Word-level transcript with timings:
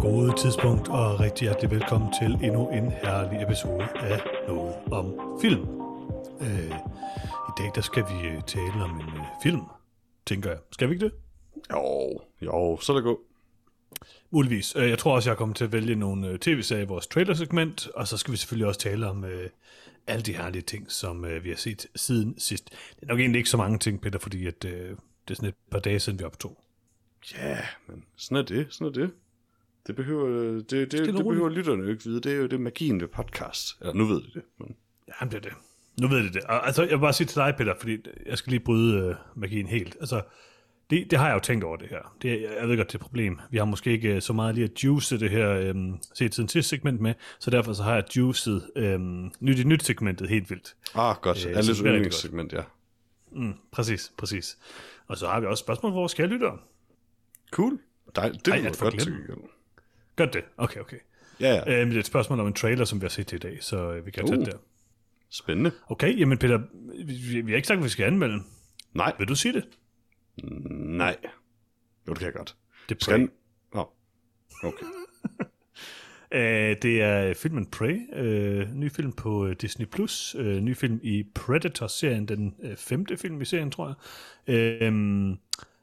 Gode 0.00 0.32
tidspunkt 0.36 0.88
og 0.88 1.20
rigtig 1.20 1.44
hjertelig 1.44 1.70
velkommen 1.70 2.12
til 2.20 2.38
endnu 2.46 2.68
en 2.68 2.90
herlig 2.90 3.42
episode 3.42 3.82
af 3.82 4.20
Noget 4.48 4.74
om 4.92 5.38
Film. 5.40 5.62
Øh, 6.40 6.70
I 7.48 7.52
dag 7.58 7.70
der 7.74 7.80
skal 7.80 8.02
vi 8.02 8.28
øh, 8.28 8.42
tale 8.42 8.84
om 8.84 8.90
en 8.90 9.00
øh, 9.00 9.26
film, 9.42 9.60
tænker 10.26 10.50
jeg. 10.50 10.58
Skal 10.72 10.88
vi 10.88 10.94
ikke 10.94 11.04
det? 11.04 11.14
Jo, 11.72 12.20
jo, 12.42 12.78
så 12.80 12.92
lad 12.92 13.02
gå. 13.02 13.27
Muligvis. 14.30 14.76
Øh, 14.76 14.88
Jeg 14.88 14.98
tror 14.98 15.14
også, 15.14 15.30
jeg 15.30 15.36
kommer 15.36 15.54
til 15.54 15.64
at 15.64 15.72
vælge 15.72 15.94
nogle 15.94 16.28
øh, 16.28 16.38
tv-serier 16.38 16.84
i 16.84 16.86
vores 16.86 17.06
trailersegment, 17.06 17.88
og 17.94 18.08
så 18.08 18.16
skal 18.16 18.32
vi 18.32 18.36
selvfølgelig 18.36 18.66
også 18.66 18.80
tale 18.80 19.06
om 19.06 19.24
øh, 19.24 19.50
alle 20.06 20.22
de 20.22 20.32
herlige 20.32 20.62
ting, 20.62 20.90
som 20.92 21.24
øh, 21.24 21.44
vi 21.44 21.48
har 21.48 21.56
set 21.56 21.86
siden 21.96 22.38
sidst. 22.38 22.70
Det 22.70 23.02
er 23.02 23.06
nok 23.06 23.18
egentlig 23.20 23.38
ikke 23.38 23.50
så 23.50 23.56
mange 23.56 23.78
ting, 23.78 24.00
Peter, 24.00 24.18
fordi 24.18 24.46
at, 24.46 24.64
øh, 24.64 24.72
det 24.72 24.96
er 25.30 25.34
sådan 25.34 25.48
et 25.48 25.54
par 25.70 25.78
dage 25.78 26.00
siden, 26.00 26.18
vi 26.18 26.24
optog. 26.24 26.64
Ja, 27.34 27.58
men 27.86 28.04
sådan 28.16 28.36
er 28.36 28.42
det, 28.42 28.66
sådan 28.70 28.86
er 28.86 28.92
det. 28.92 29.10
Det 29.86 29.96
behøver, 29.96 30.28
det, 30.52 30.70
det, 30.70 30.92
det, 30.92 31.14
behøver 31.14 31.48
lytterne 31.48 31.82
jo 31.82 31.90
ikke 31.90 32.04
vide. 32.04 32.20
Det 32.20 32.32
er 32.32 32.36
jo 32.36 32.46
det 32.46 32.60
magien 32.60 33.00
ved 33.00 33.08
podcast. 33.08 33.76
Eller 33.80 33.92
nu 33.94 34.04
ved 34.04 34.16
de 34.22 34.30
det. 34.34 34.42
Men... 34.58 34.76
Ja, 35.08 35.26
det 35.26 35.34
er 35.34 35.40
det. 35.40 35.52
Nu 36.00 36.08
ved 36.08 36.24
det 36.24 36.34
det. 36.34 36.42
Og, 36.44 36.66
altså, 36.66 36.82
jeg 36.82 36.90
vil 36.90 37.00
bare 37.00 37.12
sige 37.12 37.26
til 37.26 37.36
dig, 37.36 37.54
Peter, 37.58 37.74
fordi 37.80 37.98
jeg 38.26 38.38
skal 38.38 38.50
lige 38.50 38.60
bryde 38.60 38.98
øh, 38.98 39.14
magien 39.36 39.66
helt. 39.66 39.96
Altså, 40.00 40.22
det, 40.90 41.10
det 41.10 41.18
har 41.18 41.26
jeg 41.26 41.34
jo 41.34 41.40
tænkt 41.40 41.64
over 41.64 41.76
det 41.76 41.88
her. 41.88 42.14
Det, 42.22 42.32
er- 42.32 42.60
jeg 42.60 42.68
ved 42.68 42.76
godt, 42.76 42.86
det 42.88 42.94
er 42.94 42.98
et 42.98 43.02
problem. 43.02 43.38
Vi 43.50 43.58
har 43.58 43.64
måske 43.64 43.90
ikke 43.90 44.14
øh, 44.14 44.22
så 44.22 44.32
meget 44.32 44.54
lige 44.54 44.64
at 44.64 44.84
juice 44.84 45.18
det 45.20 45.30
her 45.30 45.50
øhm, 45.50 45.94
set 46.14 46.34
siden 46.34 46.48
sidste 46.48 46.68
segment 46.68 47.00
med, 47.00 47.14
så 47.38 47.50
derfor 47.50 47.72
så 47.72 47.82
har 47.82 47.94
jeg 47.94 48.16
juicet 48.16 48.70
øhm, 48.76 49.30
nyt 49.40 49.58
i 49.58 49.64
nyt 49.64 49.84
segmentet 49.84 50.28
helt 50.28 50.50
vildt. 50.50 50.76
Ah, 50.94 51.16
godt. 51.22 51.46
Øh, 51.46 51.56
Alles 51.56 51.78
yndlingssegment, 51.78 52.52
ja. 52.52 52.62
Mm, 53.32 53.52
præcis, 53.72 54.12
præcis. 54.18 54.58
Og 55.06 55.18
så 55.18 55.26
har 55.28 55.40
vi 55.40 55.46
også 55.46 55.60
spørgsmål 55.60 55.92
for 55.92 55.98
vores 55.98 56.14
kære 56.14 56.26
lyttere. 56.26 56.58
Cool. 57.50 57.78
Dej, 58.16 58.28
det 58.28 58.48
Ej, 58.48 58.72
får 58.72 58.84
godt 58.90 59.00
til. 59.00 59.16
Gør 60.16 60.24
det? 60.26 60.42
Okay, 60.56 60.80
okay. 60.80 60.96
Ja, 61.40 61.54
ja. 61.54 61.80
Øhm, 61.80 61.88
det 61.90 61.96
er 61.96 62.00
et 62.00 62.06
spørgsmål 62.06 62.40
om 62.40 62.46
en 62.46 62.52
trailer, 62.52 62.84
som 62.84 63.00
vi 63.00 63.04
har 63.04 63.08
set 63.10 63.32
i 63.32 63.38
dag, 63.38 63.58
så 63.60 63.92
øh, 63.92 64.06
vi 64.06 64.10
kan 64.10 64.26
tage 64.26 64.38
Uh. 64.38 64.44
det 64.44 64.52
der. 64.52 64.58
Spændende. 65.30 65.70
Okay, 65.88 66.18
jamen 66.18 66.38
Peter, 66.38 66.58
vi, 67.04 67.12
vi 67.12 67.40
vi 67.40 67.52
har 67.52 67.56
ikke 67.56 67.68
sagt, 67.68 67.78
at 67.78 67.84
vi 67.84 67.88
skal 67.88 68.04
anmelde. 68.04 68.42
Nej, 68.94 69.12
Vil 69.18 69.28
du 69.28 69.34
sige 69.34 69.52
det? 69.52 69.64
Nej. 70.70 71.16
Jo, 72.08 72.12
det 72.12 72.18
kan 72.18 72.26
jeg 72.26 72.34
godt. 72.34 72.56
Det 72.88 72.94
er 72.94 73.04
Skal. 73.04 73.28
Åh, 73.74 73.84
okay. 74.64 74.86
Uh, 76.34 76.76
det 76.82 77.02
er 77.02 77.34
filmen 77.34 77.66
Prey, 77.66 77.98
uh, 78.16 78.74
ny 78.74 78.90
film 78.90 79.12
på 79.12 79.46
uh, 79.46 79.52
Disney+, 79.52 79.86
Plus, 79.86 80.36
uh, 80.38 80.46
ny 80.46 80.76
film 80.76 81.00
i 81.02 81.24
Predator-serien, 81.34 82.26
den 82.28 82.54
uh, 82.64 82.76
femte 82.76 83.16
film 83.16 83.40
i 83.40 83.44
serien, 83.44 83.70
tror 83.70 83.96
jeg. 84.48 84.88
Um, 84.88 85.38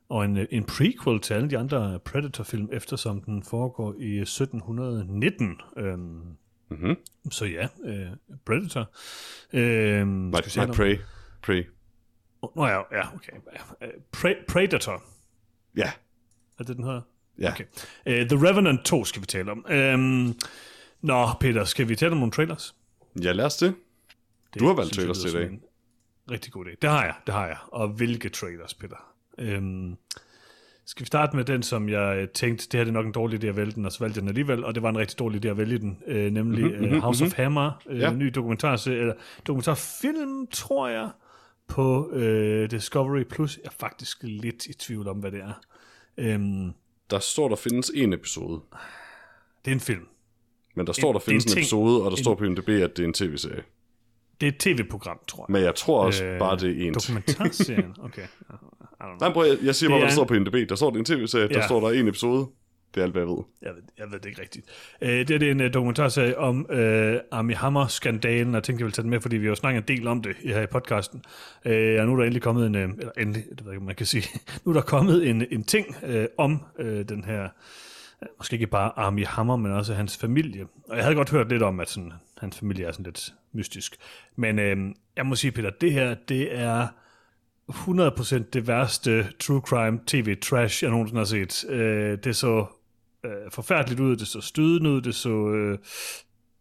og 0.10 0.26
en, 0.26 0.38
en 0.52 0.64
prequel 0.64 1.20
til 1.20 1.34
alle 1.34 1.50
de 1.50 1.58
andre 1.58 2.00
Predator-film, 2.00 2.70
eftersom 2.74 3.22
den 3.22 3.44
foregår 3.44 3.96
i 4.00 4.20
1719. 4.20 5.62
Um, 5.78 6.38
Mhm. 6.70 6.96
så 7.32 7.46
ja, 7.46 7.68
uh, 7.84 8.38
Predator. 8.46 8.92
Uh, 9.54 10.08
My, 10.08 10.32
my 10.58 10.74
pray. 10.74 10.98
Pray. 11.42 11.64
Nå 12.56 12.68
ja, 12.68 12.82
ja, 12.92 13.02
okay. 13.16 13.32
Pre- 14.18 14.46
Predator, 14.48 15.04
Ja, 15.78 15.92
er 16.60 16.64
det, 16.64 16.76
den 16.78 16.84
hedder? 16.86 17.02
ja. 17.40 17.52
Okay. 17.52 17.64
Uh, 18.06 18.28
The 18.28 18.48
Revenant 18.50 18.86
2 18.86 19.06
skal 19.06 19.22
vi 19.22 19.26
tale 19.26 19.52
om. 19.52 19.66
Um, 19.72 20.36
nå, 21.02 21.28
Peter, 21.40 21.64
skal 21.64 21.90
vi 21.90 21.96
tale 21.96 22.12
om 22.12 22.18
nogle 22.18 22.32
trailers? 22.32 22.76
Ja, 23.24 23.32
lad 23.32 23.46
os 23.46 23.58
det. 23.58 23.76
Det 24.54 24.60
Du 24.60 24.68
har 24.68 24.74
valgt 24.74 24.94
trailers 24.94 25.20
til 25.20 25.30
i 25.30 25.34
dag. 25.34 25.60
Rigtig 26.32 26.52
god 26.54 26.66
idé. 26.66 26.76
Det 26.82 26.90
har 26.90 27.04
jeg, 27.04 27.14
det 27.26 27.34
har 27.34 27.48
jeg. 27.48 27.58
Og 27.68 27.88
hvilke 27.88 28.30
trailers, 28.30 28.74
Peter? 28.74 28.96
Øhm, 29.38 29.96
skal 30.86 31.02
vi 31.02 31.06
starte 31.08 31.36
med 31.36 31.46
den, 31.46 31.64
som 31.64 31.90
jeg 31.90 32.28
tænkte, 32.34 32.68
det 32.72 32.78
her 32.78 32.84
det 32.84 32.90
er 32.90 32.94
nok 32.94 33.06
en 33.06 33.12
dårlig 33.12 33.44
idé 33.44 33.48
at 33.48 33.56
vælge 33.58 33.72
den, 33.72 33.86
og 33.86 33.92
så 33.92 34.00
valgte 34.00 34.18
jeg 34.18 34.22
den 34.22 34.30
alligevel, 34.30 34.64
og 34.66 34.76
det 34.76 34.84
var 34.84 34.90
en 34.90 34.98
rigtig 34.98 35.20
dårlig 35.20 35.46
idé 35.46 35.48
at 35.50 35.58
vælge 35.58 35.78
den, 35.80 36.00
øh, 36.08 36.32
nemlig 36.32 36.66
mm-hmm, 36.66 36.98
uh, 36.98 37.04
House 37.04 37.26
of 37.26 37.34
Hammer, 37.36 37.72
øh, 37.90 38.00
ja. 38.00 38.14
ny 38.14 38.28
dokumentar, 38.28 38.88
eller 38.88 39.14
dokumentarfilm, 39.48 40.48
tror 40.48 40.88
jeg, 40.88 41.10
på 41.68 42.12
øh, 42.12 42.72
Discovery 42.72 43.24
Plus. 43.24 43.58
Jeg 43.64 43.66
er 43.70 43.76
faktisk 43.80 44.18
lidt 44.24 44.66
i 44.66 44.74
tvivl 44.74 45.08
om, 45.08 45.18
hvad 45.18 45.32
det 45.32 45.40
er. 45.42 45.54
Øhm, 46.18 46.72
Der 47.10 47.20
står, 47.20 47.50
der 47.50 47.56
findes 47.56 47.92
en 47.96 48.14
episode. 48.14 48.62
det 49.66 49.72
er 49.72 49.76
en 49.76 49.80
film. 49.80 50.08
Men 50.76 50.88
der 50.88 50.94
står, 50.94 51.12
der 51.12 51.20
en 51.20 51.26
findes 51.26 51.46
en, 51.46 51.50
ting. 51.50 51.60
episode, 51.60 52.04
og 52.04 52.12
der 52.12 52.18
står 52.18 52.36
på 52.36 52.44
IMDb, 52.44 52.70
at 52.70 52.98
det 52.98 53.04
er 53.04 53.08
en 53.08 53.14
tv-serie. 53.14 53.64
Det 54.42 54.48
er 54.48 54.52
et 54.52 54.58
tv-program, 54.60 55.20
tror 55.28 55.46
jeg. 55.50 55.54
Men 55.54 55.64
jeg 55.64 55.76
tror 55.76 56.06
også 56.06 56.26
øh, 56.26 56.40
bare, 56.40 56.58
det 56.58 56.82
er 56.84 56.88
en. 56.88 56.94
Dokumentarserien, 56.94 57.96
okay. 58.04 58.22
I 58.22 58.26
don't 58.52 58.98
know. 59.00 59.18
Nej, 59.20 59.34
prøv, 59.34 59.46
jeg, 59.48 59.58
jeg 59.64 59.76
siger 59.76 59.90
bare, 59.90 60.00
hvad 60.00 60.04
er 60.06 60.10
der 60.10 60.14
står 60.14 60.24
en- 60.24 60.28
på 60.28 60.34
IMDb. 60.58 60.70
Der 60.70 60.76
står, 60.76 60.90
det 60.90 60.96
er 60.96 61.00
en 61.00 61.06
tv-serie, 61.06 61.48
der 61.48 61.58
Ja. 61.60 61.66
står, 61.68 61.80
der 61.80 61.88
er 61.88 62.00
en 62.00 62.08
episode. 62.08 62.48
Det 62.96 63.02
er 63.02 63.06
alt, 63.06 63.14
hvad 63.14 63.22
jeg 63.22 63.30
ved. 63.30 63.44
Jeg 63.62 63.76
ved, 63.76 63.82
jeg 63.98 64.12
ved 64.12 64.20
det 64.20 64.26
ikke 64.26 64.42
rigtigt. 64.42 64.66
Øh, 65.02 65.10
det, 65.10 65.32
er, 65.32 65.38
det 65.38 65.48
er 65.48 65.52
en 65.52 65.62
uh, 65.62 65.74
dokumentarserie 65.74 66.38
om 66.38 66.66
uh, 66.70 66.78
Army 67.32 67.56
Hammer-skandalen, 67.56 68.48
og 68.48 68.54
jeg 68.54 68.64
tænkte, 68.64 68.82
jeg 68.82 68.86
ville 68.86 68.92
tage 68.92 69.04
den 69.04 69.10
med, 69.10 69.22
fordi 69.22 69.38
vi 69.38 69.46
har 69.46 69.50
jo 69.50 69.56
snakket 69.56 69.82
en 69.82 69.98
del 69.98 70.08
om 70.08 70.22
det 70.22 70.36
her 70.44 70.62
i 70.62 70.66
podcasten. 70.66 71.24
Uh, 71.66 71.72
og 71.72 72.06
nu 72.06 72.14
er 72.14 72.16
der 72.16 72.24
endelig 72.24 72.42
kommet 72.42 72.66
en, 72.66 72.76
uh, 72.76 72.82
eller 72.82 73.12
endelig, 73.18 73.44
det 73.50 73.60
ved 73.60 73.66
jeg 73.66 73.74
ikke, 73.74 73.86
man 73.86 73.96
kan 73.96 74.06
sige, 74.06 74.24
nu 74.66 74.72
er 74.72 74.74
der 74.74 74.82
kommet 74.82 75.30
en, 75.30 75.46
en 75.52 75.64
ting 75.64 75.96
uh, 76.04 76.26
om 76.38 76.64
uh, 76.80 76.86
den 76.86 77.24
her, 77.24 77.50
uh, 78.22 78.28
måske 78.38 78.54
ikke 78.54 78.68
bare 78.68 78.92
Army 79.00 79.26
Hammer, 79.26 79.56
men 79.56 79.72
også 79.72 79.94
hans 79.94 80.18
familie. 80.18 80.66
Og 80.90 80.96
jeg 80.96 81.04
havde 81.04 81.16
godt 81.16 81.30
hørt 81.30 81.50
lidt 81.50 81.64
om, 81.64 81.80
at 81.80 81.90
sådan, 81.90 82.14
hans 82.38 82.60
familie 82.60 82.86
er 82.86 82.92
sådan 82.92 83.04
lidt 83.04 83.34
mystisk. 83.52 83.96
Men 84.36 84.60
uh, 84.60 84.96
jeg 85.16 85.26
må 85.26 85.36
sige, 85.36 85.52
Peter, 85.52 85.70
det 85.70 85.94
her, 85.94 86.14
det 86.14 86.60
er 86.60 86.88
100% 87.72 88.44
det 88.54 88.68
værste 88.68 89.28
true 89.40 89.62
crime 89.62 90.00
tv-trash, 90.08 90.84
jeg 90.84 90.92
nogensinde 90.92 91.20
har 91.20 91.26
set. 91.26 91.66
Øh, 91.70 92.18
det 92.24 92.36
så 92.36 92.66
øh, 93.26 93.52
forfærdeligt 93.52 94.00
ud, 94.00 94.16
det 94.16 94.28
så 94.28 94.42
stødende 94.42 94.90
ud, 94.90 95.02
det 95.02 95.16
så 95.16 95.50
øh, 95.50 95.78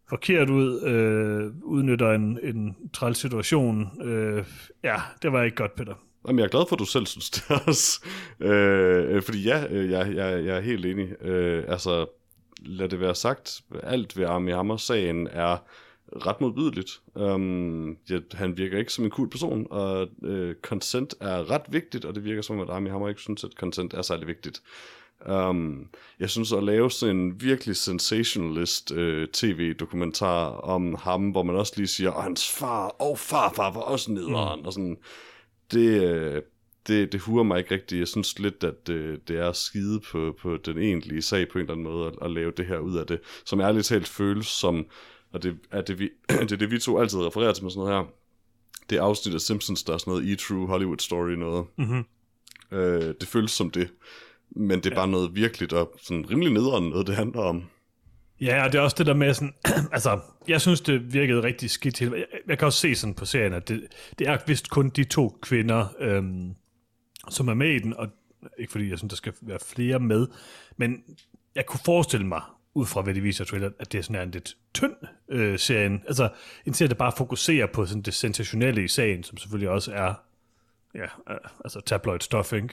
forkert 0.09 0.49
ud, 0.49 0.81
øh, 0.81 1.51
udnytter 1.63 2.11
en, 2.11 2.39
en 2.43 2.75
træls 2.93 3.17
situation. 3.17 4.01
Øh, 4.03 4.45
ja, 4.83 4.95
det 5.21 5.31
var 5.31 5.43
ikke 5.43 5.57
godt, 5.57 5.75
Peter. 5.75 5.93
Jamen, 6.27 6.39
jeg 6.39 6.45
er 6.45 6.49
glad 6.49 6.65
for, 6.69 6.75
at 6.75 6.79
du 6.79 6.85
selv 6.85 7.05
synes 7.05 7.29
det 7.29 7.43
også. 7.67 8.05
Øh, 8.39 9.21
fordi 9.21 9.43
ja, 9.43 9.65
øh, 9.69 9.91
jeg, 9.91 10.15
jeg, 10.15 10.45
jeg 10.45 10.57
er 10.57 10.61
helt 10.61 10.85
enig. 10.85 11.21
Øh, 11.21 11.63
altså, 11.67 12.05
lad 12.59 12.89
det 12.89 12.99
være 12.99 13.15
sagt, 13.15 13.61
alt 13.83 14.17
ved 14.17 14.25
Armie 14.25 14.55
Hammer-sagen 14.55 15.27
er 15.27 15.57
ret 16.25 16.41
modbydeligt. 16.41 17.01
Um, 17.15 17.97
ja, 18.09 18.19
han 18.33 18.57
virker 18.57 18.77
ikke 18.77 18.93
som 18.93 19.05
en 19.05 19.11
cool 19.11 19.29
person, 19.29 19.67
og 19.69 20.07
øh, 20.23 20.55
consent 20.61 21.15
er 21.21 21.51
ret 21.51 21.61
vigtigt, 21.69 22.05
og 22.05 22.15
det 22.15 22.23
virker 22.23 22.41
som, 22.41 22.59
at 22.59 22.69
Armie 22.69 22.91
Hammer 22.91 23.09
ikke 23.09 23.21
synes, 23.21 23.43
at 23.43 23.51
consent 23.51 23.93
er 23.93 24.01
særlig 24.01 24.27
vigtigt. 24.27 24.61
Um, 25.29 25.87
jeg 26.19 26.29
synes 26.29 26.51
at 26.51 26.63
lave 26.63 26.91
sådan 26.91 27.15
en 27.15 27.41
virkelig 27.41 27.75
sensationalist 27.75 28.91
øh, 28.91 29.27
tv-dokumentar 29.27 30.47
om 30.47 30.95
ham, 30.95 31.29
hvor 31.29 31.43
man 31.43 31.55
også 31.55 31.73
lige 31.75 31.87
siger, 31.87 32.11
at 32.11 32.23
hans 32.23 32.51
far 32.51 32.87
og 32.87 33.19
farfar 33.19 33.71
var 33.73 33.81
også 33.81 34.11
nederen, 34.11 34.59
mm. 34.59 34.65
og 34.65 34.73
sådan, 34.73 34.97
det, 35.71 36.03
øh, 36.03 36.41
det, 36.87 37.11
det 37.11 37.21
huer 37.21 37.43
mig 37.43 37.57
ikke 37.59 37.73
rigtigt. 37.73 37.99
Jeg 37.99 38.07
synes 38.07 38.39
lidt, 38.39 38.63
at 38.63 38.87
det, 38.87 39.27
det 39.27 39.37
er 39.39 39.51
skide 39.51 39.99
på, 39.99 40.35
på 40.41 40.57
den 40.57 40.77
egentlige 40.77 41.21
sag 41.21 41.49
på 41.49 41.57
en 41.57 41.61
eller 41.61 41.73
anden 41.73 41.83
måde, 41.83 42.07
at, 42.07 42.13
at 42.21 42.31
lave 42.31 42.51
det 42.57 42.65
her 42.65 42.77
ud 42.77 42.97
af 42.97 43.07
det, 43.07 43.19
som 43.45 43.61
ærligt 43.61 43.85
talt 43.85 44.07
føles 44.07 44.47
som, 44.47 44.85
og 45.31 45.43
det 45.43 45.57
er 45.71 45.81
det, 45.81 45.99
vi, 45.99 46.09
det, 46.29 46.51
er 46.51 46.57
det 46.57 46.71
vi 46.71 46.79
to 46.79 46.99
altid 46.99 47.19
refererer 47.19 47.53
til 47.53 47.63
med 47.63 47.71
sådan 47.71 47.83
noget 47.83 48.05
her, 48.05 48.11
det 48.89 48.97
afsnit 48.97 49.35
af 49.35 49.41
Simpsons, 49.41 49.83
der 49.83 49.93
er 49.93 49.97
sådan 49.97 50.11
noget 50.11 50.33
E-True 50.33 50.67
Hollywood 50.67 50.99
Story 50.99 51.31
noget. 51.31 51.65
Mm-hmm. 51.77 52.05
Øh, 52.71 53.13
det 53.21 53.27
føles 53.27 53.51
som 53.51 53.69
det, 53.69 53.89
men 54.55 54.79
det 54.79 54.85
er 54.85 54.89
ja. 54.89 54.95
bare 54.95 55.07
noget 55.07 55.35
virkeligt 55.35 55.73
og 55.73 55.95
sådan 56.03 56.29
rimelig 56.29 56.53
nederen 56.53 56.89
noget, 56.89 57.07
det 57.07 57.15
handler 57.15 57.41
om. 57.41 57.63
Ja, 58.41 58.65
og 58.65 58.71
det 58.71 58.77
er 58.77 58.81
også 58.81 58.95
det 58.97 59.05
der 59.05 59.13
med 59.13 59.33
sådan, 59.33 59.53
altså, 59.95 60.19
jeg 60.47 60.61
synes, 60.61 60.81
det 60.81 61.13
virkede 61.13 61.43
rigtig 61.43 61.69
skidt 61.69 61.95
til. 61.95 62.11
Jeg, 62.11 62.25
jeg 62.47 62.57
kan 62.57 62.65
også 62.65 62.79
se 62.79 62.95
sådan 62.95 63.13
på 63.13 63.25
serien, 63.25 63.53
at 63.53 63.67
det, 63.67 63.87
det 64.19 64.27
er 64.27 64.37
vist 64.47 64.69
kun 64.69 64.89
de 64.89 65.03
to 65.03 65.39
kvinder, 65.41 65.87
øhm, 65.99 66.55
som 67.29 67.47
er 67.47 67.53
med 67.53 67.69
i 67.69 67.79
den, 67.79 67.93
og 67.93 68.07
ikke 68.59 68.71
fordi 68.71 68.89
jeg 68.89 68.97
synes, 68.97 69.11
der 69.11 69.15
skal 69.17 69.33
være 69.41 69.59
flere 69.59 69.99
med, 69.99 70.27
men 70.77 71.03
jeg 71.55 71.65
kunne 71.65 71.79
forestille 71.85 72.27
mig, 72.27 72.41
ud 72.75 72.85
fra 72.85 73.01
hvad 73.01 73.13
de 73.13 73.21
viser 73.21 73.45
trailer, 73.45 73.69
at 73.79 73.91
det 73.91 73.97
er 73.97 74.01
sådan 74.01 74.21
en 74.21 74.31
lidt 74.31 74.57
tynd 74.73 74.95
øh, 75.29 75.59
serien. 75.59 76.03
Altså, 76.07 76.29
en 76.65 76.73
serie, 76.73 76.89
der 76.89 76.95
bare 76.95 77.11
fokuserer 77.17 77.67
på 77.67 77.85
sådan 77.85 78.01
det 78.01 78.13
sensationelle 78.13 78.83
i 78.83 78.87
sagen, 78.87 79.23
som 79.23 79.37
selvfølgelig 79.37 79.69
også 79.69 79.91
er 79.91 80.13
ja, 80.95 81.03
øh, 81.03 81.37
altså 81.63 81.81
tabloid 81.85 82.19
stuff, 82.19 82.53
ikke? 82.53 82.69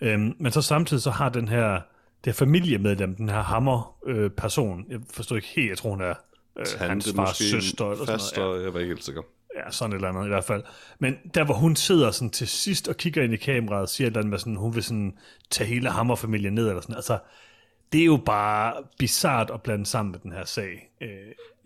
Øhm, 0.00 0.36
men 0.40 0.52
så 0.52 0.62
samtidig 0.62 1.02
så 1.02 1.10
har 1.10 1.28
den 1.28 1.48
her, 1.48 1.72
det 1.72 1.80
her 2.24 2.32
familiemedlem, 2.32 3.14
den 3.14 3.28
her 3.28 3.42
hammer-person, 3.42 4.84
jeg 4.88 5.00
forstår 5.10 5.36
ikke 5.36 5.48
helt, 5.48 5.68
jeg 5.68 5.78
tror 5.78 5.90
hun 5.90 6.00
er 6.00 6.14
øh, 6.58 6.66
hans 6.78 7.04
fars 7.04 7.14
måske 7.16 7.44
søster, 7.44 7.84
eller 7.84 8.04
sådan 8.04 8.20
faster, 8.20 8.40
noget. 8.42 8.58
Ja. 8.58 8.64
jeg 8.64 8.74
var 8.74 8.80
ikke 8.80 8.94
helt 8.94 9.04
sikker. 9.04 9.22
Ja, 9.56 9.70
sådan 9.70 9.92
et 9.92 9.96
eller 9.96 10.08
andet 10.08 10.24
i 10.24 10.28
hvert 10.28 10.44
fald. 10.44 10.62
Men 10.98 11.16
der, 11.34 11.44
hvor 11.44 11.54
hun 11.54 11.76
sidder 11.76 12.10
sådan 12.10 12.30
til 12.30 12.48
sidst 12.48 12.88
og 12.88 12.96
kigger 12.96 13.22
ind 13.22 13.32
i 13.32 13.36
kameraet 13.36 13.82
og 13.82 13.88
siger 13.88 14.06
et 14.06 14.10
eller 14.10 14.20
andet 14.20 14.30
med 14.30 14.38
sådan, 14.38 14.56
hun 14.56 14.74
vil 14.74 14.82
sådan 14.82 15.18
tage 15.50 15.68
hele 15.68 15.90
hammerfamilien 15.90 16.54
ned, 16.54 16.68
eller 16.68 16.80
sådan, 16.80 16.96
altså, 16.96 17.18
det 17.92 18.00
er 18.00 18.04
jo 18.04 18.16
bare 18.26 18.74
bizart 18.98 19.50
at 19.50 19.62
blande 19.62 19.86
sammen 19.86 20.12
med 20.12 20.20
den 20.20 20.32
her 20.32 20.44
sag. 20.44 20.90
Øh, 21.00 21.08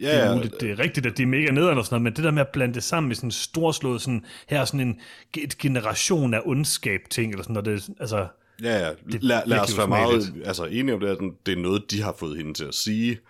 Ja, 0.01 0.17
det, 0.17 0.25
er 0.25 0.35
muligt, 0.35 0.61
det 0.61 0.71
er 0.71 0.79
rigtigt, 0.79 1.07
at 1.07 1.17
de 1.17 1.23
er 1.23 1.27
mega 1.27 1.51
nederen 1.51 1.79
og 1.79 1.85
sådan 1.85 1.95
noget, 1.95 2.03
men 2.03 2.17
det 2.17 2.25
der 2.25 2.31
med 2.31 2.41
at 2.41 2.49
blande 2.49 2.75
det 2.75 2.83
sammen 2.83 3.09
med 3.09 3.17
sådan 3.17 3.27
en 3.27 3.33
storslået, 3.33 4.01
sådan, 4.01 4.25
her 4.49 4.61
er 4.61 4.65
sådan 4.65 4.81
en 4.81 5.01
et 5.39 5.59
generation 5.59 6.35
af 6.35 6.43
ondskab 6.45 7.01
ting, 7.11 7.33
eller 7.33 7.43
sådan 7.43 7.55
noget, 7.55 7.67
det, 7.67 7.91
altså, 8.01 8.27
Ja, 8.63 8.87
ja. 8.87 8.91
Det 9.13 9.23
Lad, 9.23 9.43
lad 9.47 9.59
os 9.59 9.79
være 9.79 9.89
meget 9.89 10.35
altså, 10.45 10.65
enige 10.65 10.95
om 10.95 11.01
det, 11.01 11.09
at 11.09 11.19
det 11.47 11.59
er 11.59 11.63
noget, 11.63 11.91
de 11.91 12.03
har 12.03 12.15
fået 12.19 12.37
hende 12.37 12.55
til 12.55 12.65
at 12.65 12.75
sige. 12.75 13.21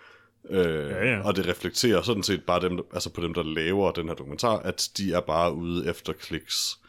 Øh, 0.49 0.89
Ja, 0.89 1.05
ja. 1.05 1.21
Og 1.21 1.35
det 1.35 1.47
reflekterer 1.47 2.01
sådan 2.01 2.23
set 2.23 2.43
bare 2.43 2.61
dem, 2.61 2.79
altså 2.93 3.09
på 3.09 3.21
dem, 3.21 3.33
der 3.33 3.43
laver 3.43 3.91
den 3.91 4.07
her 4.07 4.15
dokumentar, 4.15 4.57
at 4.57 4.89
de 4.97 5.13
er 5.13 5.19
bare 5.19 5.53
ude 5.53 5.89
efter 5.89 6.13
kliks. 6.13 6.79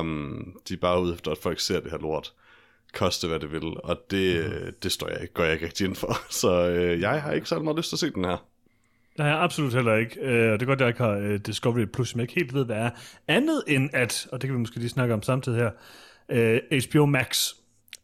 Um, 0.00 0.56
de 0.68 0.74
er 0.74 0.78
bare 0.78 1.02
ude 1.02 1.14
efter, 1.14 1.30
at 1.30 1.38
folk 1.38 1.60
ser 1.60 1.80
det 1.80 1.90
her 1.90 1.98
lort. 1.98 2.32
Koste 2.94 3.28
hvad 3.28 3.40
det 3.40 3.52
vil. 3.52 3.80
Og 3.84 4.00
det, 4.10 4.50
mm. 4.50 4.72
det 4.82 4.92
står 4.92 5.08
jeg 5.08 5.22
ikke, 5.22 5.34
går 5.34 5.44
jeg 5.44 5.52
ikke 5.52 5.66
rigtig 5.66 5.86
ind 5.86 5.94
for. 5.94 6.20
Så 6.40 6.68
øh, 6.68 7.00
jeg 7.00 7.22
har 7.22 7.32
ikke 7.32 7.48
særlig 7.48 7.64
meget 7.64 7.76
lyst 7.76 7.88
til 7.88 7.96
at 7.96 8.00
se 8.00 8.10
den 8.10 8.24
her. 8.24 8.44
Det 9.18 9.26
har 9.26 9.32
jeg 9.32 9.42
absolut 9.42 9.74
heller 9.74 9.94
ikke, 9.94 10.20
øh, 10.20 10.52
og 10.52 10.60
det 10.60 10.66
er 10.66 10.66
godt, 10.66 10.80
at 10.80 10.80
jeg 10.80 10.88
ikke 10.88 11.02
har 11.02 11.10
øh, 11.10 11.38
Discovery 11.38 11.84
Plus, 11.84 12.08
som 12.08 12.20
jeg 12.20 12.24
ikke 12.24 12.34
helt 12.34 12.54
ved, 12.54 12.64
hvad 12.64 12.76
er. 12.76 12.90
Andet 13.28 13.62
end 13.66 13.90
at, 13.92 14.28
og 14.32 14.42
det 14.42 14.48
kan 14.48 14.54
vi 14.54 14.60
måske 14.60 14.78
lige 14.78 14.88
snakke 14.88 15.14
om 15.14 15.22
samtidig 15.22 15.58
her, 15.58 15.70
HBO 16.90 17.06
Max. 17.06 17.52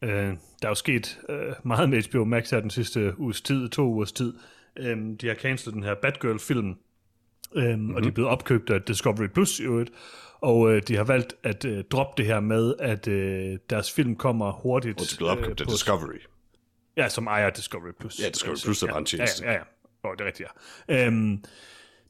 Øh, 0.02 0.10
der 0.10 0.34
er 0.62 0.68
jo 0.68 0.74
sket 0.74 1.18
meget 1.64 1.90
med 1.90 2.02
HBO 2.10 2.24
Max 2.24 2.50
her 2.50 2.60
den 2.60 2.70
sidste 2.70 3.20
uges 3.20 3.40
tid, 3.40 3.68
to 3.68 3.82
ugers 3.82 4.12
tid. 4.12 4.34
De 5.20 5.28
har 5.28 5.34
cancelet 5.34 5.74
den 5.74 5.82
her 5.82 5.94
Batgirl-film, 5.94 6.66
mm-hmm. 7.54 7.94
og 7.94 8.02
de 8.02 8.08
er 8.08 8.12
blevet 8.12 8.30
opkøbt 8.30 8.70
af 8.70 8.82
Discovery 8.82 9.26
Plus 9.26 9.60
i 9.60 9.62
øvrigt. 9.62 9.90
Og 10.40 10.72
øh, 10.72 10.82
de 10.88 10.96
har 10.96 11.04
valgt 11.04 11.34
at 11.42 11.64
øh, 11.64 11.84
droppe 11.90 12.22
det 12.22 12.26
her 12.26 12.40
med, 12.40 12.74
at 12.78 13.08
øh, 13.08 13.58
deres 13.70 13.92
film 13.92 14.16
kommer 14.16 14.52
hurtigt. 14.52 15.00
Og 15.00 15.06
det 15.06 15.12
er 15.12 15.16
blevet 15.16 15.32
opkøbt 15.32 15.60
af 15.60 15.66
Discovery. 15.66 16.18
Ja, 16.96 17.08
som 17.08 17.26
ejer 17.26 17.50
Discovery 17.50 17.92
Plus. 18.00 18.20
Ja, 18.22 18.28
Discovery 18.28 18.56
Plus 18.64 18.82
er 18.82 18.86
bare 18.86 18.98
en 18.98 19.04
tjeneste. 19.04 19.44
Ja, 19.44 19.52
ja, 19.52 19.56
ja. 19.56 19.64
Oh, 20.04 20.12
det 20.12 20.20
er 20.20 20.26
rigtigt, 20.26 20.48
ja. 20.88 21.06
Øhm, 21.06 21.44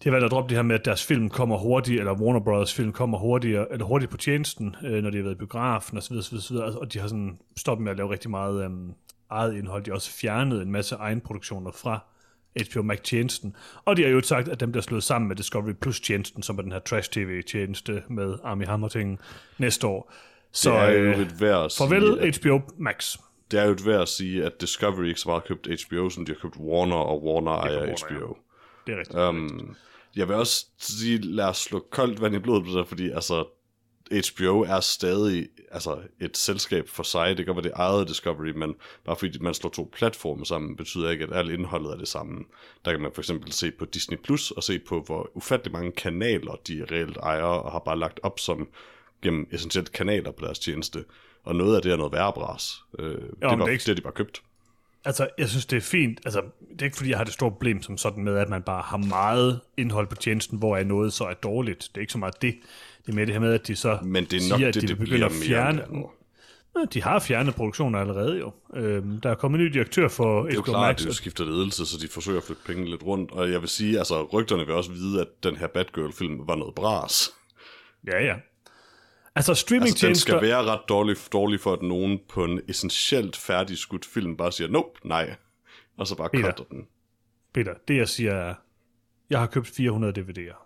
de 0.02 0.08
har 0.08 0.10
valgt 0.10 0.24
at 0.24 0.30
droppe 0.30 0.48
det 0.48 0.56
her 0.56 0.62
med, 0.62 0.74
at 0.74 0.84
deres 0.84 1.06
film 1.06 1.30
kommer 1.30 1.56
hurtigt, 1.56 1.98
eller 1.98 2.12
Warner 2.12 2.40
Brothers 2.40 2.74
film 2.74 2.92
kommer 2.92 3.18
hurtigere, 3.18 3.72
eller 3.72 3.86
hurtigt 3.86 4.10
på 4.10 4.16
tjenesten, 4.16 4.76
øh, 4.84 5.02
når 5.02 5.10
de 5.10 5.16
har 5.16 5.22
været 5.22 5.34
i 5.34 5.38
biografen 5.38 5.98
osv., 5.98 6.16
osv., 6.16 6.36
osv. 6.36 6.56
Og 6.56 6.92
de 6.92 6.98
har 6.98 7.08
sådan 7.08 7.38
stoppet 7.56 7.84
med 7.84 7.92
at 7.92 7.96
lave 7.96 8.10
rigtig 8.10 8.30
meget 8.30 8.64
øhm, 8.64 8.92
eget 9.30 9.56
indhold. 9.56 9.84
De 9.84 9.90
har 9.90 9.94
også 9.94 10.10
fjernet 10.10 10.62
en 10.62 10.70
masse 10.70 10.94
egenproduktioner 10.94 11.70
fra 11.72 12.00
HBO 12.70 12.82
Max-tjenesten. 12.82 13.56
Og 13.84 13.96
de 13.96 14.02
har 14.02 14.10
jo 14.10 14.20
sagt, 14.20 14.48
at 14.48 14.60
dem 14.60 14.72
bliver 14.72 14.82
slået 14.82 15.02
sammen 15.02 15.28
med 15.28 15.36
Discovery 15.36 15.72
Plus-tjenesten, 15.72 16.42
som 16.42 16.58
er 16.58 16.62
den 16.62 16.72
her 16.72 16.78
trash-tv-tjeneste 16.78 18.02
med 18.08 18.34
Army 18.44 18.66
Hammer-ting 18.66 19.20
næste 19.58 19.86
år. 19.86 20.12
Så 20.52 20.70
det 20.70 20.78
er 20.78 20.90
jo 20.90 20.98
øh, 20.98 21.20
et 21.20 21.40
værd 21.40 21.64
at 21.64 21.72
sige, 21.72 21.88
farvel 21.88 22.18
at, 22.18 22.36
HBO 22.36 22.60
Max. 22.78 23.16
Det 23.50 23.60
er 23.60 23.64
jo 23.64 23.72
et 23.72 23.86
værd 23.86 24.02
at 24.02 24.08
sige, 24.08 24.44
at 24.44 24.60
Discovery 24.60 25.04
ikke 25.04 25.20
så 25.20 25.28
meget 25.28 25.42
har 25.42 25.48
købt 25.48 25.82
HBO, 25.86 26.10
som 26.10 26.26
de 26.26 26.32
har 26.32 26.38
købt 26.40 26.56
Warner, 26.56 26.96
og 26.96 27.24
Warner 27.24 27.52
ejer 27.52 27.80
Warner, 27.80 27.94
ja. 28.10 28.16
HBO. 28.16 28.36
Det 28.86 28.94
er 28.94 28.98
rigtigt. 28.98 29.18
Um, 29.18 29.76
jeg 30.16 30.28
vil 30.28 30.36
også 30.36 30.66
sige, 30.78 31.18
lad 31.18 31.44
os 31.44 31.58
slå 31.58 31.86
koldt 31.90 32.20
vand 32.20 32.34
i 32.34 32.38
blodet 32.38 32.64
på 32.64 32.78
det 32.78 32.88
fordi 32.88 33.10
altså, 33.10 33.44
HBO 34.10 34.60
er 34.60 34.80
stadig 34.80 35.48
altså, 35.70 35.98
et 36.20 36.36
selskab 36.36 36.88
for 36.88 37.02
sig. 37.02 37.38
Det 37.38 37.46
godt 37.46 37.56
være, 37.56 37.64
det 37.64 38.00
af 38.00 38.06
Discovery, 38.06 38.50
men 38.50 38.74
bare 39.04 39.16
fordi 39.16 39.38
man 39.38 39.54
slår 39.54 39.70
to 39.70 39.90
platforme 39.92 40.46
sammen, 40.46 40.76
betyder 40.76 41.10
ikke, 41.10 41.24
at 41.24 41.36
alt 41.36 41.50
indholdet 41.50 41.92
er 41.92 41.96
det 41.96 42.08
samme. 42.08 42.44
Der 42.84 42.90
kan 42.90 43.00
man 43.00 43.12
for 43.14 43.22
eksempel 43.22 43.52
se 43.52 43.70
på 43.70 43.84
Disney 43.84 44.16
Plus 44.16 44.50
og 44.50 44.62
se 44.62 44.78
på, 44.78 45.02
hvor 45.06 45.30
ufattelig 45.34 45.72
mange 45.72 45.92
kanaler 45.92 46.54
de 46.68 46.86
reelt 46.90 47.16
ejer, 47.16 47.42
og 47.42 47.72
har 47.72 47.78
bare 47.78 47.98
lagt 47.98 48.20
op 48.22 48.38
som 48.38 48.68
gennem 49.22 49.48
essentielt 49.52 49.92
kanaler 49.92 50.30
på 50.30 50.44
deres 50.44 50.58
tjeneste. 50.58 51.04
Og 51.44 51.56
noget 51.56 51.76
af 51.76 51.82
det 51.82 51.92
er 51.92 51.96
noget 51.96 52.12
værre 52.12 52.32
bras. 52.32 52.74
Øh, 52.98 53.04
det, 53.10 53.18
men 53.20 53.28
var, 53.42 53.56
det 53.56 53.62
er 53.62 53.68
ikke- 53.68 53.84
det 53.86 53.96
de 53.96 54.02
bare 54.02 54.12
købt. 54.12 54.42
Altså, 55.06 55.28
jeg 55.38 55.48
synes, 55.48 55.66
det 55.66 55.76
er 55.76 55.80
fint. 55.80 56.20
Altså, 56.24 56.42
det 56.72 56.80
er 56.82 56.84
ikke, 56.84 56.96
fordi 56.96 57.10
jeg 57.10 57.18
har 57.18 57.24
det 57.24 57.34
store 57.34 57.50
problem 57.50 57.82
som 57.82 57.98
sådan 57.98 58.24
med, 58.24 58.36
at 58.38 58.48
man 58.48 58.62
bare 58.62 58.82
har 58.82 58.96
meget 58.96 59.60
indhold 59.76 60.06
på 60.06 60.14
tjenesten, 60.16 60.58
hvor 60.58 60.76
er 60.76 60.84
noget 60.84 61.12
så 61.12 61.24
er 61.24 61.34
dårligt. 61.34 61.78
Det 61.92 61.96
er 61.96 62.00
ikke 62.00 62.12
så 62.12 62.18
meget 62.18 62.42
det. 62.42 62.54
Det 63.06 63.12
er 63.12 63.14
mere 63.16 63.26
det 63.26 63.32
her 63.34 63.40
med, 63.40 63.54
at 63.54 63.66
de 63.66 63.76
så 63.76 63.98
Men 64.02 64.24
det 64.24 64.32
er 64.32 64.40
siger, 64.40 64.58
nok 64.58 64.62
at 64.62 64.74
det, 64.74 64.82
de 64.82 64.88
det 64.88 64.98
vil 65.00 65.06
bliver 65.06 65.28
begynde 65.28 65.48
mere 65.50 65.68
at 65.68 65.76
fjerne... 65.76 66.04
Ja, 66.78 66.84
De 66.94 67.02
har 67.02 67.18
fjernet 67.18 67.54
produktioner 67.54 67.98
allerede 67.98 68.38
jo. 68.38 68.52
Øhm, 68.76 69.20
der 69.20 69.30
er 69.30 69.34
kommet 69.34 69.58
en 69.60 69.64
ny 69.66 69.70
direktør 69.72 70.08
for 70.08 70.42
Det 70.42 70.50
er 70.50 70.54
jo 70.54 70.62
klart, 70.62 70.80
Max. 70.96 71.02
at 71.02 71.08
de 71.08 71.14
skifter 71.14 71.44
ledelse, 71.44 71.86
så 71.86 71.98
de 72.02 72.08
forsøger 72.08 72.38
at 72.38 72.44
flytte 72.44 72.62
penge 72.66 72.90
lidt 72.90 73.02
rundt. 73.02 73.30
Og 73.30 73.50
jeg 73.52 73.60
vil 73.60 73.68
sige, 73.68 73.98
altså 73.98 74.22
rygterne 74.24 74.66
vil 74.66 74.74
også 74.74 74.90
vide, 74.92 75.20
at 75.20 75.26
den 75.42 75.56
her 75.56 75.66
Batgirl-film 75.66 76.48
var 76.48 76.54
noget 76.56 76.74
bras. 76.74 77.30
Ja, 78.06 78.24
ja. 78.24 78.34
Altså, 79.36 79.50
Altså, 79.50 79.52
den 79.52 79.56
streamingtjenester... 79.56 80.38
skal 80.38 80.48
være 80.48 80.64
ret 80.64 80.80
dårlig, 80.88 81.16
dårlig 81.32 81.60
for, 81.60 81.72
at 81.72 81.82
nogen 81.82 82.20
på 82.28 82.44
en 82.44 82.60
essentielt 82.68 83.36
færdig 83.36 83.78
skudt 83.78 84.04
film 84.06 84.36
bare 84.36 84.52
siger, 84.52 84.68
nope, 84.68 85.08
nej. 85.08 85.36
Og 85.96 86.06
så 86.06 86.16
bare 86.16 86.28
cutter 86.28 86.64
den. 86.70 86.86
Peter, 87.54 87.74
det 87.88 87.96
jeg 87.96 88.08
siger 88.08 88.32
er, 88.32 88.54
jeg 89.30 89.38
har 89.38 89.46
købt 89.46 89.66
400 89.66 90.20
DVD'er. 90.20 90.56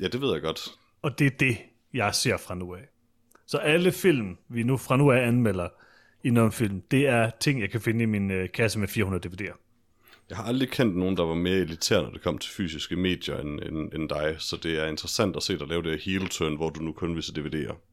Ja, 0.00 0.08
det 0.08 0.20
ved 0.20 0.32
jeg 0.32 0.42
godt. 0.42 0.60
Og 1.02 1.18
det 1.18 1.26
er 1.26 1.36
det, 1.40 1.58
jeg 1.94 2.14
ser 2.14 2.36
fra 2.36 2.54
nu 2.54 2.74
af. 2.74 2.88
Så 3.46 3.58
alle 3.58 3.92
film, 3.92 4.38
vi 4.48 4.62
nu 4.62 4.76
fra 4.76 4.96
nu 4.96 5.10
af 5.10 5.26
anmelder 5.26 5.68
i 6.24 6.30
noget 6.30 6.54
film, 6.54 6.82
det 6.90 7.06
er 7.06 7.30
ting, 7.40 7.60
jeg 7.60 7.70
kan 7.70 7.80
finde 7.80 8.02
i 8.02 8.06
min 8.06 8.30
øh, 8.30 8.48
kasse 8.52 8.78
med 8.78 8.88
400 8.88 9.28
DVD'er. 9.28 9.56
Jeg 10.28 10.36
har 10.36 10.44
aldrig 10.44 10.70
kendt 10.70 10.96
nogen, 10.96 11.16
der 11.16 11.24
var 11.24 11.34
mere 11.34 11.56
elitær, 11.56 12.02
når 12.02 12.10
det 12.10 12.22
kom 12.22 12.38
til 12.38 12.52
fysiske 12.52 12.96
medier 12.96 13.40
end, 13.40 13.60
end, 13.60 13.94
end 13.94 14.08
dig. 14.08 14.36
Så 14.38 14.56
det 14.62 14.78
er 14.78 14.86
interessant 14.86 15.36
at 15.36 15.42
se 15.42 15.58
dig 15.58 15.66
lave 15.66 15.82
det 15.82 15.90
her 15.90 15.98
heel 16.12 16.28
turn, 16.28 16.56
hvor 16.56 16.70
du 16.70 16.80
nu 16.80 16.92
kun 16.92 17.14
vil 17.14 17.22
se 17.22 17.32
DVD'er. 17.32 17.89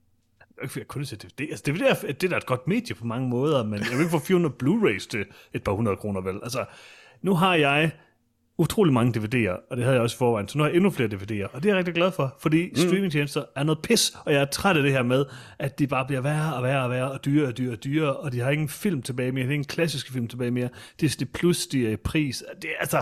Det 0.57 0.63
ikke, 0.63 0.71
fordi 0.71 0.79
jeg 0.79 0.87
kun 0.87 1.05
ser 1.05 1.17
DVD. 1.17 1.41
Altså, 1.41 1.63
DVD 1.67 1.81
er, 1.81 1.93
det 2.13 2.23
er 2.23 2.29
da 2.29 2.37
et 2.37 2.45
godt 2.45 2.67
medie 2.67 2.95
på 2.95 3.05
mange 3.05 3.29
måder, 3.29 3.63
men 3.63 3.79
jeg 3.79 3.91
vil 3.91 3.99
ikke 3.99 4.11
få 4.11 4.19
400 4.19 4.55
Blu-rays 4.63 5.07
til 5.07 5.25
et 5.53 5.63
par 5.63 5.71
hundrede 5.71 5.97
kroner, 5.97 6.21
vel? 6.21 6.39
Altså, 6.43 6.65
nu 7.21 7.33
har 7.33 7.55
jeg 7.55 7.91
utrolig 8.57 8.93
mange 8.93 9.19
DVD'er, 9.19 9.67
og 9.69 9.77
det 9.77 9.83
havde 9.83 9.93
jeg 9.93 10.01
også 10.01 10.15
i 10.15 10.17
forvejen, 10.17 10.47
så 10.47 10.57
nu 10.57 10.63
har 10.63 10.69
jeg 10.69 10.75
endnu 10.75 10.89
flere 10.89 11.09
DVD'er, 11.09 11.55
og 11.55 11.63
det 11.63 11.69
er 11.69 11.73
jeg 11.73 11.77
rigtig 11.77 11.93
glad 11.93 12.11
for, 12.11 12.35
fordi 12.39 12.69
mm. 12.69 12.75
streamingtjenester 12.75 13.43
er 13.55 13.63
noget 13.63 13.79
pis, 13.81 14.11
og 14.25 14.33
jeg 14.33 14.41
er 14.41 14.45
træt 14.45 14.77
af 14.77 14.83
det 14.83 14.91
her 14.91 15.03
med, 15.03 15.25
at 15.59 15.79
de 15.79 15.87
bare 15.87 16.05
bliver 16.05 16.21
værre 16.21 16.55
og 16.55 16.63
værre 16.63 16.83
og 16.83 16.89
værre, 16.89 17.11
og 17.11 17.25
dyrere 17.25 17.47
og 17.47 17.57
dyrere 17.57 17.73
og 17.73 17.83
dyrere, 17.83 18.15
og 18.15 18.31
de 18.31 18.39
har 18.39 18.51
ingen 18.51 18.69
film 18.69 19.01
tilbage 19.01 19.31
mere, 19.31 19.43
det 19.43 19.49
er 19.49 19.53
ingen 19.53 19.67
klassiske 19.67 20.13
film 20.13 20.27
tilbage 20.27 20.51
mere, 20.51 20.69
Disney 20.99 21.27
Plus 21.33 21.57
stiger 21.57 21.89
i 21.89 21.95
pris, 21.95 22.43
det 22.61 22.69
er 22.69 22.79
altså... 22.79 22.97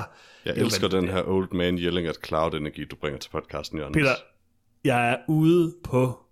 Jeg 0.45 0.55
det 0.55 0.61
er 0.61 0.65
elsker 0.65 0.87
den 0.87 1.07
her 1.07 1.23
old 1.27 1.53
man 1.53 1.77
yelling 1.77 2.07
at 2.07 2.17
cloud 2.25 2.53
energi, 2.53 2.85
du 2.85 2.95
bringer 2.95 3.19
til 3.19 3.29
podcasten, 3.29 3.77
Jørgens. 3.77 3.97
Peter, 3.97 4.15
jeg 4.83 5.11
er 5.11 5.17
ude 5.27 5.75
på 5.83 6.24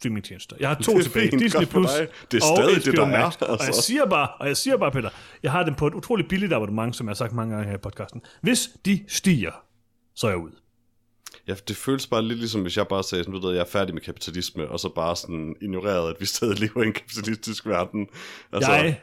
streamingtjenester. 0.00 0.56
Jeg 0.60 0.68
har 0.68 0.74
to 0.74 0.92
Det 0.96 1.04
tilbage. 1.04 1.30
fint, 1.30 1.42
Disney 1.42 1.66
Plus. 1.66 1.90
Det 2.30 2.42
er 2.42 2.46
og 2.50 2.56
stadig 2.56 2.76
det, 2.84 2.92
HBO 2.92 2.96
der 2.96 3.06
er, 3.06 3.24
Max. 3.24 3.36
Og 3.36 3.48
jeg 3.58 3.66
altså. 3.66 3.82
siger 3.82 4.06
bare, 4.06 4.28
og 4.40 4.46
jeg 4.48 4.56
siger 4.56 4.76
bare, 4.76 4.90
Peter, 4.92 5.10
jeg 5.42 5.52
har 5.52 5.62
dem 5.62 5.74
på 5.74 5.86
et 5.86 5.94
utroligt 5.94 6.28
billigt 6.28 6.52
abonnement, 6.52 6.96
som 6.96 7.06
jeg 7.06 7.10
har 7.10 7.14
sagt 7.14 7.32
mange 7.32 7.54
gange 7.54 7.68
her 7.70 7.74
i 7.76 7.80
podcasten. 7.80 8.20
Hvis 8.40 8.68
de 8.84 9.04
stiger, 9.08 9.52
så 10.14 10.26
er 10.26 10.30
jeg 10.30 10.38
ude. 10.38 10.52
Ja, 11.48 11.54
det 11.68 11.76
føles 11.76 12.06
bare 12.06 12.22
lidt 12.22 12.38
ligesom, 12.38 12.62
hvis 12.62 12.76
jeg 12.76 12.88
bare 12.88 13.02
sagde, 13.02 13.24
sådan, 13.24 13.40
du 13.40 13.46
ved, 13.46 13.54
jeg 13.54 13.60
er 13.62 13.66
færdig 13.66 13.94
med 13.94 14.02
kapitalisme, 14.02 14.68
og 14.68 14.80
så 14.80 14.88
bare 14.88 15.16
sådan 15.16 15.56
ignorerede, 15.62 16.08
at 16.10 16.16
vi 16.20 16.26
stadig 16.26 16.58
lever 16.60 16.82
i 16.82 16.86
en 16.86 16.92
kapitalistisk 16.92 17.66
verden. 17.66 18.06
Altså, 18.52 18.72
Jeg 18.72 19.00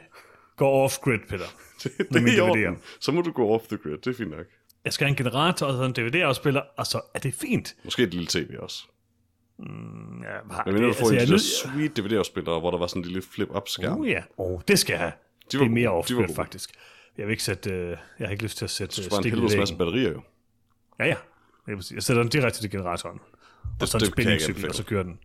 går 0.56 0.84
off-grid, 0.84 1.18
Peter. 1.28 1.44
det, 1.82 1.92
det 2.12 2.28
er 2.28 2.36
i 2.36 2.40
orden. 2.40 2.78
Så 3.00 3.12
må 3.12 3.20
du 3.22 3.30
gå 3.32 3.54
off 3.54 3.64
the 3.68 3.76
grid, 3.76 3.98
det 3.98 4.06
er 4.06 4.14
fint 4.14 4.30
nok. 4.30 4.46
Jeg 4.84 4.92
skal 4.92 5.04
have 5.06 5.10
en 5.10 5.16
generator 5.16 5.66
og 5.66 5.72
så 5.76 5.84
en 5.84 5.92
DVD-afspiller, 5.92 6.60
og 6.78 6.86
så 6.86 7.00
er 7.14 7.18
det 7.18 7.34
fint. 7.34 7.74
Måske 7.84 8.02
et 8.02 8.14
lille 8.14 8.26
tv 8.26 8.50
også. 8.58 8.84
Ja, 9.58 9.64
har, 10.50 10.62
Men 10.66 10.74
mener 10.74 10.86
du 10.86 10.94
får 10.94 11.10
altså, 11.10 11.14
en 11.14 11.30
jeg 11.32 11.40
sweet 11.40 11.96
DVD-afspiller, 11.96 12.60
hvor 12.60 12.70
der 12.70 12.78
var 12.78 12.86
sådan 12.86 13.02
en 13.02 13.06
lille 13.06 13.22
flip-up-skærm. 13.22 14.00
Oh 14.00 14.08
ja, 14.08 14.22
oh, 14.36 14.60
det 14.68 14.78
skal 14.78 14.92
jeg 14.92 15.00
have. 15.00 15.12
De 15.12 15.46
Det 15.50 15.60
var 15.60 15.66
er 15.66 15.70
mere 15.70 15.88
var 15.88 16.02
gode. 16.26 16.34
faktisk. 16.34 16.70
Jeg 17.18 17.26
vil 17.26 17.30
ikke 17.32 17.42
sætte, 17.42 17.70
øh, 17.70 17.88
jeg 18.18 18.26
har 18.26 18.30
ikke 18.30 18.42
lyst 18.42 18.58
til 18.58 18.64
at 18.64 18.70
sætte 18.70 19.00
øh, 19.00 19.04
Det 19.04 19.12
var 19.12 19.18
en 19.18 19.22
stik 19.22 19.32
i 19.32 19.34
helvedes 19.34 19.56
masse 19.56 19.76
batterier 19.76 20.12
jo. 20.12 20.22
Ja, 20.98 21.06
ja. 21.06 21.16
Det 21.66 21.76
præcis. 21.76 21.92
Jeg 21.92 22.02
sætter 22.02 22.22
den 22.22 22.30
direkte 22.30 22.60
til 22.60 22.70
generatoren. 22.70 23.20
Og 23.80 23.88
så 23.88 23.96
en 23.96 24.00
det 24.00 24.06
jeg 24.06 24.32
ikke 24.32 24.42
spændingscykel, 24.44 24.68
og 24.68 24.74
så 24.74 24.84
kører 24.84 25.02
den. 25.02 25.18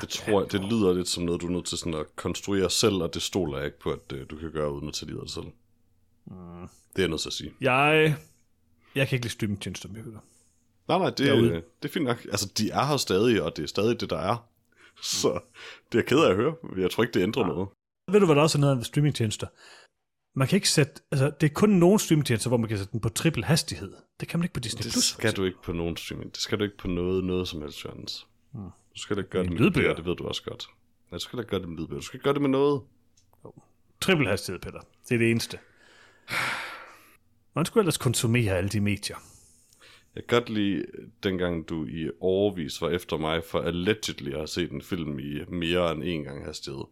Det 0.00 0.08
tror 0.08 0.40
jeg, 0.42 0.52
det 0.52 0.64
lyder 0.64 0.94
lidt 0.94 1.08
som 1.08 1.24
noget, 1.24 1.40
du 1.40 1.46
er 1.46 1.50
nødt 1.50 1.64
til 1.66 1.78
sådan 1.78 1.94
at 1.94 2.16
konstruere 2.16 2.70
selv, 2.70 2.94
og 2.94 3.14
det 3.14 3.22
stoler 3.22 3.56
jeg 3.56 3.66
ikke 3.66 3.78
på, 3.78 3.90
at 3.90 4.12
øh, 4.14 4.26
du 4.30 4.36
kan 4.36 4.52
gøre 4.52 4.72
uden 4.72 4.88
at 4.88 4.94
tage 4.94 5.06
livet 5.06 5.20
af 5.20 5.24
det 5.26 5.34
selv. 5.34 5.44
Mm. 6.26 6.32
Det 6.92 6.98
er 6.98 7.02
jeg 7.02 7.08
nødt 7.08 7.20
til 7.20 7.28
at 7.28 7.32
sige. 7.32 7.52
Jeg, 7.60 8.14
jeg 8.94 9.08
kan 9.08 9.16
ikke 9.16 9.24
lide 9.24 9.32
streamingtjenester. 9.32 9.88
Peter. 9.88 10.18
Nej, 10.88 10.98
nej, 10.98 11.10
det, 11.10 11.18
Derude. 11.18 11.50
det 11.82 11.88
er 11.88 11.92
fint 11.92 12.04
nok. 12.04 12.24
Altså, 12.24 12.52
de 12.58 12.70
er 12.70 12.84
her 12.86 12.96
stadig, 12.96 13.42
og 13.42 13.56
det 13.56 13.62
er 13.62 13.66
stadig 13.66 14.00
det, 14.00 14.10
der 14.10 14.18
er. 14.18 14.48
Så 15.02 15.28
det 15.92 15.98
er 15.98 16.02
jeg 16.02 16.06
ked 16.06 16.18
af 16.18 16.30
at 16.30 16.36
høre. 16.36 16.54
Jeg 16.76 16.90
tror 16.90 17.02
ikke, 17.02 17.14
det 17.14 17.22
ændrer 17.22 17.46
noget. 17.46 17.68
Ved 18.12 18.20
du, 18.20 18.26
hvad 18.26 18.36
der 18.36 18.42
også 18.42 18.58
er 18.58 18.60
noget 18.60 18.78
af 18.78 18.84
streamingtjenester? 18.84 19.46
Man 20.38 20.48
kan 20.48 20.56
ikke 20.56 20.68
sætte, 20.70 20.92
altså 21.10 21.30
det 21.40 21.50
er 21.50 21.54
kun 21.54 21.70
nogle 21.70 21.98
streamingtjenester, 21.98 22.50
hvor 22.50 22.56
man 22.56 22.68
kan 22.68 22.78
sætte 22.78 22.92
den 22.92 23.00
på 23.00 23.08
triple 23.08 23.44
hastighed. 23.44 23.92
Det 24.20 24.28
kan 24.28 24.38
man 24.40 24.44
ikke 24.44 24.54
på 24.54 24.60
Disney+. 24.60 24.82
Det 24.82 24.92
Plus. 24.92 25.04
skal 25.04 25.32
du 25.36 25.44
ikke 25.44 25.62
på 25.62 25.72
nogen 25.72 25.96
streaming. 25.96 26.32
Det 26.32 26.40
skal 26.40 26.58
du 26.58 26.64
ikke 26.64 26.76
på 26.78 26.88
noget, 26.88 27.24
noget 27.24 27.48
som 27.48 27.62
helst, 27.62 27.84
Jørgens. 27.84 28.26
Du 28.54 29.00
skal 29.02 29.16
da 29.16 29.20
ikke 29.20 29.30
gøre 29.30 29.42
det 29.42 29.50
Med 29.52 29.58
lydbøger. 29.58 29.94
det 29.94 30.04
ved 30.04 30.16
du 30.16 30.26
også 30.28 30.42
godt. 30.42 30.68
Nej, 31.10 31.16
du 31.18 31.22
skal 31.22 31.36
da 31.36 31.40
ikke 31.40 31.50
gøre 31.50 31.60
det 31.60 31.68
med 31.68 31.76
lydbøger. 31.78 32.00
Du 32.00 32.06
skal 32.06 32.20
gøre 32.20 32.34
det 32.34 32.42
med 32.42 32.50
noget. 32.50 32.82
Triple 34.00 34.28
hastighed, 34.28 34.60
Peter. 34.60 34.80
Det 35.08 35.14
er 35.14 35.18
det 35.18 35.30
eneste. 35.30 35.58
Man 37.54 37.64
skulle 37.64 37.82
ellers 37.82 37.96
konsumere 37.98 38.52
alle 38.56 38.70
de 38.70 38.80
medier. 38.80 39.16
Jeg 40.18 40.26
kan 40.26 40.38
godt 40.38 40.48
lide, 40.50 40.84
dengang 41.22 41.68
du 41.68 41.86
i 41.86 42.10
overvis 42.20 42.82
var 42.82 42.88
efter 42.88 43.16
mig 43.16 43.44
for 43.44 43.60
allegedly 43.60 44.30
at 44.30 44.36
have 44.36 44.46
set 44.46 44.72
en 44.72 44.82
film 44.82 45.18
i 45.18 45.40
mere 45.48 45.92
end 45.92 46.02
en 46.04 46.24
gang 46.24 46.44
hastighed. 46.44 46.84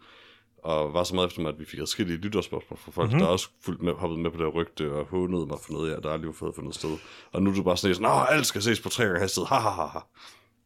og 0.58 0.94
var 0.94 1.04
så 1.04 1.14
meget 1.14 1.28
efter 1.28 1.42
mig, 1.42 1.48
at 1.52 1.58
vi 1.58 1.64
fik 1.64 1.80
adskillige 1.80 2.16
lytterspørgsmål 2.18 2.78
fra 2.78 2.90
folk, 2.90 3.08
mm-hmm. 3.08 3.20
der 3.20 3.26
også 3.26 3.48
fuldt 3.60 3.82
med, 3.82 3.92
hoppede 3.92 4.20
med 4.20 4.30
på 4.30 4.44
det 4.44 4.54
rygte, 4.54 4.92
og 4.92 5.06
hånede 5.06 5.46
mig 5.46 5.58
for 5.66 5.72
noget, 5.72 5.92
jeg 5.92 6.02
der 6.02 6.10
aldrig 6.10 6.34
fået 6.34 6.54
fundet 6.54 6.74
sted. 6.74 6.98
Og 7.32 7.42
nu 7.42 7.50
er 7.50 7.54
du 7.54 7.62
bare 7.62 7.76
sådan, 7.76 8.04
Åh, 8.04 8.32
alt 8.32 8.46
skal 8.46 8.62
ses 8.62 8.80
på 8.80 8.88
tre 8.88 9.04
gange 9.04 9.20
hastighed, 9.20 9.46
ha, 9.46 9.58
ha, 9.58 9.70
ha, 9.70 9.86
ha. 9.86 9.98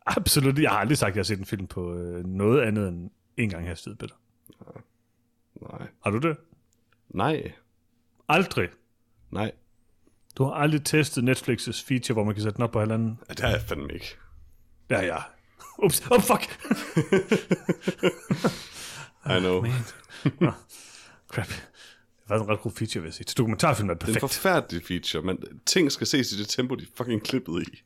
Absolut. 0.06 0.58
Jeg 0.58 0.70
har 0.70 0.78
aldrig 0.78 0.98
sagt, 0.98 1.10
at 1.10 1.16
jeg 1.16 1.20
har 1.20 1.24
set 1.24 1.38
en 1.38 1.46
film 1.46 1.66
på 1.66 1.94
øh, 1.94 2.24
noget 2.24 2.60
andet 2.62 2.88
end 2.88 3.10
en 3.36 3.48
gang 3.48 3.66
hastighed, 3.68 3.96
Peter. 3.96 4.14
Nej. 5.62 5.86
Har 6.04 6.10
du 6.10 6.18
det? 6.18 6.36
Nej. 7.08 7.52
Aldrig. 8.28 8.68
Nej. 9.30 9.52
Du 10.36 10.44
har 10.44 10.52
aldrig 10.52 10.84
testet 10.84 11.24
Netflix's 11.24 11.84
feature, 11.86 12.12
hvor 12.12 12.24
man 12.24 12.34
kan 12.34 12.42
sætte 12.42 12.56
den 12.56 12.64
op 12.64 12.70
på 12.70 12.78
halvanden? 12.80 13.18
Ja, 13.28 13.34
det 13.34 13.40
har 13.40 13.50
jeg 13.50 13.60
fandme 13.68 13.92
ikke. 13.94 14.16
Har 14.90 15.00
jeg. 15.02 15.22
Ups, 15.78 16.02
oh 16.10 16.20
fuck! 16.20 16.42
I 19.36 19.38
know. 19.38 19.60
Man. 19.62 19.72
Nå, 20.40 20.52
crap. 21.28 21.46
Det 21.48 22.36
var 22.38 22.42
en 22.42 22.48
ret 22.48 22.60
god 22.60 22.72
feature, 22.72 23.02
vil 23.02 23.08
jeg 23.08 23.14
sige. 23.14 23.24
Til 23.24 23.38
dokumentarfilm 23.38 23.90
er 23.90 23.94
det 23.94 24.00
Det 24.00 24.06
er 24.08 24.10
en 24.10 24.14
perfekt. 24.20 24.34
forfærdelig 24.34 24.82
feature, 24.86 25.22
men 25.22 25.38
ting 25.66 25.92
skal 25.92 26.06
ses 26.06 26.32
i 26.32 26.38
det 26.38 26.48
tempo, 26.48 26.74
de 26.74 26.86
fucking 26.96 27.22
klippet 27.22 27.62
i. 27.62 27.82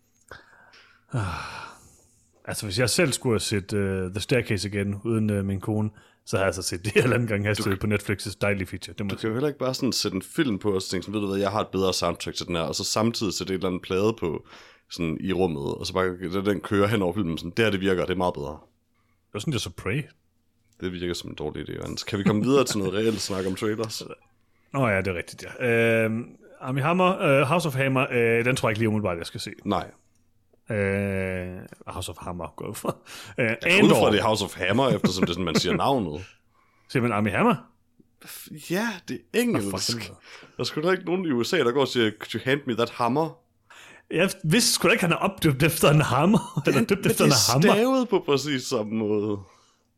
Altså, 2.45 2.67
hvis 2.67 2.79
jeg 2.79 2.91
selv 2.91 3.13
skulle 3.13 3.33
have 3.33 3.41
set 3.41 3.73
uh, 3.73 4.11
The 4.13 4.21
Staircase 4.21 4.69
igen, 4.69 4.95
uden 5.05 5.31
uh, 5.31 5.45
min 5.45 5.61
kone, 5.61 5.91
så 6.27 6.37
har 6.37 6.43
jeg 6.43 6.47
altså 6.47 6.63
set 6.63 6.85
det 6.85 7.03
halvanden 7.03 7.29
gang 7.29 7.47
hastighed 7.47 7.79
på 7.81 7.87
Netflix's 7.87 8.37
dejlige 8.41 8.67
feature. 8.67 8.95
Det 8.99 9.07
må 9.07 9.11
Du 9.11 9.17
kan 9.17 9.29
jo 9.29 9.35
heller 9.35 9.49
ikke 9.49 9.59
bare 9.59 9.75
sådan 9.75 9.93
sætte 9.93 10.15
en 10.15 10.23
film 10.23 10.59
på, 10.59 10.75
og 10.75 10.83
så 10.83 10.91
tænke 10.91 11.05
sådan, 11.05 11.15
ved 11.15 11.21
du 11.21 11.27
hvad, 11.27 11.39
jeg 11.39 11.51
har 11.51 11.61
et 11.61 11.69
bedre 11.69 11.95
soundtrack 11.95 12.37
til 12.37 12.47
den 12.47 12.57
her, 12.57 12.63
og 12.63 12.75
så 12.75 12.85
samtidig 12.85 13.35
sætte 13.35 13.55
et 13.55 13.59
eller 13.59 13.69
andet 13.69 13.83
plade 13.83 14.17
på 14.21 14.47
sådan 14.91 15.17
i 15.21 15.33
rummet, 15.33 15.75
og 15.75 15.87
så 15.87 15.93
bare 15.93 16.43
den 16.45 16.61
køre 16.61 16.89
hen 16.89 17.03
over 17.03 17.13
filmen, 17.13 17.39
sådan, 17.39 17.53
det 17.57 17.65
her 17.65 17.71
det 17.71 17.81
virker, 17.81 18.05
det 18.05 18.13
er 18.13 18.17
meget 18.17 18.35
bedre. 18.35 18.59
Det 19.27 19.35
var 19.35 19.41
sådan, 19.41 19.53
jeg 19.53 19.61
så 19.61 19.71
Prey. 19.71 20.03
Det 20.81 20.93
virker 20.93 21.15
som 21.15 21.31
en 21.31 21.37
dårlig 21.37 21.69
idé, 21.69 21.73
Jørgens. 21.73 22.03
Kan 22.03 22.19
vi 22.19 22.25
komme 22.25 22.43
videre 22.43 22.65
til 22.65 22.79
noget 22.79 22.95
reelt 22.95 23.21
snak 23.21 23.47
om 23.47 23.55
trailers? 23.55 24.03
Nå 24.73 24.89
ja, 24.89 24.99
det 24.99 25.09
er 25.09 25.15
rigtigt, 25.15 25.45
ja. 25.61 26.07
Uh, 26.07 26.13
Armie 26.61 26.83
Hammer, 26.83 27.41
uh, 27.41 27.49
House 27.49 27.69
of 27.69 27.75
Hammer, 27.75 28.07
uh, 28.09 28.45
den 28.45 28.57
tror 28.57 28.69
jeg 28.69 28.73
ikke 28.73 28.81
lige 28.81 28.89
umiddelbart, 28.89 29.19
jeg 29.19 29.27
skal 29.27 29.41
se. 29.41 29.51
Nej. 29.65 29.91
Uh, 30.71 30.77
House 31.95 32.11
of 32.11 32.17
Hammer, 32.21 32.55
går 32.57 32.67
jeg 32.69 32.77
fra. 32.77 32.97
Uh, 33.39 33.45
Jeg 33.45 33.59
går 33.81 33.85
ud 33.87 33.91
fra, 33.91 34.11
det 34.13 34.19
er 34.21 34.25
House 34.25 34.45
of 34.45 34.55
Hammer, 34.57 34.89
eftersom 34.89 35.23
det 35.23 35.29
er 35.31 35.33
sådan, 35.35 35.45
man 35.45 35.55
siger 35.55 35.77
navnet. 35.77 36.25
Siger 36.91 37.03
man 37.03 37.13
Armie 37.13 37.33
Hammer? 37.33 37.55
Ja, 38.71 38.89
det 39.09 39.21
er 39.35 39.41
engelsk. 39.41 39.89
helvede. 39.89 40.09
Der 40.57 40.61
er 40.61 40.65
sgu 40.65 40.81
da 40.81 40.91
ikke 40.91 41.05
nogen 41.05 41.25
i 41.25 41.31
USA, 41.31 41.59
der 41.59 41.73
går 41.73 41.81
og 41.81 41.89
siger, 41.89 42.11
could 42.11 42.35
you 42.35 42.41
hand 42.45 42.61
me 42.67 42.75
that 42.77 42.91
hammer? 42.91 43.39
Jeg 44.11 44.31
vidste 44.45 44.73
sgu 44.73 44.89
da 44.89 44.93
ikke, 44.93 45.05
han 45.05 45.13
er 45.13 45.17
opdøbt 45.17 45.63
efter 45.63 45.91
en 45.91 46.01
hammer. 46.01 46.63
Eller 46.67 46.85
døbt 46.85 47.07
efter 47.07 47.25
det 47.25 47.25
en 47.25 47.31
er 47.33 47.53
hammer. 47.53 47.75
stavet 47.75 48.09
på 48.09 48.23
præcis 48.27 48.63
samme 48.63 48.93
måde. 48.95 49.39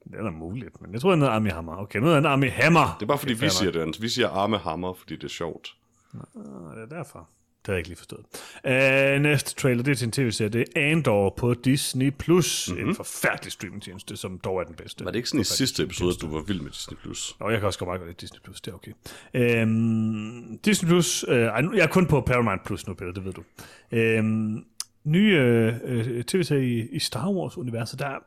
Det 0.05 0.15
er 0.19 0.23
da 0.23 0.31
muligt, 0.31 0.81
men 0.83 0.93
jeg 0.93 1.01
tror, 1.01 1.11
han 1.11 1.19
hedder 1.19 1.35
Armie 1.35 1.53
Hammer. 1.53 1.77
Okay, 1.77 1.99
nu 1.99 2.09
er 2.09 2.15
han 2.15 2.27
Armie 2.27 2.51
Hammer. 2.51 2.97
Det 3.01 3.03
er 3.03 3.07
bare 3.07 3.19
fordi, 3.19 3.33
Okay, 3.33 3.45
vi 3.45 3.51
siger 3.51 3.71
det. 3.73 4.03
Vi 4.03 4.09
siger 4.09 4.29
arme 4.29 4.59
hammer, 4.59 4.95
fordi 4.95 5.17
det 5.17 5.25
er 5.25 5.29
sjovt. 5.29 5.77
nok. 6.13 6.27
Det 6.77 6.83
er 6.83 6.97
derfor. 6.97 7.29
Det 7.67 7.73
har 7.73 7.73
jeg 7.73 7.79
ikke 7.79 7.89
lige 7.89 7.97
forstået. 7.97 8.25
Uh, 8.65 9.23
næste 9.23 9.55
trailer, 9.55 9.83
det 9.83 9.91
er 9.93 9.95
til 9.95 10.07
en 10.07 10.13
tv-serie. 10.13 10.49
Det 10.49 10.65
er 10.77 10.91
Andor 10.91 11.35
på 11.37 11.55
Disney+. 11.55 12.11
Plus. 12.11 12.69
Mm-hmm. 12.71 12.89
En 12.89 12.95
forfærdelig 12.95 13.53
streamingtjeneste, 13.53 14.17
som 14.17 14.39
dog 14.39 14.61
er 14.61 14.65
den 14.65 14.75
bedste. 14.75 15.05
Var 15.05 15.11
det 15.11 15.17
ikke 15.19 15.29
sådan 15.29 15.41
i 15.41 15.45
sidste 15.45 15.83
episode, 15.83 16.11
at 16.15 16.21
du 16.21 16.29
var 16.35 16.43
vild 16.43 16.61
med 16.61 16.71
Disney+. 16.71 16.97
Plus? 16.97 17.37
Nå, 17.41 17.51
jeg 17.51 17.59
kan 17.59 17.67
også 17.67 17.79
godt 17.79 17.89
meget 17.89 18.01
godt 18.01 18.09
lide 18.09 18.17
Disney+, 18.21 18.41
Plus, 18.45 18.61
det 18.61 18.71
er 18.71 18.75
okay. 18.75 18.93
Øhm, 19.35 20.59
Disney+, 20.59 20.89
Plus, 20.89 21.25
øh, 21.29 21.39
ej, 21.43 21.61
nu- 21.61 21.75
jeg 21.75 21.83
er 21.83 21.87
kun 21.89 22.07
på 22.07 22.21
Paramount 22.21 22.65
Plus 22.65 22.87
nu, 22.87 22.95
Peter, 22.95 23.13
det 23.13 23.25
ved 23.25 23.33
du. 23.33 23.43
Øhm, 23.93 24.65
nye 25.05 25.33
øh, 25.39 25.75
øh, 25.85 26.25
tv-serier 26.25 26.63
i, 26.83 26.89
i 26.93 26.99
Star 26.99 27.31
Wars-universet, 27.31 27.99
der 27.99 28.07
er, 28.07 28.19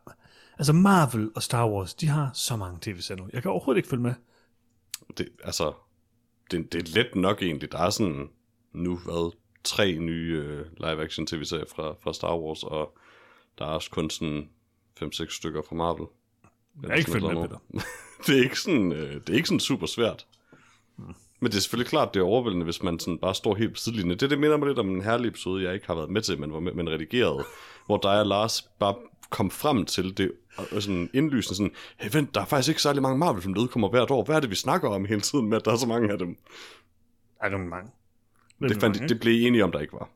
altså 0.57 0.73
Marvel 0.73 1.29
og 1.35 1.43
Star 1.43 1.69
Wars, 1.69 1.93
de 1.93 2.07
har 2.07 2.29
så 2.33 2.55
mange 2.55 2.77
tv-serier 2.81 3.21
nu. 3.23 3.29
Jeg 3.33 3.41
kan 3.41 3.51
overhovedet 3.51 3.79
ikke 3.79 3.89
følge 3.89 4.03
med. 4.03 4.13
Det, 5.17 5.29
altså, 5.43 5.73
det, 6.51 6.73
det 6.73 6.81
er 6.89 6.93
let 7.03 7.15
nok 7.15 7.41
egentlig. 7.41 7.71
Der 7.71 7.77
er 7.79 7.89
sådan 7.89 8.27
nu, 8.73 8.97
hvad, 8.97 9.31
tre 9.63 9.97
nye 9.97 10.43
øh, 10.45 10.65
live-action 10.77 11.27
tv-serier 11.27 11.65
fra, 11.75 11.95
fra 12.03 12.13
Star 12.13 12.37
Wars, 12.37 12.63
og 12.63 12.97
der 13.57 13.65
er 13.65 13.69
også 13.69 13.91
kun 13.91 14.09
sådan 14.09 14.49
5-6 15.03 15.37
stykker 15.37 15.61
fra 15.61 15.75
Marvel. 15.75 16.07
Jeg 16.83 16.91
er 16.91 16.95
ikke 16.95 17.11
følge 17.11 17.33
med, 17.33 17.47
Peter. 17.47 17.57
det, 18.27 18.39
er 18.39 18.43
ikke 18.43 18.59
sådan, 18.59 18.91
øh, 18.91 19.13
det 19.13 19.29
er 19.29 19.33
ikke 19.33 19.47
sådan 19.47 19.59
super 19.59 19.87
svært. 19.87 20.25
Men 21.41 21.51
det 21.51 21.57
er 21.57 21.61
selvfølgelig 21.61 21.89
klart, 21.89 22.13
det 22.13 22.19
er 22.19 22.23
overvældende, 22.23 22.63
hvis 22.63 22.83
man 22.83 22.99
sådan 22.99 23.17
bare 23.17 23.35
står 23.35 23.55
helt 23.55 23.73
på 23.73 23.77
sidelinjen. 23.77 24.19
Det, 24.19 24.29
det 24.29 24.39
minder 24.39 24.57
mig 24.57 24.67
lidt 24.67 24.79
om 24.79 24.89
en 24.89 25.01
herlig 25.01 25.27
episode, 25.27 25.63
jeg 25.63 25.73
ikke 25.73 25.87
har 25.87 25.95
været 25.95 26.09
med 26.09 26.21
til, 26.21 26.39
men 26.39 26.53
var 26.53 26.59
med, 26.59 26.73
men 26.73 26.89
redigeret, 26.89 27.45
hvor 27.85 27.97
dig 27.97 28.19
og 28.19 28.25
Lars 28.25 28.61
bare 28.79 28.95
kom 29.29 29.51
frem 29.51 29.85
til 29.85 30.17
det 30.17 30.31
og 30.57 30.81
sådan 30.81 31.09
indlysende 31.13 31.55
sådan, 31.55 31.71
hey 31.97 32.09
vent, 32.13 32.35
der 32.35 32.41
er 32.41 32.45
faktisk 32.45 32.69
ikke 32.69 32.81
særlig 32.81 33.01
mange 33.01 33.17
Marvel-film, 33.17 33.53
der 33.53 33.61
udkommer 33.61 33.89
hvert 33.89 34.11
år. 34.11 34.23
Hvad 34.23 34.35
er 34.35 34.39
det, 34.39 34.49
vi 34.49 34.55
snakker 34.55 34.89
om 34.89 35.05
hele 35.05 35.21
tiden 35.21 35.49
med, 35.49 35.57
at 35.57 35.65
der 35.65 35.71
er 35.71 35.75
så 35.75 35.87
mange 35.87 36.11
af 36.11 36.17
dem? 36.17 36.37
Ej, 37.41 37.49
der 37.49 37.57
er 37.57 37.61
mange. 37.61 37.91
Det, 38.59 38.81
fandt, 38.81 39.09
det 39.09 39.19
blev 39.19 39.33
I 39.33 39.47
enige 39.47 39.63
om, 39.63 39.71
der 39.71 39.79
ikke 39.79 39.93
var. 39.93 40.09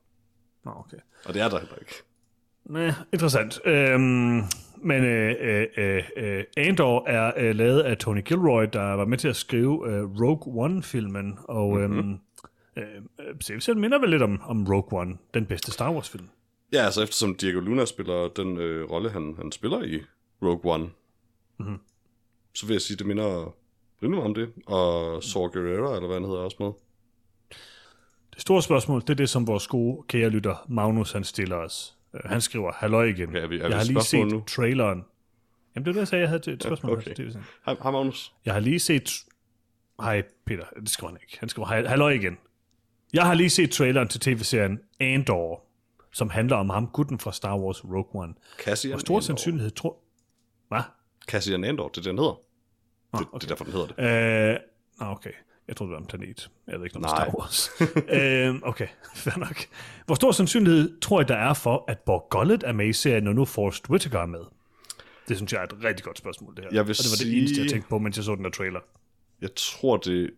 Nå, 0.66 0.72
okay. 0.72 0.98
Og 1.26 1.34
det 1.34 1.42
er 1.42 1.50
der 1.50 1.60
heller 1.60 1.76
ikke. 1.76 1.94
Næh, 2.66 2.94
interessant. 3.14 3.60
Øhm, 3.66 4.42
men 4.78 5.04
øh, 5.06 5.36
øh, 5.42 5.68
øh, 5.78 6.04
øh, 6.18 6.44
Andor 6.58 7.08
er 7.08 7.32
øh, 7.38 7.56
lavet 7.56 7.82
af 7.82 7.98
Tony 7.98 8.22
Gilroy, 8.24 8.66
der 8.74 8.82
var 8.94 9.06
med 9.06 9.18
til 9.18 9.28
at 9.28 9.36
skrive 9.36 9.90
øh, 9.92 10.04
Rogue 10.22 10.66
One-filmen, 10.66 11.40
og 11.44 11.78
mm-hmm. 11.78 12.18
øh, 12.78 12.84
øh, 13.20 13.36
serien 13.42 13.82
minder 13.82 14.00
vel 14.00 14.10
lidt 14.10 14.22
om, 14.22 14.42
om 14.42 14.66
Rogue 14.68 15.00
One, 15.02 15.18
den 15.34 15.46
bedste 15.46 15.72
Star 15.72 15.92
Wars-film. 15.94 16.30
Ja, 16.74 16.86
altså 16.86 17.04
eftersom 17.04 17.36
Diego 17.36 17.60
Luna 17.60 17.86
spiller 17.86 18.28
den 18.36 18.58
øh, 18.58 18.92
rolle, 18.92 19.10
han, 19.10 19.36
han 19.38 19.52
spiller 19.52 19.84
i 19.84 20.00
Rogue 20.42 20.74
One, 20.74 20.90
Mhm. 21.58 21.78
så 22.54 22.66
vil 22.66 22.74
jeg 22.74 22.82
sige, 22.82 22.98
det 22.98 23.06
minder 23.08 23.56
rimelig 24.04 24.18
meget 24.24 24.26
om 24.26 24.34
det. 24.34 24.50
Og 24.66 25.24
Saw 25.24 25.48
Gerrera, 25.48 25.96
eller 25.96 26.08
hvad 26.08 26.16
han 26.16 26.24
hedder, 26.24 26.40
er 26.40 26.44
også 26.44 26.58
med. 26.60 26.72
Det 28.34 28.42
store 28.42 28.62
spørgsmål, 28.62 29.02
det 29.02 29.10
er 29.10 29.14
det, 29.14 29.30
som 29.30 29.48
vores 29.48 29.68
gode 29.68 30.04
kære 30.08 30.30
lytter 30.30 30.66
Magnus, 30.70 31.12
han 31.12 31.24
stiller 31.24 31.56
os. 31.56 31.98
Øh, 32.14 32.22
han 32.26 32.42
skriver, 32.42 32.72
halløj 32.76 33.04
igen. 33.04 33.30
Okay, 33.30 33.40
er 33.44 33.48
vi- 33.48 33.60
er 33.60 33.68
jeg 33.68 33.78
har 33.78 33.84
lige 33.86 34.02
set 34.02 34.28
nu? 34.28 34.44
traileren. 34.48 35.06
Jamen, 35.76 35.86
det 35.86 35.88
var 35.88 35.94
det, 35.94 36.00
jeg 36.00 36.08
sagde, 36.08 36.22
jeg 36.22 36.30
havde 36.30 36.52
et 36.54 36.64
spørgsmål. 36.64 36.92
okay. 36.98 37.04
til 37.04 37.16
tv-serien. 37.16 37.46
Hej, 37.66 37.76
hej 37.84 37.92
Magnus. 37.92 38.34
Jeg 38.46 38.54
har 38.54 38.60
lige 38.62 38.80
set... 38.80 39.12
Hej 40.02 40.24
Peter, 40.46 40.64
det 40.80 40.90
skriver 40.90 41.12
han 41.12 41.20
ikke. 41.24 41.38
Han 41.40 41.50
skriver, 41.50 41.68
halløj 41.68 42.12
igen. 42.12 42.38
Jeg 43.14 43.24
har 43.26 43.34
lige 43.34 43.50
set 43.50 43.72
traileren 43.72 44.08
til 44.08 44.20
tv-serien 44.20 44.80
Andor, 45.00 45.64
som 46.12 46.30
handler 46.30 46.56
om 46.58 46.70
ham, 46.70 46.88
gutten 46.88 47.20
fra 47.20 47.32
Star 47.32 47.58
Wars 47.58 47.84
Rogue 47.86 48.22
One. 48.24 48.34
Cassian 48.60 48.92
Hvor 48.92 49.00
stor 49.00 49.14
Andor. 49.14 49.22
sandsynlighed 49.22 49.72
tror... 49.72 49.98
Hvad? 50.68 50.82
Cassian 51.28 51.64
Andor, 51.64 51.88
det 51.88 51.98
er 51.98 52.02
det, 52.02 52.06
han 52.10 52.18
hedder. 52.18 52.40
Ah, 53.14 53.20
det, 53.20 53.28
det 53.34 53.44
er 53.44 53.48
derfor, 53.48 53.64
den 53.64 53.74
hedder 53.74 53.88
det. 53.88 54.60
Øh, 55.02 55.08
okay. 55.12 55.32
Jeg 55.68 55.76
troede, 55.76 55.90
det 55.92 55.96
var 55.96 56.02
en 56.02 56.08
planet. 56.08 56.50
Jeg 56.68 56.80
ved 56.80 56.86
ikke 56.86 57.00
noget. 57.00 57.18
Star 57.18 57.36
Wars. 57.40 57.70
øh, 58.20 58.70
okay, 58.70 58.88
fair 59.24 59.38
nok. 59.40 59.56
Hvor 60.06 60.16
stor 60.16 60.32
sandsynlighed 60.32 61.00
tror 61.02 61.20
jeg, 61.20 61.28
der 61.28 61.36
er 61.38 61.54
for, 61.54 61.86
at 61.88 62.00
Borg 62.00 62.28
Gullet 62.30 62.64
er 62.64 62.72
med 62.72 62.88
i 62.88 62.94
serien, 62.94 63.24
når 63.24 63.34
nu 63.34 63.46
Forrest 63.46 63.90
Whitaker 63.90 64.20
er 64.20 64.26
med? 64.26 64.40
Det 65.28 65.38
synes 65.38 65.54
jeg 65.54 65.60
er 65.60 65.64
et 65.66 65.84
rigtig 65.84 66.06
godt 66.06 66.18
spørgsmål, 66.18 66.56
det 66.56 66.64
her. 66.64 66.70
Jeg 66.74 66.88
vil 66.88 66.92
Og 66.92 66.98
det 66.98 67.12
var 67.12 67.18
sige- 67.18 67.32
det 67.32 67.38
eneste, 67.40 67.62
jeg 67.62 67.70
tænkte 67.70 67.90
på, 67.90 67.98
mens 67.98 68.18
jeg 68.18 68.24
så 68.24 68.36
den 68.36 68.44
der 68.44 68.50
trailer. 68.52 68.80
Jeg 69.42 69.50
tror, 69.56 69.98
det... 69.98 70.32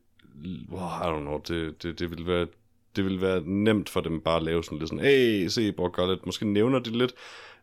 Wow, 0.71 0.79
I 0.81 1.01
don't 1.01 1.19
know. 1.19 1.41
Det, 1.47 1.83
det, 1.83 1.99
det 1.99 2.11
vil 2.11 2.27
være... 2.27 2.47
Det 2.95 3.05
vil 3.05 3.21
være 3.21 3.41
nemt 3.41 3.89
for 3.89 4.01
dem 4.01 4.21
bare 4.21 4.35
at 4.37 4.43
lave 4.43 4.63
sådan 4.63 4.77
lidt 4.79 4.89
sådan, 4.89 5.05
hey, 5.05 5.47
se 5.47 5.71
Borg 5.71 5.93
Gullet. 5.93 6.25
Måske 6.25 6.45
nævner 6.47 6.79
de 6.79 6.97
lidt. 6.97 7.13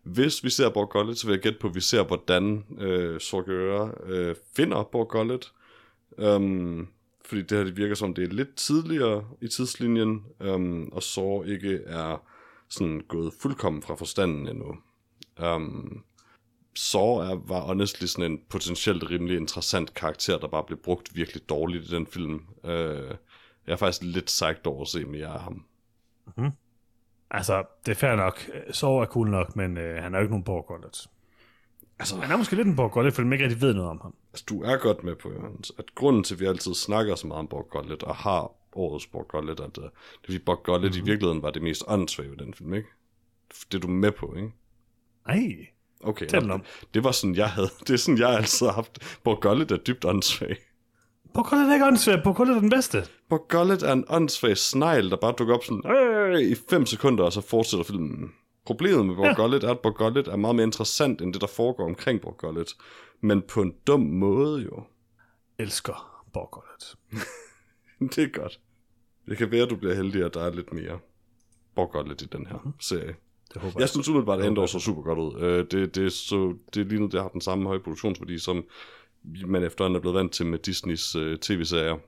Hvis 0.03 0.45
vi 0.45 0.51
ser 0.51 0.71
Borg 0.71 0.91
Gullet, 0.91 1.19
så 1.19 1.27
vil 1.27 1.33
jeg 1.35 1.43
gætte 1.43 1.59
på, 1.59 1.69
at 1.69 1.75
vi 1.75 1.81
ser, 1.81 2.03
hvordan 2.05 2.65
øh, 2.79 3.21
Sorgera 3.21 3.91
øh, 4.07 4.37
finder 4.57 4.83
Borg 4.83 5.09
Gullet. 5.09 5.53
Um, 6.19 6.89
fordi 7.33 7.43
det 7.43 7.59
her 7.59 7.65
det 7.65 7.77
virker 7.77 7.95
som, 7.95 8.15
det 8.15 8.25
er 8.25 8.33
lidt 8.33 8.55
tidligere 8.57 9.25
i 9.41 9.49
tidslinjen, 9.49 10.25
um, 10.41 10.89
og 10.93 11.03
så 11.03 11.43
ikke 11.47 11.81
er 11.87 12.23
sådan 12.69 13.01
gået 13.09 13.33
fuldkommen 13.43 13.83
fra 13.83 13.95
forstanden 13.95 14.49
endnu. 14.49 14.77
Øhm, 15.41 15.55
um, 15.55 16.05
så 16.75 16.99
er, 16.99 17.35
var 17.49 17.61
honestly 17.61 18.05
sådan 18.05 18.33
en 18.33 18.41
potentielt 18.49 19.11
rimelig 19.11 19.37
interessant 19.37 19.95
karakter, 19.95 20.39
der 20.39 20.49
bare 20.49 20.65
blev 20.65 20.79
brugt 20.79 21.17
virkelig 21.17 21.49
dårligt 21.49 21.85
i 21.85 21.95
den 21.95 22.07
film. 22.07 22.47
Uh, 22.65 22.71
jeg 23.67 23.73
er 23.73 23.77
faktisk 23.77 24.03
lidt 24.03 24.31
sagt 24.31 24.67
over 24.67 24.83
at 24.83 24.89
se 24.89 25.05
mere 25.05 25.27
af 25.27 25.41
ham. 25.41 25.65
Mhm. 26.37 26.51
Altså, 27.31 27.65
det 27.87 27.93
er 27.93 27.97
fair 27.97 28.17
nok. 28.17 28.41
Så 28.71 28.87
er 28.87 29.07
cool 29.07 29.31
nok, 29.31 29.57
men 29.57 29.79
øh, 29.79 30.03
han 30.03 30.15
er 30.15 30.19
jo 30.19 30.23
ikke 30.23 30.33
nogen 30.33 30.45
Borg 30.45 30.67
Altså, 32.03 32.17
Han 32.17 32.31
er 32.31 32.37
måske 32.37 32.57
lidt 32.57 32.69
en 32.69 32.77
Borg 32.77 32.91
Gullet, 32.91 33.15
fordi 33.15 33.27
man 33.27 33.33
ikke 33.33 33.45
rigtig 33.45 33.61
ved 33.61 33.75
noget 33.75 33.91
om 33.91 34.01
ham. 34.03 34.15
altså, 34.33 34.45
du 34.49 34.63
er 34.63 34.77
godt 34.77 35.05
med 35.05 35.17
på, 35.17 35.33
Jørgens, 35.33 35.73
at 35.79 35.95
grunden 35.95 36.25
til, 36.25 36.35
at 36.35 36.41
vi 36.41 36.47
altid 36.47 36.75
snakker 36.75 37.15
så 37.15 37.27
meget 37.27 37.39
om 37.39 37.49
Borg 37.49 37.69
Gullet, 37.71 38.03
og 38.03 38.17
har 38.17 38.51
årets 38.73 39.07
Borg 39.07 39.29
Gullet, 39.29 39.61
at 39.61 39.79
uh, 39.79 39.85
det 39.85 39.91
fordi 40.25 40.39
Borg 40.39 40.63
Gullet 40.65 40.93
mm-hmm. 40.93 41.07
i 41.07 41.11
virkeligheden 41.11 41.43
var 41.43 41.51
det 41.51 41.63
mest 41.63 41.85
åndssvage 41.87 42.31
ved 42.31 42.37
den 42.37 42.55
film, 42.55 42.75
ikke? 42.75 42.89
Det 43.73 43.75
er 43.75 43.81
du 43.81 43.89
med 43.89 44.13
på, 44.13 44.35
ikke? 44.37 44.53
Ej, 45.27 45.67
Okay, 46.05 46.27
Tæl 46.27 46.51
om. 46.51 46.63
det 46.95 47.05
var 47.05 47.11
sådan, 47.11 47.37
jeg 47.37 47.51
havde. 47.51 47.69
Det 47.87 47.91
er 47.91 47.97
sådan, 47.97 48.19
jeg 48.19 48.31
altid 48.31 48.67
har 48.67 48.73
haft. 48.73 49.21
Borg 49.25 49.41
Gullet 49.41 49.71
er 49.71 49.77
dybt 49.77 50.05
åndssvag. 50.05 50.57
Borg 51.35 51.47
Gullet 51.47 51.69
er 51.69 51.75
ikke 51.75 51.87
åndssvagt. 51.87 52.23
Borg 52.25 52.37
Gullet 52.37 52.57
er 52.57 52.61
den 52.61 52.71
bedste. 52.71 53.05
Borg 53.29 53.47
Gullet 53.49 53.83
er 53.83 53.93
en 53.93 54.05
åndssvag 54.09 54.57
snegl, 54.57 55.11
der 55.11 55.17
bare 55.17 55.35
dukker 55.39 55.55
op 55.55 55.65
sådan 55.65 55.97
øh, 55.97 56.41
i 56.41 56.55
5 56.71 56.87
sekunder, 56.87 57.25
og 57.25 57.33
så 57.33 57.41
fortsætter 57.41 57.85
filmen. 57.85 58.33
Problemet 58.67 59.07
med 59.07 59.15
Borg 59.15 59.53
Ja. 59.63 59.67
Er, 59.69 59.71
at 59.71 59.81
Borg 59.81 59.95
Gullet 59.95 60.29
er 60.29 60.37
meget 60.37 60.57
mere 60.57 60.67
interessant, 60.67 61.21
end 61.21 61.33
det, 61.33 61.41
der 61.41 61.47
foregår 61.47 61.85
omkring 61.85 62.21
Borg 62.21 62.37
Gullet. 62.39 62.77
Men 63.21 63.43
på 63.43 63.63
en 63.63 63.75
dum 63.87 64.01
måde, 64.01 64.63
jo. 64.63 64.83
elsker 65.59 66.25
Borgollet. 66.33 66.97
det 68.17 68.19
er 68.19 68.41
godt. 68.41 68.61
Det 69.29 69.39
kan 69.39 69.51
være, 69.51 69.63
at 69.63 69.71
du 69.71 69.77
bliver 69.77 69.95
heldig, 69.95 70.25
at 70.25 70.35
der 70.35 70.41
er 70.41 70.51
lidt 70.51 70.73
mere 70.73 70.99
Borgollet 71.75 72.23
i 72.23 72.27
den 72.27 72.47
her 72.47 72.57
mm-hmm. 72.57 72.81
serie. 72.81 73.15
Det 73.55 73.63
håber 73.63 73.81
Jeg 73.81 73.89
synes 73.89 74.09
umiddelbart, 74.09 74.41
at 74.41 74.47
Endor 74.47 74.67
så 74.67 74.79
super 74.79 75.03
godt 75.03 75.19
ud. 75.19 75.43
Øh, 75.43 75.67
det, 75.71 75.95
det, 75.95 76.13
så, 76.13 76.57
det 76.75 76.87
lignede, 76.87 77.13
det 77.13 77.21
har 77.21 77.29
den 77.29 77.41
samme 77.41 77.67
høje 77.67 77.81
produktionsværdi, 77.81 78.39
som 78.39 78.65
man 79.47 79.63
efterhånden 79.63 79.97
er 79.97 80.01
blevet 80.01 80.17
vant 80.17 80.33
til 80.33 80.47
med 80.47 80.59
Disneys 80.59 81.15
øh, 81.17 81.39
tv-serier. 81.39 81.99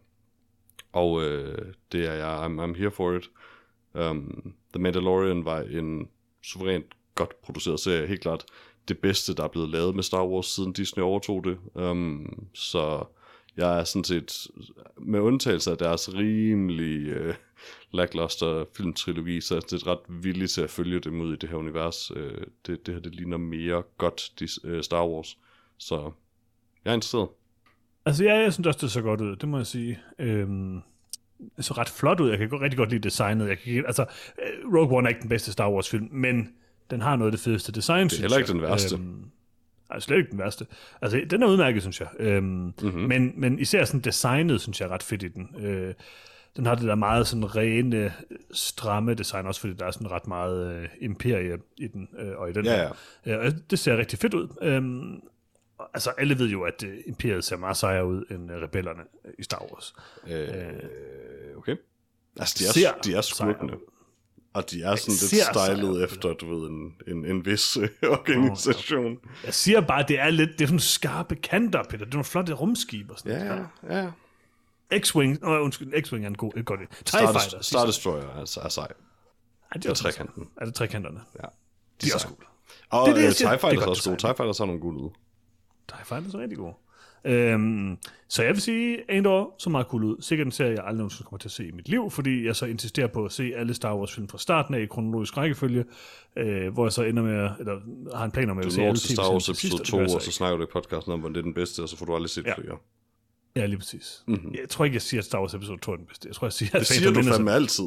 Og 0.93 1.23
øh, 1.23 1.73
det 1.93 2.07
er 2.07 2.13
jeg, 2.13 2.47
I'm, 2.47 2.61
I'm 2.61 2.79
here 2.79 2.91
for 2.91 3.13
it. 3.13 3.31
Um, 3.95 4.55
The 4.73 4.83
Mandalorian 4.83 5.45
var 5.45 5.61
en 5.61 6.09
suverænt 6.45 6.87
godt 7.15 7.43
produceret 7.43 7.81
serie, 7.81 8.07
helt 8.07 8.21
klart 8.21 8.45
det 8.89 8.99
bedste, 8.99 9.35
der 9.35 9.45
er 9.45 9.49
blevet 9.49 9.69
lavet 9.69 9.95
med 9.95 10.03
Star 10.03 10.27
Wars, 10.27 10.47
siden 10.47 10.73
Disney 10.73 11.03
overtog 11.03 11.45
det. 11.45 11.59
Um, 11.75 12.47
så 12.55 13.05
jeg 13.57 13.81
er 13.81 13.85
sådan 13.85 14.05
set, 14.05 14.47
med 14.99 15.21
undtagelse 15.21 15.71
af 15.71 15.79
deres 15.79 16.15
rimelig 16.15 17.21
uh, 17.21 17.35
lackluster 17.93 18.65
filmtrilogi, 18.77 19.41
så 19.41 19.55
er 19.55 19.57
jeg 19.57 19.63
sådan 19.63 19.79
set 19.79 19.87
ret 19.87 20.23
villig 20.23 20.51
til 20.51 20.61
at 20.61 20.71
følge 20.71 21.01
dem 21.01 21.21
ud 21.21 21.33
i 21.33 21.37
det 21.37 21.49
her 21.49 21.57
univers. 21.57 22.11
Uh, 22.11 22.17
det, 22.67 22.87
det 22.87 22.95
her, 22.95 23.01
det 23.01 23.15
ligner 23.15 23.37
mere 23.37 23.83
godt 23.99 24.33
de, 24.39 24.49
uh, 24.65 24.71
øh, 24.71 24.83
Star 24.83 25.07
Wars. 25.07 25.39
Så 25.79 26.13
jeg 26.85 26.91
er 26.91 26.95
interesseret. 26.95 27.29
Altså, 28.07 28.25
ja, 28.25 28.35
jeg 28.35 28.53
synes 28.53 28.67
også, 28.67 28.79
det 28.81 28.91
så 28.91 29.03
godt 29.03 29.21
ud, 29.21 29.37
det 29.37 29.49
må 29.49 29.57
jeg 29.57 29.67
sige. 29.67 30.01
Øhm, 30.19 30.81
så 31.61 31.75
ret 31.75 31.89
flot 31.89 32.21
ud. 32.21 32.31
Jeg 32.31 32.39
kan 32.39 32.61
rigtig 32.61 32.79
godt 32.79 32.91
lide 32.91 33.03
designet. 33.03 33.49
Jeg 33.49 33.59
kan, 33.59 33.87
altså, 33.87 34.05
øh, 34.43 34.75
Rogue 34.75 34.99
One 34.99 35.07
er 35.07 35.09
ikke 35.09 35.21
den 35.21 35.29
bedste 35.29 35.53
Star 35.53 35.71
Wars-film, 35.71 36.09
men 36.13 36.49
den 36.91 37.01
har 37.01 37.17
noget 37.17 37.33
af 37.33 37.33
det 37.33 37.45
fedeste 37.45 37.73
design, 37.73 38.09
Det 38.09 38.17
er 38.17 38.21
heller 38.21 38.39
ikke 38.39 38.53
den 38.53 38.63
værste. 38.63 38.95
Øhm, 38.95 39.25
slet 39.99 40.17
ikke 40.17 40.31
den 40.31 40.39
værste. 40.39 40.67
Altså, 41.03 41.21
den 41.31 41.43
er 41.43 41.47
udmærket, 41.47 41.83
synes 41.83 42.01
jeg. 42.01 42.09
Øhm, 42.19 42.45
mm-hmm. 42.83 43.03
men, 43.03 43.33
men 43.37 43.59
især 43.59 43.85
sådan 43.85 44.01
designet, 44.01 44.61
synes 44.61 44.81
jeg 44.81 44.87
er 44.87 44.91
ret 44.91 45.03
fedt 45.03 45.23
i 45.23 45.29
den. 45.29 45.49
Øh, 45.59 45.95
den 46.57 46.67
har 46.67 46.75
det 46.75 46.85
der 46.85 46.95
meget 46.95 47.27
sådan 47.27 47.57
rene, 47.57 48.13
stramme 48.53 49.15
design, 49.15 49.47
også 49.47 49.61
fordi 49.61 49.73
der 49.73 49.87
er 49.87 49.91
sådan 49.91 50.11
ret 50.11 50.27
meget 50.27 50.77
øh, 50.77 50.89
imperie 51.01 51.59
i 51.79 51.87
den, 51.87 52.09
øh, 52.19 52.37
og 52.37 52.51
i 52.51 52.53
den 52.53 52.65
Ja, 52.65 52.89
her. 53.25 53.41
Øh, 53.41 53.53
det 53.71 53.79
ser 53.79 53.97
rigtig 53.97 54.19
fedt 54.19 54.35
ud. 54.35 54.49
Øhm, 54.63 55.21
altså, 55.95 56.11
alle 56.11 56.39
ved 56.39 56.49
jo, 56.49 56.63
at 56.63 56.83
øh, 56.87 56.99
imperiet 57.07 57.45
ser 57.45 57.57
meget 57.57 57.77
sejere 57.77 58.07
ud 58.07 58.25
end 58.31 58.53
øh, 58.53 58.63
rebellerne 58.63 59.03
øh, 59.25 59.33
i 59.39 59.43
Star 59.43 59.63
Wars. 59.73 59.95
Øh, 60.27 61.57
okay. 61.57 61.77
Altså, 62.41 62.73
de 62.75 62.85
er, 62.85 62.93
de 63.05 63.15
er 63.15 63.21
skurkene. 63.21 63.73
Og 64.55 64.71
de 64.71 64.83
er 64.83 64.97
sådan 64.97 65.15
lidt 65.15 65.77
stylet 65.77 66.05
efter, 66.05 66.33
du 66.33 66.55
ved, 66.59 66.69
en, 66.71 66.95
en, 67.07 67.25
en 67.27 67.47
vis 67.47 67.77
organisation. 68.03 69.19
Jeg 69.45 69.55
siger 69.55 69.81
bare, 69.81 70.05
det 70.09 70.19
er 70.21 70.31
lidt, 70.31 70.51
det 70.51 70.61
er 70.61 70.67
sådan 70.67 70.79
skarpe 70.79 71.35
kanter, 71.35 71.83
Peter. 71.83 72.05
Det 72.05 72.13
er 72.13 72.17
nogle 72.17 72.25
flotte 72.25 72.53
rumskib 72.53 73.11
og 73.11 73.19
sådan 73.19 73.33
Ja, 73.39 73.49
noget. 73.49 73.69
ja, 73.89 73.97
ja. 73.99 74.11
X-Wing, 74.99 75.45
oh, 75.47 75.65
undskyld, 75.65 75.95
X-Wing 75.95 76.23
er 76.23 76.27
en 76.27 76.35
god, 76.35 76.53
et 76.57 76.65
godt. 76.67 76.81
TIE 76.91 77.07
Star, 77.07 77.33
Fighter. 77.33 77.63
Star 77.63 77.87
Destroyer 77.87 78.23
er, 78.23 78.41
er 78.65 78.69
sej. 78.69 78.89
er, 79.73 79.79
det 79.79 79.87
er 79.91 79.95
trekanten. 79.95 80.49
Er 80.57 80.65
det 80.65 80.75
trekanterne? 80.75 81.21
Ja. 81.43 81.47
De 82.03 82.11
er 82.11 82.15
også 82.15 82.27
cool. 82.29 82.45
Og 82.91 83.07
Det 83.07 83.13
er 83.13 83.17
det, 83.17 83.25
jeg 83.25 83.35
siger. 83.35 83.49
TIE 83.49 83.55
er 83.55 83.59
Fighters 83.59 83.85
er 83.85 83.89
også 83.89 84.11
gode. 84.11 84.21
TIE 84.21 84.35
Fighters 84.37 84.59
har 84.59 84.65
nogle 84.65 84.81
gode 84.81 84.97
ud. 84.97 85.11
Fighters 86.05 86.35
er 86.35 86.39
rigtig 86.39 86.59
gode. 86.59 86.75
Øhm, 87.27 87.99
så 88.29 88.43
jeg 88.43 88.53
vil 88.55 88.63
sige, 88.63 88.99
Andor 89.11 89.55
så 89.59 89.71
meget 89.71 89.87
cool 89.87 90.05
ud. 90.05 90.17
Sikkert 90.21 90.47
en 90.47 90.53
serie, 90.53 90.71
jeg 90.71 90.79
aldrig 90.85 90.97
nogensinde 90.97 91.25
kommer 91.29 91.39
til 91.39 91.49
at 91.49 91.53
se 91.53 91.67
i 91.67 91.71
mit 91.71 91.89
liv, 91.89 92.11
fordi 92.11 92.47
jeg 92.47 92.57
så 92.57 92.67
insisterer 92.67 93.07
på 93.07 93.25
at 93.25 93.33
se 93.33 93.53
alle 93.57 93.75
Star 93.75 93.97
Wars-film 93.97 94.29
fra 94.29 94.39
starten 94.39 94.75
af 94.75 94.81
i 94.81 94.87
kronologisk 94.87 95.37
rækkefølge, 95.37 95.85
øh, 96.37 96.73
hvor 96.73 96.85
jeg 96.87 96.93
så 96.93 97.03
ender 97.03 97.23
med, 97.23 97.37
at- 97.37 97.53
eller 97.59 97.81
har 98.17 98.25
en 98.25 98.31
plan 98.31 98.51
om, 98.51 98.59
at 98.59 98.65
Du 98.65 98.71
se 98.71 98.83
alle 98.83 98.97
til 98.99 99.15
Star 99.17 99.33
Wars 99.33 99.49
episode 99.49 99.75
og 99.75 99.79
det 99.79 99.87
2, 99.87 99.97
gør 99.97 100.03
jeg 100.03 100.11
så 100.11 100.17
og 100.17 100.23
så 100.23 100.31
snakker 100.33 100.57
du 100.57 100.63
i 100.63 100.67
podcasten 100.73 101.13
om, 101.13 101.21
hvordan 101.21 101.35
det 101.35 101.39
er 101.41 101.43
den 101.45 101.55
bedste, 101.55 101.81
og 101.83 101.89
så 101.89 101.97
får 101.97 102.07
du 102.07 102.15
aldrig 102.15 102.31
set 102.31 102.47
Ja. 102.47 102.55
flere. 102.55 102.77
Ja, 103.57 103.67
lige 103.67 103.79
præcis. 103.79 104.25
Mm-hmm. 104.27 104.53
Jeg 104.61 104.69
tror 104.69 104.85
ikke, 104.85 104.95
jeg 104.95 105.03
siger, 105.03 105.21
at 105.21 105.25
Star 105.25 105.41
Wars 105.41 105.55
episode 105.55 105.79
2 105.81 105.93
er 105.93 105.97
den 105.97 106.07
bedste. 106.07 106.29
Jeg 106.29 106.35
tror, 106.35 106.47
jeg 106.47 106.53
siger, 106.53 106.71
at 106.75 106.79
Det 106.81 106.87
siger 106.87 107.11
du 107.13 107.19
er 107.21 107.23
fandme 107.25 107.53
altid. 107.53 107.85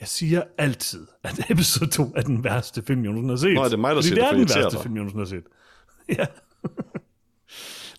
Jeg 0.00 0.08
siger 0.08 0.42
altid, 0.58 1.06
at 1.22 1.40
episode 1.50 1.90
2 1.90 2.12
er 2.16 2.22
den 2.22 2.44
værste 2.44 2.82
film, 2.86 3.04
jeg 3.04 3.12
nogensinde 3.12 3.32
har 3.32 3.36
set. 3.36 3.54
Nå, 3.54 3.62
er 3.64 3.68
det 3.68 3.78
mig, 3.78 3.88
der 3.90 3.96
Fordi 3.96 4.08
siger 4.08 4.14
det 4.14 4.24
er 4.24 4.32
den 4.32 4.42
at 4.42 4.48
værste 4.56 4.76
dig? 4.76 4.82
film, 4.82 4.94
jeg 4.96 5.04
nogensinde 5.04 5.20
har 5.24 5.28
set. 5.42 5.44
ja. 6.18 6.26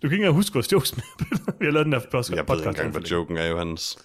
Du 0.02 0.08
kan 0.08 0.12
ikke 0.12 0.16
engang 0.16 0.36
huske 0.36 0.54
vores 0.54 0.72
jokes 0.72 0.96
med. 0.96 1.04
Vi 1.60 1.66
har 1.66 1.72
lavet 1.72 1.86
den 1.86 1.94
her 1.94 2.00
podcast. 2.00 2.30
Jeg 2.30 2.48
ved 2.48 2.58
ikke 2.58 2.70
engang, 2.70 2.92
hvad 2.92 3.02
joken 3.02 3.38
er, 3.38 3.48
Johannes. 3.48 3.98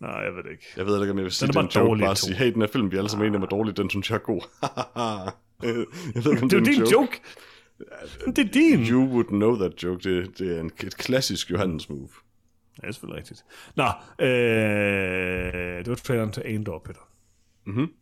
Nej, 0.00 0.10
jeg 0.10 0.34
ved 0.34 0.42
det 0.42 0.50
ikke. 0.50 0.66
Jeg 0.76 0.86
ved 0.86 1.00
ikke, 1.00 1.10
om 1.10 1.18
jeg 1.18 1.24
vil 1.24 1.32
sige, 1.32 1.46
Den 1.46 1.54
den 1.54 1.58
er 1.58 1.68
bare 1.70 1.82
en 1.82 1.88
joke, 1.88 2.00
bare 2.00 2.16
sige, 2.16 2.36
hey, 2.36 2.52
den 2.52 2.60
her 2.62 2.68
film, 2.68 2.92
vi 2.92 2.96
alle 2.96 3.08
sammen 3.10 3.26
enige 3.26 3.36
om 3.36 3.42
er 3.42 3.46
dårlig, 3.46 3.76
den 3.76 3.90
synes 3.90 4.10
jeg 4.10 4.16
er 4.16 4.20
god. 4.20 4.40
jeg 6.14 6.24
ved 6.24 6.30
ikke, 6.32 6.42
om 6.42 6.48
Det 6.48 6.58
er 6.58 6.64
din 6.64 6.84
joke. 6.84 7.20
Det 8.26 8.38
er 8.38 8.50
din. 8.52 8.80
You 8.80 9.04
would 9.04 9.26
know 9.28 9.56
that 9.56 9.82
joke. 9.82 10.02
Det, 10.02 10.38
det 10.38 10.56
er 10.56 10.60
en, 10.60 10.70
et 10.84 10.96
klassisk 10.96 11.50
Johannes 11.50 11.88
move. 11.88 12.08
Ja, 12.82 12.86
det 12.86 12.88
er 12.88 12.92
selvfølgelig 12.92 13.18
rigtigt. 13.18 13.44
Nå, 13.76 13.84
øh, 14.26 15.78
det 15.78 15.88
var 15.88 15.94
traileren 15.94 16.32
til 16.32 16.42
Andor, 16.46 16.78
Peter. 16.84 17.08
Mhm. 17.66 17.92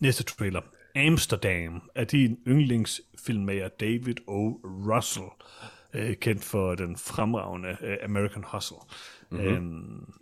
Næste 0.00 0.24
trailer. 0.24 0.60
Amsterdam 0.98 1.90
er 1.94 2.04
din 2.04 2.38
yndlingsfilmmager 2.48 3.68
David 3.68 4.14
O. 4.26 4.60
Russell, 4.64 5.26
øh, 5.94 6.16
kendt 6.16 6.44
for 6.44 6.74
den 6.74 6.96
fremragende 6.96 7.76
øh, 7.80 7.96
American 8.04 8.44
Hustle. 8.52 8.76
Mhm. 9.30 9.40
Mm-hmm. 9.40 10.12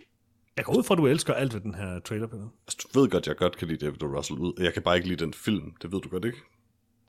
Jeg 0.56 0.64
går 0.64 0.76
ud 0.78 0.82
fra, 0.82 0.94
at 0.94 0.98
du 0.98 1.06
elsker 1.06 1.34
alt 1.34 1.54
ved 1.54 1.60
den 1.60 1.74
her 1.74 1.98
trailer. 2.00 2.26
Altså, 2.66 2.88
du 2.94 3.00
ved 3.00 3.10
godt, 3.10 3.26
jeg 3.26 3.36
godt 3.36 3.56
kan 3.56 3.68
lide 3.68 3.86
David 3.86 4.02
O. 4.02 4.06
Russell 4.06 4.38
ud. 4.38 4.52
Jeg 4.58 4.74
kan 4.74 4.82
bare 4.82 4.96
ikke 4.96 5.08
lide 5.08 5.24
den 5.24 5.34
film. 5.34 5.74
Det 5.82 5.92
ved 5.92 6.00
du 6.00 6.08
godt, 6.08 6.24
ikke? 6.24 6.38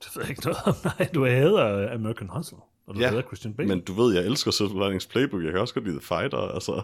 Det 0.03 0.15
ved 0.15 0.23
jeg 0.23 0.30
ikke 0.30 0.45
noget 0.45 0.58
om. 0.65 0.75
Nej, 0.99 1.10
du 1.13 1.25
hader 1.25 1.93
American 1.93 2.30
Hustle, 2.30 2.58
og 2.88 2.95
du 2.95 3.00
Ja, 3.00 3.10
hader 3.10 3.21
Christian 3.21 3.54
Bale. 3.54 3.67
Men 3.69 3.80
du 3.82 3.93
ved, 3.93 4.13
jeg 4.15 4.26
elsker 4.26 4.52
Silver 4.52 4.84
Linings 4.86 5.06
Playbook. 5.08 5.43
Jeg 5.43 5.52
kan 5.52 5.62
også 5.62 5.73
godt 5.73 5.86
lide 5.86 5.95
The 6.00 6.06
Fighter. 6.08 6.38
Altså. 6.38 6.82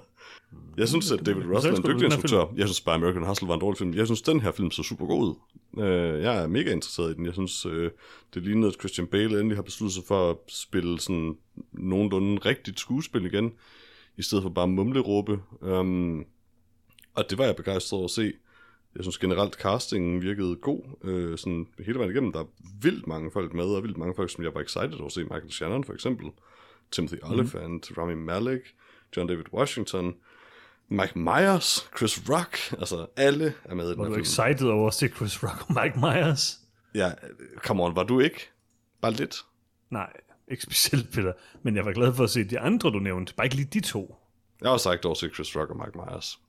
Jeg 0.77 0.87
synes, 0.87 1.11
at 1.11 1.25
David 1.25 1.43
Russell 1.55 1.73
er 1.73 1.77
en 1.77 1.83
dygtig 1.83 2.05
instruktør. 2.05 2.45
Jeg 2.55 2.67
synes 2.67 2.81
bare, 2.81 2.95
American 2.95 3.23
Hustle 3.27 3.47
var 3.47 3.53
en 3.53 3.59
dårlig 3.59 3.77
film. 3.77 3.93
Jeg 3.93 4.05
synes, 4.05 4.21
den 4.21 4.39
her 4.41 4.51
film 4.51 4.71
så 4.71 4.83
super 4.83 5.05
god 5.05 5.27
ud. 5.27 5.35
Øh, 5.83 6.21
Jeg 6.21 6.43
er 6.43 6.47
mega 6.47 6.71
interesseret 6.71 7.11
i 7.11 7.13
den. 7.13 7.25
Jeg 7.25 7.33
synes, 7.33 7.65
øh, 7.65 7.91
det 8.33 8.43
lignede, 8.43 8.67
at 8.67 8.79
Christian 8.79 9.07
Bale 9.07 9.39
endelig 9.39 9.57
har 9.57 9.61
besluttet 9.63 9.93
sig 9.95 10.03
for 10.07 10.29
at 10.29 10.37
spille 10.47 10.99
sådan 10.99 11.35
nogenlunde 11.71 12.41
rigtigt 12.45 12.79
skuespil 12.79 13.25
igen, 13.25 13.51
i 14.17 14.21
stedet 14.23 14.41
for 14.41 14.49
bare 14.49 14.67
mumleråbe. 14.67 15.39
Um, 15.61 16.25
og 17.15 17.23
det 17.29 17.37
var 17.37 17.45
jeg 17.45 17.55
begejstret 17.55 17.97
over 17.97 18.05
at 18.07 18.11
se. 18.11 18.33
Jeg 18.95 19.03
synes 19.03 19.17
generelt, 19.17 19.53
castingen 19.55 20.21
virkede 20.21 20.55
god, 20.55 20.81
øh, 21.03 21.37
sådan 21.37 21.67
hele 21.85 21.97
vejen 21.99 22.11
igennem. 22.11 22.31
Der 22.33 22.39
er 22.39 22.45
vildt 22.81 23.07
mange 23.07 23.31
folk 23.31 23.53
med, 23.53 23.65
og 23.65 23.83
vildt 23.83 23.97
mange 23.97 24.13
folk, 24.15 24.31
som 24.31 24.43
jeg 24.43 24.53
var 24.53 24.61
excited 24.61 24.93
over 24.93 25.05
at 25.05 25.11
se. 25.11 25.23
Michael 25.23 25.51
Shannon 25.51 25.83
for 25.83 25.93
eksempel, 25.93 26.27
Timothy 26.91 27.15
Mhm. 27.23 27.31
Olyphant, 27.31 27.89
mm. 27.91 27.95
Rami 27.97 28.15
Malek, 28.15 28.61
John 29.17 29.27
David 29.27 29.53
Washington, 29.53 30.15
Mike 30.89 31.19
Myers, 31.19 31.89
Chris 31.97 32.29
Rock, 32.29 32.57
altså 32.79 33.07
alle 33.17 33.53
er 33.63 33.75
med 33.75 33.85
i 33.87 33.89
den 33.89 33.97
Var 33.97 34.03
du 34.05 34.09
film. 34.13 34.21
excited 34.21 34.67
over 34.69 34.87
at 34.87 34.93
se 34.93 35.07
Chris 35.07 35.43
Rock 35.43 35.65
og 35.69 35.83
Mike 35.83 35.99
Myers? 35.99 36.59
Ja, 36.95 37.11
come 37.57 37.83
on, 37.83 37.95
var 37.95 38.03
du 38.03 38.19
ikke? 38.19 38.49
Bare 39.01 39.11
lidt. 39.11 39.35
Nej, 39.89 40.13
ikke 40.47 40.63
specielt, 40.63 41.11
Peter. 41.11 41.33
Men 41.63 41.75
jeg 41.75 41.85
var 41.85 41.91
glad 41.93 42.13
for 42.13 42.23
at 42.23 42.29
se 42.29 42.43
de 42.43 42.59
andre, 42.59 42.89
du 42.89 42.99
nævnte. 42.99 43.33
Bare 43.33 43.45
ikke 43.45 43.55
lige 43.55 43.69
de 43.73 43.79
to. 43.79 44.15
Jeg 44.61 44.69
har 44.69 44.77
sagt 44.77 45.05
over 45.05 45.11
at 45.13 45.17
se 45.17 45.29
Chris 45.29 45.55
Rock 45.55 45.69
og 45.69 45.75
Mike 45.77 45.97
Myers. 45.97 46.39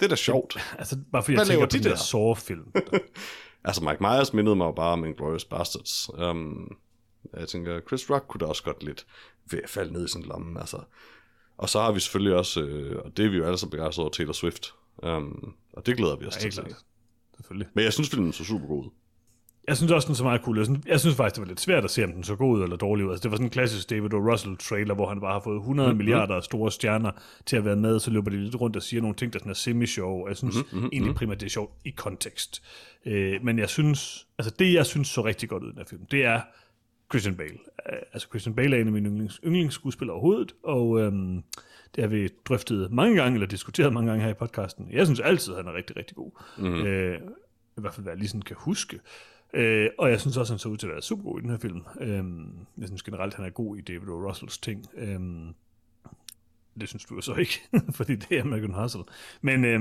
Det 0.00 0.04
er 0.04 0.08
da 0.08 0.16
sjovt. 0.16 0.56
Altså, 0.78 0.98
bare 1.12 1.22
fordi 1.22 1.34
Hvad 1.34 1.40
jeg 1.40 1.46
tænker 1.46 1.58
laver 1.58 1.66
på 1.66 1.72
de 1.72 1.78
den 1.78 1.90
der? 1.90 1.96
Saw-film. 1.96 2.72
Altså, 3.64 3.84
Mike 3.84 3.96
Myers 4.00 4.32
mindede 4.32 4.56
mig 4.56 4.74
bare 4.76 4.92
om 4.92 5.04
Inglourious 5.04 5.44
Bastards. 5.44 6.10
Um, 6.18 6.76
jeg 7.36 7.48
tænker, 7.48 7.80
Chris 7.80 8.10
Rock 8.10 8.24
kunne 8.28 8.38
da 8.38 8.44
også 8.46 8.62
godt 8.62 8.82
lidt 8.82 9.06
ved 9.50 9.60
at 9.64 9.70
falde 9.70 9.92
ned 9.92 10.04
i 10.04 10.08
sin 10.08 10.22
lomme. 10.22 10.60
Altså. 10.60 10.78
Og 11.58 11.68
så 11.68 11.80
har 11.80 11.92
vi 11.92 12.00
selvfølgelig 12.00 12.36
også, 12.36 12.60
øh, 12.60 13.02
og 13.04 13.16
det 13.16 13.24
er 13.24 13.30
vi 13.30 13.36
jo 13.36 13.44
alle 13.44 13.58
sammen 13.58 13.70
begejstrede 13.70 14.04
over, 14.04 14.10
Taylor 14.12 14.32
Swift. 14.32 14.74
Um, 15.02 15.54
og 15.72 15.86
det 15.86 15.96
glæder 15.96 16.16
vi 16.16 16.26
os 16.26 16.36
Ja, 16.36 16.50
til. 16.50 16.52
Selvfølgelig. 17.36 17.68
Men 17.74 17.84
jeg 17.84 17.92
synes, 17.92 18.10
filmen 18.10 18.32
så 18.32 18.44
super 18.44 18.66
god. 18.66 18.90
Jeg 19.68 19.76
synes 19.76 19.92
også, 19.92 20.06
den 20.06 20.14
så 20.14 20.24
meget 20.24 20.40
cool. 20.40 20.56
Jeg 20.56 20.66
synes, 20.66 20.86
jeg 20.86 21.00
synes 21.00 21.16
faktisk, 21.16 21.34
det 21.34 21.42
var 21.42 21.48
lidt 21.48 21.60
svært 21.60 21.84
at 21.84 21.90
se, 21.90 22.04
om 22.04 22.12
den 22.12 22.24
så 22.24 22.36
god 22.36 22.58
ud 22.58 22.62
eller 22.62 22.76
dårlig 22.76 23.06
ud. 23.06 23.10
Altså, 23.10 23.22
det 23.22 23.30
var 23.30 23.36
sådan 23.36 23.46
en 23.46 23.50
klassisk 23.50 23.90
David 23.90 24.14
O. 24.14 24.32
Russell-trailer, 24.32 24.94
hvor 24.94 25.08
han 25.08 25.20
bare 25.20 25.32
har 25.32 25.40
fået 25.40 25.56
100 25.56 25.88
mm-hmm. 25.88 25.96
milliarder 25.96 26.34
af 26.34 26.42
store 26.42 26.72
stjerner 26.72 27.10
til 27.46 27.56
at 27.56 27.64
være 27.64 27.76
med, 27.76 28.00
så 28.00 28.10
løber 28.10 28.30
de 28.30 28.36
lidt 28.36 28.60
rundt 28.60 28.76
og 28.76 28.82
siger 28.82 29.00
nogle 29.00 29.16
ting, 29.16 29.32
der 29.32 29.38
sådan 29.38 29.50
er 29.50 29.54
semi-show. 29.54 30.22
Og 30.22 30.28
jeg 30.28 30.36
synes 30.36 30.56
mm-hmm. 30.72 30.88
egentlig 30.92 31.14
primært, 31.14 31.40
det 31.40 31.46
er 31.46 31.50
sjovt 31.50 31.72
i 31.84 31.90
kontekst. 31.90 32.62
Øh, 33.06 33.44
men 33.44 33.58
jeg 33.58 33.68
synes, 33.68 34.26
altså 34.38 34.54
det, 34.58 34.74
jeg 34.74 34.86
synes 34.86 35.08
så 35.08 35.24
rigtig 35.24 35.48
godt 35.48 35.62
ud 35.62 35.68
i 35.68 35.70
den 35.70 35.78
her 35.78 35.86
film, 35.86 36.06
det 36.06 36.24
er 36.24 36.40
Christian 37.10 37.34
Bale. 37.34 37.58
Øh, 37.92 37.98
Altså 38.12 38.28
Christian 38.28 38.54
Bale 38.54 38.76
er 38.76 38.80
en 38.80 38.86
af 38.86 38.92
mine 38.92 39.08
yndlings, 39.08 39.40
yndlingsskuespillere 39.44 40.14
overhovedet, 40.14 40.52
og 40.62 41.00
øhm, 41.00 41.42
det 41.94 42.04
har 42.04 42.08
vi 42.08 42.28
drøftet 42.48 42.92
mange 42.92 43.16
gange, 43.16 43.34
eller 43.34 43.46
diskuteret 43.46 43.92
mange 43.92 44.10
gange 44.10 44.24
her 44.24 44.30
i 44.30 44.34
podcasten. 44.34 44.88
Jeg 44.92 45.06
synes 45.06 45.20
altid, 45.20 45.54
han 45.54 45.66
er 45.66 45.74
rigtig, 45.74 45.96
rigtig 45.96 46.16
god. 46.16 46.30
Mm-hmm. 46.58 46.86
Øh, 46.86 47.18
I 47.78 47.80
hvert 47.80 47.94
fald, 47.94 48.04
hvad 48.04 48.12
jeg 48.12 48.18
lige 48.18 48.28
sådan 48.28 48.42
kan 48.42 48.56
huske. 48.58 49.00
Øh, 49.54 49.90
og 49.98 50.10
jeg 50.10 50.20
synes 50.20 50.36
også, 50.36 50.52
han 50.52 50.58
så 50.58 50.68
ud 50.68 50.76
til 50.76 50.86
at 50.86 50.92
være 50.92 51.02
super 51.02 51.22
god 51.22 51.38
i 51.38 51.42
den 51.42 51.50
her 51.50 51.58
film. 51.58 51.82
Øh, 52.00 52.24
jeg 52.78 52.88
synes 52.88 53.02
generelt, 53.02 53.34
han 53.34 53.44
er 53.44 53.50
god 53.50 53.76
i 53.76 53.80
David 53.80 54.08
O. 54.08 54.28
Russells 54.28 54.58
ting. 54.58 54.86
Øh, 54.96 55.20
det 56.80 56.88
synes 56.88 57.04
du 57.04 57.14
jo 57.14 57.20
så 57.20 57.34
ikke, 57.34 57.60
fordi 57.98 58.16
det 58.16 58.38
er 58.38 58.42
American 58.42 58.74
Hustle. 58.74 59.02
Men 59.42 59.64
øh, 59.64 59.80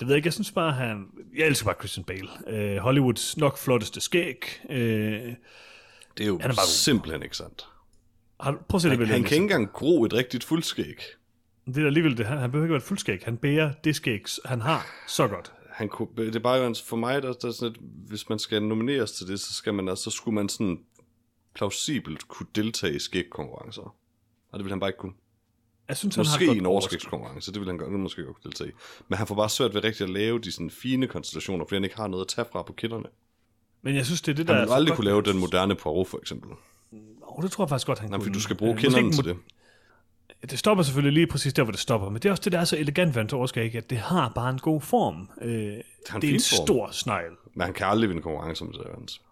det 0.00 0.08
ved 0.08 0.08
jeg 0.08 0.16
ikke, 0.16 0.26
jeg 0.26 0.32
synes 0.32 0.52
bare, 0.52 0.72
han... 0.72 1.06
Jeg 1.36 1.46
elsker 1.46 1.64
bare 1.66 1.74
Christian 1.78 2.04
Bale. 2.04 2.28
Øh, 2.46 2.76
Hollywoods 2.76 3.36
nok 3.36 3.58
flotteste 3.58 4.00
skæg. 4.00 4.44
Øh, 4.70 4.78
Det 4.78 6.24
er 6.24 6.26
jo 6.26 6.38
Han 6.40 6.50
er 6.50 6.54
bare 6.54 6.66
simpelthen 6.66 7.22
ikke 7.22 7.36
sandt. 7.36 7.68
har, 8.40 8.52
prøv 8.68 8.78
at 8.78 8.82
se 8.82 8.90
det 8.90 8.98
Han, 8.98 9.06
han 9.06 9.22
kan 9.24 9.32
ikke 9.32 9.36
engang 9.42 9.72
gro 9.72 10.04
et 10.04 10.12
rigtigt 10.12 10.44
fuldskæg. 10.44 10.96
Det 11.66 11.82
er 11.82 11.86
alligevel 11.86 12.18
det. 12.18 12.26
Han, 12.26 12.38
han 12.38 12.50
behøver 12.50 12.64
ikke 12.66 12.72
være 12.72 12.78
et 12.78 12.82
fuldskæg. 12.82 13.20
Han 13.24 13.36
bærer 13.36 13.72
det 13.84 13.96
skæg, 13.96 14.24
han 14.44 14.60
har 14.60 14.86
så 15.08 15.28
godt. 15.28 15.52
Han 15.80 15.88
kunne, 15.88 16.08
det 16.16 16.36
er 16.36 16.40
bare 16.40 16.74
for 16.74 16.96
mig, 16.96 17.22
der, 17.22 17.32
der 17.32 17.48
er 17.48 17.52
sådan 17.52 17.74
et, 17.74 17.80
hvis 18.08 18.28
man 18.28 18.38
skal 18.38 18.62
nomineres 18.62 19.12
til 19.12 19.28
det, 19.28 19.40
så, 19.40 19.54
skal 19.54 19.74
man, 19.74 19.88
altså, 19.88 20.04
så 20.04 20.10
skulle 20.10 20.34
man 20.34 20.48
sådan 20.48 20.78
plausibelt 21.54 22.28
kunne 22.28 22.46
deltage 22.54 22.96
i 22.96 22.98
skægkonkurrencer. 22.98 23.94
Og 24.52 24.58
det 24.58 24.64
vil 24.64 24.72
han 24.72 24.80
bare 24.80 24.90
ikke 24.90 24.98
kunne. 24.98 25.12
Jeg 25.88 25.96
synes, 25.96 26.14
han 26.14 26.20
Måske 26.20 26.46
har 26.46 26.54
i 26.54 26.58
en 26.58 26.66
overskægskonkurrence, 26.66 27.52
det 27.52 27.60
vil 27.60 27.68
han 27.68 27.78
godt, 27.78 27.92
det 27.92 28.00
måske 28.00 28.24
godt 28.24 28.36
kunne 28.36 28.50
deltage 28.50 28.70
i. 28.70 28.72
Men 29.08 29.18
han 29.18 29.26
får 29.26 29.34
bare 29.34 29.48
svært 29.48 29.74
ved 29.74 29.84
rigtig 29.84 30.04
at 30.04 30.10
lave 30.10 30.38
de 30.38 30.52
sådan 30.52 30.70
fine 30.70 31.06
konstellationer, 31.06 31.64
fordi 31.64 31.76
han 31.76 31.84
ikke 31.84 31.96
har 31.96 32.06
noget 32.06 32.24
at 32.24 32.28
tage 32.28 32.46
fra 32.52 32.62
på 32.62 32.72
kinderne. 32.72 33.06
Men 33.82 33.96
jeg 33.96 34.06
synes, 34.06 34.22
det 34.22 34.32
er 34.32 34.36
det, 34.36 34.46
der 34.48 34.52
Han 34.54 34.60
vil 34.60 34.68
så 34.68 34.74
aldrig 34.74 34.96
kunne 34.96 35.04
lave 35.04 35.22
den 35.22 35.38
moderne 35.38 35.74
Poirot, 35.74 36.06
for 36.06 36.18
eksempel. 36.18 36.50
Oh, 37.22 37.42
det 37.42 37.50
tror 37.50 37.64
jeg 37.64 37.68
faktisk 37.68 37.86
godt, 37.86 37.98
han 37.98 38.10
Nej, 38.10 38.18
kunne. 38.18 38.24
fordi 38.24 38.34
du 38.34 38.40
skal 38.40 38.56
bruge 38.56 38.72
Øh, 38.72 38.78
kinderne 38.78 39.12
til 39.12 39.24
det. 39.24 39.36
Det 40.42 40.58
stopper 40.58 40.84
selvfølgelig 40.84 41.12
lige 41.12 41.26
præcis 41.26 41.52
der, 41.52 41.62
hvor 41.62 41.70
det 41.70 41.80
stopper, 41.80 42.08
men 42.08 42.14
det 42.22 42.24
er 42.24 42.30
også 42.30 42.42
det, 42.44 42.52
der 42.52 42.58
er 42.60 42.64
så 42.64 42.76
elegant 42.76 43.14
ved 43.14 43.22
hans 43.22 43.32
overskæg, 43.32 43.74
at 43.74 43.90
det 43.90 43.98
har 43.98 44.28
bare 44.34 44.50
en 44.50 44.58
god 44.58 44.80
form. 44.80 45.30
Øh, 45.42 45.48
det 45.50 45.54
en 45.68 45.82
er 46.12 46.16
en 46.16 46.20
form. 46.22 46.66
stor 46.66 46.90
snegl. 46.90 47.32
Men 47.54 47.64
han 47.64 47.74
kan 47.74 47.86
aldrig 47.86 48.08
vinde 48.08 48.22
konkurrence 48.22 48.64
med 48.64 48.72
det, 48.72 48.86
Hans. 48.94 49.22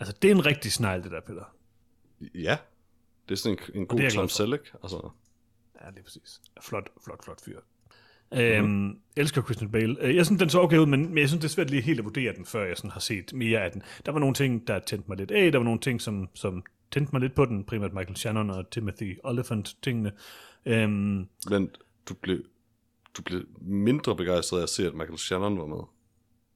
Altså, 0.00 0.14
det 0.22 0.30
er 0.30 0.34
en 0.34 0.46
rigtig 0.46 0.72
snegl, 0.72 1.02
det 1.02 1.10
der, 1.10 1.20
Peter. 1.20 1.54
Ja, 2.34 2.56
det 3.28 3.34
er 3.34 3.38
sådan 3.38 3.58
en, 3.74 3.80
en 3.80 3.86
god 3.86 4.10
Tom. 4.10 4.28
Selleck. 4.28 4.72
Altså, 4.82 5.10
Ja, 5.84 5.90
det 5.90 5.98
er 5.98 6.02
præcis. 6.02 6.40
Flot, 6.60 6.88
flot, 7.04 7.24
flot 7.24 7.40
fyr. 7.44 7.58
Øhm, 8.34 8.98
elsker 9.16 9.42
Christian 9.42 9.70
Bale. 9.70 9.96
Øh, 10.00 10.16
Jeg 10.16 10.26
synes, 10.26 10.38
den 10.38 10.50
så 10.50 10.60
okay 10.60 10.76
ud, 10.78 10.86
men, 10.86 11.08
men 11.08 11.18
jeg 11.18 11.28
synes, 11.28 11.40
det 11.40 11.48
er 11.48 11.52
svært 11.52 11.70
lige 11.70 11.82
helt 11.82 11.98
at 11.98 12.04
vurdere 12.04 12.34
den, 12.34 12.46
før 12.46 12.64
jeg 12.66 12.76
sådan 12.76 12.90
har 12.90 13.00
set 13.00 13.32
mere 13.34 13.60
af 13.60 13.72
den. 13.72 13.82
Der 14.06 14.12
var 14.12 14.18
nogle 14.18 14.34
ting, 14.34 14.66
der 14.68 14.78
tændte 14.78 15.08
mig 15.08 15.18
lidt 15.18 15.30
af. 15.30 15.52
Der 15.52 15.58
var 15.58 15.64
nogle 15.64 15.80
ting, 15.80 16.00
som, 16.00 16.28
som 16.34 16.62
tændte 16.90 17.12
mig 17.12 17.20
lidt 17.20 17.34
på 17.34 17.44
den. 17.44 17.64
Primært 17.64 17.92
Michael 17.92 18.16
Shannon 18.16 18.50
og 18.50 18.70
Timothy 18.70 19.18
Oliphant-tingene. 19.24 20.12
Øhm, 20.66 21.26
men 21.50 21.70
du 22.08 22.14
blev, 22.14 22.42
du 23.16 23.22
blev 23.22 23.44
mindre 23.60 24.16
begejstret 24.16 24.58
af 24.58 24.62
at 24.62 24.68
se, 24.68 24.86
at 24.86 24.94
Michael 24.94 25.18
Shannon 25.18 25.58
var 25.58 25.66
med. 25.66 25.82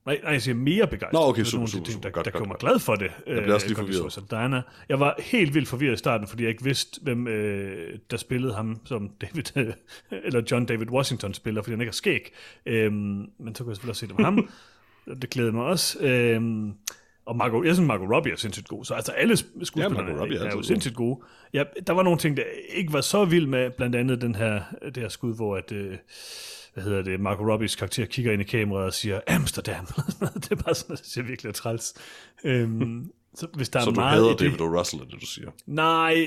Nej, 0.07 0.21
nej, 0.23 0.33
jeg 0.33 0.43
siger 0.43 0.55
mere 0.55 0.87
begejstret. 0.87 1.13
Nå, 1.13 1.29
okay, 1.29 1.41
er 1.41 1.45
super, 1.45 1.67
super, 1.67 1.91
super. 1.91 2.01
Der, 2.03 2.11
Godt, 2.11 2.25
der 2.25 2.31
godt, 2.31 2.49
mig 2.49 2.57
glad 2.61 2.79
for 2.79 2.95
det. 2.95 3.11
Jeg 3.27 3.43
blev 3.43 3.55
også 3.55 3.67
lige 3.67 3.77
forvirret. 3.77 4.31
Diana. 4.31 4.63
Jeg 4.89 5.01
var 5.01 5.15
helt 5.19 5.55
vildt 5.55 5.69
forvirret 5.69 5.95
i 5.95 5.97
starten, 5.97 6.27
fordi 6.27 6.43
jeg 6.43 6.51
ikke 6.51 6.65
vidste, 6.65 7.01
hvem 7.03 7.29
øh, 7.29 7.99
der 8.11 8.17
spillede 8.17 8.55
ham, 8.55 8.81
som 8.85 9.11
David, 9.21 9.57
øh, 9.57 9.73
eller 10.25 10.43
John 10.51 10.67
David 10.67 10.91
Washington 10.91 11.35
spiller, 11.35 11.63
fordi 11.63 11.73
han 11.73 11.81
ikke 11.81 11.89
har 11.91 11.93
skæg. 11.93 12.33
Øhm, 12.67 12.95
men 13.39 13.55
så 13.55 13.65
kunne 13.65 13.71
jeg 13.71 13.77
selvfølgelig 13.77 13.91
også 13.91 14.01
se, 14.01 14.07
det 14.07 14.19
var 14.19 14.25
ham. 14.25 14.49
det 15.23 15.31
glæder 15.31 15.53
mig 15.53 15.65
også. 15.65 15.99
Øhm, 16.01 16.73
og 17.27 17.37
Margot, 17.37 17.67
jeg 17.67 17.75
synes, 17.75 17.87
Margot 17.89 18.11
Robbie 18.11 18.33
er 18.33 18.37
sindssygt 18.37 18.69
god. 18.69 18.85
Så 18.85 18.95
altså 18.95 19.13
alle 19.13 19.35
sp- 19.35 19.65
skuespillerne 19.65 19.95
Margot 20.07 20.21
Robbie 20.21 20.39
er 20.39 20.43
er, 20.43 20.47
er 20.51 20.57
jo 20.57 20.63
sindssygt 20.63 20.95
gode. 20.97 21.21
Ja, 21.57 21.65
der 21.87 21.93
var 21.93 22.03
nogle 22.03 22.19
ting, 22.19 22.37
der 22.37 22.43
ikke 22.69 22.93
var 22.93 23.01
så 23.01 23.25
vild 23.25 23.47
med, 23.47 23.71
blandt 23.71 23.97
andet 23.97 24.21
den 24.21 24.35
her, 24.35 24.63
det 24.85 24.97
her 24.97 25.09
skud, 25.09 25.35
hvor 25.35 25.57
at, 25.57 25.73
øh, 25.73 25.97
hvad 26.75 26.85
hedder 26.85 27.03
det, 27.03 27.21
Marco 27.21 27.53
Robbies 27.53 27.77
karakter 27.77 28.07
kigger 28.07 28.33
ind 28.33 28.43
i 28.43 28.45
kameraet 28.45 28.87
og 28.87 28.95
siger, 28.95 29.21
Amsterdam. 29.27 29.87
det 30.43 30.51
er 30.51 30.57
bare 30.57 30.75
sådan, 30.75 30.97
det 30.97 31.07
ser 31.07 31.23
virkelig 31.23 31.55
træls. 31.55 31.95
Øhm, 32.45 33.11
så 33.37 33.47
hvis 33.55 33.69
der 33.69 33.81
Så 33.81 33.91
er 33.91 33.95
du 33.95 34.01
meget 34.01 34.15
hader 34.15 34.29
det, 34.29 34.41
David 34.41 34.61
O. 34.61 34.79
Russell, 34.79 35.03
er 35.03 35.07
det 35.07 35.21
du 35.21 35.27
siger. 35.27 35.51
Nej, 35.67 36.27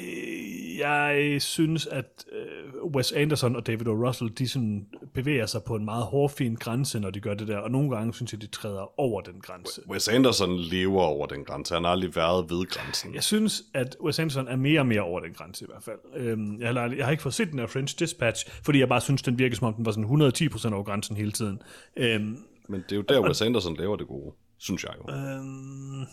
jeg 0.79 1.41
synes, 1.41 1.85
at 1.85 2.25
øh, 2.31 2.85
Wes 2.95 3.11
Anderson 3.11 3.55
og 3.55 3.67
David 3.67 3.87
O. 3.87 4.07
Russell, 4.07 4.31
de 4.37 4.47
sådan 4.47 4.85
bevæger 5.13 5.45
sig 5.45 5.63
på 5.63 5.75
en 5.75 5.85
meget 5.85 6.03
hårfin 6.03 6.55
grænse, 6.55 6.99
når 6.99 7.09
de 7.09 7.19
gør 7.19 7.33
det 7.33 7.47
der, 7.47 7.57
og 7.57 7.71
nogle 7.71 7.95
gange 7.95 8.13
synes 8.13 8.33
jeg, 8.33 8.41
de 8.41 8.47
træder 8.47 8.99
over 8.99 9.21
den 9.21 9.33
grænse. 9.41 9.81
Wes 9.89 10.07
Anderson 10.07 10.57
lever 10.59 11.01
over 11.01 11.25
den 11.27 11.43
grænse. 11.45 11.73
Han 11.73 11.83
har 11.83 11.91
aldrig 11.91 12.15
været 12.15 12.49
ved 12.49 12.65
grænsen. 12.65 13.13
Jeg 13.13 13.23
synes, 13.23 13.63
at 13.73 13.95
Wes 14.03 14.19
Anderson 14.19 14.47
er 14.47 14.55
mere 14.55 14.79
og 14.79 14.87
mere 14.87 15.01
over 15.01 15.19
den 15.19 15.33
grænse 15.33 15.65
i 15.65 15.67
hvert 15.71 15.83
fald. 15.83 15.99
Øhm, 16.15 16.59
jeg, 16.61 16.73
har, 16.73 16.93
jeg 16.97 17.05
har 17.05 17.11
ikke 17.11 17.23
fået 17.23 17.33
set 17.35 17.51
den 17.51 17.59
her 17.59 17.67
French 17.67 17.99
Dispatch, 17.99 18.61
fordi 18.63 18.79
jeg 18.79 18.89
bare 18.89 19.01
synes, 19.01 19.21
den 19.21 19.39
virker 19.39 19.55
som 19.55 19.67
om, 19.67 19.73
den 19.73 19.85
var 19.85 19.91
sådan 19.91 20.31
110% 20.53 20.73
over 20.73 20.83
grænsen 20.83 21.15
hele 21.17 21.31
tiden. 21.31 21.61
Øhm, 21.97 22.37
Men 22.69 22.81
det 22.81 22.91
er 22.91 22.95
jo 22.95 23.01
der, 23.01 23.21
Wes 23.27 23.41
Anderson 23.41 23.75
laver 23.77 23.95
det 23.95 24.07
gode, 24.07 24.31
synes 24.57 24.83
jeg 24.83 24.91
jo. 24.97 25.13
øhm, 25.15 26.05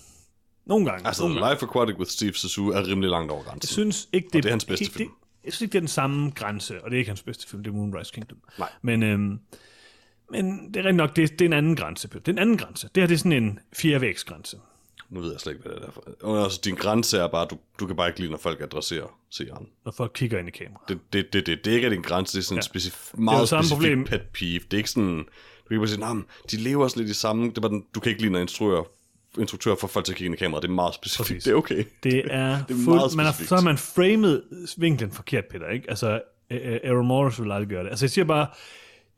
nogle 0.67 0.87
gange. 0.91 1.07
Altså, 1.07 1.23
nogle 1.23 1.41
gange. 1.41 1.55
Life 1.55 1.67
Aquatic 1.67 1.97
with 1.99 2.11
Steve 2.11 2.33
Zissou 2.33 2.69
er 2.69 2.87
rimelig 2.87 3.11
langt 3.11 3.33
over 3.33 3.43
grænsen. 3.43 3.61
Jeg 3.63 3.69
synes 3.69 4.09
ikke, 4.13 4.27
det, 4.33 4.43
det 4.43 4.45
er 4.47 4.51
hans 4.51 4.65
bedste 4.65 4.91
film. 4.93 5.09
Det, 5.09 5.15
jeg 5.45 5.53
synes 5.53 5.63
ikke, 5.63 5.73
det 5.73 5.79
er 5.79 5.83
den 5.83 5.89
samme 5.89 6.31
grænse, 6.31 6.85
og 6.85 6.91
det 6.91 6.97
er 6.97 6.99
ikke 6.99 7.11
hans 7.11 7.23
bedste 7.23 7.49
film, 7.49 7.63
det 7.63 7.71
er 7.71 7.75
Moonrise 7.75 8.13
Kingdom. 8.13 8.39
Nej. 8.59 8.69
Men, 8.83 9.03
øhm, 9.03 9.39
men 10.31 10.69
det 10.69 10.77
er 10.77 10.85
rigtig 10.85 10.95
nok, 10.97 11.17
det, 11.17 11.31
det 11.33 11.41
er 11.41 11.47
en 11.47 11.53
anden 11.53 11.77
grænse. 11.77 12.09
Det 12.09 12.29
er 12.29 12.33
en 12.33 12.39
anden 12.39 12.57
grænse. 12.59 12.89
Det 12.95 13.03
her 13.03 13.07
det 13.07 13.15
er 13.15 13.19
sådan 13.19 13.33
en 13.33 13.59
fjerdevægsgrænse. 13.77 14.57
Nu 15.11 15.21
ved 15.21 15.31
jeg 15.31 15.41
slet 15.41 15.53
ikke, 15.53 15.69
hvad 15.69 15.77
det 15.77 15.87
er 15.87 15.91
for. 15.91 16.05
Og 16.23 16.45
altså, 16.45 16.61
din 16.65 16.75
grænse 16.75 17.19
er 17.19 17.29
bare, 17.29 17.47
du, 17.51 17.59
du 17.81 17.87
kan 17.87 17.97
bare 17.97 18.09
ikke 18.09 18.21
lide, 18.21 18.31
når 18.31 18.39
folk 18.39 18.61
adresserer 18.61 19.19
seeren. 19.31 19.67
Når 19.85 19.93
folk 19.93 20.13
kigger 20.15 20.39
ind 20.39 20.49
i 20.49 20.51
kameraet. 20.51 20.89
Det, 20.89 20.99
det, 21.13 21.33
det, 21.33 21.47
det, 21.47 21.65
det 21.65 21.71
er 21.71 21.75
ikke 21.77 21.91
din 21.91 22.03
grænse, 22.03 22.33
det 22.33 22.39
er 22.39 22.45
sådan 22.45 22.59
en 22.59 22.63
Ja. 22.75 22.79
specif- 22.81 23.21
meget 23.21 23.49
samme 23.49 23.65
specifik 23.65 23.81
problem. 23.91 24.05
pet 24.05 24.21
peeve. 24.35 24.59
Det 24.59 24.73
er 24.73 24.77
ikke 24.77 24.91
sådan, 24.91 25.19
du 25.65 25.69
kan 25.69 25.79
bare 25.79 25.89
sige, 25.89 26.01
nah, 26.01 26.17
de 26.51 26.57
lever 26.57 26.85
også 26.85 26.99
lidt 26.99 27.11
i 27.11 27.15
samme, 27.15 27.49
det 27.51 27.57
er 27.57 27.61
bare 27.61 27.71
den, 27.71 27.85
du 27.95 28.01
kan 28.01 28.11
ikke 28.11 28.23
lide, 28.23 28.33
når 28.33 28.39
instruktør, 28.41 28.83
instruktør 29.39 29.75
får 29.81 29.89
folk 29.89 30.05
til 30.05 30.13
at 30.13 30.17
kigge 30.17 30.27
ind 30.27 30.35
i 30.35 30.39
kameraet. 30.39 30.63
Det 30.63 30.69
er 30.69 30.73
meget 30.75 30.95
specifikt. 30.95 31.29
Præcis. 31.29 31.45
Det 31.45 31.51
er 31.51 31.55
okay. 31.55 31.85
Det 32.03 32.35
er, 32.35 32.65
det 32.69 32.75
er 32.81 32.85
fuld, 32.85 32.97
meget 32.97 33.17
man 33.17 33.27
har, 33.27 33.33
så 33.33 33.55
har 33.55 33.63
man 33.63 33.79
framet 33.79 34.43
vinklen 34.79 35.11
forkert, 35.13 35.45
Peter. 35.51 35.69
Ikke? 35.69 35.91
Altså, 35.91 36.21
øh, 36.51 36.81
Aaron 36.85 37.07
Morris 37.07 37.41
vil 37.41 37.53
aldrig 37.53 37.69
gøre 37.69 37.85
det. 37.85 37.91
Altså, 37.91 38.05
jeg 38.05 38.11
siger 38.11 38.25
bare, 38.25 38.47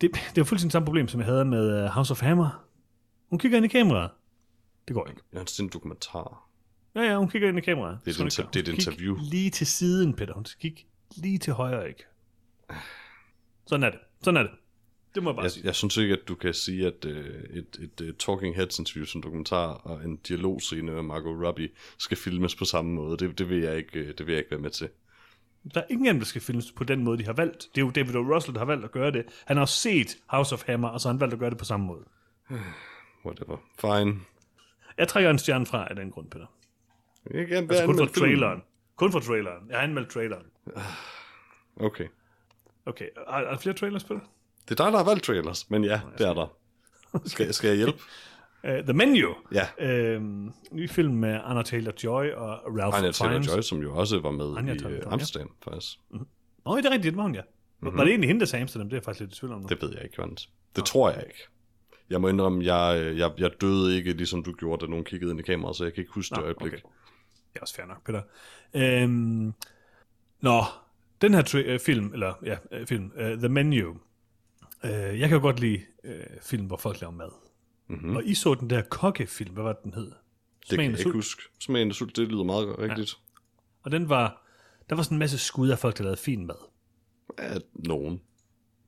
det, 0.00 0.10
det 0.34 0.40
er 0.40 0.44
fuldstændig 0.44 0.72
samme 0.72 0.86
problem, 0.86 1.08
som 1.08 1.20
jeg 1.20 1.26
havde 1.26 1.44
med 1.44 1.84
uh, 1.84 1.90
House 1.90 2.10
of 2.10 2.20
Hammer. 2.20 2.64
Hun 3.30 3.38
kigger 3.38 3.56
ind 3.56 3.64
i 3.66 3.68
kameraet. 3.68 4.10
Det 4.88 4.94
går 4.94 5.06
ikke. 5.06 5.20
Jeg 5.32 5.40
har 5.40 5.44
set 5.46 5.62
en 5.62 5.68
dokumentar. 5.72 6.48
Ja, 6.94 7.00
ja, 7.02 7.16
hun 7.18 7.28
kigger 7.30 7.48
ind 7.48 7.58
i 7.58 7.60
kameraet. 7.60 7.98
Det 8.04 8.20
er 8.20 8.24
et 8.24 8.38
inter- 8.38 8.50
det 8.50 8.68
er 8.68 8.72
et 8.72 8.78
interview. 8.86 9.16
lige 9.20 9.50
til 9.50 9.66
siden, 9.66 10.14
Peter. 10.14 10.34
Hun 10.34 10.44
skal 10.44 10.60
kigge 10.60 10.86
lige 11.16 11.38
til 11.38 11.52
højre, 11.52 11.88
ikke? 11.88 12.04
Sådan 13.66 13.82
er 13.82 13.90
det. 13.90 13.98
Sådan 14.22 14.36
er 14.36 14.42
det. 14.42 14.50
Det 15.18 15.24
må 15.24 15.30
jeg 15.30 15.36
bare 15.36 15.42
Jeg, 15.42 15.50
sige. 15.50 15.66
jeg 15.66 15.74
synes 15.74 15.96
ikke, 15.96 16.12
at 16.14 16.28
du 16.28 16.34
kan 16.34 16.54
sige, 16.54 16.86
at 16.86 17.04
øh, 17.04 17.26
et, 17.50 17.78
et, 17.80 18.00
et 18.00 18.16
Talking 18.16 18.56
Heads 18.56 18.78
interview 18.78 19.04
som 19.04 19.22
dokumentar 19.22 19.66
og 19.66 20.04
en 20.04 20.16
dialogscene 20.16 20.92
med 20.92 21.02
Margot 21.02 21.46
Robbie 21.46 21.68
skal 21.98 22.16
filmes 22.16 22.56
på 22.56 22.64
samme 22.64 22.92
måde. 22.92 23.16
Det, 23.16 23.38
det, 23.38 23.48
vil 23.48 23.58
jeg 23.58 23.76
ikke, 23.76 23.98
øh, 23.98 24.14
det 24.18 24.26
vil 24.26 24.32
jeg 24.32 24.38
ikke 24.38 24.50
være 24.50 24.60
med 24.60 24.70
til. 24.70 24.88
Der 25.74 25.80
er 25.80 25.84
ingen 25.90 26.06
af 26.06 26.14
dem, 26.14 26.20
der 26.20 26.26
skal 26.26 26.40
filmes 26.40 26.72
på 26.72 26.84
den 26.84 27.04
måde, 27.04 27.18
de 27.18 27.24
har 27.24 27.32
valgt. 27.32 27.68
Det 27.74 27.80
er 27.80 27.84
jo 27.84 27.90
David 27.90 28.14
O. 28.16 28.34
Russell, 28.34 28.54
der 28.54 28.58
har 28.60 28.66
valgt 28.66 28.84
at 28.84 28.90
gøre 28.90 29.10
det. 29.10 29.24
Han 29.46 29.56
har 29.56 29.64
set 29.64 30.16
House 30.26 30.54
of 30.54 30.62
Hammer, 30.66 30.88
og 30.88 31.00
så 31.00 31.08
har 31.08 31.12
han 31.12 31.20
valgt 31.20 31.32
at 31.32 31.40
gøre 31.40 31.50
det 31.50 31.58
på 31.58 31.64
samme 31.64 31.86
måde. 31.86 32.04
Whatever. 33.26 33.56
Fine. 33.80 34.20
Jeg 34.98 35.08
trækker 35.08 35.30
en 35.30 35.38
stjerne 35.38 35.66
fra 35.66 35.86
af 35.90 35.96
den 35.96 36.10
grund, 36.10 36.30
Peter. 36.30 36.46
Gerne 37.32 37.56
Altså 37.56 37.86
kun 37.86 37.98
for 37.98 38.06
traileren. 38.06 38.62
Kun 38.96 39.12
for 39.12 39.20
traileren. 39.20 39.68
Jeg 39.68 39.76
har 39.76 39.84
anmeldt 39.84 40.10
traileren. 40.10 40.46
Okay. 41.80 42.08
Okay, 42.86 43.08
er, 43.16 43.32
er 43.32 43.50
der 43.50 43.58
flere 43.58 43.74
trailers 43.76 44.04
på 44.04 44.20
det? 44.68 44.80
Er 44.80 44.84
dig, 44.84 44.92
der 44.92 44.98
har 44.98 45.04
valgt 45.04 45.24
trailers, 45.24 45.70
men 45.70 45.84
ja, 45.84 46.00
det 46.18 46.28
er 46.28 46.34
der. 46.34 46.56
Skal, 47.24 47.54
skal 47.54 47.68
jeg 47.68 47.76
hjælpe? 47.76 47.98
Uh, 48.64 48.70
The 48.88 48.92
Menu. 48.92 49.34
Ja. 49.52 50.16
Uh, 50.16 50.22
ny 50.72 50.90
film 50.90 51.14
med 51.14 51.40
Anna 51.44 51.62
Taylor-Joy 51.62 52.36
og 52.36 52.60
Ralph 52.78 52.98
Fiennes. 52.98 53.20
Taylor-Joy, 53.20 53.62
som 53.62 53.78
jo 53.78 53.96
også 53.96 54.20
var 54.20 54.30
med 54.30 54.56
Anja 54.58 54.72
i 54.72 54.76
Taylor-Joy, 54.76 54.90
øh, 54.90 55.02
ja. 55.06 55.12
Amsterdam, 55.12 55.50
faktisk. 55.64 55.98
Nå, 56.10 56.76
det 56.76 56.86
er 56.86 56.90
rigtigt, 56.90 57.02
det 57.02 57.16
var 57.16 57.22
hun, 57.22 57.34
ja. 57.34 57.42
Mm-hmm. 57.80 57.98
Var 57.98 58.04
det 58.04 58.10
egentlig 58.10 58.28
hende, 58.28 58.40
der 58.40 58.46
sagde 58.46 58.62
Amsterdam? 58.62 58.88
Det 58.88 58.92
er 58.92 58.96
jeg 58.96 59.04
faktisk 59.04 59.20
lidt 59.20 59.32
i 59.32 59.36
tvivl 59.36 59.52
om 59.52 59.60
nu. 59.60 59.66
Det 59.68 59.82
ved 59.82 59.92
jeg 59.94 60.02
ikke, 60.04 60.14
Johannes. 60.18 60.50
Det 60.76 60.84
tror 60.84 61.10
jeg 61.10 61.24
ikke. 61.26 61.38
Jeg 62.10 62.20
må 62.20 62.28
indrømme, 62.28 62.64
jeg, 62.64 63.00
øh, 63.02 63.18
jeg, 63.18 63.30
jeg 63.38 63.50
døde 63.60 63.96
ikke, 63.96 64.12
ligesom 64.12 64.42
du 64.42 64.52
gjorde, 64.52 64.86
da 64.86 64.90
nogen 64.90 65.04
kiggede 65.04 65.30
ind 65.30 65.40
i 65.40 65.42
kameraet, 65.42 65.76
så 65.76 65.84
jeg 65.84 65.94
kan 65.94 66.00
ikke 66.00 66.12
huske 66.12 66.34
det 66.34 66.42
øjeblik. 66.42 66.72
okay. 66.72 66.82
Det 67.52 67.56
er 67.56 67.60
også 67.60 67.74
fair 67.74 67.86
nok, 67.86 68.04
Peter. 68.04 68.22
Øhm, 68.74 69.52
nå, 70.40 70.62
den 71.20 71.34
her 71.34 71.62
øh, 71.66 71.80
film, 71.80 72.12
eller 72.12 72.34
ja, 72.44 72.56
film, 72.84 73.12
uh, 73.16 73.38
The 73.38 73.48
Menu. 73.48 73.96
Uh, 74.84 74.90
jeg 74.90 75.28
kan 75.28 75.36
jo 75.36 75.40
godt 75.40 75.60
lide 75.60 75.80
uh, 76.04 76.10
film, 76.42 76.66
hvor 76.66 76.76
folk 76.76 77.00
laver 77.00 77.12
mad. 77.12 77.30
Mm-hmm. 77.88 78.16
Og 78.16 78.24
I 78.24 78.34
så 78.34 78.54
den 78.54 78.70
der 78.70 78.82
kokkefilm, 78.82 79.54
hvad 79.54 79.62
var 79.62 79.72
det, 79.72 79.82
den 79.84 79.94
hed? 79.94 80.04
Det 80.04 80.14
kan 80.68 80.76
Smagen 80.76 80.90
jeg 80.90 80.98
ikke 80.98 81.12
huske. 81.12 81.42
Smagen 81.60 81.88
af 81.88 81.94
sult, 81.94 82.16
det 82.16 82.28
lyder 82.28 82.44
meget 82.44 82.78
rigtigt. 82.78 83.18
Og 83.82 83.90
den 83.90 84.08
var, 84.08 84.46
der 84.90 84.96
var 84.96 85.02
sådan 85.02 85.14
en 85.14 85.18
masse 85.18 85.38
skud 85.38 85.68
af 85.68 85.78
folk, 85.78 85.98
der 85.98 86.04
lavede 86.04 86.20
fin 86.20 86.46
mad. 86.46 86.68
Ja, 87.38 87.58
nogen. 87.74 88.20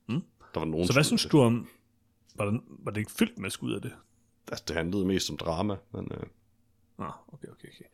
Mm. 0.07 0.21
Der 0.53 0.59
var 0.59 0.65
nogen 0.65 0.87
Så 0.87 0.93
hvad 0.93 1.03
synes 1.03 1.25
du 1.25 1.41
om, 1.41 1.67
var, 2.35 2.45
den, 2.45 2.63
var 2.67 2.91
det 2.91 3.01
ikke 3.01 3.11
fyldt 3.11 3.37
med 3.37 3.49
skud 3.49 3.73
af 3.73 3.81
det? 3.81 3.91
Altså, 4.47 4.65
det 4.67 4.75
handlede 4.75 5.05
mest 5.05 5.29
om 5.29 5.37
drama, 5.37 5.75
men 5.93 6.11
øh, 6.11 6.23
Nå, 6.97 7.05
okay, 7.27 7.47
okay, 7.47 7.67
okay. 7.67 7.85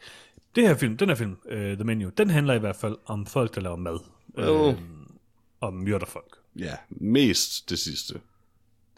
Det 0.56 0.68
her 0.68 0.76
film, 0.76 0.98
den 0.98 1.10
her 1.10 1.16
film, 1.16 1.38
uh, 1.46 1.52
The 1.52 1.84
Menu, 1.84 2.10
den 2.18 2.30
handler 2.30 2.54
i 2.54 2.60
hvert 2.60 2.76
fald 2.76 2.96
om 3.06 3.26
folk, 3.26 3.56
der 3.56 3.62
laver 3.62 3.76
mad. 3.76 4.00
Øhm, 4.38 5.18
og 5.60 5.74
myrder 5.74 6.06
folk. 6.06 6.37
Ja, 6.58 6.76
mest 6.90 7.70
det 7.70 7.80
sidste. 7.80 8.14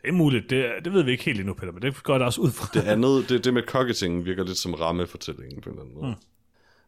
Det 0.02 0.08
er 0.08 0.12
muligt, 0.12 0.50
det, 0.50 0.72
det 0.86 0.94
ved 0.94 1.04
vi 1.04 1.12
ikke 1.12 1.24
helt 1.24 1.40
endnu, 1.40 1.54
Peter, 1.54 1.72
men 1.72 1.82
det 1.82 2.04
går 2.04 2.18
der 2.18 2.26
også 2.26 2.42
ud 2.42 2.52
fra. 2.52 2.68
Det 2.74 2.88
andet, 2.88 3.30
det, 3.30 3.46
det 3.46 3.54
med 3.54 3.64
kokketingen 3.64 4.26
virker 4.26 4.44
lidt 4.44 4.58
som 4.58 4.74
rammefortællingen 4.74 5.62
på 5.62 5.70
en 5.70 5.76
eller 5.76 5.84
anden 5.86 6.02
måde. 6.02 6.16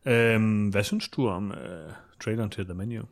Mm. 0.06 0.12
Øhm, 0.12 0.70
hvad 0.70 0.84
synes 0.84 1.10
du 1.10 1.28
om 1.28 1.52
øh, 1.52 1.92
traileren 2.24 2.50
til 2.50 2.66
The 2.66 2.74
Menu? 2.74 3.04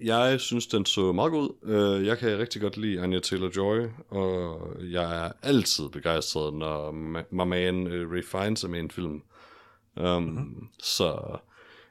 Jeg 0.00 0.40
synes, 0.40 0.66
den 0.66 0.86
så 0.86 1.12
meget 1.12 1.32
god 1.32 1.50
ud. 1.62 1.70
Øh, 1.98 2.06
Jeg 2.06 2.18
kan 2.18 2.38
rigtig 2.38 2.62
godt 2.62 2.76
lide 2.76 3.00
Anya 3.00 3.20
Taylor-Joy, 3.26 3.88
og 4.14 4.76
jeg 4.80 5.26
er 5.26 5.32
altid 5.42 5.88
begejstret, 5.88 6.54
når 6.54 6.90
my 6.92 7.42
man 7.44 7.86
uh, 7.86 8.12
Ray 8.12 8.24
Fiennes 8.24 8.64
er 8.64 8.68
med 8.68 8.78
i 8.78 8.82
en 8.82 8.90
film. 8.90 9.22
Um, 9.96 10.22
mm-hmm. 10.22 10.68
Så 10.82 11.38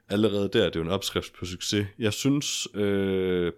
allerede 0.09 0.49
der, 0.53 0.65
det 0.65 0.75
er 0.75 0.79
jo 0.79 0.85
en 0.85 0.91
opskrift 0.91 1.33
på 1.39 1.45
succes. 1.45 1.88
Jeg 1.99 2.13
synes, 2.13 2.67
øh, 2.73 3.51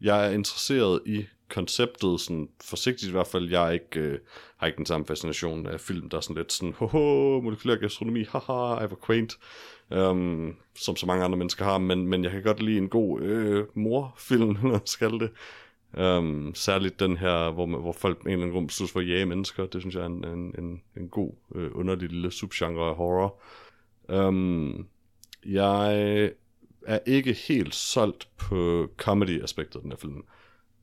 jeg 0.00 0.26
er 0.26 0.30
interesseret 0.30 1.00
i 1.06 1.24
konceptet, 1.50 2.20
sådan 2.20 2.48
forsigtigt 2.64 3.08
i 3.08 3.12
hvert 3.12 3.26
fald. 3.26 3.50
Jeg 3.50 3.66
er 3.66 3.70
ikke, 3.70 4.00
øh, 4.00 4.18
har 4.56 4.66
ikke 4.66 4.76
den 4.76 4.86
samme 4.86 5.06
fascination 5.06 5.66
af 5.66 5.80
film, 5.80 6.08
der 6.08 6.16
er 6.16 6.20
sådan 6.20 6.36
lidt 6.36 6.52
sådan, 6.52 6.74
hoho, 6.76 7.40
molekylær 7.40 7.76
gastronomi, 7.76 8.24
haha, 8.24 8.84
I 8.84 8.90
var 8.90 8.98
quaint, 9.06 9.38
øhm, 9.92 10.56
som 10.76 10.96
så 10.96 11.06
mange 11.06 11.24
andre 11.24 11.38
mennesker 11.38 11.64
har, 11.64 11.78
men, 11.78 12.06
men 12.06 12.24
jeg 12.24 12.32
kan 12.32 12.42
godt 12.42 12.62
lide 12.62 12.78
en 12.78 12.88
god 12.88 13.20
øh, 13.20 13.64
morfilm, 13.74 14.56
når 14.62 14.82
skal 14.84 15.12
det. 15.12 15.30
Øhm, 15.96 16.54
særligt 16.54 17.00
den 17.00 17.16
her, 17.16 17.50
hvor, 17.50 17.66
man, 17.66 17.80
hvor 17.80 17.92
folk 17.92 18.20
en 18.20 18.26
eller 18.26 18.42
anden 18.42 18.54
grund 18.54 18.68
beslutter 18.68 18.92
for 18.92 19.00
at 19.00 19.08
jage 19.08 19.26
mennesker, 19.26 19.66
det 19.66 19.82
synes 19.82 19.94
jeg 19.94 20.02
er 20.02 20.06
en, 20.06 20.24
en, 20.24 20.54
en, 20.58 20.82
en 20.96 21.08
god, 21.08 21.32
øh, 21.54 21.70
underlig 21.74 22.08
lille 22.08 22.30
subgenre 22.30 22.88
af 22.88 22.94
horror. 22.96 23.40
Øhm, 24.08 24.86
jeg 25.46 26.32
er 26.86 26.98
ikke 27.06 27.32
helt 27.32 27.74
solgt 27.74 28.28
på 28.36 28.88
comedy-aspektet 28.96 29.76
af 29.76 29.82
den 29.82 29.92
her 29.92 29.98
film. 29.98 30.24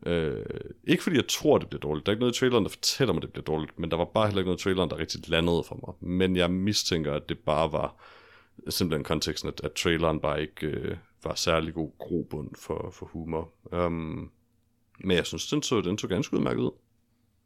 Øh, 0.06 0.46
ikke 0.84 1.04
fordi 1.04 1.16
jeg 1.16 1.28
tror, 1.28 1.58
det 1.58 1.70
bliver 1.70 1.80
dårligt. 1.80 2.06
Der 2.06 2.12
er 2.12 2.14
ikke 2.14 2.20
noget 2.20 2.36
i 2.36 2.40
traileren, 2.40 2.64
der 2.64 2.70
fortæller 2.70 3.14
mig, 3.14 3.22
det 3.22 3.32
bliver 3.32 3.44
dårligt, 3.44 3.80
men 3.80 3.92
der 3.92 3.98
var 3.98 4.06
bare 4.06 4.28
heller 4.28 4.40
ikke 4.40 4.48
noget 4.48 4.60
i 4.60 4.64
traileren, 4.64 4.90
der 4.90 4.98
rigtig 4.98 5.30
landede 5.30 5.64
for 5.64 5.76
mig. 5.88 6.10
Men 6.10 6.36
jeg 6.36 6.52
mistænker, 6.52 7.14
at 7.14 7.30
det 7.30 7.40
bare 7.40 7.72
var 7.72 7.96
simpelthen 8.70 9.04
konteksten, 9.04 9.48
at, 9.48 9.62
at 9.64 9.74
traileren 9.74 10.20
bare 10.20 10.42
ikke 10.42 10.68
øh, 10.68 10.98
var 11.24 11.36
særlig 11.36 11.74
god 11.74 11.92
grobund 12.00 12.50
for, 12.56 12.90
for 12.94 13.06
humor. 13.06 13.52
Um, 13.72 14.32
men 15.00 15.18
jeg 15.18 15.26
synes, 15.26 15.48
den 15.48 15.64
så, 15.64 15.82
den 15.82 15.98
så 15.98 16.08
ganske 16.08 16.38
udmærket 16.38 16.62
ud. 16.62 16.72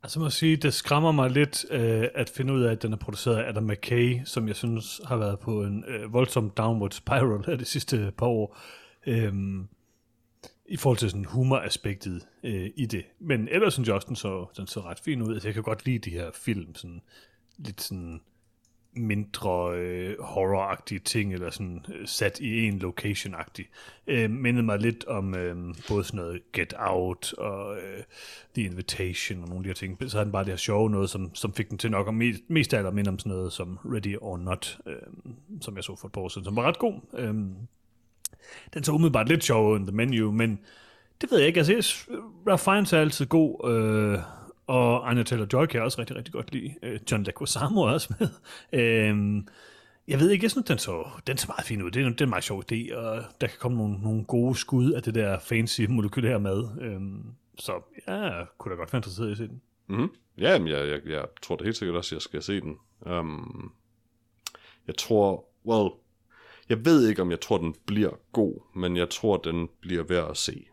Altså 0.03 0.19
må 0.19 0.25
jeg 0.25 0.31
sige, 0.31 0.57
det 0.57 0.73
skræmmer 0.73 1.11
mig 1.11 1.31
lidt 1.31 1.65
øh, 1.71 2.07
at 2.15 2.29
finde 2.29 2.53
ud 2.53 2.61
af, 2.61 2.71
at 2.71 2.81
den 2.81 2.93
er 2.93 2.97
produceret 2.97 3.37
af 3.37 3.49
Adam 3.49 3.63
McKay, 3.63 4.19
som 4.25 4.47
jeg 4.47 4.55
synes 4.55 5.01
har 5.05 5.17
været 5.17 5.39
på 5.39 5.63
en 5.63 5.83
øh, 5.87 6.13
voldsom 6.13 6.49
downward 6.49 6.91
spiral 6.91 7.51
af 7.51 7.57
de 7.57 7.65
sidste 7.65 8.13
par 8.17 8.25
år. 8.25 8.57
Øh, 9.07 9.33
i 10.71 10.77
forhold 10.77 10.97
til 10.97 11.09
sådan 11.09 11.25
humoraspektet 11.25 12.27
øh, 12.43 12.69
i 12.75 12.85
det. 12.85 13.05
Men 13.19 13.47
ellers 13.47 13.73
synes 13.73 13.87
jeg 13.87 13.95
også, 13.95 14.07
den 14.07 14.15
så, 14.15 14.45
den 14.57 14.67
så 14.67 14.81
ret 14.81 14.99
fin 14.99 15.21
ud. 15.21 15.33
Altså, 15.33 15.47
jeg 15.47 15.53
kan 15.53 15.63
godt 15.63 15.85
lide 15.85 15.99
de 15.99 16.09
her 16.09 16.31
film, 16.33 16.75
sådan 16.75 17.01
lidt 17.57 17.81
sådan 17.81 18.21
mindre 18.93 19.75
øh, 19.75 20.19
horroragtige 20.19 20.99
ting, 20.99 21.33
eller 21.33 21.49
sådan 21.49 21.85
øh, 21.95 22.07
sat 22.07 22.39
i 22.39 22.67
en 22.67 22.79
location-agtig. 22.79 23.69
Øh, 24.07 24.29
mindede 24.29 24.63
mig 24.63 24.79
lidt 24.79 25.05
om 25.05 25.35
øh, 25.35 25.75
både 25.89 26.03
sådan 26.03 26.17
noget 26.17 26.41
Get 26.53 26.73
Out 26.77 27.33
og 27.33 27.75
øh, 27.75 28.03
The 28.55 28.63
Invitation 28.63 29.41
og 29.41 29.49
nogle 29.49 29.59
af 29.59 29.63
de 29.63 29.69
her 29.69 29.73
ting. 29.73 30.09
Så 30.11 30.17
havde 30.17 30.25
den 30.25 30.31
bare 30.31 30.43
det 30.43 30.51
her 30.51 30.57
sjove 30.57 30.89
noget, 30.89 31.09
som, 31.09 31.35
som 31.35 31.53
fik 31.53 31.69
den 31.69 31.77
til 31.77 31.91
nok 31.91 32.07
og 32.07 32.13
mest, 32.13 32.41
mest 32.47 32.73
af 32.73 32.77
alt 32.77 32.95
minde 32.95 33.09
om 33.09 33.19
sådan 33.19 33.31
noget 33.31 33.53
som 33.53 33.79
Ready 33.85 34.17
or 34.21 34.37
Not, 34.37 34.77
øh, 34.85 34.95
som 35.61 35.75
jeg 35.75 35.83
så 35.83 35.95
for 35.95 36.07
et 36.07 36.11
par 36.11 36.21
år 36.21 36.29
siden, 36.29 36.45
som 36.45 36.55
var 36.55 36.63
ret 36.63 36.79
god. 36.79 36.93
Øh, 37.17 37.33
den 38.73 38.83
så 38.83 38.91
umiddelbart 38.91 39.27
lidt 39.27 39.43
sjov 39.43 39.75
end 39.75 39.87
The 39.87 39.95
Menu, 39.95 40.31
men 40.31 40.59
det 41.21 41.31
ved 41.31 41.37
jeg 41.37 41.47
ikke. 41.47 41.59
Altså, 41.59 42.07
Ralph 42.47 42.63
Fiennes 42.63 42.93
er 42.93 42.99
altid 42.99 43.25
god, 43.25 43.69
øh, 43.71 44.19
og 44.71 45.09
Anya 45.09 45.23
Taylor-Joy 45.23 45.65
kan 45.65 45.73
jeg 45.73 45.83
også 45.83 45.99
rigtig, 45.99 46.15
rigtig 46.15 46.33
godt 46.33 46.51
lide. 46.51 46.75
Øh, 46.83 46.99
John 47.11 47.23
Leguizamo 47.23 47.81
er 47.81 47.91
også 47.91 48.13
med. 48.19 48.27
øh, 48.79 49.43
jeg 50.07 50.19
ved 50.19 50.29
ikke, 50.29 50.43
jeg 50.43 50.51
synes, 50.51 50.67
den 50.67 50.77
så, 50.77 51.07
den 51.27 51.37
så 51.37 51.47
meget 51.47 51.65
fin 51.65 51.81
ud. 51.81 51.91
Det 51.91 52.01
er, 52.01 52.09
det 52.09 52.21
er 52.21 52.25
en 52.25 52.29
meget 52.29 52.43
sjov 52.43 52.63
idé, 52.71 52.95
og 52.95 53.23
der 53.41 53.47
kan 53.47 53.57
komme 53.59 53.77
nogle, 53.77 54.01
nogle 54.01 54.25
gode 54.25 54.55
skud 54.55 54.91
af 54.91 55.03
det 55.03 55.15
der 55.15 55.39
fancy 55.39 55.81
molekylære 55.81 56.39
mad. 56.39 56.81
Øh, 56.81 57.01
så 57.59 57.71
ja, 58.07 58.13
jeg 58.13 58.45
kunne 58.57 58.71
da 58.71 58.77
godt 58.77 58.93
være 58.93 58.97
interesseret 58.97 59.27
i 59.27 59.31
at 59.31 59.37
se 59.37 59.47
den. 59.47 59.61
Mm-hmm. 59.87 60.09
Ja, 60.37 60.59
men 60.59 60.67
jeg, 60.67 60.87
jeg, 60.87 61.01
jeg 61.05 61.25
tror 61.41 61.55
da 61.55 61.63
helt 61.63 61.77
sikkert 61.77 61.97
også, 61.97 62.15
at 62.15 62.17
jeg 62.17 62.21
skal 62.21 62.41
se 62.41 62.61
den. 62.61 62.77
Um, 62.99 63.73
jeg 64.87 64.95
tror, 64.97 65.45
well, 65.65 65.89
jeg 66.69 66.85
ved 66.85 67.07
ikke, 67.09 67.21
om 67.21 67.31
jeg 67.31 67.41
tror, 67.41 67.57
den 67.57 67.75
bliver 67.85 68.11
god, 68.31 68.61
men 68.75 68.97
jeg 68.97 69.09
tror, 69.09 69.37
den 69.37 69.69
bliver 69.81 70.03
værd 70.03 70.29
at 70.29 70.37
se. 70.37 70.65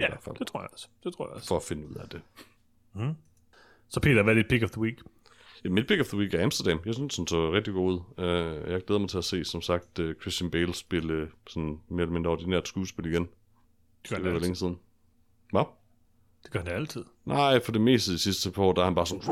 Ja, 0.00 0.06
det 0.38 0.46
tror 0.46 0.60
jeg 0.60 0.68
også. 0.72 0.88
Det 1.04 1.14
tror 1.14 1.26
jeg 1.26 1.34
også. 1.34 1.48
For 1.48 1.56
at 1.56 1.62
finde 1.62 1.88
ud 1.88 1.94
af 1.94 2.08
det. 2.08 2.22
Mm. 2.94 3.14
Så 3.88 4.00
Peter, 4.00 4.22
hvad 4.22 4.34
er 4.34 4.38
dit 4.38 4.48
pick 4.48 4.64
of 4.64 4.70
the 4.70 4.80
week? 4.80 5.02
Ja, 5.64 5.68
mit 5.68 5.86
pick 5.86 6.00
of 6.00 6.06
the 6.06 6.18
week 6.18 6.34
er 6.34 6.42
Amsterdam. 6.42 6.80
Jeg 6.86 6.94
synes, 6.94 7.16
den 7.16 7.26
så 7.26 7.52
rigtig 7.52 7.74
god 7.74 7.92
ud. 7.92 7.98
Uh, 8.18 8.70
jeg 8.72 8.84
glæder 8.86 8.98
mig 8.98 9.08
til 9.08 9.18
at 9.18 9.24
se, 9.24 9.44
som 9.44 9.62
sagt, 9.62 9.98
uh, 9.98 10.12
Christian 10.20 10.50
Bale 10.50 10.74
spille 10.74 11.28
sådan 11.46 11.78
mere 11.88 12.02
eller 12.02 12.12
mindre 12.12 12.30
ordinært 12.30 12.68
skuespil 12.68 13.06
igen. 13.06 13.22
Det 14.02 14.10
gør 14.10 14.16
det 14.16 14.32
var 14.32 14.38
længe 14.38 14.56
siden. 14.56 14.78
Hvad? 15.50 15.64
Det 16.42 16.50
gør 16.52 16.58
han 16.60 16.68
altid. 16.68 17.04
Nej, 17.24 17.62
for 17.64 17.72
det 17.72 17.80
meste 17.80 18.12
de 18.12 18.18
sidste 18.18 18.50
par 18.50 18.62
år, 18.62 18.72
der 18.72 18.80
er 18.80 18.84
han 18.84 18.94
bare 18.94 19.06
sådan 19.06 19.22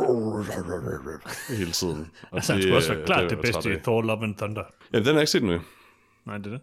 hele 1.58 1.72
tiden. 1.72 2.10
Og 2.30 2.36
altså, 2.36 2.52
det, 2.52 2.56
han 2.56 2.62
skulle 2.62 2.76
også 2.76 2.94
være 2.94 3.06
klart 3.06 3.22
det, 3.22 3.30
det 3.30 3.38
bedste 3.38 3.74
i 3.74 3.80
Thor 3.80 4.02
Love 4.02 4.24
and 4.24 4.36
Thunder. 4.36 4.62
Ja, 4.92 4.98
den 4.98 5.06
har 5.06 5.12
jeg 5.12 5.20
ikke 5.20 5.30
set 5.30 5.42
nu. 5.42 5.60
Nej, 6.24 6.38
det 6.38 6.46
er 6.46 6.50
det. 6.50 6.60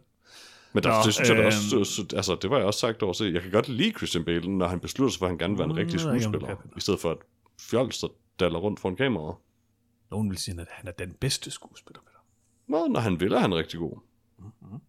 Men 0.73 0.83
der, 0.83 0.89
Nå, 0.89 0.95
det 1.05 1.13
synes 1.13 1.29
jeg 1.29 1.37
da 1.37 1.45
også, 1.45 2.03
øh, 2.03 2.17
altså 2.17 2.37
det 2.41 2.49
var 2.49 2.57
jeg 2.57 2.65
også 2.65 2.79
sagt 2.79 3.03
over 3.03 3.13
se, 3.13 3.25
jeg 3.25 3.41
kan 3.41 3.51
godt 3.51 3.67
lide 3.69 3.91
Christian 3.91 4.25
Bale, 4.25 4.57
når 4.57 4.67
han 4.67 4.79
beslutter 4.79 5.11
sig 5.11 5.19
for, 5.19 5.25
at 5.25 5.29
han 5.29 5.37
gerne 5.37 5.53
vil 5.53 5.59
være 5.59 5.69
en 5.69 5.77
rigtig 5.77 5.99
skuespiller, 5.99 6.55
i 6.77 6.79
stedet 6.79 6.99
for 6.99 7.11
at 7.11 7.17
fjols, 7.59 7.99
der 7.99 8.07
daller 8.39 8.59
rundt 8.59 8.79
foran 8.79 8.95
kameraet. 8.95 9.35
Nogen 10.11 10.29
vil 10.29 10.37
sige, 10.37 10.61
at 10.61 10.67
han 10.71 10.87
er 10.87 10.91
den 10.91 11.13
bedste 11.13 11.51
skuespiller. 11.51 12.01
Nå, 12.67 12.87
når 12.87 12.99
han 12.99 13.19
vil, 13.19 13.33
er 13.33 13.39
han 13.39 13.55
rigtig 13.55 13.79
god. 13.79 13.99
Mm-hmm. 14.37 14.79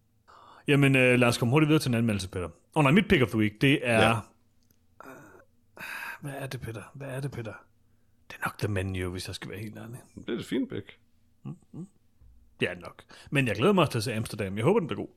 Jamen, 0.67 0.95
øh, 0.95 1.19
lad 1.19 1.27
os 1.27 1.37
komme 1.37 1.51
hurtigt 1.51 1.67
videre 1.67 1.81
til 1.81 1.89
en 1.89 1.95
anmeldelse, 1.95 2.29
Peter. 2.29 2.45
Og 2.45 2.51
oh, 2.73 2.83
nej, 2.83 2.91
mit 2.91 3.07
pick 3.07 3.21
of 3.21 3.29
the 3.29 3.37
week, 3.37 3.61
det 3.61 3.79
er... 3.83 4.07
Ja. 4.07 4.15
Hvad 6.21 6.33
er 6.35 6.47
det, 6.47 6.61
Peter? 6.61 6.81
Hvad 6.93 7.07
er 7.07 7.19
det, 7.19 7.31
Peter? 7.31 7.53
Det 8.27 8.37
er 8.41 8.45
nok 8.45 8.57
The 8.57 8.67
Menu, 8.67 9.09
hvis 9.09 9.27
jeg 9.27 9.35
skal 9.35 9.49
være 9.51 9.59
helt 9.59 9.77
ærlig. 9.77 9.99
Det 10.15 10.29
er 10.29 10.37
det 10.37 10.45
fint 10.45 10.69
pick. 10.69 10.97
Mm-hmm. 11.43 11.87
Det 12.59 12.69
er 12.69 12.75
nok. 12.75 13.03
Men 13.31 13.47
jeg 13.47 13.55
glæder 13.55 13.73
mig 13.73 13.89
til 13.89 13.97
at 13.97 14.03
se 14.03 14.13
Amsterdam. 14.13 14.57
Jeg 14.57 14.63
håber, 14.63 14.79
den 14.79 14.87
bliver 14.87 15.01
god. 15.01 15.13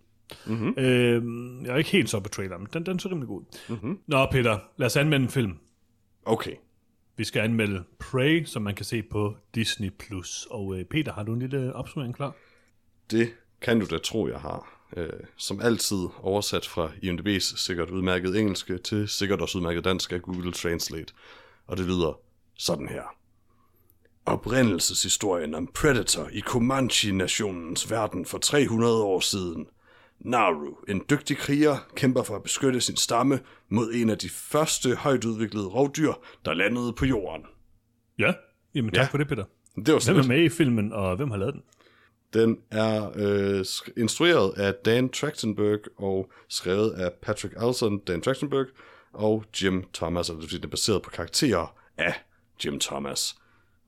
Mm-hmm. 0.47 0.75
Øh, 0.79 1.23
jeg 1.65 1.73
er 1.73 1.77
ikke 1.77 1.91
helt 1.91 2.11
så 2.11 2.21
på 2.21 2.29
traileren, 2.29 2.63
men 2.63 2.69
den, 2.73 2.87
den 2.87 2.99
så 2.99 3.09
rimelig 3.09 3.29
god. 3.29 3.43
Mm-hmm. 3.69 3.99
Nå, 4.07 4.27
Peter, 4.31 4.59
lad 4.77 4.87
os 4.87 4.97
anmelde 4.97 5.25
en 5.25 5.31
film. 5.31 5.59
Okay. 6.25 6.55
Vi 7.17 7.25
skal 7.25 7.41
anmelde 7.41 7.85
Prey, 7.99 8.45
som 8.45 8.63
man 8.63 8.75
kan 8.75 8.85
se 8.85 9.03
på 9.03 9.37
Disney+. 9.55 9.91
Plus. 9.91 10.47
Og 10.51 10.79
øh, 10.79 10.85
Peter, 10.85 11.13
har 11.13 11.23
du 11.23 11.33
en 11.33 11.39
lille 11.39 11.73
opsummering 11.73 12.15
klar? 12.15 12.35
Det 13.11 13.33
kan 13.61 13.81
du 13.81 13.87
da 13.91 13.99
tro, 13.99 14.29
jeg 14.29 14.41
har. 14.41 14.89
Øh, 14.97 15.11
som 15.37 15.61
altid 15.61 16.07
oversat 16.23 16.67
fra 16.67 16.91
IMDb's 17.03 17.65
sikkert 17.65 17.91
udmærket 17.91 18.41
engelske 18.41 18.79
til 18.79 19.09
sikkert 19.09 19.41
også 19.41 19.59
udmærket 19.59 19.85
dansk 19.85 20.13
af 20.13 20.23
Google 20.23 20.53
Translate. 20.53 21.15
Og 21.67 21.77
det 21.77 21.87
lyder 21.87 22.21
sådan 22.59 22.89
her. 22.89 23.03
Oprindelseshistorien 24.27 25.55
om 25.55 25.67
Predator 25.75 26.29
i 26.33 26.41
Comanche-nationens 26.41 27.91
verden 27.91 28.27
for 28.27 28.39
300 28.39 29.03
år 29.03 29.21
siden. 29.21 29.67
Naru, 30.21 30.75
en 30.89 31.03
dygtig 31.11 31.37
kriger, 31.37 31.77
kæmper 31.97 32.23
for 32.23 32.37
at 32.37 32.43
beskytte 32.43 32.81
sin 32.81 32.97
stamme 32.97 33.41
mod 33.69 33.93
en 33.95 34.11
af 34.11 34.19
de 34.19 34.29
første 34.29 34.95
højt 34.95 35.25
udviklede 35.25 35.67
rovdyr, 35.67 36.13
der 36.45 36.55
landede 36.55 36.93
på 36.93 37.05
jorden. 37.05 37.47
Ja, 38.19 38.33
jamen 38.75 38.93
tak 38.93 39.03
ja. 39.03 39.09
for 39.11 39.19
det, 39.19 39.29
Peter. 39.29 39.45
Det 39.77 39.95
var 39.95 40.13
hvem 40.13 40.19
er 40.19 40.29
med 40.29 40.45
i 40.45 40.49
filmen, 40.49 40.93
og 40.93 41.17
hvem 41.17 41.31
har 41.31 41.39
lavet 41.39 41.55
den? 41.55 41.63
Den 42.35 42.59
er 42.71 43.13
øh, 43.17 43.65
instrueret 43.97 44.53
af 44.57 44.75
Dan 44.75 45.09
Trachtenberg 45.09 45.81
og 45.97 46.33
skrevet 46.49 46.91
af 46.91 47.13
Patrick 47.23 47.55
Alson, 47.59 47.99
Dan 47.99 48.21
Trachtenberg 48.21 48.67
og 49.13 49.45
Jim 49.63 49.85
Thomas, 49.95 50.31
altså 50.31 50.57
den 50.57 50.65
er 50.65 50.69
baseret 50.69 51.03
på 51.03 51.11
karakterer 51.11 51.77
af 51.99 52.15
Jim 52.65 52.81
Thomas. 52.81 53.37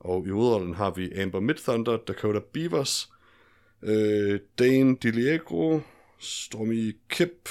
Og 0.00 0.26
i 0.26 0.30
hovedrollen 0.30 0.74
har 0.74 0.90
vi 0.90 1.12
Amber 1.12 1.40
Midthunder, 1.40 1.96
Dakota 1.96 2.40
Beavers, 2.52 3.12
øh, 3.82 4.40
Dane 4.58 4.96
DiLiegro, 4.96 5.80
Stormy 6.18 6.96
Kip, 7.09 7.48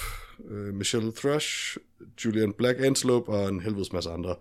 øh, 0.49 0.73
Michelle 0.73 1.11
Thrush, 1.11 1.77
Julian 2.25 2.53
Black 2.53 2.79
Antelope 2.79 3.31
og 3.31 3.49
en 3.49 3.59
helvedes 3.59 3.93
masse 3.93 4.09
andre. 4.09 4.35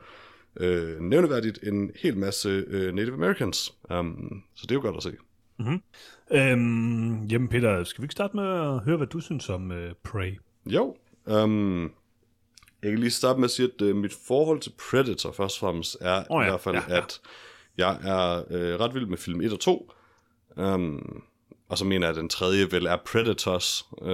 Øh, 0.60 1.00
nævneværdigt 1.00 1.58
en 1.62 1.90
hel 1.96 2.16
masse 2.16 2.48
øh, 2.48 2.94
Native 2.94 3.14
Americans. 3.14 3.74
Um, 3.90 4.42
så 4.54 4.62
det 4.62 4.70
er 4.70 4.74
jo 4.74 4.80
godt 4.80 4.96
at 4.96 5.02
se. 5.02 5.12
Mm-hmm. 5.58 5.82
Øhm, 6.32 7.24
jamen 7.24 7.48
Peter, 7.48 7.84
skal 7.84 8.02
vi 8.02 8.04
ikke 8.04 8.12
starte 8.12 8.36
med 8.36 8.44
at 8.44 8.80
høre, 8.80 8.96
hvad 8.96 9.06
du 9.06 9.20
synes 9.20 9.48
om 9.48 9.70
uh, 9.70 9.76
Prey? 10.04 10.38
Jo. 10.66 10.96
Um, 11.26 11.82
jeg 12.82 12.90
kan 12.90 12.98
lige 12.98 13.10
starte 13.10 13.40
med 13.40 13.44
at 13.44 13.50
sige, 13.50 13.70
at 13.74 13.82
uh, 13.82 13.96
mit 13.96 14.12
forhold 14.26 14.60
til 14.60 14.72
Predator 14.90 15.32
først 15.32 15.56
og 15.56 15.60
fremmest 15.60 15.96
er 16.00 16.24
oh, 16.30 16.40
ja. 16.40 16.46
i 16.46 16.50
hvert 16.50 16.60
fald, 16.60 16.74
ja, 16.74 16.82
ja. 16.88 16.96
at 16.96 17.20
jeg 17.76 17.98
er 18.02 18.42
uh, 18.50 18.80
ret 18.80 18.94
vild 18.94 19.06
med 19.06 19.18
film 19.18 19.40
1 19.40 19.52
og 19.52 19.60
2. 19.60 19.92
Um, 20.56 21.22
og 21.74 21.78
så 21.78 21.84
mener 21.84 22.06
jeg, 22.06 22.10
at 22.10 22.20
den 22.20 22.28
tredje 22.28 22.72
vel 22.72 22.86
er 22.86 22.96
Predators 22.96 23.86
uh, 23.92 24.08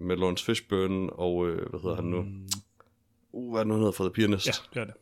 med 0.00 0.16
Lawrence 0.16 0.44
Fishburne 0.44 1.12
og, 1.12 1.36
uh, 1.36 1.54
hvad 1.54 1.80
hedder 1.82 1.96
han 1.96 2.04
nu? 2.04 2.22
Mm. 2.22 2.48
Uh, 3.32 3.50
hvad 3.50 3.60
er 3.60 3.64
det 3.64 3.68
nu, 3.68 3.74
han 3.74 3.80
hedder 3.80 3.92
for 3.92 4.04
The 4.04 4.12
Pianist? 4.12 4.46
Ja, 4.46 4.52
det 4.74 4.80
er 4.80 4.84
det. 4.84 4.94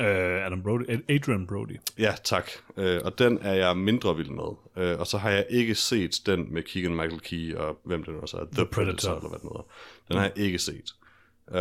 Uh, 0.00 0.46
Adam 0.46 0.62
Brody, 0.62 0.82
Adrian 1.08 1.46
Brody. 1.46 1.76
Ja, 1.98 2.14
tak. 2.24 2.50
Uh, 2.68 2.84
og 3.04 3.18
den 3.18 3.38
er 3.42 3.52
jeg 3.52 3.76
mindre 3.76 4.16
vild 4.16 4.30
med. 4.30 4.44
Uh, 4.44 5.00
og 5.00 5.06
så 5.06 5.18
har 5.18 5.30
jeg 5.30 5.46
ikke 5.50 5.74
set 5.74 6.20
den 6.26 6.54
med 6.54 6.62
Keegan 6.62 6.96
Michael 6.96 7.20
Key 7.20 7.54
og 7.54 7.78
hvem 7.84 8.04
det 8.04 8.14
nu 8.14 8.20
også 8.20 8.36
er. 8.36 8.44
The, 8.44 8.54
The 8.54 8.66
Predator. 8.66 8.92
Predator, 8.92 9.16
eller 9.16 9.28
hvad 9.28 9.38
den 9.38 9.48
hedder. 9.48 9.66
Den 10.08 10.16
har 10.16 10.24
jeg 10.24 10.38
ikke 10.38 10.58
set. 10.58 10.94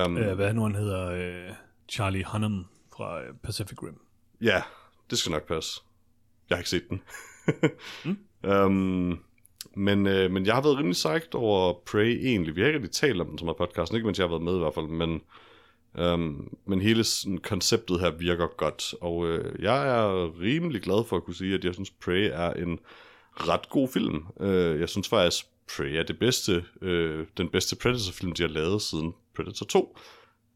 Um, 0.06 0.16
uh, 0.16 0.34
hvad 0.34 0.54
nu 0.54 0.62
han 0.62 0.76
hedder? 0.76 1.50
Uh, 1.50 1.56
Charlie 1.90 2.24
Hunnam 2.26 2.66
fra 2.96 3.22
Pacific 3.44 3.84
Rim. 3.84 4.00
Ja, 4.42 4.62
det 5.10 5.18
skal 5.18 5.32
nok 5.32 5.48
passe. 5.48 5.82
Jeg 6.50 6.56
har 6.56 6.60
ikke 6.60 6.70
set 6.70 6.90
den. 6.90 7.02
mm? 8.06 8.50
um, 8.50 9.20
men, 9.76 10.08
øh, 10.08 10.32
men 10.32 10.46
jeg 10.46 10.54
har 10.54 10.62
været 10.62 10.78
rimelig 10.78 10.96
sagt 10.96 11.36
over 11.36 11.74
Prey 11.86 12.26
egentlig. 12.26 12.56
Vi 12.56 12.62
har 12.62 12.68
ikke 12.68 12.80
rigtig 12.80 12.92
talt 12.92 13.22
om 13.22 13.28
den 13.28 13.38
som 13.38 13.48
er 13.48 13.54
podcasten, 13.54 13.96
ikke 13.96 14.06
mens 14.06 14.20
jeg 14.20 14.24
har 14.24 14.30
været 14.30 14.44
med 14.44 14.56
i 14.56 14.60
hvert 14.60 14.74
fald, 14.74 14.88
men 14.88 15.22
øhm, 15.98 16.58
men 16.66 16.82
hele 16.82 17.04
sådan, 17.04 17.38
konceptet 17.38 18.00
her 18.00 18.12
virker 18.12 18.48
godt, 18.58 18.94
og 19.02 19.28
øh, 19.28 19.64
jeg 19.64 19.88
er 19.88 20.40
rimelig 20.42 20.82
glad 20.82 21.06
for 21.08 21.18
at 21.18 21.24
kunne 21.24 21.36
sige, 21.36 21.56
at 21.56 21.66
jeg 21.66 21.74
synes, 21.74 21.92
Prey 21.92 22.30
er 22.34 22.54
en 22.54 22.80
ret 23.34 23.70
god 23.70 23.88
film. 23.88 24.26
Øh, 24.40 24.80
jeg 24.80 24.90
synes 24.90 25.10
faktisk, 25.10 25.46
Prey 25.78 25.96
er 25.96 26.04
det 26.04 26.20
bedste, 26.20 26.66
øh, 26.82 27.26
den 27.38 27.50
bedste 27.50 27.76
Predator-film, 27.76 28.32
de 28.32 28.42
har 28.44 28.50
lavet 28.50 28.82
siden 28.82 29.14
Predator 29.36 29.66
2. 29.66 29.98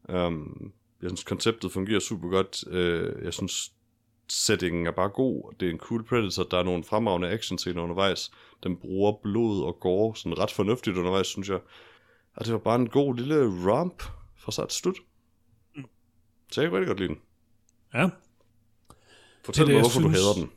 Øhm, 0.08 0.72
jeg 1.02 1.10
synes, 1.10 1.24
konceptet 1.24 1.72
fungerer 1.72 2.00
super 2.00 2.28
godt. 2.28 2.64
Øh, 2.70 3.24
jeg 3.24 3.34
synes, 3.34 3.72
settingen 4.28 4.86
er 4.86 4.90
bare 4.90 5.08
god. 5.08 5.54
Det 5.60 5.68
er 5.68 5.72
en 5.72 5.78
cool 5.78 6.04
Predator. 6.04 6.42
Der 6.42 6.58
er 6.58 6.62
nogle 6.62 6.84
fremragende 6.84 7.28
actionscener 7.28 7.82
undervejs. 7.82 8.30
Den 8.62 8.76
bruger 8.76 9.12
blod 9.22 9.64
og 9.64 9.76
gore 9.80 10.16
sådan 10.16 10.38
ret 10.38 10.50
fornuftigt 10.50 10.96
undervejs, 10.96 11.26
synes 11.26 11.48
jeg. 11.48 11.58
Og 12.36 12.44
det 12.44 12.52
var 12.52 12.58
bare 12.58 12.76
en 12.76 12.88
god 12.88 13.14
lille 13.16 13.70
romp 13.70 14.02
fra 14.38 14.52
start 14.52 14.68
til 14.68 14.78
slut. 14.78 14.96
Så 16.52 16.60
jeg 16.60 16.70
kan 16.70 16.78
rigtig 16.78 16.88
godt 16.88 16.98
lide 16.98 17.08
den. 17.08 17.18
Ja. 17.94 18.08
Fortæl 19.44 19.66
Det 19.66 19.74
mig, 19.74 19.80
hvorfor 19.80 20.00
du 20.00 20.08
synes. 20.08 20.18
hader 20.18 20.34
den. 20.34 20.50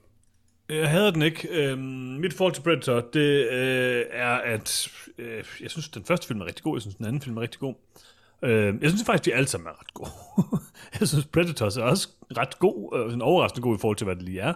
Jeg 0.69 0.89
hader 0.89 1.11
den 1.11 1.21
ikke. 1.21 1.47
Øhm, 1.51 1.79
mit 2.19 2.33
forhold 2.33 2.53
til 2.53 2.61
Predator, 2.61 2.99
det 3.13 3.49
øh, 3.51 4.05
er, 4.09 4.35
at 4.35 4.87
øh, 5.17 5.43
jeg 5.61 5.71
synes, 5.71 5.89
den 5.89 6.03
første 6.05 6.27
film 6.27 6.41
er 6.41 6.45
rigtig 6.45 6.63
god. 6.63 6.75
Jeg 6.75 6.81
synes, 6.81 6.95
den 6.95 7.05
anden 7.05 7.21
film 7.21 7.37
er 7.37 7.41
rigtig 7.41 7.59
god. 7.59 7.73
Øh, 8.43 8.75
jeg 8.81 8.89
synes 8.89 9.05
faktisk, 9.05 9.25
de 9.25 9.33
alle 9.33 9.47
sammen 9.47 9.67
er 9.67 9.79
ret 9.79 9.93
gode. 9.93 10.11
jeg 10.99 11.07
synes, 11.07 11.25
Predators 11.25 11.77
er 11.77 11.83
også 11.83 12.09
ret 12.37 12.59
god, 12.59 12.93
og 12.93 13.09
sådan 13.09 13.21
overraskende 13.21 13.61
god 13.61 13.75
i 13.75 13.79
forhold 13.79 13.97
til, 13.97 14.05
hvad 14.05 14.15
det 14.15 14.23
lige 14.23 14.39
er. 14.39 14.53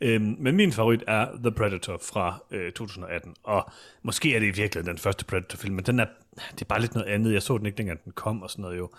Øh, 0.00 0.22
men 0.22 0.56
min 0.56 0.72
favorit 0.72 1.04
er 1.06 1.26
The 1.42 1.50
Predator 1.50 2.00
fra 2.02 2.42
øh, 2.50 2.72
2018, 2.72 3.34
og 3.42 3.70
måske 4.02 4.34
er 4.34 4.40
det 4.40 4.46
i 4.46 4.60
virkeligheden 4.60 4.86
den 4.86 4.98
første 4.98 5.24
Predator-film, 5.24 5.74
men 5.74 5.84
den 5.84 6.00
er, 6.00 6.06
det 6.52 6.60
er 6.60 6.66
bare 6.68 6.80
lidt 6.80 6.94
noget 6.94 7.08
andet. 7.08 7.32
Jeg 7.32 7.42
så 7.42 7.58
den 7.58 7.66
ikke, 7.66 7.78
dengang 7.78 8.04
den 8.04 8.12
kom 8.12 8.42
og 8.42 8.50
sådan 8.50 8.62
noget 8.62 8.78
jo. 8.78 8.90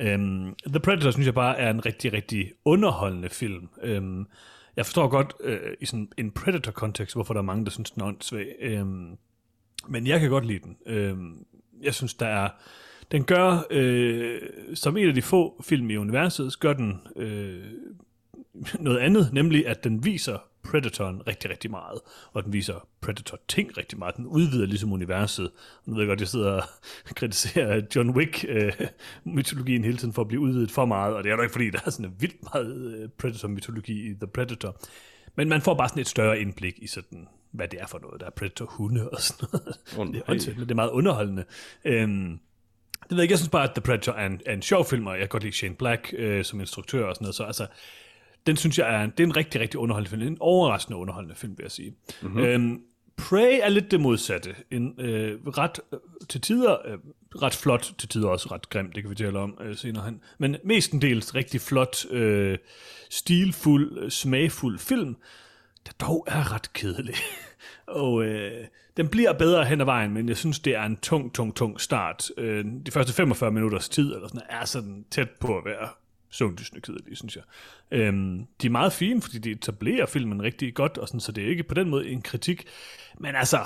Øhm, 0.00 0.54
The 0.66 0.80
Predator 0.80 1.10
synes 1.10 1.26
jeg 1.26 1.34
bare 1.34 1.58
er 1.58 1.70
en 1.70 1.86
rigtig, 1.86 2.12
rigtig 2.12 2.52
underholdende 2.64 3.28
film. 3.28 3.68
Øhm, 3.82 4.26
jeg 4.76 4.86
forstår 4.86 5.08
godt 5.08 5.34
øh, 5.40 5.76
i 5.80 5.86
sådan 5.86 6.08
en 6.18 6.30
Predator-kontekst, 6.30 7.14
hvorfor 7.14 7.34
der 7.34 7.40
er 7.40 7.44
mange, 7.44 7.64
der 7.64 7.70
synes, 7.70 7.90
den 7.90 8.02
er 8.02 8.06
åndssvag. 8.06 8.54
Øhm, 8.60 9.16
men 9.88 10.06
jeg 10.06 10.20
kan 10.20 10.30
godt 10.30 10.46
lide 10.46 10.58
den. 10.58 10.76
Øhm, 10.86 11.46
jeg 11.82 11.94
synes, 11.94 12.14
der 12.14 12.26
er... 12.26 12.48
Den 13.12 13.24
gør, 13.24 13.66
øh, 13.70 14.40
som 14.74 14.96
en 14.96 15.08
af 15.08 15.14
de 15.14 15.22
få 15.22 15.62
film 15.64 15.90
i 15.90 15.96
universet, 15.96 16.60
gør 16.60 16.72
den 16.72 17.00
øh, 17.16 17.64
noget 18.80 18.98
andet, 18.98 19.32
nemlig 19.32 19.66
at 19.66 19.84
den 19.84 20.04
viser 20.04 20.38
Predatoren 20.64 21.26
rigtig, 21.26 21.50
rigtig 21.50 21.70
meget, 21.70 22.00
og 22.32 22.44
den 22.44 22.52
viser 22.52 22.88
Predator-ting 23.00 23.78
rigtig 23.78 23.98
meget. 23.98 24.16
Den 24.16 24.26
udvider 24.26 24.66
ligesom 24.66 24.92
universet. 24.92 25.50
Nu 25.86 25.94
ved 25.94 26.02
jeg 26.02 26.08
godt, 26.08 26.20
jeg 26.20 26.28
sidder 26.28 26.52
og 26.52 26.62
kritiserer 27.16 27.82
John 27.96 28.10
Wick-mytologien 28.10 29.84
hele 29.84 29.96
tiden 29.96 30.12
for 30.12 30.22
at 30.22 30.28
blive 30.28 30.40
udvidet 30.40 30.70
for 30.70 30.84
meget, 30.84 31.14
og 31.14 31.24
det 31.24 31.32
er 31.32 31.36
jo 31.36 31.42
ikke, 31.42 31.52
fordi 31.52 31.70
der 31.70 31.78
er 31.86 31.90
sådan 31.90 32.12
vildt 32.18 32.36
meget 32.54 32.94
øh, 32.94 33.08
Predator-mytologi 33.08 34.10
i 34.10 34.14
The 34.14 34.26
Predator. 34.26 34.76
Men 35.36 35.48
man 35.48 35.62
får 35.62 35.74
bare 35.74 35.88
sådan 35.88 36.00
et 36.00 36.08
større 36.08 36.40
indblik 36.40 36.78
i 36.78 36.86
sådan, 36.86 37.28
hvad 37.50 37.68
det 37.68 37.80
er 37.80 37.86
for 37.86 37.98
noget. 37.98 38.20
Der 38.20 38.26
er 38.26 38.30
Predator-hunde 38.30 39.10
og 39.10 39.20
sådan 39.20 39.48
noget. 39.52 39.78
Åh, 39.98 40.06
det, 40.06 40.48
er, 40.48 40.54
det 40.54 40.70
er 40.70 40.74
meget 40.74 40.90
underholdende. 40.90 41.44
Øhm, 41.84 42.38
det 43.02 43.10
ved 43.10 43.18
jeg 43.18 43.22
ikke, 43.22 43.32
jeg 43.32 43.38
synes 43.38 43.50
bare, 43.50 43.64
at 43.64 43.70
The 43.70 43.80
Predator 43.80 44.12
er 44.12 44.26
en, 44.26 44.40
er 44.46 44.52
en 44.52 44.62
sjov 44.62 44.84
film, 44.84 45.06
og 45.06 45.12
jeg 45.12 45.20
kan 45.20 45.28
godt 45.28 45.42
lide 45.42 45.56
Shane 45.56 45.74
Black 45.74 46.14
øh, 46.18 46.44
som 46.44 46.60
instruktør 46.60 47.04
og 47.04 47.14
sådan 47.14 47.24
noget, 47.24 47.34
så 47.34 47.44
altså, 47.44 47.66
den 48.46 48.56
synes 48.56 48.78
jeg 48.78 48.94
er, 48.94 49.06
det 49.06 49.20
er 49.20 49.26
en 49.26 49.36
rigtig, 49.36 49.60
rigtig 49.60 49.80
underholdende 49.80 50.10
film. 50.10 50.22
En 50.22 50.36
overraskende 50.40 50.96
underholdende 50.98 51.34
film, 51.34 51.58
vil 51.58 51.64
jeg 51.64 51.70
sige. 51.70 51.94
Mm-hmm. 52.22 52.38
Øhm, 52.38 52.82
Prey 53.16 53.60
er 53.62 53.68
lidt 53.68 53.90
det 53.90 54.00
modsatte. 54.00 54.54
En 54.70 54.94
øh, 54.98 55.46
ret 55.46 55.80
øh, 55.92 55.98
til 56.28 56.40
tider, 56.40 56.76
øh, 56.84 56.98
ret 57.42 57.54
flot, 57.54 57.94
til 57.98 58.08
tider 58.08 58.28
også 58.28 58.48
ret 58.52 58.68
grim, 58.68 58.92
det 58.92 59.02
kan 59.02 59.10
vi 59.10 59.14
tale 59.14 59.38
om 59.38 59.58
øh, 59.60 59.76
senere 59.76 60.04
hen. 60.04 60.20
Men 60.38 60.56
mestendels 60.64 61.34
rigtig 61.34 61.60
flot, 61.60 62.10
øh, 62.10 62.58
stilfuld, 63.10 63.98
øh, 63.98 64.10
smagfuld 64.10 64.78
film, 64.78 65.16
der 65.86 65.92
dog 66.06 66.24
er 66.28 66.54
ret 66.54 66.72
kedelig. 66.72 67.14
og 67.86 68.24
øh, 68.24 68.64
den 68.96 69.08
bliver 69.08 69.32
bedre 69.32 69.64
hen 69.64 69.80
ad 69.80 69.84
vejen, 69.84 70.14
men 70.14 70.28
jeg 70.28 70.36
synes, 70.36 70.60
det 70.60 70.76
er 70.76 70.82
en 70.82 70.96
tung, 70.96 71.34
tung, 71.34 71.56
tung 71.56 71.80
start. 71.80 72.30
Øh, 72.36 72.64
de 72.86 72.90
første 72.90 73.12
45 73.12 73.50
minutters 73.50 73.88
tid 73.88 74.14
eller 74.14 74.28
sådan, 74.28 74.42
er 74.48 74.64
sådan 74.64 75.04
tæt 75.10 75.30
på 75.30 75.58
at 75.58 75.64
være 75.64 75.88
søvndysende 76.30 76.80
kedelige, 76.80 77.16
synes 77.16 77.36
jeg. 77.36 77.42
Øhm, 77.90 78.46
de 78.62 78.66
er 78.66 78.70
meget 78.70 78.92
fine, 78.92 79.22
fordi 79.22 79.38
de 79.38 79.50
etablerer 79.50 80.06
filmen 80.06 80.42
rigtig 80.42 80.74
godt, 80.74 80.98
og 80.98 81.08
sådan, 81.08 81.20
så 81.20 81.32
det 81.32 81.44
er 81.44 81.48
ikke 81.48 81.62
på 81.62 81.74
den 81.74 81.90
måde 81.90 82.08
en 82.08 82.22
kritik. 82.22 82.64
Men 83.18 83.34
altså, 83.34 83.58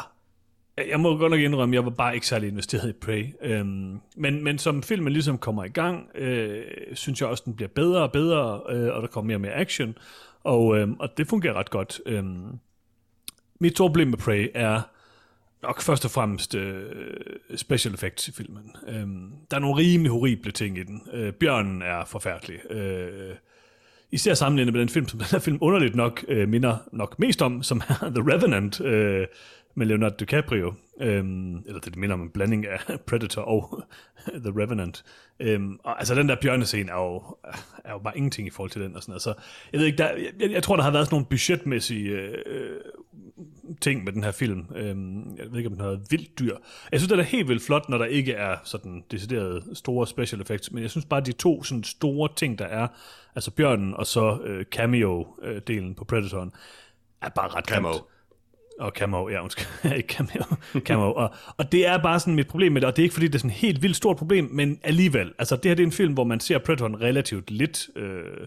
jeg 0.90 1.00
må 1.00 1.18
godt 1.18 1.30
nok 1.30 1.40
indrømme, 1.40 1.74
at 1.74 1.74
jeg 1.74 1.84
var 1.84 1.90
bare 1.90 2.14
ikke 2.14 2.26
særlig 2.26 2.48
investeret 2.48 2.88
i 2.88 2.92
Prey. 2.92 3.26
Øhm, 3.42 4.00
men, 4.16 4.44
men 4.44 4.58
som 4.58 4.82
filmen 4.82 5.12
ligesom 5.12 5.38
kommer 5.38 5.64
i 5.64 5.68
gang, 5.68 6.08
øh, 6.14 6.64
synes 6.92 7.20
jeg 7.20 7.28
også, 7.28 7.42
den 7.46 7.56
bliver 7.56 7.68
bedre 7.68 8.02
og 8.02 8.12
bedre, 8.12 8.60
øh, 8.70 8.94
og 8.94 9.02
der 9.02 9.08
kommer 9.08 9.26
mere 9.26 9.36
og 9.36 9.40
mere 9.40 9.54
action, 9.54 9.98
og, 10.44 10.78
øh, 10.78 10.88
og 10.98 11.08
det 11.16 11.28
fungerer 11.28 11.54
ret 11.54 11.70
godt. 11.70 12.00
Øhm, 12.06 12.58
mit 13.60 13.72
store 13.72 13.88
problem 13.88 14.08
med 14.08 14.18
Prey 14.18 14.48
er 14.54 14.82
nok 15.62 15.82
først 15.82 16.04
og 16.04 16.10
fremmest 16.10 16.54
øh, 16.54 16.92
special 17.56 17.94
effects 17.94 18.28
i 18.28 18.32
filmen. 18.32 18.76
Øhm, 18.88 19.32
der 19.50 19.56
er 19.56 19.60
nogle 19.60 19.76
rimelig 19.76 20.12
horrible 20.12 20.52
ting 20.52 20.78
i 20.78 20.82
den. 20.82 21.02
Øh, 21.12 21.32
bjørnen 21.32 21.82
er 21.82 22.04
forfærdelig. 22.04 22.70
Øh, 22.70 23.34
især 24.10 24.34
sammenlignet 24.34 24.72
med 24.72 24.80
den 24.80 24.88
film, 24.88 25.08
som 25.08 25.18
den 25.18 25.28
her 25.30 25.38
film 25.38 25.58
underligt 25.60 25.94
nok 25.94 26.24
øh, 26.28 26.48
minder 26.48 26.76
nok 26.92 27.18
mest 27.18 27.42
om, 27.42 27.62
som 27.62 27.82
er 27.88 28.10
The 28.10 28.32
Revenant 28.32 28.80
øh, 28.80 29.26
med 29.74 29.86
Leonardo 29.86 30.14
DiCaprio. 30.18 30.74
Øhm, 31.00 31.56
eller 31.66 31.80
det 31.80 31.96
minder 31.96 32.14
om 32.14 32.22
en 32.22 32.30
blanding 32.30 32.66
af 32.66 32.78
Predator 33.08 33.42
og 33.42 33.82
The 34.44 34.52
Revenant. 34.62 35.04
Øhm, 35.40 35.78
og, 35.84 35.98
altså 35.98 36.14
den 36.14 36.28
der 36.28 36.36
bjørnescene 36.42 36.90
er 36.90 36.96
jo, 36.96 37.36
er 37.84 37.92
jo 37.92 37.98
bare 37.98 38.16
ingenting 38.16 38.48
i 38.48 38.50
forhold 38.50 38.70
til 38.70 38.82
den. 38.82 38.96
Og 38.96 39.02
sådan, 39.02 39.12
altså, 39.12 39.34
jeg, 39.72 39.80
ved 39.80 39.86
ikke, 39.86 39.98
der, 39.98 40.10
jeg, 40.40 40.50
jeg 40.50 40.62
tror, 40.62 40.76
der 40.76 40.82
har 40.82 40.90
været 40.90 41.06
sådan 41.06 41.14
nogle 41.14 41.26
budgetmæssige 41.26 42.10
øh, 42.10 42.80
ting 43.80 44.04
med 44.04 44.12
den 44.12 44.24
her 44.24 44.32
film. 44.32 44.66
Øhm, 44.76 45.36
jeg 45.36 45.46
ved 45.50 45.56
ikke, 45.56 45.70
om 45.70 45.76
den 45.76 45.84
har 45.84 45.98
vildt 46.10 46.38
dyr. 46.38 46.56
Jeg 46.92 47.00
synes, 47.00 47.12
det 47.12 47.18
er 47.18 47.22
helt 47.22 47.48
vildt 47.48 47.62
flot, 47.62 47.88
når 47.88 47.98
der 47.98 48.04
ikke 48.04 48.32
er 48.32 48.56
sådan 48.64 49.04
decideret 49.10 49.64
store 49.74 50.06
special 50.06 50.40
effects, 50.40 50.72
men 50.72 50.82
jeg 50.82 50.90
synes 50.90 51.04
bare, 51.04 51.20
de 51.20 51.32
to 51.32 51.62
sådan 51.62 51.84
store 51.84 52.28
ting, 52.36 52.58
der 52.58 52.64
er, 52.64 52.88
altså 53.34 53.50
bjørnen 53.50 53.94
og 53.94 54.06
så 54.06 54.38
øh, 54.44 54.64
cameo-delen 54.74 55.94
på 55.94 56.04
Predatoren, 56.04 56.52
er 57.22 57.28
bare 57.28 57.48
ret 57.48 57.64
Camo. 57.64 57.88
grimt. 57.88 58.02
Og 58.80 58.92
camo, 58.96 59.28
ja, 59.28 59.42
undskyld, 59.42 59.92
ikke 59.96 60.14
cameo, 60.14 60.44
camo. 60.78 61.12
Og, 61.12 61.34
og 61.56 61.72
det 61.72 61.86
er 61.86 61.98
bare 61.98 62.20
sådan 62.20 62.34
mit 62.34 62.46
problem 62.46 62.72
med 62.72 62.80
det, 62.80 62.88
og 62.88 62.96
det 62.96 63.02
er 63.02 63.04
ikke 63.04 63.12
fordi, 63.12 63.26
det 63.26 63.34
er 63.34 63.38
sådan 63.38 63.50
et 63.50 63.56
helt 63.56 63.82
vildt 63.82 63.96
stort 63.96 64.16
problem, 64.16 64.48
men 64.52 64.80
alligevel, 64.82 65.32
altså 65.38 65.56
det 65.56 65.64
her 65.64 65.74
det 65.74 65.82
er 65.82 65.86
en 65.86 65.92
film, 65.92 66.14
hvor 66.14 66.24
man 66.24 66.40
ser 66.40 66.58
Predatoren 66.58 67.00
relativt 67.00 67.50
lidt, 67.50 67.88
øh, 67.96 68.46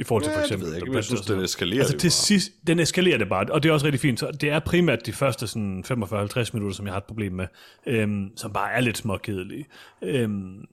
i 0.00 0.04
forhold 0.04 0.24
til 0.24 0.30
Ja, 0.30 0.36
for 0.36 0.40
det 0.40 0.46
eksempel... 0.46 0.66
ved 0.66 0.72
jeg 0.72 0.82
ikke, 0.82 0.90
men 0.90 0.96
jeg 0.96 1.04
synes, 1.04 1.20
den 1.20 1.40
eskalerer 1.40 1.80
Altså 1.80 1.92
det 1.92 2.00
til 2.00 2.06
bare. 2.08 2.10
sidst, 2.12 2.52
den 2.66 2.78
eskalerer 2.78 3.18
det 3.18 3.28
bare, 3.28 3.46
og 3.50 3.62
det 3.62 3.68
er 3.68 3.72
også 3.72 3.86
rigtig 3.86 4.00
fint. 4.00 4.20
Så 4.20 4.30
det 4.40 4.50
er 4.50 4.58
primært 4.58 5.06
de 5.06 5.12
første 5.12 5.46
sådan 5.46 5.84
45-50 5.86 6.50
minutter, 6.52 6.72
som 6.76 6.86
jeg 6.86 6.92
har 6.92 6.98
et 6.98 7.04
problem 7.04 7.32
med, 7.32 7.46
øhm, 7.86 8.30
som 8.36 8.52
bare 8.52 8.72
er 8.72 8.80
lidt 8.80 8.98
småkedelige. 8.98 9.66
Øhm, 10.02 10.64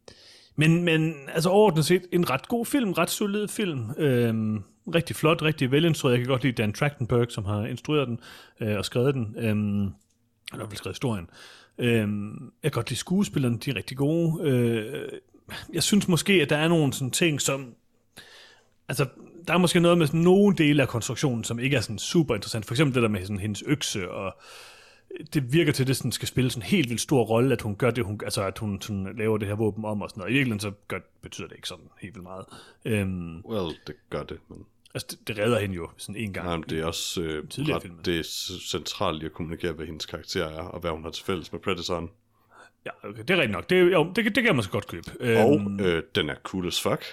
men, 0.56 0.84
men 0.84 1.13
altså 1.34 1.50
overordnet 1.50 1.86
set, 1.86 2.02
en 2.12 2.30
ret 2.30 2.48
god 2.48 2.66
film, 2.66 2.92
ret 2.92 3.10
solid 3.10 3.48
film. 3.48 3.92
Øhm, 3.98 4.63
rigtig 4.96 5.16
flot, 5.16 5.42
rigtig 5.42 5.72
velinstrueret. 5.72 6.13
Jeg 6.18 6.20
kan 6.26 6.30
godt 6.32 6.44
lide 6.44 6.62
Dan 6.62 6.74
Trachtenberg, 6.74 7.32
som 7.32 7.46
har 7.46 7.66
instrueret 7.66 8.08
den 8.08 8.20
øh, 8.62 8.78
og 8.78 8.86
skrevet 8.86 9.13
den. 9.16 9.36
Øhm, 9.38 9.82
eller 10.54 10.66
vel 10.68 10.78
skrevet 10.78 10.96
historien. 10.96 11.30
Øhm, 11.78 12.52
jeg 12.63 12.72
kan 12.72 12.78
godt 12.78 12.90
lide 12.90 13.00
skuespillerne, 13.00 13.58
de 13.58 13.70
er 13.70 13.76
rigtig 13.76 13.98
gode. 13.98 14.50
Øh, 14.50 15.10
jeg 15.74 15.84
synes 15.84 16.08
måske, 16.08 16.34
at 16.34 16.50
der 16.50 16.58
er 16.58 16.68
nogle 16.68 16.94
sådan 16.94 17.12
ting, 17.12 17.42
som 17.42 17.74
altså, 18.89 19.06
der 19.47 19.54
er 19.54 19.58
måske 19.58 19.80
noget 19.80 19.97
med 19.97 20.08
sådan 20.08 20.19
nogle 20.19 20.56
dele 20.56 20.82
af 20.82 20.88
konstruktionen, 20.88 21.43
som 21.43 21.60
ikke 21.60 21.76
er 21.76 21.82
sådan 21.82 22.00
super 22.00 22.36
interessant. 22.36 22.65
For 22.65 22.73
eksempel 22.73 22.95
det 22.95 23.04
der 23.04 23.10
med 23.10 23.21
sådan 23.21 23.39
hendes 23.39 23.63
økse, 23.65 24.12
og 24.12 24.38
det 25.34 25.54
virker 25.54 25.71
til, 25.71 25.84
at 25.84 25.88
det 25.88 25.97
sådan 25.97 26.12
skal 26.12 26.28
spille 26.28 26.52
sådan 26.52 26.63
en 26.63 26.67
helt 26.69 26.89
vildt 26.89 27.02
stor 27.02 27.23
rolle, 27.23 27.54
at 27.54 27.62
hun 27.62 27.76
gør 27.76 27.91
det, 27.91 28.06
hun, 28.06 28.19
altså 28.23 28.43
at 28.43 28.58
hun 28.58 28.82
sådan 28.82 29.15
laver 29.17 29.38
det 29.38 29.47
her 29.47 29.56
våben 29.56 29.86
om 29.86 30.02
og 30.02 30.10
sådan 30.10 30.21
noget. 30.21 30.32
I 30.32 30.34
virkeligheden 30.34 30.60
så 30.60 30.71
gør, 30.88 31.00
betyder 31.21 31.47
det 31.47 31.56
ikke 31.56 31.67
sådan 31.67 31.86
helt 32.02 32.15
vildt 32.15 32.23
meget. 32.23 32.45
Øhm, 32.86 33.41
Well, 33.45 33.76
det 33.88 33.95
gør 34.10 34.23
det, 34.23 34.38
men... 34.50 34.65
altså, 34.93 35.08
det, 35.12 35.28
det 35.28 35.38
redder 35.38 35.60
hende 35.60 35.76
jo 35.76 35.89
sådan 35.97 36.15
en 36.15 36.33
gang. 36.33 36.48
Nej, 36.48 36.56
men 36.56 36.65
det 36.69 36.79
er 36.79 36.85
også 36.85 37.21
øh, 37.21 37.44
ret, 37.58 38.06
det 38.06 38.19
er 38.19 38.23
centralt 38.69 39.23
i 39.23 39.25
at 39.25 39.33
kommunikere, 39.33 39.73
hvad 39.73 39.85
hendes 39.85 40.06
karakter 40.06 40.46
er, 40.46 40.62
og 40.62 40.79
hvad 40.79 40.92
hun 40.92 41.04
har 41.04 41.12
til 41.12 41.25
fælles 41.25 41.52
med 41.52 41.60
Predatoren. 41.60 42.10
Ja, 42.85 43.10
okay, 43.10 43.21
det 43.21 43.29
er 43.29 43.35
rigtigt 43.35 43.52
nok. 43.52 43.69
Det, 43.69 43.92
jo, 43.92 44.12
det, 44.15 44.15
det 44.15 44.33
kan 44.33 44.46
jeg 44.46 44.56
måske 44.56 44.71
godt 44.71 44.88
købe. 44.88 45.12
Og 45.19 45.56
Øhm, 45.56 45.79
øh, 45.79 46.04
den 46.15 46.29
er 46.29 46.35
cool 46.44 46.67
as 46.67 46.81
fuck. 46.81 47.04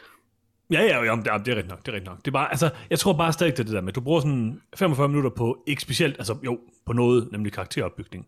Ja, 0.74 0.82
ja, 0.82 1.02
ja, 1.04 1.16
det 1.16 1.26
er, 1.26 1.38
det 1.38 1.48
rigtigt 1.48 1.68
nok, 1.68 1.78
det 1.86 1.88
er 1.88 1.92
rigtigt 1.92 2.06
nok. 2.10 2.18
Det 2.18 2.26
er 2.26 2.32
bare, 2.32 2.50
altså, 2.50 2.70
jeg 2.90 2.98
tror 2.98 3.12
bare 3.12 3.32
stadig, 3.32 3.52
det 3.52 3.60
er 3.60 3.64
det 3.64 3.72
der 3.72 3.80
med, 3.80 3.88
at 3.88 3.94
du 3.94 4.00
bruger 4.00 4.20
sådan 4.20 4.60
45 4.76 5.08
minutter 5.08 5.30
på, 5.30 5.62
ikke 5.66 5.82
specielt, 5.82 6.16
altså 6.18 6.36
jo, 6.44 6.60
på 6.86 6.92
noget, 6.92 7.28
nemlig 7.32 7.52
karakteropbygning. 7.52 8.26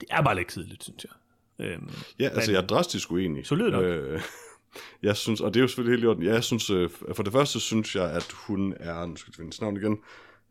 Det 0.00 0.08
er 0.10 0.22
bare 0.22 0.34
lidt 0.36 0.48
kedeligt, 0.48 0.84
synes 0.84 1.04
jeg. 1.04 1.66
Øhm, 1.66 1.90
Ja, 2.18 2.28
altså 2.28 2.52
jeg 2.52 2.62
er 2.62 2.66
drastisk 2.66 3.12
uenig. 3.12 3.46
Solid 3.46 3.70
nok. 3.70 3.84
Øh, 3.84 4.20
jeg 5.02 5.16
synes, 5.16 5.40
og 5.40 5.54
det 5.54 5.60
er 5.60 5.62
jo 5.62 5.68
selvfølgelig 5.68 5.92
helt 5.92 6.04
i 6.04 6.06
orden, 6.06 6.24
jeg 6.24 6.44
synes, 6.44 6.70
øh, 6.70 6.90
for 7.14 7.22
det 7.22 7.32
første 7.32 7.60
synes 7.60 7.96
jeg, 7.96 8.10
at 8.10 8.32
hun 8.32 8.74
er, 8.80 9.06
nu 9.06 9.16
skal 9.16 9.30
jeg 9.32 9.44
finde 9.44 9.56
navn 9.60 9.76
igen, 9.76 9.98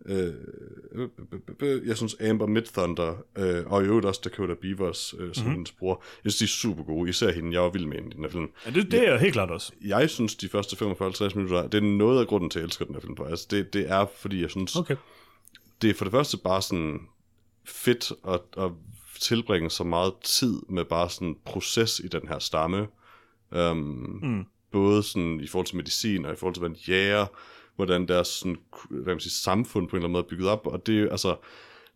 Øh, 0.06 1.88
jeg 1.88 1.98
synes 1.98 2.16
Amber 2.30 2.46
Midthunder, 2.46 3.16
øh, 3.38 3.66
og 3.66 3.84
i 3.84 3.86
øvrigt 3.86 4.06
også 4.06 4.22
Dakota 4.24 4.54
Beavers, 4.62 5.14
øh, 5.20 5.34
som 5.34 5.44
mm-hmm. 5.44 5.56
hendes 5.56 5.72
bror, 5.72 6.04
jeg 6.24 6.32
synes, 6.32 6.38
de 6.38 6.44
er 6.44 6.72
super 6.72 6.84
gode. 6.84 7.10
Især 7.10 7.32
hende, 7.32 7.54
jeg 7.54 7.62
var 7.62 7.70
vild 7.70 7.86
med 7.86 7.96
hende 7.96 8.10
i 8.10 8.14
den 8.16 8.24
her 8.24 8.32
film. 8.32 8.50
Ja, 8.66 8.72
det, 8.72 8.92
det 8.92 9.08
er 9.08 9.12
jeg 9.12 9.20
helt 9.20 9.34
klart 9.34 9.52
også. 9.52 9.72
Jeg 9.86 10.10
synes, 10.10 10.36
de 10.36 10.50
første 10.50 10.76
45-50 10.76 11.36
minutter, 11.36 11.68
det 11.68 11.78
er 11.78 11.98
noget 11.98 12.20
af 12.20 12.28
grunden 12.28 12.50
til, 12.50 12.60
at 12.60 12.62
jeg 12.62 12.66
elsker 12.66 12.86
den 12.86 12.94
her 12.96 13.02
film. 13.02 13.16
Altså, 13.30 13.48
det, 13.52 13.74
det 13.74 13.92
er, 13.92 14.06
fordi 14.18 14.42
jeg 14.42 14.50
synes, 14.50 14.76
Okay. 14.76 14.96
det 15.82 15.90
er 15.90 15.94
for 15.94 16.06
det 16.06 16.12
første 16.12 16.38
bare 16.38 16.62
sådan 16.62 17.00
fedt 17.66 18.12
at, 18.28 18.42
at 18.58 18.72
tilbringe 19.20 19.70
så 19.70 19.84
meget 19.84 20.14
tid 20.24 20.62
med 20.70 20.86
bare 20.86 21.10
sådan 21.10 21.36
proces 21.46 22.00
i 22.00 22.08
den 22.08 22.28
her 22.28 22.40
stamme. 22.40 22.88
Um, 23.52 24.20
mm. 24.24 24.46
Både 24.72 25.04
sådan 25.04 25.40
i 25.40 25.48
forhold 25.48 25.66
til 25.66 25.76
medicin 25.76 26.26
og 26.26 26.34
i 26.34 26.36
forhold 26.36 26.54
til, 26.54 26.60
hvad 26.60 26.70
de 26.70 26.92
jager, 26.92 27.26
hvordan 27.78 28.08
deres 28.08 28.28
sådan, 28.28 28.58
hvad 28.90 29.14
man 29.14 29.20
sige, 29.20 29.32
samfund 29.32 29.88
på 29.88 29.96
en 29.96 29.98
eller 29.98 30.08
anden 30.08 30.12
måde 30.12 30.24
er 30.24 30.30
bygget 30.30 30.50
op. 30.50 30.68
Og 30.68 30.88
det 30.88 31.00
er 31.00 31.10
altså, 31.12 31.36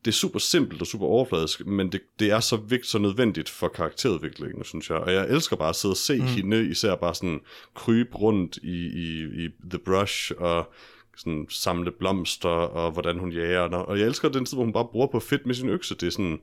det 0.05 0.11
er 0.11 0.15
super 0.15 0.39
simpelt 0.39 0.81
og 0.81 0.87
super 0.87 1.05
overfladisk, 1.05 1.65
men 1.65 1.91
det, 1.91 2.01
det 2.19 2.31
er 2.31 2.39
så 2.39 2.55
vigtigt, 2.55 2.91
så 2.91 2.99
nødvendigt 2.99 3.49
for 3.49 3.67
karakterudviklingen, 3.67 4.63
synes 4.63 4.89
jeg. 4.89 4.97
Og 4.97 5.13
jeg 5.13 5.29
elsker 5.29 5.55
bare 5.55 5.69
at 5.69 5.75
sidde 5.75 5.93
og 5.93 5.97
se 5.97 6.17
mm. 6.17 6.25
hende, 6.25 6.69
især 6.69 6.95
bare 6.95 7.15
sådan 7.15 7.39
krybe 7.75 8.17
rundt 8.17 8.57
i, 8.57 8.85
i, 8.85 9.23
i 9.45 9.49
The 9.69 9.79
Brush 9.79 10.31
og 10.37 10.73
sådan 11.17 11.45
samle 11.49 11.91
blomster, 11.91 12.49
og 12.49 12.91
hvordan 12.91 13.19
hun 13.19 13.31
jager. 13.31 13.77
Og 13.77 13.99
jeg 13.99 14.07
elsker 14.07 14.29
den 14.29 14.45
tid, 14.45 14.57
hvor 14.57 14.63
hun 14.63 14.73
bare 14.73 14.87
bruger 14.91 15.07
på 15.07 15.19
fedt 15.19 15.45
med 15.45 15.55
sin 15.55 15.69
økse. 15.69 15.95
Det 15.95 16.07
er 16.07 16.11
sådan, 16.11 16.39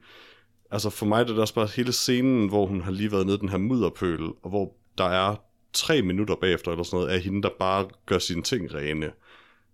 altså 0.70 0.91
for 0.91 1.07
mig 1.07 1.24
det 1.24 1.30
er 1.30 1.34
det 1.34 1.41
også 1.41 1.55
bare 1.55 1.68
hele 1.76 1.93
scenen, 1.93 2.49
hvor 2.49 2.66
hun 2.66 2.80
har 2.80 2.91
lige 2.91 3.12
været 3.12 3.26
nede 3.26 3.36
i 3.36 3.41
den 3.41 3.49
her 3.49 3.59
mudderpøl, 3.59 4.22
og 4.43 4.51
hvor 4.51 4.74
der 4.99 5.05
er 5.05 5.36
tre 5.72 6.03
minutter 6.03 6.34
bagefter 6.34 6.70
eller 6.70 6.84
sådan 6.84 6.97
noget, 6.97 7.12
af 7.12 7.20
hende, 7.20 7.43
der 7.43 7.51
bare 7.59 7.89
gør 8.07 8.18
sine 8.18 8.43
ting 8.43 8.74
rene. 8.74 9.11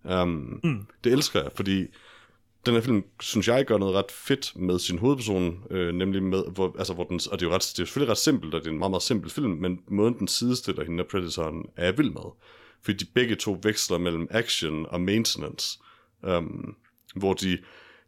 Um, 0.09 0.59
mm. 0.63 0.87
Det 1.03 1.11
elsker 1.11 1.41
jeg, 1.41 1.51
fordi 1.55 1.87
den 2.65 2.73
her 2.73 2.81
film, 2.81 3.03
synes 3.19 3.47
jeg, 3.47 3.65
gør 3.65 3.77
noget 3.77 3.95
ret 3.95 4.11
fedt 4.11 4.53
med 4.55 4.79
sin 4.79 4.99
hovedperson, 4.99 5.63
øh, 5.69 5.93
nemlig 5.93 6.23
med, 6.23 6.43
hvor, 6.53 6.75
altså, 6.77 6.93
hvor 6.93 7.03
den, 7.03 7.19
og 7.31 7.39
det 7.39 7.45
er 7.45 7.49
jo 7.49 7.55
ret, 7.55 7.73
det 7.77 7.81
er 7.81 7.85
selvfølgelig 7.85 8.11
ret 8.11 8.17
simpelt, 8.17 8.53
og 8.53 8.61
det 8.61 8.67
er 8.67 8.71
en 8.71 8.79
meget, 8.79 8.91
meget 8.91 9.03
simpel 9.03 9.29
film, 9.29 9.51
men 9.51 9.79
måden 9.87 10.19
den 10.19 10.27
sidestiller 10.27 10.83
hende 10.83 11.03
og 11.03 11.07
Predatoren 11.07 11.65
er 11.75 11.85
jeg 11.85 11.97
vild 11.97 12.09
med. 12.09 12.31
Fordi 12.81 12.97
de 12.97 13.05
begge 13.13 13.35
to 13.35 13.59
veksler 13.63 13.97
mellem 13.97 14.27
action 14.31 14.85
og 14.85 15.01
maintenance, 15.01 15.79
um, 16.23 16.75
hvor 17.15 17.33
de 17.33 17.57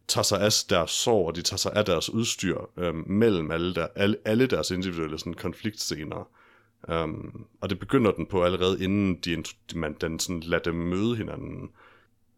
tager 0.08 0.22
sig 0.22 0.40
af 0.40 0.52
deres 0.70 0.90
sorg, 0.90 1.26
og 1.26 1.36
de 1.36 1.42
tager 1.42 1.58
sig 1.58 1.72
af 1.74 1.84
deres 1.84 2.10
udstyr 2.10 2.58
um, 2.76 3.04
mellem 3.06 3.50
alle, 3.50 3.74
der, 3.74 3.86
alle, 3.96 4.16
alle 4.24 4.46
deres 4.46 4.70
individuelle 4.70 5.18
sådan, 5.18 5.34
konfliktscener. 5.34 6.28
Um, 6.88 7.46
og 7.60 7.70
det 7.70 7.78
begynder 7.78 8.10
den 8.12 8.26
på 8.26 8.44
allerede 8.44 8.84
inden 8.84 9.14
de, 9.14 9.44
man, 9.74 9.96
den 10.00 10.18
sådan, 10.18 10.40
lader 10.40 10.62
dem 10.62 10.74
møde 10.74 11.16
hinanden. 11.16 11.70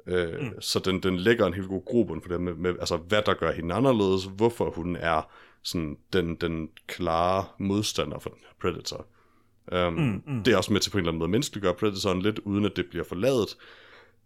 Øh, 0.07 0.41
mm. 0.41 0.61
Så 0.61 0.79
den, 0.79 1.03
den 1.03 1.17
lægger 1.17 1.47
en 1.47 1.55
helt 1.55 1.69
god 1.69 1.85
grobund 1.85 2.23
for 2.23 2.29
det 2.29 2.41
med, 2.41 2.55
med, 2.55 2.71
altså 2.81 2.97
hvad 2.97 3.23
der 3.27 3.35
gør 3.35 3.53
hende 3.53 3.75
anderledes, 3.75 4.25
hvorfor 4.25 4.71
hun 4.71 4.97
er 4.97 5.31
sådan 5.63 5.97
den, 6.13 6.35
den 6.35 6.69
klare 6.87 7.45
modstander 7.59 8.19
for 8.19 8.31
den 8.31 8.39
her 8.41 8.55
Predator. 8.61 9.07
Um, 9.73 9.93
mm, 9.93 10.23
mm. 10.27 10.45
Det 10.45 10.53
er 10.53 10.57
også 10.57 10.73
med 10.73 10.81
til 10.81 10.91
på 10.91 10.99
en 10.99 11.01
eller 11.01 11.11
anden 11.11 11.19
måde 11.19 11.31
menneskeliggøre 11.31 11.75
Predatoren 11.75 12.23
lidt, 12.23 12.39
uden 12.39 12.65
at 12.65 12.77
det 12.77 12.87
bliver 12.91 13.05
forladet. 13.05 13.57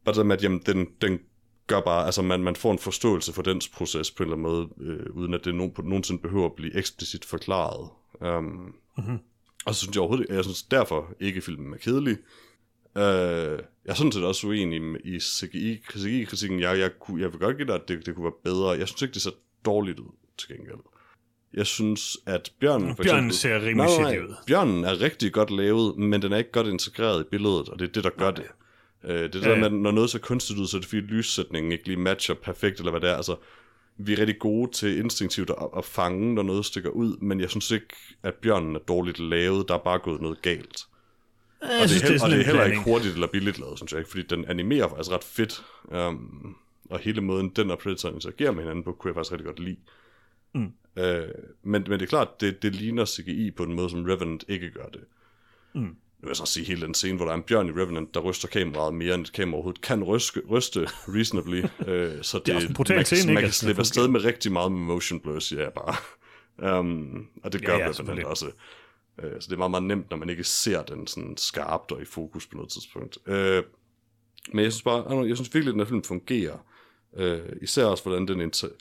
Bare 0.04 0.14
det 0.14 0.26
med, 0.26 0.36
at 0.36 0.42
jamen, 0.42 0.62
den, 0.66 0.88
den 1.00 1.18
gør 1.66 1.80
bare, 1.80 2.06
altså 2.06 2.22
man, 2.22 2.42
man 2.42 2.56
får 2.56 2.72
en 2.72 2.78
forståelse 2.78 3.32
for 3.32 3.42
dens 3.42 3.68
proces 3.68 4.10
på 4.10 4.22
en 4.22 4.32
eller 4.32 4.36
anden 4.36 4.52
måde, 4.52 4.68
øh, 4.80 5.06
uden 5.16 5.34
at 5.34 5.44
det 5.44 5.54
nogen, 5.54 5.72
nogensinde 5.78 6.22
behøver 6.22 6.46
at 6.46 6.54
blive 6.56 6.76
eksplicit 6.76 7.24
forklaret. 7.24 7.88
Um, 8.20 8.44
mm-hmm. 8.98 9.18
Og 9.66 9.74
så 9.74 9.80
synes 9.80 9.94
jeg 9.96 10.00
overhovedet, 10.00 10.34
jeg 10.34 10.44
synes 10.44 10.62
derfor 10.62 11.14
ikke 11.20 11.40
filmen 11.40 11.72
er 11.72 11.78
kedelig. 11.78 12.16
Uh, 12.96 13.64
jeg 13.84 13.90
er 13.90 13.94
sådan 13.94 14.12
set 14.12 14.24
også 14.24 14.46
uenig 14.46 14.80
i 15.04 15.20
CGI-kritikken. 15.20 16.60
Jeg, 16.60 16.78
jeg, 16.78 16.90
jeg, 17.08 17.20
jeg 17.20 17.32
vil 17.32 17.40
godt 17.40 17.56
give 17.56 17.66
dig, 17.66 17.74
at 17.74 17.88
det, 17.88 18.06
det 18.06 18.14
kunne 18.14 18.24
være 18.24 18.42
bedre. 18.44 18.70
Jeg 18.70 18.88
synes 18.88 19.02
ikke, 19.02 19.14
det 19.14 19.22
ser 19.22 19.30
dårligt 19.64 19.98
ud 20.00 20.10
til 20.38 20.48
gengæld. 20.48 20.78
Jeg 21.54 21.66
synes, 21.66 22.18
at 22.26 22.52
bjørnen... 22.60 22.96
For 22.96 23.02
bjørnen 23.02 23.26
eksempel, 23.26 23.62
ser 23.62 23.68
rimelig 23.68 23.90
shitty 23.90 24.18
ud. 24.18 24.34
Bjørnen 24.46 24.84
er 24.84 25.00
rigtig 25.00 25.32
godt 25.32 25.50
lavet, 25.50 25.96
men 25.98 26.22
den 26.22 26.32
er 26.32 26.36
ikke 26.36 26.52
godt 26.52 26.66
integreret 26.66 27.20
i 27.20 27.24
billedet, 27.30 27.68
og 27.68 27.78
det 27.78 27.88
er 27.88 27.92
det, 27.92 28.04
der 28.04 28.10
gør 28.10 28.30
det. 28.30 28.44
Uh, 29.04 29.10
det 29.10 29.24
er 29.24 29.28
det 29.28 29.42
ja, 29.42 29.50
der 29.50 29.70
med, 29.70 29.70
når 29.70 29.90
noget 29.90 30.10
ser 30.10 30.18
kunstigt 30.18 30.58
ud, 30.58 30.66
så 30.66 30.76
er 30.76 30.80
det 30.80 30.88
fordi 30.88 31.00
lyssætningen 31.00 31.72
ikke 31.72 31.86
lige 31.86 31.96
matcher 31.96 32.34
perfekt, 32.34 32.78
eller 32.78 32.90
hvad 32.90 33.00
det 33.00 33.10
er. 33.10 33.16
Altså, 33.16 33.36
vi 33.96 34.12
er 34.12 34.18
rigtig 34.18 34.38
gode 34.38 34.72
til 34.72 34.98
instinktivt 34.98 35.50
at, 35.50 35.68
at 35.76 35.84
fange, 35.84 36.34
når 36.34 36.42
noget 36.42 36.64
stikker 36.64 36.90
ud, 36.90 37.16
men 37.16 37.40
jeg 37.40 37.50
synes 37.50 37.70
ikke, 37.70 37.96
at 38.22 38.34
bjørnen 38.34 38.74
er 38.76 38.80
dårligt 38.80 39.18
lavet. 39.18 39.68
Der 39.68 39.74
er 39.74 39.78
bare 39.78 39.98
gået 39.98 40.20
noget 40.20 40.42
galt. 40.42 40.86
Jeg 41.70 41.82
og, 41.82 41.88
synes, 41.88 42.02
det 42.02 42.10
er, 42.10 42.12
det 42.12 42.20
er 42.20 42.24
og 42.24 42.30
det 42.30 42.40
er 42.40 42.44
heller 42.44 42.64
ikke 42.64 42.80
hurtigt 42.80 43.14
eller 43.14 43.26
billigt 43.26 43.58
lavet, 43.58 43.78
synes 43.78 43.92
jeg 43.92 43.98
ikke, 43.98 44.10
fordi 44.10 44.22
den 44.22 44.44
animerer 44.44 44.88
faktisk 44.88 45.10
ret 45.10 45.24
fedt. 45.24 45.64
Um, 45.84 46.56
og 46.90 46.98
hele 46.98 47.20
måden, 47.20 47.48
den 47.48 47.70
og 47.70 47.78
Predator 47.78 48.10
interagerer 48.10 48.52
med 48.52 48.62
hinanden 48.62 48.84
på, 48.84 48.92
kunne 48.92 49.08
jeg 49.08 49.14
faktisk 49.14 49.32
rigtig 49.32 49.46
godt 49.46 49.60
lide. 49.60 49.76
Mm. 50.54 50.72
Uh, 50.96 51.04
men, 51.62 51.84
men 51.88 51.92
det 51.92 52.02
er 52.02 52.06
klart, 52.06 52.40
det, 52.40 52.62
det 52.62 52.74
ligner 52.74 53.04
CGI 53.04 53.50
på 53.50 53.62
en 53.62 53.72
måde, 53.72 53.90
som 53.90 54.04
Revenant 54.04 54.44
ikke 54.48 54.70
gør 54.70 54.86
det. 54.86 55.00
Mm. 55.74 55.80
Nu 55.80 55.96
vil 56.20 56.28
jeg 56.28 56.36
så 56.36 56.46
sige 56.46 56.66
hele 56.66 56.86
den 56.86 56.94
scene, 56.94 57.16
hvor 57.16 57.24
der 57.24 57.32
er 57.32 57.36
en 57.36 57.42
bjørn 57.42 57.68
i 57.68 57.70
Revenant, 57.70 58.14
der 58.14 58.20
ryster 58.20 58.48
kameraet 58.48 58.94
mere, 58.94 59.14
end 59.14 59.22
et 59.22 59.32
kamera 59.32 59.54
overhovedet 59.54 59.80
kan 59.80 60.04
ryste, 60.04 60.40
ryste 60.50 60.88
reasonably. 61.08 61.62
uh, 61.62 61.68
så 62.22 62.38
det, 62.38 62.46
det 62.46 62.52
er 62.52 62.56
også 62.56 62.68
en 62.68 62.96
man, 62.96 63.04
scene, 63.04 63.26
man 63.26 63.30
ikke? 63.30 63.40
kan 63.40 63.44
Altså, 63.44 63.60
slippe 63.60 63.80
afsted 63.80 64.08
med 64.08 64.24
rigtig 64.24 64.52
meget 64.52 64.72
med 64.72 64.80
motion 64.80 65.20
blur, 65.20 65.38
siger 65.38 65.62
jeg 65.62 65.72
bare. 65.72 65.96
Um, 66.78 67.26
og 67.44 67.52
det 67.52 67.64
gør 67.64 67.72
Ja, 67.72 67.78
ja, 67.78 67.84
ja, 67.84 67.90
Revenant 67.90 68.24
også. 68.24 68.46
Øh, 69.22 69.40
så 69.40 69.46
det 69.46 69.52
er 69.52 69.58
meget, 69.58 69.70
meget 69.70 69.84
nemt, 69.84 70.10
når 70.10 70.16
man 70.16 70.30
ikke 70.30 70.44
ser 70.44 70.82
den 70.82 71.06
sådan 71.06 71.36
skarpt 71.36 71.92
og 71.92 72.02
i 72.02 72.04
fokus 72.04 72.46
på 72.46 72.56
noget 72.56 72.70
tidspunkt. 72.70 73.18
Øh, 73.26 73.62
men 74.52 74.64
jeg 74.64 74.72
synes 74.72 74.82
bare, 74.82 75.26
jeg 75.26 75.36
synes 75.36 75.54
virkelig, 75.54 75.70
at 75.70 75.72
den 75.72 75.80
her 75.80 75.88
film 75.88 76.02
fungerer. 76.02 76.58
Øh, 77.16 77.40
især 77.62 77.84
også, 77.84 78.02
hvordan 78.02 78.28
den 78.28 78.40
inter- 78.40 78.76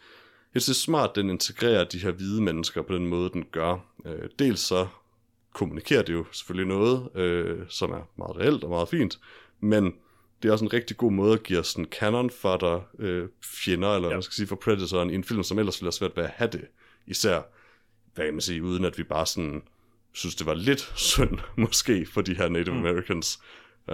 jeg 0.54 0.62
synes, 0.62 0.78
det 0.78 0.82
er 0.82 0.86
smart, 0.86 1.10
at 1.10 1.16
den 1.16 1.30
integrerer 1.30 1.84
de 1.84 2.00
her 2.00 2.12
hvide 2.12 2.42
mennesker 2.42 2.82
på 2.82 2.94
den 2.96 3.08
måde, 3.08 3.30
den 3.30 3.46
gør. 3.52 3.78
Øh, 4.06 4.30
dels 4.40 4.60
så 4.60 4.88
kommunikerer 5.54 6.02
det 6.02 6.14
jo 6.14 6.26
selvfølgelig 6.32 6.68
noget, 6.68 7.16
øh, 7.16 7.60
som 7.70 7.92
er 7.92 8.10
meget 8.18 8.38
reelt 8.38 8.64
og 8.64 8.70
meget 8.70 8.90
fint, 8.90 9.20
men 9.60 9.94
det 10.42 10.50
er 10.50 10.54
også 10.54 10.66
en 10.66 10.74
rigtig 10.74 10.98
god 10.98 11.12
måde 11.12 11.34
at 11.34 11.44
give 11.44 11.64
sådan 11.64 11.86
canon 11.86 12.30
fodder 12.30 12.82
øh, 13.00 13.28
fjender, 13.44 13.96
eller 13.96 14.10
ja. 14.10 14.16
man 14.16 14.24
skal 14.24 14.34
sige, 14.34 14.48
for 14.48 14.56
Predatoren 14.56 15.10
i 15.10 15.16
en 15.16 15.24
film, 15.24 15.44
som 15.44 15.60
ellers 15.60 15.82
ville 15.82 15.88
have 15.88 15.92
svært 15.92 16.18
ved 16.18 16.24
at 16.24 16.30
have 16.30 16.50
det. 16.52 16.66
Især, 17.08 17.42
hvad 18.16 18.26
kan 18.26 18.34
man 18.34 18.42
sige, 18.42 18.64
uden 18.64 18.86
at 18.86 18.98
vi 18.98 19.04
bare 19.04 19.26
sådan 19.26 19.64
synes, 20.14 20.36
det 20.36 20.46
var 20.46 20.54
lidt 20.54 20.94
synd, 21.12 21.38
måske, 21.58 22.06
for 22.06 22.22
de 22.22 22.36
her 22.36 22.50
Native 22.50 22.76
mm. 22.76 22.86
Americans. 22.86 23.40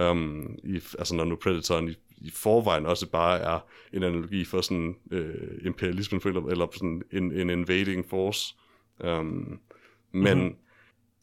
Um, 0.00 0.58
i, 0.64 0.74
altså 0.98 1.14
når 1.14 1.24
nu 1.24 1.36
Predatoren 1.36 1.88
i, 1.88 1.94
i 2.16 2.30
forvejen 2.30 2.86
også 2.86 3.06
bare 3.06 3.38
er 3.38 3.60
en 3.92 4.02
analogi 4.02 4.44
for 4.44 4.60
sådan 4.60 4.96
øh, 5.10 5.58
imperialismen, 5.64 6.20
eller, 6.24 6.66
sådan 6.72 7.02
en, 7.12 7.32
en 7.32 7.50
invading 7.50 8.06
force. 8.10 8.54
Um, 9.04 9.60
men 10.12 10.38
mm-hmm. 10.38 10.56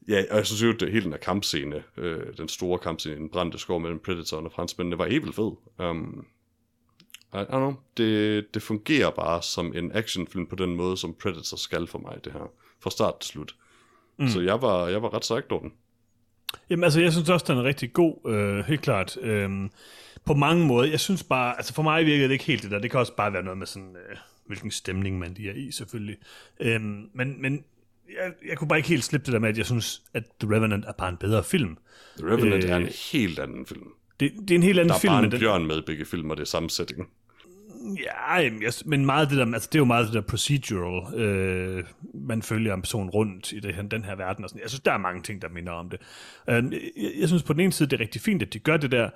ja, 0.07 0.23
og 0.31 0.37
jeg 0.37 0.45
synes 0.45 0.63
jo, 0.63 0.87
at 0.87 0.91
hele 0.91 1.03
den 1.03 1.11
her 1.11 1.19
kampscene, 1.19 1.83
øh, 1.97 2.37
den 2.37 2.47
store 2.47 2.79
kampscene 2.79 3.15
i 3.15 3.17
den 3.17 3.29
brændte 3.29 3.57
skov 3.57 3.79
mellem 3.79 3.99
Predatoren 3.99 4.45
og 4.45 4.51
franskmændene, 4.51 4.97
var 4.97 5.07
helt 5.07 5.23
vildt 5.23 5.35
fed. 5.35 5.51
Um, 5.87 6.25
I, 7.33 7.37
I 7.37 7.39
don't 7.39 7.57
know, 7.57 7.73
det, 7.97 8.53
det 8.53 8.61
fungerer 8.61 9.09
bare 9.09 9.41
som 9.41 9.75
en 9.75 9.91
actionfilm 9.91 10.47
på 10.47 10.55
den 10.55 10.75
måde, 10.75 10.97
som 10.97 11.13
Predator 11.13 11.57
skal 11.57 11.87
for 11.87 11.99
mig, 11.99 12.17
det 12.23 12.33
her. 12.33 12.51
Fra 12.79 12.89
start 12.89 13.19
til 13.19 13.29
slut. 13.29 13.55
Mm. 14.19 14.27
Så 14.27 14.41
jeg 14.41 14.61
var, 14.61 14.87
jeg 14.87 15.01
var 15.01 15.13
ret 15.13 15.25
sagt 15.25 15.51
over 15.51 15.61
den. 15.61 15.71
Jamen 16.69 16.83
altså, 16.83 17.01
jeg 17.01 17.11
synes 17.13 17.29
også, 17.29 17.45
den 17.49 17.57
er 17.57 17.63
rigtig 17.63 17.93
god, 17.93 18.31
øh, 18.31 18.65
helt 18.65 18.81
klart. 18.81 19.17
Øhm, 19.21 19.69
på 20.25 20.33
mange 20.33 20.65
måder. 20.65 20.89
Jeg 20.89 20.99
synes 20.99 21.23
bare, 21.23 21.57
altså 21.57 21.73
for 21.73 21.83
mig 21.83 22.05
virkede 22.05 22.23
det 22.27 22.31
ikke 22.33 22.43
helt 22.45 22.63
det 22.63 22.71
der. 22.71 22.79
Det 22.79 22.91
kan 22.91 22.99
også 22.99 23.15
bare 23.15 23.33
være 23.33 23.43
noget 23.43 23.57
med 23.57 23.67
sådan, 23.67 23.95
øh, 23.95 24.17
hvilken 24.45 24.71
stemning 24.71 25.19
man 25.19 25.33
lige 25.33 25.49
er 25.49 25.53
i, 25.53 25.71
selvfølgelig. 25.71 26.17
Øhm, 26.59 27.09
men 27.13 27.41
men 27.41 27.63
jeg, 28.17 28.31
jeg 28.49 28.57
kunne 28.57 28.67
bare 28.67 28.79
ikke 28.79 28.89
helt 28.89 29.03
slippe 29.03 29.25
det 29.25 29.33
der 29.33 29.39
med, 29.39 29.49
at 29.49 29.57
jeg 29.57 29.65
synes, 29.65 30.01
at 30.13 30.23
The 30.39 30.55
Revenant 30.55 30.85
er 30.85 30.91
bare 30.91 31.09
en 31.09 31.17
bedre 31.17 31.43
film. 31.43 31.77
The 32.17 32.27
Revenant 32.27 32.63
øh, 32.63 32.69
er 32.69 32.75
en 32.77 32.83
Øh, 32.83 32.91
helt 33.11 33.39
anden 33.39 33.65
film. 33.65 33.87
Det, 34.19 34.31
det 34.41 34.51
er 34.51 34.55
en 34.55 34.63
helt 34.63 34.79
anden 34.79 34.89
Der 34.89 34.95
er 34.95 34.99
film. 34.99 35.11
bare 35.11 35.23
en 35.25 35.31
den- 35.31 35.39
bjørn 35.39 35.65
med 35.65 35.77
i 35.77 35.81
begge 35.85 36.05
film, 36.05 36.31
og 36.31 36.37
det 36.37 36.43
er 36.43 36.47
samme 36.47 36.69
setting. 36.69 37.09
Ja, 37.95 38.33
jeg, 38.33 38.73
men 38.85 39.05
meget 39.05 39.29
det 39.29 39.37
der, 39.37 39.53
altså 39.53 39.69
det 39.71 39.75
er 39.75 39.79
jo 39.79 39.85
meget 39.85 40.05
det 40.05 40.13
der 40.13 40.21
procedural, 40.21 41.19
øh, 41.19 41.83
man 42.13 42.41
følger 42.41 42.73
en 42.73 42.81
person 42.81 43.09
rundt 43.09 43.51
i 43.51 43.59
det 43.59 43.75
her, 43.75 43.81
den 43.83 44.03
her 44.03 44.15
verden 44.15 44.43
og 44.43 44.49
sådan. 44.49 44.61
Jeg 44.61 44.69
synes, 44.69 44.81
der 44.81 44.91
er 44.91 44.97
mange 44.97 45.21
ting, 45.21 45.41
der 45.41 45.49
minder 45.49 45.71
om 45.71 45.89
det. 45.89 45.99
Øh, 46.49 46.63
jeg, 46.73 47.11
jeg 47.19 47.27
synes 47.27 47.43
på 47.43 47.53
den 47.53 47.61
ene 47.61 47.71
side, 47.71 47.89
det 47.89 47.97
er 47.97 48.01
rigtig 48.01 48.21
fint, 48.21 48.41
at 48.41 48.53
de 48.53 48.59
gør 48.59 48.77
det 48.77 48.91
der, 48.91 49.09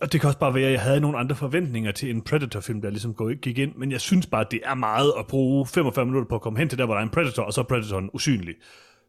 og 0.00 0.12
det 0.12 0.20
kan 0.20 0.28
også 0.28 0.38
bare 0.38 0.54
være, 0.54 0.66
at 0.66 0.72
jeg 0.72 0.80
havde 0.80 1.00
nogle 1.00 1.18
andre 1.18 1.36
forventninger 1.36 1.92
til 1.92 2.10
en 2.10 2.22
Predator-film, 2.22 2.82
der 2.82 2.90
ligesom 2.90 3.38
gik 3.42 3.58
ind, 3.58 3.74
men 3.74 3.92
jeg 3.92 4.00
synes 4.00 4.26
bare, 4.26 4.40
at 4.40 4.50
det 4.50 4.60
er 4.64 4.74
meget 4.74 5.12
at 5.18 5.26
bruge 5.26 5.66
45 5.66 6.06
minutter 6.06 6.28
på 6.28 6.34
at 6.34 6.40
komme 6.40 6.58
hen 6.58 6.68
til 6.68 6.78
der, 6.78 6.84
hvor 6.84 6.94
der 6.94 7.00
er 7.00 7.04
en 7.04 7.10
Predator, 7.10 7.42
og 7.42 7.52
så 7.52 7.60
er 7.60 7.64
Predatoren 7.64 8.10
usynlig. 8.12 8.54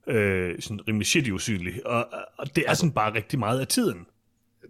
Øh, 0.08 0.56
sådan 0.60 0.88
rimelig 0.88 1.08
shitty 1.08 1.32
usynlig. 1.32 1.88
Og, 1.88 2.08
og 2.38 2.56
det 2.56 2.64
er 2.68 2.74
sådan 2.74 2.92
bare 2.92 3.14
rigtig 3.14 3.40
meget 3.40 3.60
af 3.60 3.68
tiden. 3.68 4.06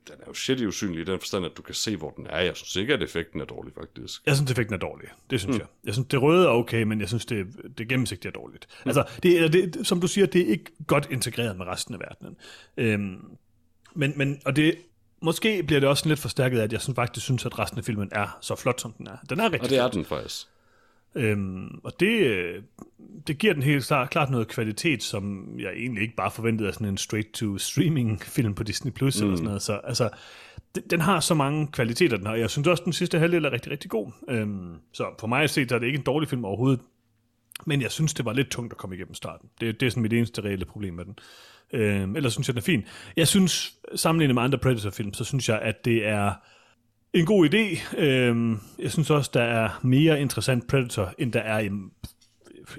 Den 0.08 0.16
er 0.20 0.24
jo 0.28 0.34
shitty 0.34 0.64
usynlig 0.64 1.02
i 1.02 1.04
den 1.04 1.20
forstand, 1.20 1.46
at 1.46 1.52
du 1.58 1.62
kan 1.62 1.76
se, 1.76 1.96
hvor 1.96 2.10
den 2.10 2.28
er. 2.28 2.40
Jeg 2.40 2.56
synes 2.56 2.76
ikke, 2.76 2.94
at 2.94 3.04
effekten 3.04 3.42
er 3.42 3.46
dårlig, 3.46 3.74
faktisk. 3.74 4.22
Jeg 4.26 4.36
synes, 4.36 4.52
effekten 4.52 4.74
er 4.74 4.80
dårlig. 4.80 5.08
Det 5.30 5.40
synes 5.40 5.56
mm. 5.56 5.60
jeg. 5.60 5.68
Jeg 5.86 5.94
synes, 5.94 6.08
det 6.08 6.22
røde 6.22 6.46
er 6.46 6.50
okay, 6.50 6.84
men 6.84 7.00
jeg 7.00 7.08
synes, 7.08 7.26
det, 7.26 7.48
det 7.78 7.88
gennemsigtige 7.88 8.30
er 8.30 8.34
dårligt. 8.34 8.68
Mm. 8.86 8.90
Altså, 8.90 9.06
det, 9.24 9.54
det, 9.54 9.88
som 9.88 10.02
du 10.02 10.08
siger, 10.08 10.28
det 10.28 10.42
er 10.42 10.48
ikke 10.48 10.72
godt 10.88 11.08
integreret 11.12 11.58
med 11.58 11.66
resten 11.66 11.94
af 11.94 12.00
verdenen. 12.00 12.38
Øhm, 12.78 13.38
men, 13.96 14.14
men, 14.16 14.42
og 14.46 14.56
det, 14.56 14.76
måske 15.22 15.64
bliver 15.64 15.80
det 15.80 15.90
også 15.90 16.10
lidt 16.10 16.20
forstærket 16.20 16.60
af, 16.60 16.64
at 16.64 16.74
jeg 16.74 16.82
synes, 16.82 16.96
faktisk 16.96 17.26
synes, 17.26 17.46
at 17.46 17.60
resten 17.60 17.80
af 17.80 17.86
filmen 17.86 18.10
er 18.12 18.38
så 18.42 18.56
flot, 18.56 18.82
som 18.82 18.94
den 18.94 19.08
er. 19.08 19.18
Den 19.30 19.40
er 19.40 19.44
rigtig 19.44 19.62
Og 19.62 19.70
det 19.70 19.78
er 19.78 19.88
den 19.88 20.06
faktisk. 20.06 20.48
Øhm, 21.16 21.80
og 21.84 22.00
det, 22.00 22.20
øh, 22.20 22.64
det 23.28 23.38
giver 23.38 23.54
den 23.54 23.64
helt 23.64 23.86
klart, 23.86 24.10
klart 24.10 24.30
noget 24.30 24.48
kvalitet, 24.48 25.04
som 25.04 25.56
jeg 25.60 25.72
egentlig 25.76 26.02
ikke 26.02 26.16
bare 26.16 26.32
forventede 26.32 26.68
af 26.68 26.74
sådan 26.74 26.88
en 26.88 26.98
straight-to-streaming-film 26.98 28.56
på 28.56 28.64
Disney+, 28.64 28.92
Plus 28.92 29.22
mm. 29.22 29.26
eller 29.26 29.36
sådan 29.36 29.46
noget. 29.46 29.62
Så 29.62 29.74
altså, 29.84 30.10
den, 30.76 30.84
den 30.90 31.02
har 31.02 31.20
så 31.20 31.34
mange 31.34 31.68
kvaliteter, 31.68 32.18
den 32.18 32.26
har. 32.26 32.36
Jeg 32.36 32.50
synes 32.50 32.68
også, 32.68 32.84
den 32.84 32.94
sidste 32.94 33.20
halvdel 33.20 33.46
er 33.46 33.52
rigtig, 33.52 33.72
rigtig 33.72 33.90
god. 33.90 34.12
Øhm, 34.30 34.76
så 34.94 35.06
for 35.20 35.28
mig 35.28 35.44
at 35.44 35.50
se, 35.50 35.62
er 35.62 35.66
det 35.66 35.84
ikke 35.84 35.98
en 35.98 36.04
dårlig 36.04 36.30
film 36.30 36.46
overhovedet. 36.46 36.80
Men 37.66 37.82
jeg 37.82 37.92
synes, 37.92 38.14
det 38.14 38.26
var 38.26 38.34
lidt 38.34 38.50
tungt 38.50 38.74
at 38.74 38.78
komme 38.78 38.96
igennem 38.96 39.14
starten. 39.14 39.50
Det, 39.62 39.80
det 39.80 39.86
er 39.86 39.90
sådan 39.90 40.04
mit 40.04 40.14
eneste 40.14 40.42
reelle 40.44 40.66
problem 40.66 40.94
med 40.94 41.06
den. 41.06 41.16
Øhm, 41.74 42.16
ellers 42.16 42.34
synes 42.34 42.48
jeg, 42.48 42.54
den 42.56 42.60
er 42.60 42.64
fin. 42.64 42.84
Jeg 43.18 43.28
synes, 43.28 43.74
sammenlignet 43.96 44.36
med 44.36 44.44
andre 44.44 44.58
Predator-film, 44.58 45.14
så 45.14 45.24
synes 45.24 45.50
jeg, 45.50 45.60
at 45.60 45.86
det 45.86 46.08
er 46.08 46.34
en 47.14 47.26
god 47.26 47.54
idé. 47.54 47.98
Øhm, 47.98 48.60
jeg 48.80 48.92
synes 48.92 49.10
også, 49.10 49.32
der 49.34 49.42
er 49.42 49.80
mere 49.82 50.22
interessant 50.22 50.68
Predator, 50.68 51.14
end 51.18 51.34
der 51.34 51.40
er 51.40 51.60
i 51.60 51.66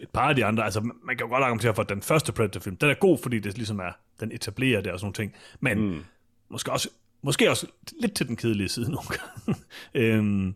et 0.03 0.09
par 0.13 0.29
af 0.29 0.37
de 0.37 0.45
andre. 0.45 0.65
Altså, 0.65 0.81
man 0.81 1.17
kan 1.17 1.27
jo 1.27 1.29
godt 1.29 1.43
argumentere 1.43 1.75
for, 1.75 1.83
at 1.83 1.89
den 1.89 2.03
første 2.03 2.33
Predator-film, 2.33 2.77
den 2.77 2.91
er 2.91 2.95
god, 2.95 3.19
fordi 3.19 3.39
det 3.39 3.57
ligesom 3.57 3.79
er, 3.79 3.93
den 4.21 4.33
etablerer 4.33 4.81
det 4.81 4.93
og 4.93 5.01
sådan 5.01 5.05
nogle 5.07 5.15
ting. 5.15 5.35
Men 5.61 5.79
mm. 5.79 6.05
måske, 6.49 6.73
også, 6.73 6.89
måske 7.23 7.51
også 7.51 7.67
lidt 8.01 8.15
til 8.15 8.29
den 8.29 8.37
kedelige 8.37 8.69
side 8.69 8.91
nogle 8.91 9.09
gange. 9.09 9.61
øhm, 10.15 10.55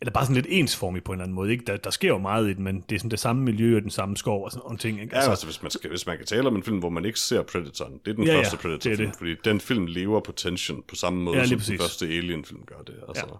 eller 0.00 0.12
bare 0.12 0.24
sådan 0.24 0.34
lidt 0.34 0.46
ensformig 0.48 1.04
på 1.04 1.12
en 1.12 1.16
eller 1.16 1.24
anden 1.24 1.34
måde. 1.34 1.50
Ikke? 1.52 1.64
Der, 1.66 1.76
der 1.76 1.90
sker 1.90 2.08
jo 2.08 2.18
meget 2.18 2.50
i 2.50 2.52
den, 2.52 2.64
men 2.64 2.84
det 2.88 2.94
er 2.94 2.98
sådan 2.98 3.10
det 3.10 3.18
samme 3.18 3.42
miljø 3.42 3.76
og 3.76 3.82
den 3.82 3.90
samme 3.90 4.16
skov 4.16 4.44
og 4.44 4.50
sådan 4.50 4.62
nogle 4.64 4.78
ting. 4.78 5.00
Ikke? 5.00 5.10
Ja, 5.12 5.16
altså, 5.16 5.30
altså 5.30 5.46
hvis, 5.46 5.62
man 5.62 5.70
skal, 5.70 5.90
hvis 5.90 6.06
man 6.06 6.16
kan 6.16 6.26
tale 6.26 6.46
om 6.46 6.56
en 6.56 6.62
film, 6.62 6.78
hvor 6.78 6.88
man 6.88 7.04
ikke 7.04 7.20
ser 7.20 7.42
Predatoren, 7.42 8.00
det 8.04 8.10
er 8.10 8.14
den 8.14 8.24
Ja, 8.24 8.32
ja, 8.32 8.38
første 8.38 8.56
det 8.56 8.64
er 8.64 8.68
Predator-film, 8.68 9.10
det. 9.10 9.18
fordi 9.18 9.34
den 9.44 9.60
film 9.60 9.86
lever 9.86 10.20
på 10.20 10.32
tension 10.32 10.82
på 10.88 10.94
samme 10.94 11.22
måde, 11.22 11.36
Ja, 11.36 11.42
ja, 11.42 11.48
som 11.48 11.58
præcis. 11.58 11.68
den 11.70 11.78
første 11.78 12.06
Alien-film 12.06 12.60
gør 12.66 12.78
det. 12.86 12.94
Altså. 13.08 13.24
Ja. 13.28 13.32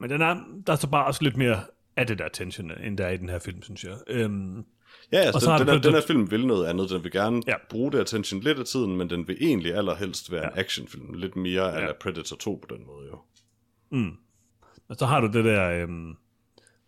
Men 0.00 0.10
den 0.10 0.22
er, 0.22 0.36
der 0.66 0.72
er 0.72 0.76
så 0.76 0.88
bare 0.88 1.06
også 1.06 1.24
lidt 1.24 1.36
mere 1.36 1.60
af 1.96 2.06
det 2.06 2.18
der 2.18 2.28
tension, 2.28 2.70
end 2.84 2.98
der 2.98 3.06
er 3.06 3.10
i 3.10 3.16
den 3.16 3.28
her 3.28 3.38
film, 3.38 3.62
synes 3.62 3.84
jeg. 3.84 3.94
Øhm, 4.08 4.64
Ja, 5.12 5.18
altså, 5.18 5.34
Og 5.34 5.40
så 5.40 5.50
den, 5.58 5.58
den, 5.58 5.66
det 5.66 5.72
her, 5.74 5.78
Predator- 5.80 5.82
den 5.82 5.94
her 5.94 6.06
film 6.06 6.30
vil 6.30 6.46
noget 6.46 6.66
andet. 6.66 6.90
Den 6.90 7.04
vil 7.04 7.12
gerne 7.12 7.42
Ja. 7.46 7.52
ja. 7.52 7.56
bruge 7.70 7.92
det 7.92 7.98
attention 7.98 8.40
lidt 8.40 8.58
af 8.58 8.64
tiden, 8.64 8.96
men 8.96 9.10
den 9.10 9.28
vil 9.28 9.36
egentlig 9.40 9.74
allerhelst 9.74 10.32
være 10.32 10.42
ja. 10.42 10.48
en 10.48 10.58
actionfilm. 10.58 11.12
Lidt 11.14 11.36
mere 11.36 11.64
ja. 11.64 11.78
Ja. 11.80 11.88
af 11.88 11.94
Predator 12.00 12.36
2 12.36 12.64
på 12.68 12.74
den 12.76 12.86
måde, 12.86 13.06
jo. 13.08 13.18
Og 14.88 14.96
så 14.96 15.06
har 15.06 15.20
du 15.20 15.26
det 15.26 15.44
der, 15.44 15.70
øhm, 15.70 16.16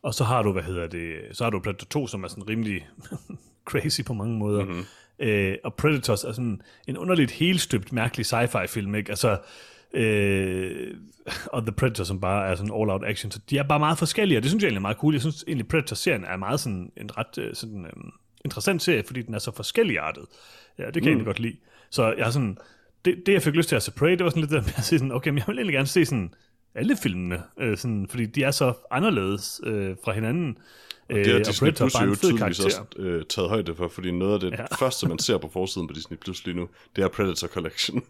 og 0.03 0.15
så 0.15 0.25
har 0.25 0.43
du, 0.43 0.53
hvad 0.53 0.63
hedder 0.63 0.87
det, 0.87 1.15
så 1.33 1.45
har 1.45 1.51
du 1.51 1.61
Predator 1.61 1.87
2, 1.87 2.07
som 2.07 2.25
er 2.25 2.29
sådan 2.29 2.49
rimelig 2.49 2.89
crazy 3.71 4.01
på 4.07 4.13
mange 4.13 4.39
måder. 4.39 4.65
Mm-hmm. 4.65 4.85
Øh, 5.19 5.57
og 5.65 5.75
Predators 5.75 6.25
er 6.25 6.33
sådan 6.33 6.63
en 6.87 6.99
underligt 6.99 7.31
helstøbt, 7.31 7.93
mærkelig 7.93 8.27
sci-fi 8.27 8.67
film, 8.67 8.95
ikke? 8.95 9.11
Altså, 9.11 9.39
øh, 9.95 10.95
og 11.47 11.63
The 11.63 11.73
Predator, 11.73 12.05
som 12.05 12.21
bare 12.21 12.49
er 12.49 12.55
sådan 12.55 12.73
all-out 12.81 13.05
action, 13.05 13.31
så 13.31 13.41
de 13.51 13.59
er 13.59 13.63
bare 13.63 13.79
meget 13.79 13.99
forskellige, 13.99 14.39
og 14.39 14.43
det 14.43 14.51
synes 14.51 14.63
jeg 14.63 14.69
egentlig 14.69 14.79
er 14.79 14.83
meget 14.83 14.97
cool. 14.97 15.15
Jeg 15.15 15.21
synes 15.21 15.45
egentlig, 15.47 15.69
Predator-serien 15.69 16.25
er 16.25 16.37
meget 16.37 16.61
sådan 16.61 16.93
en 16.97 17.19
ret 17.19 17.39
øh, 17.39 17.55
sådan, 17.55 17.85
øh, 17.85 17.93
interessant 18.45 18.83
serie, 18.83 19.03
fordi 19.07 19.23
den 19.23 19.35
er 19.35 19.39
så 19.39 19.51
forskelligartet. 19.51 20.25
Ja, 20.79 20.85
det 20.87 20.95
kan 20.95 21.03
jeg 21.03 21.09
egentlig 21.11 21.27
godt 21.27 21.41
lide. 21.41 21.57
Så 21.91 22.13
jeg 22.13 22.25
har 22.25 22.31
sådan, 22.31 22.59
det, 23.05 23.23
det 23.27 23.33
jeg 23.33 23.43
fik 23.43 23.55
lyst 23.55 23.69
til 23.69 23.77
at 23.77 23.83
se 23.83 23.93
Prey, 23.93 24.11
det 24.11 24.25
var 24.25 24.31
sådan 24.31 24.41
lidt 24.41 24.51
der 24.51 24.61
med 24.61 24.73
at 24.77 24.85
sige 24.85 24.99
sådan, 24.99 25.13
okay, 25.13 25.31
men 25.31 25.39
jeg 25.39 25.47
vil 25.47 25.57
egentlig 25.57 25.75
gerne 25.75 25.87
se 25.87 26.05
sådan 26.05 26.35
alle 26.75 26.97
filmene, 27.03 27.43
øh, 27.61 27.77
sådan, 27.79 28.07
fordi 28.11 28.27
de 28.27 28.43
er 28.43 28.51
så 28.51 28.73
anderledes 28.91 29.61
øh, 29.65 29.97
fra 30.05 30.13
hinanden. 30.13 30.59
Øh, 31.11 31.25
Det 31.25 31.33
har 31.33 31.39
Disney 31.39 31.69
Predator 31.71 31.99
er 32.01 32.05
Plus 32.05 32.23
jo 32.23 32.29
tydeligvis 32.29 32.61
også 32.61 32.83
øh, 32.97 33.25
taget 33.29 33.49
højde 33.49 33.75
for, 33.75 33.89
fordi 33.89 34.11
noget 34.11 34.35
af 34.35 34.41
det 34.41 34.51
Ja. 34.59 34.65
første, 34.85 35.09
man 35.09 35.19
ser 35.19 35.39
på 35.39 35.49
forsiden 35.53 35.89
på 35.89 35.95
Disney 35.95 36.17
Plus 36.19 36.45
lige 36.47 36.57
nu, 36.57 36.69
det 36.97 37.05
er 37.05 37.09
Predator 37.09 37.47
Collection. 37.49 38.03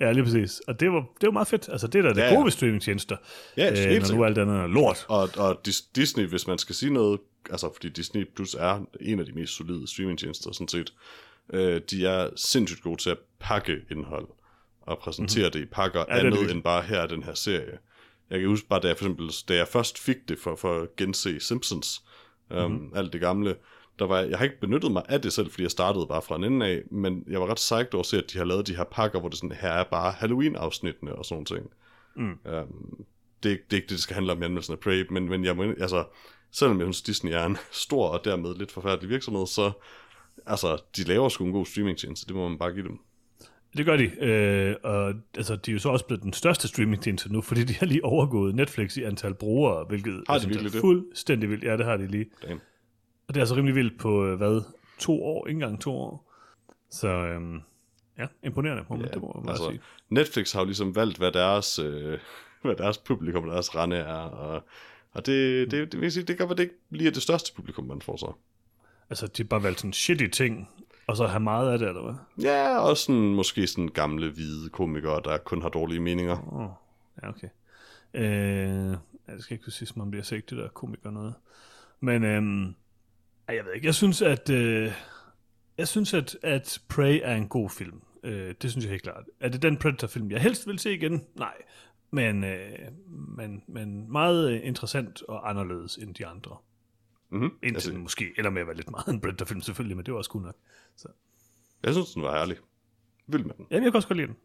Ja, 0.00 0.12
lige 0.12 0.24
præcis. 0.24 0.60
Og 0.66 0.80
det 0.80 0.92
var, 0.92 0.98
det 1.20 1.26
var 1.26 1.30
meget 1.30 1.48
fedt. 1.48 1.68
Altså, 1.72 1.86
det 1.86 1.98
er 1.98 2.02
da 2.02 2.08
det 2.08 2.16
Ja, 2.16 2.28
ja, 2.28 2.34
gode 2.34 2.44
ved 2.44 2.52
streamingtjenester. 2.52 3.16
Ja, 3.56 3.74
helt 3.74 4.02
øh, 4.02 4.08
når 4.08 4.16
nu 4.16 4.24
alt 4.24 4.38
andet 4.38 4.56
er 4.56 4.66
lort. 4.66 5.04
Og, 5.08 5.28
og 5.36 5.60
Dis- 5.68 5.90
Disney, 5.96 6.26
hvis 6.26 6.46
man 6.46 6.58
skal 6.58 6.74
sige 6.74 6.92
noget, 6.92 7.20
altså 7.50 7.70
fordi 7.74 7.88
Disney 7.88 8.28
Plus 8.36 8.54
er 8.54 8.80
en 9.00 9.18
af 9.20 9.26
de 9.26 9.32
mest 9.32 9.56
solide 9.56 9.86
streamingtjenester, 9.90 10.52
sådan 10.52 10.68
set, 10.68 10.92
øh, 11.52 11.80
de 11.90 12.06
er 12.06 12.28
sindssygt 12.36 12.82
gode 12.82 13.02
til 13.02 13.10
at 13.10 13.18
pakke 13.40 13.76
indhold 13.90 14.26
og 14.82 14.98
præsentere 14.98 15.42
mm-hmm. 15.48 15.52
det 15.52 15.60
i 15.60 15.70
pakker. 15.72 16.00
Ja, 16.00 16.04
det 16.04 16.10
er 16.10 16.14
det 16.16 16.20
andet 16.26 16.32
virkelig. 16.40 16.54
end 16.54 16.62
bare 16.62 16.82
her 16.82 16.98
er 16.98 17.06
den 17.06 17.22
her 17.22 17.34
serie. 17.34 17.78
Jeg 18.32 18.40
kan 18.40 18.48
huske 18.48 18.68
bare, 18.68 18.80
da 18.80 18.88
jeg 18.88 18.96
for 18.96 19.04
eksempel, 19.04 19.30
da 19.48 19.54
jeg 19.56 19.68
først 19.68 19.98
fik 19.98 20.16
det 20.28 20.38
for, 20.38 20.56
for 20.56 20.80
at 20.80 20.96
gense 20.96 21.40
Simpsons, 21.40 22.02
Mhm. 22.50 22.58
mm-hmm. 22.60 22.92
alt 22.96 23.12
det 23.12 23.20
gamle, 23.20 23.56
der 23.98 24.04
var, 24.06 24.18
jeg 24.20 24.38
har 24.38 24.44
ikke 24.44 24.60
benyttet 24.60 24.92
mig 24.92 25.02
af 25.08 25.22
det 25.22 25.32
selv, 25.32 25.50
fordi 25.50 25.62
jeg 25.62 25.70
startede 25.70 26.06
bare 26.06 26.22
fra 26.22 26.36
en 26.36 26.44
ende 26.44 26.66
af, 26.66 26.82
men 26.90 27.24
jeg 27.28 27.40
var 27.40 27.46
ret 27.46 27.56
psyched 27.56 27.94
over 27.94 28.00
at 28.02 28.06
se, 28.06 28.18
at 28.18 28.24
de 28.32 28.38
har 28.38 28.44
lavet 28.44 28.66
de 28.66 28.76
her 28.76 28.84
pakker, 28.84 29.20
hvor 29.20 29.28
det 29.28 29.38
sådan, 29.38 29.56
her 29.60 29.68
er 29.68 29.84
bare 29.84 30.12
Halloween-afsnittene 30.12 31.14
og 31.14 31.24
sådan 31.24 31.44
ting. 31.44 31.70
Mm. 32.16 32.22
Um, 32.22 32.36
det, 33.42 33.48
er 33.48 33.50
ikke- 33.52 33.64
det 33.70 33.72
er 33.72 33.76
ikke 33.76 33.86
det, 33.86 33.90
det 33.90 34.00
skal 34.00 34.14
handle 34.14 34.32
om 34.32 34.42
i 34.42 34.44
anmeldelsen 34.44 34.72
af 34.72 34.78
Prey, 34.80 35.06
men, 35.10 35.28
men 35.28 35.44
jeg 35.44 35.58
altså, 35.80 36.04
selvom 36.52 36.78
jeg 36.78 36.84
synes, 36.86 37.02
Disney 37.02 37.32
er 37.32 37.44
en 37.46 37.56
stor 37.86 38.08
og 38.08 38.24
dermed 38.24 38.54
lidt 38.54 38.72
forfærdelig 38.72 39.10
virksomhed, 39.10 39.46
så 39.46 39.72
altså, 40.46 40.82
de 40.96 41.02
laver 41.04 41.28
sgu 41.28 41.44
en 41.44 41.52
god 41.52 41.66
streamingtjeneste, 41.66 42.26
det 42.26 42.36
må 42.36 42.48
man 42.48 42.58
bare 42.58 42.72
give 42.72 42.84
dem. 42.88 42.98
Det 43.76 43.86
gør 43.86 43.96
de. 43.96 44.24
Øh, 44.24 44.76
og 44.82 45.14
altså, 45.36 45.56
de 45.56 45.70
er 45.70 45.72
jo 45.72 45.78
så 45.78 45.88
også 45.88 46.06
blevet 46.06 46.22
den 46.22 46.32
største 46.32 46.68
streamingtjeneste 46.68 47.32
nu, 47.32 47.40
fordi 47.40 47.64
de 47.64 47.74
har 47.74 47.86
lige 47.86 48.04
overgået 48.04 48.54
Netflix 48.54 48.96
i 48.96 49.02
antal 49.02 49.34
brugere, 49.34 49.84
hvilket 49.84 50.24
Har 50.28 50.34
de 50.34 50.40
synes, 50.40 50.54
virkelig 50.54 50.68
er 50.68 50.72
det? 50.72 50.80
fuldstændig 50.80 51.50
vildt. 51.50 51.64
Ja, 51.64 51.76
det 51.76 51.84
har 51.84 51.96
de 51.96 52.06
lige. 52.06 52.26
Damn. 52.42 52.60
Og 53.28 53.34
det 53.34 53.36
er 53.36 53.40
altså 53.40 53.54
rimelig 53.54 53.74
vildt 53.74 53.98
på, 53.98 54.26
øh, 54.26 54.36
hvad, 54.36 54.62
to 54.98 55.24
år? 55.24 55.46
Ikke 55.46 55.56
engang 55.56 55.80
to 55.80 55.92
år. 55.92 56.32
Så 56.90 57.08
øhm, 57.08 57.60
ja, 58.18 58.26
imponerende 58.42 58.84
på 58.84 58.96
mig, 58.96 59.14
det 59.14 59.22
må 59.22 59.40
man 59.44 59.48
altså, 59.48 59.68
sige. 59.68 59.80
Netflix 60.08 60.52
har 60.52 60.60
jo 60.60 60.64
ligesom 60.64 60.96
valgt, 60.96 61.18
hvad 61.18 61.32
deres, 61.32 61.78
øh, 61.78 62.18
hvad 62.62 62.76
deres 62.76 62.98
publikum 62.98 63.44
og 63.44 63.54
deres 63.54 63.76
rende 63.76 63.96
er, 63.96 64.14
og, 64.14 64.62
og 65.12 65.26
det, 65.26 65.70
det, 65.70 65.92
det, 65.92 66.00
vil 66.00 66.12
sige, 66.12 66.24
det 66.24 66.36
kan 66.36 66.48
være, 66.48 66.56
det 66.56 66.62
ikke 66.62 66.74
lige 66.90 67.08
er 67.08 67.12
det 67.12 67.22
største 67.22 67.54
publikum, 67.54 67.84
man 67.84 68.02
får 68.02 68.16
så. 68.16 68.32
Altså, 69.10 69.26
de 69.26 69.42
har 69.42 69.48
bare 69.48 69.62
valgt 69.62 69.80
sådan 69.80 69.92
shitty 69.92 70.26
ting, 70.26 70.68
og 71.12 71.16
så 71.16 71.26
have 71.26 71.40
meget 71.40 71.72
af 71.72 71.78
det, 71.78 71.88
eller 71.88 72.02
hvad? 72.02 72.14
Ja, 72.44 72.78
og 72.78 72.96
sådan, 72.96 73.34
måske 73.34 73.66
sådan 73.66 73.88
gamle, 73.88 74.30
hvide 74.30 74.68
komikere, 74.68 75.20
der 75.24 75.38
kun 75.38 75.62
har 75.62 75.68
dårlige 75.68 76.00
meninger. 76.00 76.52
Oh, 76.52 76.68
ja, 77.22 77.28
okay. 77.28 77.48
Øh, 78.14 78.96
ja, 79.28 79.34
det 79.34 79.42
skal 79.42 79.54
ikke 79.54 79.64
kunne 79.64 79.72
sige, 79.72 80.00
om 80.00 80.10
det 80.10 80.18
er 80.18 80.22
sagt, 80.22 80.50
det 80.50 80.58
der 80.58 80.68
komiker 80.68 81.10
noget. 81.10 81.34
Men 82.00 82.24
øhm, 82.24 82.74
jeg 83.48 83.64
ved 83.64 83.72
ikke, 83.74 83.86
jeg 83.86 83.94
synes, 83.94 84.22
at 84.22 84.50
øh, 84.50 84.92
jeg 85.78 85.88
synes, 85.88 86.14
at, 86.14 86.36
at 86.42 86.78
Prey 86.88 87.20
er 87.22 87.34
en 87.34 87.48
god 87.48 87.70
film. 87.70 88.02
Øh, 88.22 88.54
det 88.62 88.70
synes 88.70 88.84
jeg 88.84 88.90
helt 88.90 89.02
klart. 89.02 89.24
Er 89.40 89.48
det 89.48 89.62
den 89.62 89.76
Predator-film, 89.76 90.30
jeg 90.30 90.40
helst 90.40 90.66
vil 90.66 90.78
se 90.78 90.94
igen? 90.94 91.24
Nej. 91.34 91.54
Men, 92.10 92.44
øh, 92.44 92.78
men, 93.08 93.62
men 93.68 94.12
meget 94.12 94.50
interessant 94.50 95.22
og 95.28 95.50
anderledes 95.50 95.96
end 95.96 96.14
de 96.14 96.26
andre. 96.26 96.56
Mm-hmm. 97.32 97.50
Indtil 97.62 97.76
Altså, 97.76 97.90
den 97.90 98.00
måske 98.00 98.32
ender 98.38 98.50
med 98.50 98.60
at 98.60 98.66
være 98.66 98.76
lidt 98.76 98.90
meget 98.90 99.08
en 99.08 99.20
Predator-film 99.20 99.60
selvfølgelig, 99.60 99.96
men 99.96 100.06
det 100.06 100.12
var 100.14 100.18
også 100.18 100.30
cool 100.30 100.44
nok. 100.44 100.56
Så. 100.96 101.08
jeg 101.82 101.92
synes, 101.92 102.12
den 102.12 102.22
var 102.22 102.34
ærlig. 102.36 102.56
Vild 103.26 103.44
med 103.44 103.54
den. 103.54 103.66
Jamen, 103.70 103.84
jeg 103.84 103.92
kan 103.92 103.96
også 103.96 104.08
godt 104.08 104.16
lide 104.16 104.26
den. 104.26 104.36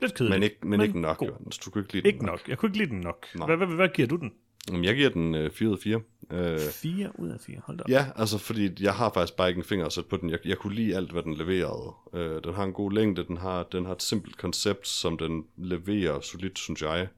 Lidt 0.00 0.14
kedelig. 0.14 0.36
Men 0.36 0.42
ikke, 0.42 0.56
men, 0.62 0.70
men 0.70 0.80
ikke 0.80 1.00
nok, 1.00 1.16
god. 1.16 1.28
Jørgens. 1.28 1.58
Du 1.58 1.70
kunne 1.70 1.82
ikke 1.82 1.92
lide 1.92 2.02
den 2.02 2.14
Ikke 2.14 2.26
nok. 2.26 2.48
Jeg 2.48 2.58
kunne 2.58 2.68
ikke 2.68 2.78
lide 2.78 2.90
den 2.90 3.00
nok. 3.00 3.26
Hvad, 3.34 3.56
hvad, 3.56 3.66
hvad 3.66 3.88
giver 3.88 4.08
du 4.08 4.16
den? 4.16 4.32
Jamen, 4.68 4.84
jeg 4.84 4.96
giver 4.96 5.10
den 5.10 5.34
øh, 5.34 5.50
4 5.50 5.68
ud 5.68 5.72
af 5.72 5.78
4. 5.78 6.00
Øh, 6.30 6.58
4 6.58 7.20
ud 7.20 7.28
af 7.28 7.40
4. 7.40 7.60
Hold 7.64 7.78
da 7.78 7.82
op. 7.82 7.90
ja, 7.90 8.06
altså 8.16 8.38
fordi 8.38 8.84
jeg 8.84 8.94
har 8.94 9.10
faktisk 9.14 9.36
bare 9.36 9.48
ikke 9.48 9.58
en 9.58 9.64
finger 9.64 9.86
at 9.86 9.92
sætte 9.92 10.10
på 10.10 10.16
den. 10.16 10.30
Jeg, 10.30 10.38
jeg 10.44 10.58
kunne 10.58 10.74
lide 10.74 10.96
alt, 10.96 11.12
hvad 11.12 11.22
den 11.22 11.34
leverede. 11.34 11.92
Øh, 12.14 12.44
den 12.44 12.54
har 12.54 12.64
en 12.64 12.72
god 12.72 12.92
længde, 12.92 13.24
den 13.24 13.36
har, 13.36 13.62
den 13.62 13.86
har 13.86 13.92
et 13.92 14.02
simpelt 14.02 14.36
koncept, 14.36 14.88
som 14.88 15.18
den 15.18 15.44
leverer 15.56 16.20
solidt, 16.20 16.58
synes 16.58 16.82
jeg. 16.82 17.08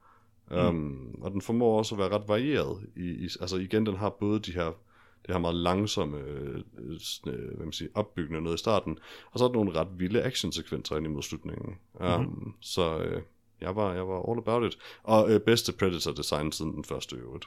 Mm. 0.50 0.56
Um, 0.56 1.18
og 1.22 1.30
den 1.30 1.40
formår 1.40 1.78
også 1.78 1.94
at 1.94 1.98
være 1.98 2.08
ret 2.08 2.28
varieret. 2.28 2.86
I, 2.96 3.10
i, 3.10 3.28
altså 3.40 3.56
igen, 3.56 3.86
den 3.86 3.96
har 3.96 4.10
både 4.10 4.40
de 4.40 4.52
her 4.52 4.72
det 5.26 5.34
her 5.34 5.38
meget 5.38 5.56
langsomme 5.56 6.18
øh, 6.18 6.62
sådan, 6.98 7.34
øh, 7.34 7.56
hvad 7.56 7.66
man 7.66 7.72
siger, 7.72 7.90
opbyggende 7.94 8.40
noget 8.40 8.56
i 8.56 8.58
starten, 8.58 8.98
og 9.30 9.38
så 9.38 9.44
er 9.44 9.48
der 9.48 9.54
nogle 9.54 9.80
ret 9.80 9.88
vilde 9.98 10.22
actionsekvenser 10.22 10.96
ind 10.96 11.06
imod 11.06 11.22
slutningen. 11.22 11.78
Um, 11.94 12.20
mm-hmm. 12.20 12.52
Så 12.60 12.98
øh, 12.98 13.22
jeg, 13.60 13.76
var, 13.76 13.94
jeg 13.94 14.08
var 14.08 14.30
all 14.30 14.38
about 14.38 14.72
it. 14.72 14.78
Og 15.02 15.30
øh, 15.30 15.40
bedste 15.40 15.72
Predator-design 15.72 16.52
siden 16.52 16.72
den 16.72 16.84
første 16.84 17.16
i 17.16 17.18
øvrigt. 17.18 17.44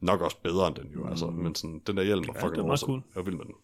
Nok 0.00 0.20
også 0.20 0.36
bedre 0.42 0.66
end 0.66 0.76
den 0.76 0.90
jo, 0.94 1.02
mm. 1.02 1.08
altså, 1.08 1.26
men 1.26 1.54
sådan, 1.54 1.82
den 1.86 1.96
der 1.96 2.02
hjelm 2.02 2.26
var 2.26 2.32
det 2.32 2.42
fucking 2.42 2.70
awesome. 2.70 2.92
cool. 2.92 3.02
Jeg 3.16 3.26
vild 3.26 3.36
med 3.36 3.44
den. 3.44 3.54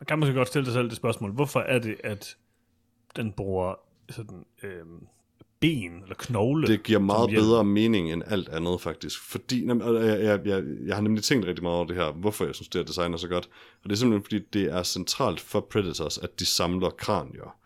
Man 0.00 0.06
kan 0.06 0.18
måske 0.18 0.34
godt 0.34 0.48
stille 0.48 0.64
sig 0.64 0.74
selv 0.74 0.88
det 0.88 0.96
spørgsmål. 0.96 1.30
Hvorfor 1.30 1.60
er 1.60 1.78
det, 1.78 1.96
at 2.04 2.36
den 3.16 3.32
bruger 3.32 3.74
sådan, 4.10 4.46
øh, 4.62 4.86
ben 5.62 6.02
eller 6.02 6.14
knogle? 6.18 6.66
Det 6.66 6.82
giver 6.82 6.98
meget 6.98 7.30
bedre 7.30 7.64
mening 7.64 8.12
end 8.12 8.22
alt 8.26 8.48
andet, 8.48 8.80
faktisk. 8.80 9.20
Fordi, 9.20 9.66
jeg, 9.66 9.76
jeg, 10.22 10.40
jeg, 10.46 10.62
jeg 10.86 10.94
har 10.94 11.02
nemlig 11.02 11.24
tænkt 11.24 11.46
rigtig 11.46 11.62
meget 11.62 11.76
over 11.76 11.86
det 11.86 11.96
her, 11.96 12.12
hvorfor 12.12 12.44
jeg 12.44 12.54
synes, 12.54 12.68
det 12.68 12.78
her 12.78 12.86
design 12.86 13.12
er 13.12 13.16
så 13.16 13.28
godt. 13.28 13.48
Og 13.84 13.90
det 13.90 13.92
er 13.92 13.96
simpelthen, 13.96 14.24
fordi 14.24 14.38
det 14.52 14.72
er 14.72 14.82
centralt 14.82 15.40
for 15.40 15.60
Predators, 15.60 16.18
at 16.18 16.40
de 16.40 16.46
samler 16.46 16.90
kranier. 16.90 17.56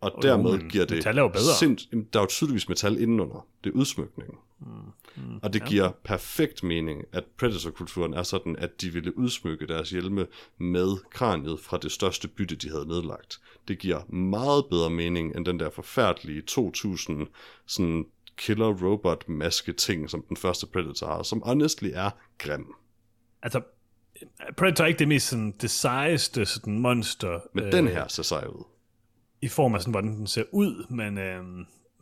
Og 0.00 0.12
Jo, 0.16 0.28
dermed 0.28 0.58
men 0.58 0.68
giver 0.68 0.84
det... 0.84 0.96
metal 0.96 1.18
er 1.18 1.22
jo 1.22 1.28
bedre. 1.28 1.54
Sind, 1.58 1.78
der 2.12 2.18
er 2.18 2.22
jo 2.22 2.26
tydeligvis 2.26 2.68
metal 2.68 3.00
indenunder. 3.00 3.46
Det 3.64 3.70
er 3.70 3.74
udsmykningen. 3.74 4.34
Mm, 4.60 5.38
Og 5.42 5.52
det 5.52 5.64
giver 5.64 5.90
perfekt 6.04 6.62
mening, 6.62 7.04
at 7.12 7.24
Predator-kulturen 7.38 8.14
er 8.14 8.22
sådan, 8.22 8.56
at 8.56 8.80
de 8.80 8.90
ville 8.90 9.18
udsmykke 9.18 9.66
deres 9.66 9.90
hjelme 9.90 10.26
med 10.58 10.96
kraniet 11.10 11.60
fra 11.60 11.78
det 11.78 11.92
største 11.92 12.28
bytte, 12.28 12.56
de 12.56 12.70
havde 12.70 12.88
nedlagt. 12.88 13.40
Det 13.68 13.78
giver 13.78 14.12
meget 14.12 14.64
bedre 14.70 14.90
mening, 14.90 15.36
end 15.36 15.46
den 15.46 15.60
der 15.60 15.70
forfærdelige 15.70 16.42
2000 16.42 17.26
sådan 17.66 18.06
killer 18.36 18.66
robot 18.66 19.28
maske 19.28 19.72
ting, 19.72 20.10
som 20.10 20.24
den 20.28 20.36
første 20.36 20.66
Predator 20.66 21.06
har, 21.06 21.22
som 21.22 21.42
honestly 21.46 21.88
er 21.94 22.10
grim. 22.38 22.74
Altså, 23.42 23.60
Predator 24.56 24.84
er 24.84 24.88
ikke 24.88 24.98
det 24.98 25.08
mest 25.08 25.28
sådan, 25.28 25.54
det 25.60 25.70
sejeste 25.70 26.46
sådan, 26.46 26.78
monster 26.78 27.40
Men 27.54 27.64
øh, 27.64 27.72
den 27.72 27.88
her 27.88 28.08
ser 28.08 28.22
sej 28.22 28.46
ud. 28.46 28.64
i 29.42 29.48
form 29.48 29.74
af 29.74 29.80
sådan, 29.80 29.92
hvordan 29.92 30.16
den 30.16 30.26
ser 30.26 30.44
ud, 30.52 30.86
men 30.90 31.18
øh, 31.18 31.44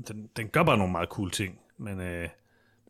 den, 0.09 0.28
den 0.36 0.49
gør 0.49 0.62
bare 0.62 0.78
nogle 0.78 0.93
meget 0.93 1.09
cool 1.09 1.30
ting. 1.30 1.59
Men 1.78 2.01
øh, 2.01 2.28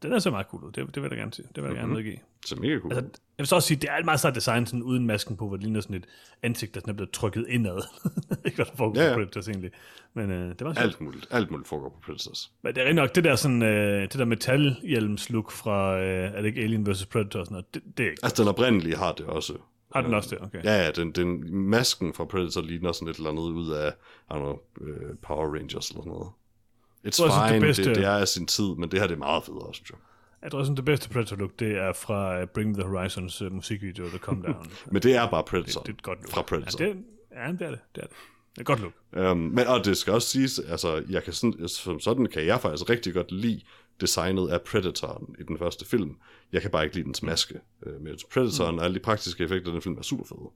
den 0.03 0.13
er 0.13 0.19
så 0.19 0.31
meget 0.31 0.47
cool 0.47 0.65
ud, 0.65 0.73
det, 0.73 0.87
det 0.87 0.97
vil 0.97 1.03
jeg 1.03 1.11
da 1.11 1.17
gerne 1.17 1.33
sige. 1.33 1.47
Det 1.57 1.63
vil 1.63 1.63
jeg 1.63 1.71
Mhm. 1.73 1.81
mm-hmm. 1.81 1.95
gerne 1.95 2.05
medgive. 2.05 2.19
Det 2.41 2.49
ser 2.49 2.57
mega 2.57 2.79
cool. 2.79 2.93
Altså, 2.93 3.11
jeg 3.13 3.43
vil 3.43 3.47
så 3.47 3.55
også 3.55 3.69
sige, 3.69 3.79
det 3.81 3.91
er 3.91 3.97
et 3.97 4.05
meget 4.05 4.21
sejt 4.21 4.35
design, 4.35 4.67
sådan 4.67 4.83
uden 4.83 5.07
masken 5.07 5.37
på, 5.37 5.47
hvor 5.49 5.57
det 5.57 5.65
ligner 5.65 5.81
sådan 5.81 5.97
et 5.97 6.07
ansigt, 6.43 6.75
der 6.75 6.81
sådan 6.81 6.91
er 6.91 6.95
blevet 6.95 7.11
trykket 7.11 7.47
indad. 7.49 7.79
ikke 8.45 8.57
hvad 8.57 8.67
der 8.67 8.73
foregår 8.77 9.01
Ja, 9.01 9.07
ja, 9.07 9.13
på 9.13 9.19
Predators 9.19 9.49
egentlig. 9.49 9.71
Men 10.15 10.31
øh, 10.31 10.49
det 10.49 10.65
var 10.65 10.73
sjovt. 10.75 10.79
alt 10.79 11.01
muligt, 11.01 11.27
alt 11.31 11.51
muligt 11.51 11.69
foregår 11.69 11.89
på 11.89 11.99
Predators. 12.07 12.53
Men 12.63 12.75
det 12.75 12.81
er 12.81 12.85
rigtig 12.85 12.95
nok, 12.97 13.15
det 13.15 13.25
der, 13.25 13.37
sådan, 13.37 13.63
øh, 13.63 14.03
det 14.03 14.15
der 14.15 14.25
metalhjelmslook 14.25 15.51
fra, 15.51 15.99
øh, 16.01 16.33
er 16.33 16.37
det 16.37 16.45
ikke 16.47 16.61
Alien 16.61 16.87
vs. 16.91 17.07
Predator 17.07 17.41
og 17.41 17.47
sådan 17.47 17.55
noget, 17.55 17.75
det, 17.75 17.83
det 17.99 18.07
er 18.07 18.11
ikke. 18.11 18.21
Altså, 18.25 18.43
den 18.43 18.49
oprindelige 18.49 18.97
har 18.97 19.13
det 19.13 19.27
også. 19.27 19.53
Har 19.95 20.03
den 20.03 20.15
også 20.15 20.31
det? 20.35 20.45
Okay. 20.45 20.65
Ja, 20.65 20.85
ja, 20.85 20.91
den, 20.91 21.13
den 21.13 21.55
masken 21.55 22.15
fra 22.15 22.25
Predator 22.25 22.61
ligner 22.61 22.93
sådan 22.93 23.09
et 23.09 23.17
eller 23.17 23.31
andet 23.31 23.43
ud 23.43 23.71
af, 23.73 23.89
I 24.31 24.33
don't 24.33 24.37
know, 24.39 24.59
uh, 24.81 25.17
Power 25.23 25.55
Rangers 25.55 25.91
eller 25.91 26.05
noget. 26.05 26.29
It's 26.29 27.01
Jeg 27.05 27.13
tror, 27.13 27.27
det 27.27 27.49
fine, 27.49 27.55
det, 27.55 27.63
bedste- 27.77 27.85
det, 27.85 27.97
det 27.97 28.05
er 28.05 28.11
af 28.17 28.29
sin 28.29 28.47
tid, 28.47 28.69
men 28.79 28.91
det 28.91 29.01
her 29.01 29.07
det 29.07 29.15
er 29.15 29.19
meget 29.19 29.45
federe, 29.45 29.75
synes 29.75 29.91
jeg. 29.91 29.99
Jeg 30.43 30.51
tror 30.51 30.63
sådan, 30.63 30.77
det 30.77 30.85
bedste 30.85 31.09
Predator-look, 31.09 31.51
det 31.59 31.77
er 31.77 31.93
fra 31.93 32.43
uh, 32.43 32.49
Bring 32.49 32.75
the 32.75 32.89
Horizons 32.89 33.43
uh, 33.43 33.53
musikvideo, 33.53 34.05
der 34.13 34.19
kom 34.19 34.43
down. 34.43 34.71
Men 34.93 35.03
det 35.03 35.15
er 35.17 35.31
bare 35.31 35.45
Predator. 35.45 35.81
det 35.81 35.89
er 35.89 35.93
et 35.93 36.03
godt 36.03 36.19
look. 36.23 36.31
Fra 36.31 36.43
Predator. 36.43 36.85
Ja, 36.85 36.89
det, 36.89 36.97
ja, 37.37 37.53
det 37.53 37.63
er 37.63 37.71
det. 37.71 37.79
Det 37.95 38.03
er 38.03 38.07
det. 38.07 38.17
Det 38.55 38.61
er 38.61 38.65
godt 38.65 38.81
look. 38.81 38.93
Um, 39.33 39.37
men, 39.37 39.67
og 39.67 39.85
det 39.85 39.97
skal 39.97 40.13
også 40.13 40.29
siges, 40.29 40.59
altså, 40.59 41.03
jeg 41.11 41.25
kan 41.25 41.33
sådan, 41.33 41.69
som 41.69 42.01
sådan 42.01 42.27
kan 42.27 42.47
jeg 42.47 42.61
faktisk 42.61 42.91
rigtig 42.91 43.15
godt 43.15 43.33
lide 43.33 43.61
designet 44.01 44.49
af 44.49 44.63
Predatoren 44.63 45.37
i 45.39 45.43
den 45.43 45.59
første 45.59 45.85
film. 45.85 46.17
Jeg 46.53 46.63
kan 46.63 46.71
bare 46.71 46.85
ikke 46.85 46.97
lide 46.97 47.07
dens 47.07 47.23
maske. 47.23 47.61
Uh, 47.87 48.03
men 48.03 48.19
Predatoren 48.33 48.75
mm. 48.75 48.79
og 48.79 48.85
alle 48.85 48.95
de 48.95 49.01
praktiske 49.01 49.45
effekter 49.45 49.71
i 49.71 49.73
den 49.73 49.83
film 49.83 49.99
er 49.99 50.03
super 50.03 50.25
fede. 50.25 50.51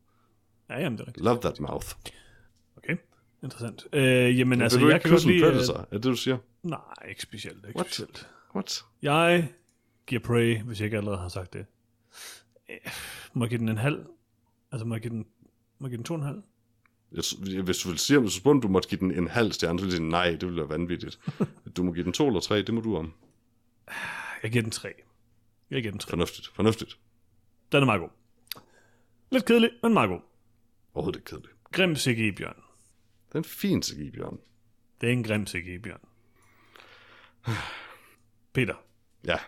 Ja, 0.70 0.80
jamen, 0.82 0.99
det 0.99 1.05
er 1.05 1.07
rigtigt. 1.07 1.24
Love 1.24 1.40
that 1.40 1.61
mouth. 1.61 1.86
Okay, 2.76 2.97
interessant. 3.43 3.86
Øh, 3.93 4.38
jamen, 4.38 4.62
Altså, 4.62 4.64
altså, 4.64 4.78
Vil 4.78 4.84
du 4.84 4.88
jeg 4.88 4.97
ikke 4.97 5.03
kan 5.03 5.12
godt 5.12 5.26
lide... 5.26 5.40
Predator? 5.43 5.78
Er 5.90 5.93
det, 5.93 6.05
du 6.05 6.16
siger? 6.16 6.36
Øh, 6.36 6.70
nej, 6.70 6.78
ikke 7.09 7.22
specielt. 7.22 7.64
Ikke 7.68 7.76
What? 7.76 7.86
specielt. 7.86 8.28
What? 8.55 8.84
Jeg 9.03 9.49
giver 10.07 10.20
Prey, 10.22 10.62
hvis 10.62 10.80
jeg 10.80 10.84
ikke 10.84 10.97
allerede 10.97 11.20
har 11.20 11.28
sagt 11.28 11.53
det. 11.53 11.66
Øh, 12.70 12.76
Må 13.32 13.45
jeg 13.45 13.51
give 13.51 13.59
den 13.59 13.68
en 13.68 13.78
halv? 13.78 14.07
Altså, 14.72 14.86
må 14.86 14.95
jeg 14.95 15.03
give 15.03 15.11
den, 15.11 15.26
må 15.78 15.86
jeg 15.86 15.90
give 15.90 15.97
den 15.97 16.05
to 16.05 16.14
og 16.14 16.20
en 16.20 16.26
halv? 16.26 16.43
Jeg, 17.12 17.62
hvis 17.62 17.78
du 17.78 17.88
vil 17.88 17.99
sige, 17.99 18.18
hvis 18.18 18.32
du 18.32 18.38
spurgte, 18.38 18.61
du 18.61 18.68
måtte 18.68 18.88
give 18.88 18.99
den 18.99 19.11
en 19.11 19.28
halv 19.28 19.53
stjerne, 19.53 19.78
så 19.78 19.84
ville 19.84 19.93
jeg 19.93 19.99
sige, 19.99 20.09
nej, 20.11 20.30
det 20.30 20.43
ville 20.43 20.57
være 20.61 20.68
vanvittigt. 20.68 21.18
Du 21.76 21.82
må 21.82 21.93
give 21.93 22.05
den 22.05 22.12
to 22.12 22.26
eller 22.26 22.40
tre, 22.40 22.62
det 22.62 22.74
må 22.74 22.80
du 22.80 22.97
om. 22.97 23.12
Jeg 24.42 24.50
giver 24.52 24.62
den 24.62 24.70
tre. 24.70 24.94
Jeg 25.70 25.82
giver 25.82 25.92
den 25.92 25.98
tre. 25.98 26.10
Fornuftigt, 26.10 26.46
fornuftigt. 26.54 26.98
Den 27.72 27.82
er 27.82 27.86
meget 27.86 28.00
god. 28.00 28.08
Lidt 29.30 29.44
kedelig, 29.46 29.70
men 29.82 29.92
meget 29.94 30.08
god. 30.08 30.20
Overhovedet 30.94 31.18
ikke 31.18 31.26
kedeligt. 31.30 31.52
Grim 31.72 31.96
CGI-bjørn. 31.96 32.56
Det 33.28 33.34
er 33.34 33.38
en 33.38 33.44
fin 33.44 33.82
CGI, 33.82 34.10
Bjørn. 34.10 34.38
Det 35.00 35.08
er 35.08 35.12
en 35.12 35.22
grim 35.24 35.46
CGI-bjørn. 35.46 36.00
Peter, 38.54 38.74
Ja, 39.24 39.38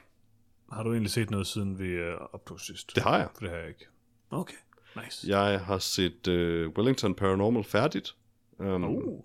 har 0.73 0.83
du 0.83 0.93
egentlig 0.93 1.11
set 1.11 1.31
noget, 1.31 1.47
siden 1.47 1.79
vi 1.79 1.89
øh, 1.89 2.17
optog 2.33 2.61
sidst? 2.61 2.95
det 2.95 3.03
har 3.03 3.19
jeg. 3.19 3.29
For 3.35 3.41
det 3.41 3.51
har 3.51 3.57
jeg 3.57 3.69
ikke. 3.69 3.87
Okay, 4.31 4.57
nice. 5.05 5.29
Jeg 5.29 5.61
har 5.61 5.79
set 5.79 6.29
uh, 6.29 6.69
Wellington 6.77 7.15
Paranormal 7.15 7.65
færdigt. 7.65 8.17
Um, 8.59 8.85
Uh, 8.85 9.25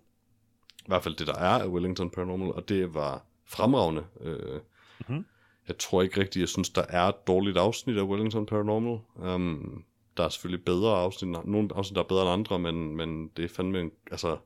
I 0.79 0.87
hvert 0.87 1.03
fald 1.03 1.15
det, 1.15 1.27
der 1.27 1.35
er 1.35 1.59
af 1.63 1.67
Wellington 1.67 2.09
Paranormal, 2.11 2.51
og 2.51 2.69
det 2.69 2.93
var 2.93 3.25
fremragende. 3.45 4.05
Uh, 4.15 4.61
Mhm. 5.07 5.25
Jeg 5.67 5.77
tror 5.77 6.01
ikke 6.01 6.19
rigtigt, 6.19 6.41
jeg 6.41 6.49
synes, 6.49 6.69
der 6.69 6.83
er 6.89 7.03
et 7.03 7.27
dårligt 7.27 7.57
afsnit 7.57 7.97
af 7.97 8.03
Wellington 8.03 8.45
Paranormal. 8.45 8.99
Um, 9.15 9.83
der 10.17 10.23
er 10.23 10.29
selvfølgelig 10.29 10.65
bedre 10.65 10.97
afsnit, 10.97 11.45
nogle 11.45 11.69
afsnit, 11.75 11.95
der 11.95 12.03
er 12.03 12.07
bedre 12.07 12.21
end 12.21 12.31
andre, 12.31 12.59
men, 12.59 12.95
men 12.95 13.27
det 13.37 13.45
er 13.45 13.49
fandme 13.49 13.79
en, 13.79 13.91
altså, 14.11 14.37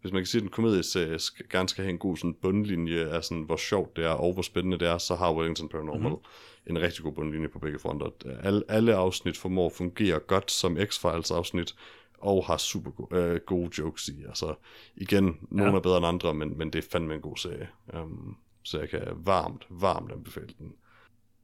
hvis 0.00 0.12
man 0.12 0.20
kan 0.20 0.26
sige, 0.26 0.38
at 0.38 0.42
en 0.44 0.50
komedieserie 0.50 1.18
skal, 1.18 1.48
gerne 1.48 1.68
skal 1.68 1.84
have 1.84 1.90
en 1.92 1.98
god 1.98 2.16
sådan, 2.16 2.34
bundlinje 2.34 3.00
af, 3.00 3.24
sådan, 3.24 3.42
hvor 3.42 3.56
sjovt 3.56 3.96
det 3.96 4.04
er, 4.04 4.10
og 4.10 4.32
hvor 4.32 4.42
spændende 4.42 4.78
det 4.78 4.88
er, 4.88 4.98
så 4.98 5.14
har 5.14 5.32
Wellington 5.34 5.68
Paranormal 5.68 6.10
mm-hmm. 6.10 6.76
en 6.76 6.82
rigtig 6.82 7.04
god 7.04 7.12
bundlinje 7.12 7.48
på 7.48 7.58
begge 7.58 7.78
fronter. 7.78 8.06
Alle, 8.42 8.62
alle 8.68 8.94
afsnit 8.94 9.36
formår 9.36 9.66
at 9.66 9.72
fungere 9.72 10.18
godt 10.18 10.50
som 10.50 10.76
X-Files 10.76 11.34
afsnit, 11.34 11.74
og 12.18 12.44
har 12.44 12.56
super 12.56 12.90
go- 12.90 13.16
øh, 13.16 13.40
gode 13.46 13.70
jokes 13.78 14.08
i. 14.08 14.24
Altså, 14.28 14.54
igen, 14.96 15.38
nogle 15.50 15.72
Ja. 15.72 15.76
er 15.76 15.82
bedre 15.82 15.96
end 15.96 16.06
andre, 16.06 16.34
men, 16.34 16.58
men 16.58 16.70
det 16.72 16.84
er 16.84 16.88
fandme 16.92 17.14
en 17.14 17.20
god 17.20 17.36
serie. 17.36 17.68
Um, 18.02 18.36
så 18.62 18.78
jeg 18.78 18.88
kan 18.88 19.02
varmt, 19.14 19.66
varmt 19.70 20.12
anbefale 20.12 20.54
den. 20.58 20.72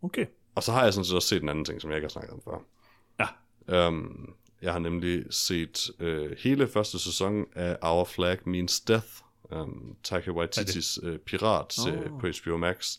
okay. 0.02 0.26
Og 0.54 0.62
så 0.62 0.72
har 0.72 0.84
jeg 0.84 0.94
sådan 0.94 1.04
set 1.04 1.16
også 1.16 1.28
set 1.28 1.42
en 1.42 1.48
anden 1.48 1.64
ting, 1.64 1.80
som 1.80 1.90
jeg 1.90 1.96
ikke 1.96 2.04
har 2.04 2.10
snakket 2.10 2.32
om 2.32 2.42
før. 2.44 2.58
Ja. 3.20 3.88
Um, 3.88 4.34
jeg 4.62 4.72
har 4.72 4.78
nemlig 4.78 5.24
set 5.30 5.90
uh, 6.00 6.30
hele 6.38 6.68
første 6.68 6.98
sæson 6.98 7.46
af 7.54 7.76
Our 7.82 8.04
Flag 8.04 8.38
Means 8.44 8.80
Death, 8.80 9.06
um, 9.50 9.96
Taika 10.02 10.30
Waititis 10.30 11.02
uh, 11.02 11.16
piratserie 11.16 12.10
Nå. 12.10 12.18
på 12.18 12.26
HBO 12.26 12.56
Max, 12.56 12.98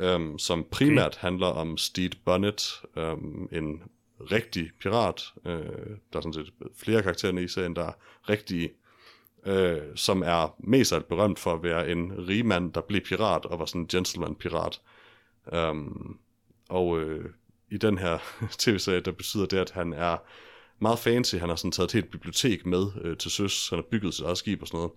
um, 0.00 0.38
som 0.38 0.66
primært 0.70 1.06
okay. 1.06 1.20
handler 1.20 1.46
om 1.46 1.76
Steve 1.76 2.12
Bonnet, 2.24 2.72
um, 2.96 3.48
en 3.52 3.82
rigtig 4.20 4.70
pirat. 4.80 5.22
Uh, 5.36 5.52
der 6.12 6.16
er 6.16 6.20
sådan 6.20 6.32
set 6.32 6.52
flere 6.76 7.02
karakterer 7.02 7.38
i 7.38 7.48
serien, 7.48 7.76
der 7.76 7.84
er 7.84 7.92
rigtige, 8.28 8.70
uh, 9.46 9.94
som 9.94 10.22
er 10.22 10.54
mest 10.58 10.92
alt 10.92 11.08
berømt 11.08 11.38
for 11.38 11.52
at 11.52 11.62
være 11.62 11.90
en 11.90 12.28
rig 12.28 12.46
mand, 12.46 12.72
der 12.72 12.80
blev 12.80 13.00
pirat 13.00 13.46
og 13.46 13.58
var 13.58 13.64
sådan 13.64 13.80
en 13.80 13.86
gentleman-pirat. 13.86 14.80
Um, 15.52 16.18
og 16.68 17.00
øh, 17.00 17.24
i 17.70 17.76
den 17.76 17.98
her 17.98 18.18
tv-serie, 18.58 19.00
der 19.00 19.12
betyder 19.12 19.46
det, 19.46 19.58
at 19.58 19.70
han 19.70 19.92
er 19.92 20.16
meget 20.78 20.98
fancy. 20.98 21.36
Han 21.36 21.48
har 21.48 21.56
sådan 21.56 21.72
taget 21.72 21.88
et 21.88 21.92
helt 21.92 22.10
bibliotek 22.10 22.66
med 22.66 22.86
øh, 23.02 23.16
til 23.16 23.30
søs. 23.30 23.68
Han 23.68 23.78
har 23.78 23.86
bygget 23.90 24.14
sit 24.14 24.24
eget 24.24 24.38
skib 24.38 24.62
og 24.62 24.68
sådan 24.68 24.78
noget. 24.78 24.92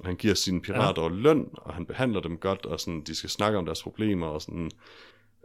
Og 0.00 0.06
han 0.06 0.16
giver 0.16 0.34
sine 0.34 0.62
pirater 0.62 1.02
ja. 1.02 1.08
løn, 1.08 1.48
og 1.52 1.74
han 1.74 1.86
behandler 1.86 2.20
dem 2.20 2.36
godt, 2.36 2.66
og 2.66 2.80
sådan, 2.80 3.00
de 3.00 3.14
skal 3.14 3.30
snakke 3.30 3.58
om 3.58 3.66
deres 3.66 3.82
problemer, 3.82 4.26
og 4.26 4.42
sådan... 4.42 4.70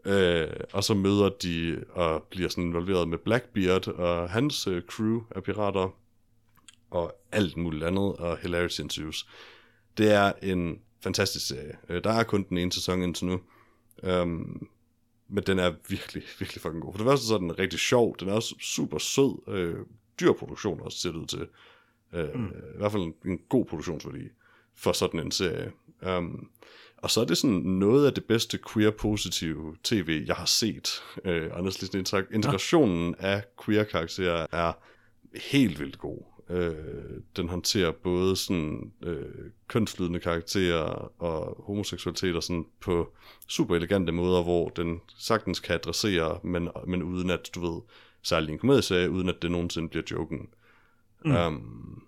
Øh, 0.06 0.48
og 0.74 0.84
så 0.84 0.94
møder 0.94 1.30
de 1.30 1.84
og 1.90 2.24
bliver 2.24 2.50
sådan 2.50 2.64
involveret 2.64 3.08
med 3.08 3.18
Blackbeard 3.18 3.88
og 3.88 4.30
hans 4.30 4.68
øh, 4.68 4.82
crew 4.82 5.22
af 5.36 5.44
pirater, 5.44 5.96
og 6.96 7.16
alt 7.32 7.58
muligt 7.58 7.84
andet, 7.84 8.16
og 8.16 8.38
hilarity 8.38 8.82
ensues. 8.82 9.28
Det 9.98 10.12
er 10.12 10.34
en 10.42 10.80
fantastisk 11.04 11.48
serie. 11.48 11.78
Øh, 11.90 12.04
der 12.04 12.12
er 12.12 12.24
kun 12.24 12.46
den 12.50 12.58
ene 12.58 12.72
sæson 12.72 13.04
indtil 13.04 13.26
nu. 13.26 13.40
Um, 14.04 14.68
men 15.28 15.44
den 15.48 15.60
er 15.60 15.74
virkelig, 15.90 16.24
virkelig 16.40 16.62
fucking 16.62 16.82
god. 16.82 16.94
For 16.94 16.98
det 16.98 17.08
første 17.08 17.28
så 17.28 17.34
er 17.34 17.38
den 17.38 17.60
rigtig 17.60 17.80
sjov, 17.80 18.16
den 18.20 18.30
er 18.30 18.34
også 18.34 18.56
super 18.62 18.98
sød, 18.98 19.50
øh, 19.50 19.76
dyr 20.20 20.34
produktion 20.34 20.82
også 20.82 20.98
ser 20.98 21.12
det 21.12 21.18
ud 21.18 21.26
til. 21.26 21.48
Øh, 22.14 22.36
mm. 22.36 22.48
I 22.48 22.78
hvert 22.78 22.92
fald 22.92 23.04
en, 23.04 23.14
en 23.26 23.40
god 23.50 23.66
produktionsværdi 23.66 24.30
for 24.76 24.92
sådan 24.92 25.20
en 25.20 25.32
serie. 25.32 25.72
Um, 26.18 26.50
og 26.98 27.12
så 27.12 27.22
er 27.22 27.26
det 27.26 27.38
sådan 27.38 27.56
noget 27.56 28.08
af 28.08 28.14
det 28.14 28.26
bedste 28.26 28.60
queer-positive 28.74 29.76
tv, 29.84 30.24
jeg 30.28 30.36
har 30.36 30.46
set. 30.46 31.04
Øh, 31.26 31.52
sådan 31.70 32.06
inter- 32.06 32.36
integrationen 32.36 33.16
af 33.20 33.44
queer-karakterer 33.66 34.48
er 34.52 34.74
helt 35.52 35.80
vildt 35.80 35.98
god. 35.98 36.35
Øh, 36.50 37.22
den 37.36 37.50
håndterer 37.50 37.92
både 37.92 38.36
sådan 38.36 38.92
øh, 39.04 39.52
kønslydende 39.68 40.20
karakterer 40.20 41.12
og 41.22 41.64
homoseksualitet 41.66 42.36
og 42.36 42.44
sådan 42.44 42.66
på 42.82 43.14
super 43.48 43.76
elegante 43.76 44.12
måder, 44.12 44.44
hvor 44.44 44.70
den 44.70 45.02
sagtens 45.18 45.60
kan 45.60 45.76
adressere, 45.76 46.40
men, 46.44 46.70
men 46.88 47.04
uden 47.04 47.30
at, 47.30 47.50
du 47.56 47.60
ved, 47.74 47.82
særligt 48.22 48.50
i 48.50 48.54
en 48.54 48.60
komedieserie, 48.60 49.10
uden 49.10 49.30
at 49.30 49.42
det 49.42 49.52
nogensinde 49.52 49.90
bliver 49.90 50.04
joken. 50.12 50.48
Mm. 51.26 51.36
Um, 51.36 52.04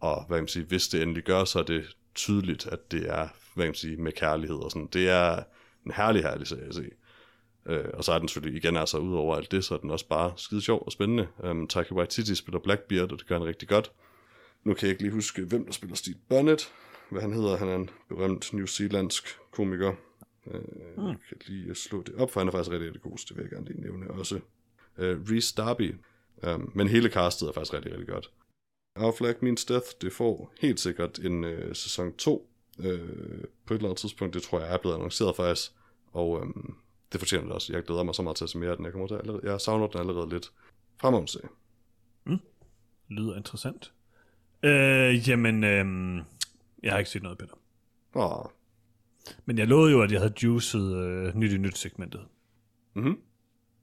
og 0.00 0.24
hvad 0.26 0.38
kan 0.38 0.42
man 0.42 0.48
sige, 0.48 0.64
hvis 0.64 0.88
det 0.88 1.02
endelig 1.02 1.22
gør, 1.22 1.44
så 1.44 1.58
er 1.58 1.62
det 1.62 1.96
tydeligt, 2.14 2.66
at 2.66 2.92
det 2.92 3.10
er, 3.10 3.28
hvad 3.54 3.64
kan 3.64 3.68
man 3.68 3.74
sige, 3.74 3.96
med 3.96 4.12
kærlighed 4.12 4.56
og 4.56 4.70
sådan. 4.70 4.88
Det 4.92 5.08
er 5.08 5.42
en 5.86 5.92
herlig, 5.92 6.22
herlig 6.22 6.46
serie 6.46 6.68
at 6.68 6.74
se. 6.74 6.90
Øh, 7.66 7.84
og 7.94 8.04
så 8.04 8.12
er 8.12 8.18
den 8.18 8.28
selvfølgelig 8.28 8.64
igen 8.64 8.76
altså 8.76 8.98
ud 8.98 9.14
over 9.14 9.36
alt 9.36 9.52
det, 9.52 9.64
så 9.64 9.74
er 9.74 9.78
den 9.78 9.90
også 9.90 10.08
bare 10.08 10.32
skide 10.36 10.62
sjov 10.62 10.82
og 10.86 10.92
spændende. 10.92 11.28
Um, 11.50 11.68
Taika 11.68 11.94
Waititi 11.94 12.34
spiller 12.34 12.58
Blackbeard, 12.58 13.12
og 13.12 13.18
det 13.18 13.26
gør 13.26 13.38
han 13.38 13.46
rigtig 13.46 13.68
godt. 13.68 13.92
Nu 14.64 14.74
kan 14.74 14.86
jeg 14.86 14.90
ikke 14.90 15.02
lige 15.02 15.12
huske, 15.12 15.42
hvem 15.44 15.64
der 15.64 15.72
spiller 15.72 15.96
Steve 15.96 16.16
Bonnet. 16.28 16.72
Hvad 17.10 17.20
han 17.20 17.32
hedder, 17.32 17.56
han 17.56 17.68
er 17.68 17.76
en 17.76 17.90
berømt 18.08 18.52
New 18.52 18.66
Zealandsk 18.66 19.38
komiker. 19.50 19.92
Øh, 20.46 20.60
mm. 20.96 21.04
Jeg 21.06 21.38
kan 21.40 21.54
lige 21.54 21.74
slå 21.74 22.02
det 22.02 22.14
op, 22.14 22.30
for 22.30 22.40
han 22.40 22.48
er 22.48 22.52
faktisk 22.52 22.70
rigtig, 22.70 22.86
rigtig 22.86 23.02
god, 23.02 23.18
så 23.18 23.26
det 23.28 23.36
vil 23.36 23.42
jeg 23.42 23.50
gerne 23.50 23.66
lige 23.66 23.80
nævne 23.80 24.10
også. 24.10 24.40
Øh, 24.98 25.20
Reese 25.30 25.54
Darby. 25.56 25.94
Um, 26.42 26.72
men 26.74 26.88
hele 26.88 27.08
castet 27.08 27.48
er 27.48 27.52
faktisk 27.52 27.74
rigtig, 27.74 27.92
rigtig 27.92 28.08
godt. 28.08 28.30
Flag 29.16 29.34
Means 29.40 29.64
Death, 29.64 29.86
det 30.00 30.12
får 30.12 30.52
helt 30.60 30.80
sikkert 30.80 31.18
en 31.18 31.44
øh, 31.44 31.74
sæson 31.74 32.12
2 32.12 32.50
øh, 32.78 32.98
på 33.66 33.74
et 33.74 33.78
eller 33.78 33.88
andet 33.88 33.98
tidspunkt. 33.98 34.34
Det 34.34 34.42
tror 34.42 34.60
jeg 34.60 34.74
er 34.74 34.78
blevet 34.78 34.94
annonceret 34.94 35.36
faktisk. 35.36 35.72
Og 36.12 36.40
øh, 36.40 36.46
det 37.14 37.20
fortjener 37.20 37.44
det 37.44 37.52
også. 37.52 37.72
Jeg 37.72 37.82
glæder 37.82 38.02
mig 38.02 38.14
så 38.14 38.22
meget 38.22 38.36
til 38.36 38.44
at 38.44 38.50
se 38.50 38.58
mere 38.58 38.70
af 38.70 38.76
den. 38.76 38.84
Jeg, 38.84 38.92
kommer 38.92 39.08
til 39.08 39.14
allerede, 39.14 39.50
jeg 39.50 39.60
savner 39.60 39.86
den 39.86 40.00
allerede 40.00 40.28
lidt. 40.28 40.52
Fremom 41.00 41.26
se. 41.26 41.38
Lyder 43.08 43.36
interessant. 43.36 43.92
Øh, 44.62 45.28
jamen, 45.28 45.64
øh, 45.64 46.24
jeg 46.82 46.92
har 46.92 46.98
ikke 46.98 47.10
set 47.10 47.22
noget, 47.22 47.38
Peter. 47.38 47.54
Åh. 48.14 48.44
Men 49.46 49.58
jeg 49.58 49.66
lovede 49.66 49.92
jo, 49.92 50.02
at 50.02 50.12
jeg 50.12 50.20
havde 50.20 50.34
juicet 50.42 50.96
øh, 50.96 51.34
nyt 51.36 51.52
i 51.52 51.56
nyt 51.58 51.78
segmentet. 51.78 52.20
Mhm. 52.94 53.18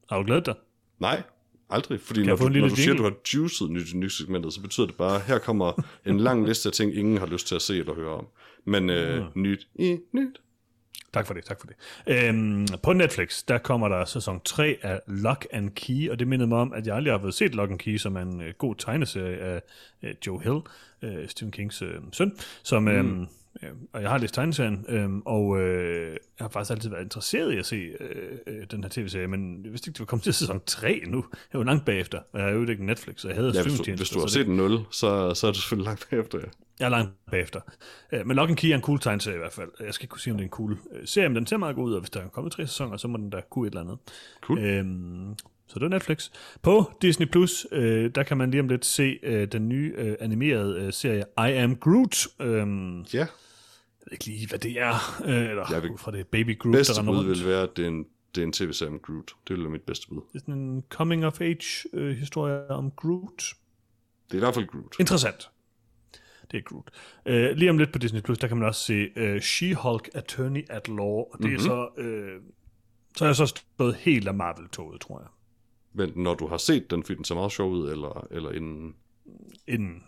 Har 0.10 0.18
du 0.18 0.26
glædet 0.26 0.46
dig? 0.46 0.56
Nej, 1.00 1.24
aldrig. 1.70 2.02
Fordi 2.02 2.20
jeg 2.20 2.28
når 2.28 2.36
du, 2.36 2.50
når 2.50 2.68
du 2.68 2.76
siger, 2.76 2.92
at 2.94 2.98
du 2.98 3.04
har 3.04 3.14
juicet 3.34 3.72
nyt 3.72 3.94
i 3.94 3.98
nyt 3.98 4.12
segmentet, 4.12 4.54
så 4.54 4.62
betyder 4.62 4.88
det 4.88 4.96
bare, 4.96 5.16
at 5.16 5.22
her 5.22 5.40
kommer 5.40 5.86
en 6.06 6.20
lang 6.20 6.48
liste 6.48 6.70
af 6.70 6.74
ting, 6.74 6.96
ingen 6.96 7.18
har 7.18 7.26
lyst 7.26 7.48
til 7.48 7.56
at 7.56 7.62
se 7.62 7.78
eller 7.78 7.94
høre 7.94 8.16
om. 8.16 8.28
Men 8.66 8.90
øh, 8.90 9.26
nyt 9.36 9.68
i 9.76 9.98
nyt. 10.12 10.42
Tak 11.14 11.28
for 11.28 11.34
det, 11.34 11.46
tak 11.46 11.60
for 11.60 11.68
det. 11.68 11.76
Øhm, 12.08 12.68
på 12.84 12.94
Netflix, 12.94 13.44
der 13.48 13.58
kommer 13.58 13.88
der 13.88 14.06
sæson 14.06 14.42
3 14.46 14.78
af 14.82 15.00
Lock 15.08 15.48
and 15.52 15.70
Key, 15.70 16.10
og 16.10 16.20
det 16.20 16.28
mindede 16.28 16.48
mig 16.48 16.58
om, 16.58 16.74
at 16.74 16.88
jeg 16.88 16.96
aldrig 16.96 17.14
har 17.14 17.20
fået 17.20 17.34
set 17.34 17.56
Lock 17.56 17.72
and 17.72 17.80
Key, 17.80 17.98
som 17.98 18.16
er 18.16 18.22
en 18.22 18.42
øh, 18.42 18.54
god 18.58 18.76
tegneserie 18.76 19.38
af 19.38 19.62
øh, 20.04 20.14
Joe 20.28 20.42
Hill, 20.44 20.60
øh, 21.02 21.30
Stephen 21.30 21.52
Kings 21.52 21.82
øh, 21.82 21.96
søn, 22.12 22.32
som, 22.64 22.88
øh, 22.88 23.28
øh, 23.64 23.70
og 23.94 24.02
jeg 24.02 24.10
har 24.10 24.18
læst 24.18 24.34
tegneserien, 24.34 24.86
øh, 24.90 25.10
og 25.26 25.62
øh, 25.62 26.10
jeg 26.10 26.44
har 26.44 26.50
faktisk 26.50 26.72
altid 26.72 26.90
været 26.90 27.04
interesseret 27.04 27.54
i 27.54 27.58
at 27.58 27.66
se 27.66 27.76
øh, 27.76 28.38
øh, 28.48 28.66
den 28.72 28.84
her 28.84 28.90
tv-serie, 28.90 29.28
men 29.28 29.64
jeg 29.64 29.72
vidste 29.72 29.90
ikke, 29.90 29.94
det 29.94 30.00
var 30.00 30.06
kommet 30.06 30.24
til 30.24 30.34
sæson 30.34 30.62
3 30.66 31.02
nu. 31.08 31.26
Jeg 31.54 31.60
var 31.60 31.66
langt 31.66 31.86
bagefter, 31.86 32.20
og 32.34 32.40
jeg 32.40 32.48
har 32.48 32.54
jo 32.54 32.68
ikke 32.68 32.86
Netflix, 32.86 33.22
så 33.22 33.28
jeg 33.28 33.38
havde 33.38 33.52
Ja, 33.56 33.64
hvis 33.64 33.80
du, 33.80 33.94
hvis 33.96 34.10
du 34.10 34.20
har 34.20 34.28
set 34.28 34.48
en 34.48 34.58
0, 34.58 34.80
så, 34.92 35.34
så 35.34 35.48
er 35.48 35.52
du 35.52 35.60
selvfølgelig 35.60 35.86
langt 35.86 36.08
bagefter, 36.10 36.40
ja. 36.40 36.46
jeg 36.80 36.86
er 36.86 36.90
langt 36.90 37.12
bagefter. 37.32 37.60
Øh, 38.12 38.28
Men 38.28 38.36
Lock 38.36 38.50
and 38.50 38.58
Key 38.58 38.70
er 38.70 38.76
en 38.76 38.82
cool 38.82 39.00
tegneserie 39.00 39.36
i 39.36 39.40
hvert 39.40 39.54
fald. 39.54 39.70
Jeg 39.80 39.94
skal 39.94 40.04
ikke 40.04 40.12
kunne 40.12 40.22
sige, 40.22 40.34
om 40.34 40.38
det 40.38 40.44
er 40.44 40.48
en 40.48 40.52
cool 40.52 40.78
øh, 40.92 41.08
serie, 41.08 41.30
men 41.30 41.36
den 41.36 41.48
ser 41.48 41.58
meget 41.58 41.76
god 41.76 41.90
ud, 41.90 41.94
og 41.94 42.00
hvis 42.00 42.10
der 42.10 42.20
er 42.20 42.28
kommet 42.28 42.54
tre 42.54 42.68
sæsoner, 42.68 42.98
så 42.98 43.08
må 43.08 43.18
den 43.18 43.30
da 43.30 43.42
kunne 43.50 43.68
et 43.68 43.72
eller 43.72 43.82
andet. 43.82 43.98
Cool. 44.42 44.60
Øhm, 44.60 45.36
så 45.74 45.80
det 45.80 45.86
er 45.86 45.90
Netflix. 45.90 46.30
På 46.62 46.92
Disney 47.02 47.26
Plus, 47.28 47.68
øh, 47.72 48.12
der 48.16 48.24
kan 48.24 48.38
man 48.38 48.52
lige 48.52 48.62
om 48.62 48.68
lidt 48.70 48.86
se 48.86 49.20
øh, 49.24 49.48
den 49.48 49.70
nye 49.70 49.94
øh, 49.98 50.16
animerede 50.20 50.82
øh, 50.82 50.94
serie 50.94 51.24
I 51.38 51.52
Am 51.52 51.76
Groot. 51.76 52.28
Øhm, 52.40 52.98
jeg 53.00 53.06
Ja, 53.14 53.20
ved 53.20 54.12
ikke 54.12 54.26
lige, 54.26 54.48
hvad 54.48 54.60
det 54.60 54.80
er. 54.80 55.22
Øh, 55.26 55.50
eller 55.50 55.66
Jeg 55.74 55.84
vil- 55.84 55.92
ud 55.92 55.98
fra 55.98 56.12
det 56.12 56.20
er 56.20 56.24
Baby 56.24 56.60
Groot, 56.60 56.74
bedste 56.74 56.94
der 56.94 57.00
render 57.00 57.14
rundt. 57.14 57.30
vil 57.30 57.46
være, 57.48 57.62
at 57.64 57.70
det 57.76 57.84
er 57.84 57.88
en, 57.88 58.06
det 58.36 58.42
er 58.42 58.46
en 58.46 58.54
tv-serie 58.54 58.92
om 58.92 59.00
Groot. 59.00 59.32
Det 59.48 59.56
vil 59.56 59.64
være 59.64 59.72
mit 59.72 59.82
bedste 59.82 60.08
bud. 60.08 60.22
Det 60.34 60.36
er 60.36 60.40
sådan 60.40 60.54
en 60.54 60.84
coming-of-age-historie 60.90 62.72
om 62.72 62.92
Groot. 62.92 63.44
Det 64.28 64.34
er 64.34 64.36
i 64.36 64.40
hvert 64.40 64.54
fald 64.56 64.68
Groot. 64.68 64.96
Interessant. 65.00 65.50
Det 66.52 66.58
er 66.58 66.62
Groot. 66.62 66.90
Uh, 67.26 67.58
lige 67.58 67.70
om 67.70 67.78
lidt 67.78 67.92
på 67.92 68.00
Disney 68.00 68.22
Plus, 68.22 68.38
der 68.38 68.48
kan 68.48 68.58
man 68.58 68.68
også 68.68 68.82
se 68.86 69.08
uh, 69.16 69.38
She-Hulk 69.38 70.10
Attorney 70.14 70.66
at 70.70 70.88
Law, 70.88 70.98
og 71.08 71.32
det 71.38 71.42
mm-hmm. 71.46 71.56
er 71.56 71.60
så... 71.60 71.88
Uh, 71.98 72.44
så 73.18 73.26
er 73.26 73.30
jeg 73.30 73.36
så 73.36 73.46
stået 73.46 73.96
helt 73.96 74.28
af 74.28 74.34
Marvel-toget, 74.34 75.02
tror 75.02 75.20
jeg. 75.20 75.28
Men 75.94 76.12
når 76.16 76.36
du 76.36 76.48
har 76.48 76.58
set 76.58 76.92
den, 76.92 77.04
fordi 77.04 77.18
den 77.18 77.26
ser 77.26 77.36
meget 77.36 77.52
sjov 77.52 77.72
ud, 77.72 77.92
eller, 77.92 78.28
eller 78.32 78.52
inden... 78.52 78.96
Inden. 79.68 80.04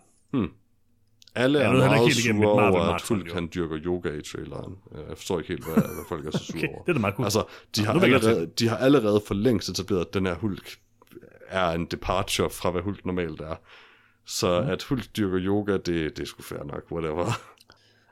Alle 1.36 1.60
Jeg 1.60 1.68
er 1.68 1.72
heller 1.72 1.90
meget 1.90 2.14
sure 2.14 2.52
over, 2.52 2.80
at 2.80 3.02
Hulk 3.02 3.34
han 3.34 3.50
dyrker 3.56 3.78
yoga 3.86 4.10
i 4.10 4.22
traileren. 4.22 4.78
Jeg 5.10 5.18
forstår 5.18 5.40
ikke 5.40 5.48
helt, 5.48 5.64
hvad, 5.64 5.74
hvad 5.96 6.06
folk 6.10 6.26
er 6.26 6.32
så 6.32 6.44
sure 6.44 6.58
Okay, 6.58 6.68
over. 6.68 6.84
det 6.84 6.90
er 6.90 6.94
da 6.94 7.00
meget 7.00 7.16
cool. 7.16 7.26
Altså, 7.26 7.46
de 7.76 7.86
har, 7.86 7.94
allerede, 7.94 8.52
de 8.60 8.68
har 8.68 8.78
allerede 8.78 9.22
for 9.28 9.34
længst 9.34 9.70
etableret, 9.70 10.06
at 10.06 10.14
den 10.14 10.26
her 10.26 10.36
Hulk 10.36 10.78
er 11.48 11.70
en 11.70 11.86
departure 11.86 12.50
fra, 12.50 12.72
hvad 12.72 12.82
Hulk 12.82 13.06
normalt 13.06 13.42
er. 13.42 13.56
Så 14.26 14.62
mm. 14.62 14.70
at 14.70 14.84
Hulk 14.84 15.18
dyrker 15.18 15.40
yoga, 15.42 15.74
det, 15.74 15.86
det 15.86 16.20
er 16.20 16.26
sgu 16.26 16.42
fair 16.44 16.64
nok, 16.64 16.84
whatever. 16.92 17.26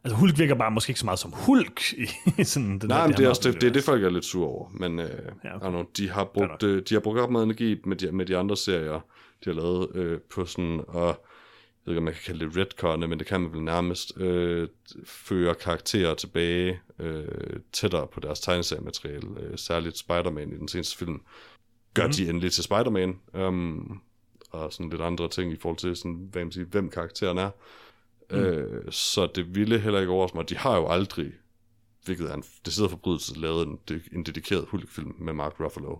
Altså, 0.03 0.17
Hulk 0.17 0.37
virker 0.37 0.55
bare 0.55 0.71
måske 0.71 0.89
ikke 0.91 0.99
så 0.99 1.05
meget 1.05 1.19
som 1.19 1.31
Hulk 1.31 1.93
i 2.37 2.43
sådan 2.43 2.79
den 2.79 2.89
Nej, 2.89 2.99
her, 2.99 3.07
men 3.07 3.17
det 3.17 3.25
er, 3.25 3.29
også 3.29 3.51
det, 3.51 3.61
det 3.61 3.69
er 3.69 3.73
det, 3.73 3.83
folk 3.83 4.03
er 4.03 4.09
lidt 4.09 4.25
sure 4.25 4.47
over. 4.47 4.69
Men 4.69 4.99
øh, 4.99 5.09
Ja, 5.43 5.55
okay. 5.55 5.69
know, 5.69 5.83
de, 5.97 6.09
har 6.09 6.23
brugt, 6.23 6.63
øh, 6.63 6.83
de 6.89 6.95
har 6.95 7.01
brugt 7.01 7.19
op 7.19 7.31
meget 7.31 7.43
energi 7.43 7.81
med 7.85 7.95
de, 7.95 8.11
med 8.11 8.25
de 8.25 8.37
andre 8.37 8.57
serier, 8.57 8.99
de 9.45 9.49
har 9.49 9.53
lavet 9.53 9.95
øh, 9.95 10.19
på 10.19 10.45
sådan, 10.45 10.81
og 10.87 11.07
jeg 11.07 11.15
ved 11.85 11.93
ikke, 11.93 11.97
om 11.97 12.03
man 12.03 12.13
kan 12.13 12.21
kalde 12.25 12.45
det 12.45 12.57
retconne, 12.57 13.07
men 13.07 13.19
det 13.19 13.27
kan 13.27 13.41
man 13.41 13.53
vel 13.53 13.63
nærmest, 13.63 14.17
øh, 14.17 14.67
føre 15.05 15.55
karakterer 15.55 16.13
tilbage 16.13 16.79
øh, 16.99 17.25
tættere 17.71 18.07
på 18.07 18.19
deres 18.19 18.39
tegneseriemateriale, 18.39 19.27
øh, 19.39 19.57
særligt 19.57 19.97
Spider-Man 19.97 20.51
i 20.53 20.57
den 20.57 20.67
seneste 20.67 20.97
film, 20.97 21.21
gør 21.93 22.05
mm. 22.05 22.13
de 22.13 22.29
endelig 22.29 22.51
til 22.51 22.63
Spider-Man, 22.63 23.19
um, 23.33 24.01
og 24.51 24.73
sådan 24.73 24.89
lidt 24.89 25.01
andre 25.01 25.29
ting 25.29 25.53
i 25.53 25.57
forhold 25.61 25.77
til, 25.77 25.95
sådan, 25.95 26.27
hvad 26.31 26.43
man 26.43 26.51
siger, 26.51 26.65
hvem 26.65 26.89
karakteren 26.89 27.37
er. 27.37 27.49
Mm. 28.31 28.37
Øh, 28.39 28.91
så 28.91 29.27
det 29.35 29.55
ville 29.55 29.79
heller 29.79 29.99
ikke 29.99 30.11
overraske 30.11 30.37
mig. 30.37 30.49
De 30.49 30.57
har 30.57 30.77
jo 30.77 30.87
aldrig, 30.87 31.31
hvilket 32.05 32.29
er 32.29 32.33
en 32.33 32.43
decideret 32.65 32.91
forbrydelse, 32.91 33.39
lavet 33.39 33.67
en, 33.67 33.79
en 34.13 34.23
dedikeret 34.23 34.65
Hulk-film 34.67 35.15
med 35.19 35.33
Mark 35.33 35.59
Ruffalo. 35.59 35.95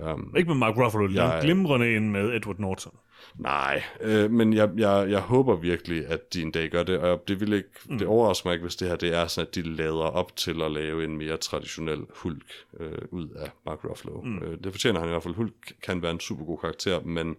Um, 0.00 0.34
Ikke 0.36 0.48
med 0.48 0.56
Mark 0.56 0.76
Ruffalo, 0.76 1.08
Jeg- 1.12 1.36
en 1.36 1.42
glimrende 1.44 1.96
en 1.96 2.12
med 2.12 2.36
Edward 2.36 2.58
Norton. 2.58 2.92
nej, 3.38 3.82
øh, 4.00 4.30
men 4.30 4.52
jeg, 4.52 4.70
jeg, 4.76 5.06
jeg 5.10 5.20
håber 5.20 5.56
virkelig, 5.56 6.06
at 6.06 6.34
de 6.34 6.42
en 6.42 6.50
dag 6.50 6.70
gør 6.70 6.82
det, 6.82 6.98
og 6.98 7.24
det 7.28 7.40
vil 7.40 7.52
ikke, 7.52 7.68
mm. 7.84 7.98
det 7.98 8.06
overrasker 8.06 8.48
mig 8.48 8.54
ikke, 8.54 8.62
hvis 8.64 8.76
det 8.76 8.88
her 8.88 8.96
det 8.96 9.14
er 9.14 9.26
sådan, 9.26 9.48
at 9.48 9.54
de 9.54 9.62
lader 9.62 9.94
op 10.04 10.36
til 10.36 10.62
at 10.62 10.70
lave 10.70 11.04
en 11.04 11.18
mere 11.18 11.36
traditionel 11.36 12.00
Hulk 12.14 12.52
øh, 12.80 12.98
ud 13.10 13.28
af 13.28 13.50
Mark 13.66 13.78
Ruffalo. 13.84 14.20
Mm. 14.20 14.38
Øh, 14.38 14.58
det 14.64 14.72
fortjener 14.72 15.00
han 15.00 15.08
i 15.08 15.12
hvert 15.12 15.22
fald. 15.22 15.34
Hulk 15.34 15.72
kan 15.82 16.02
være 16.02 16.10
en 16.12 16.20
super 16.20 16.44
god 16.44 16.58
karakter, 16.58 17.00
men 17.00 17.36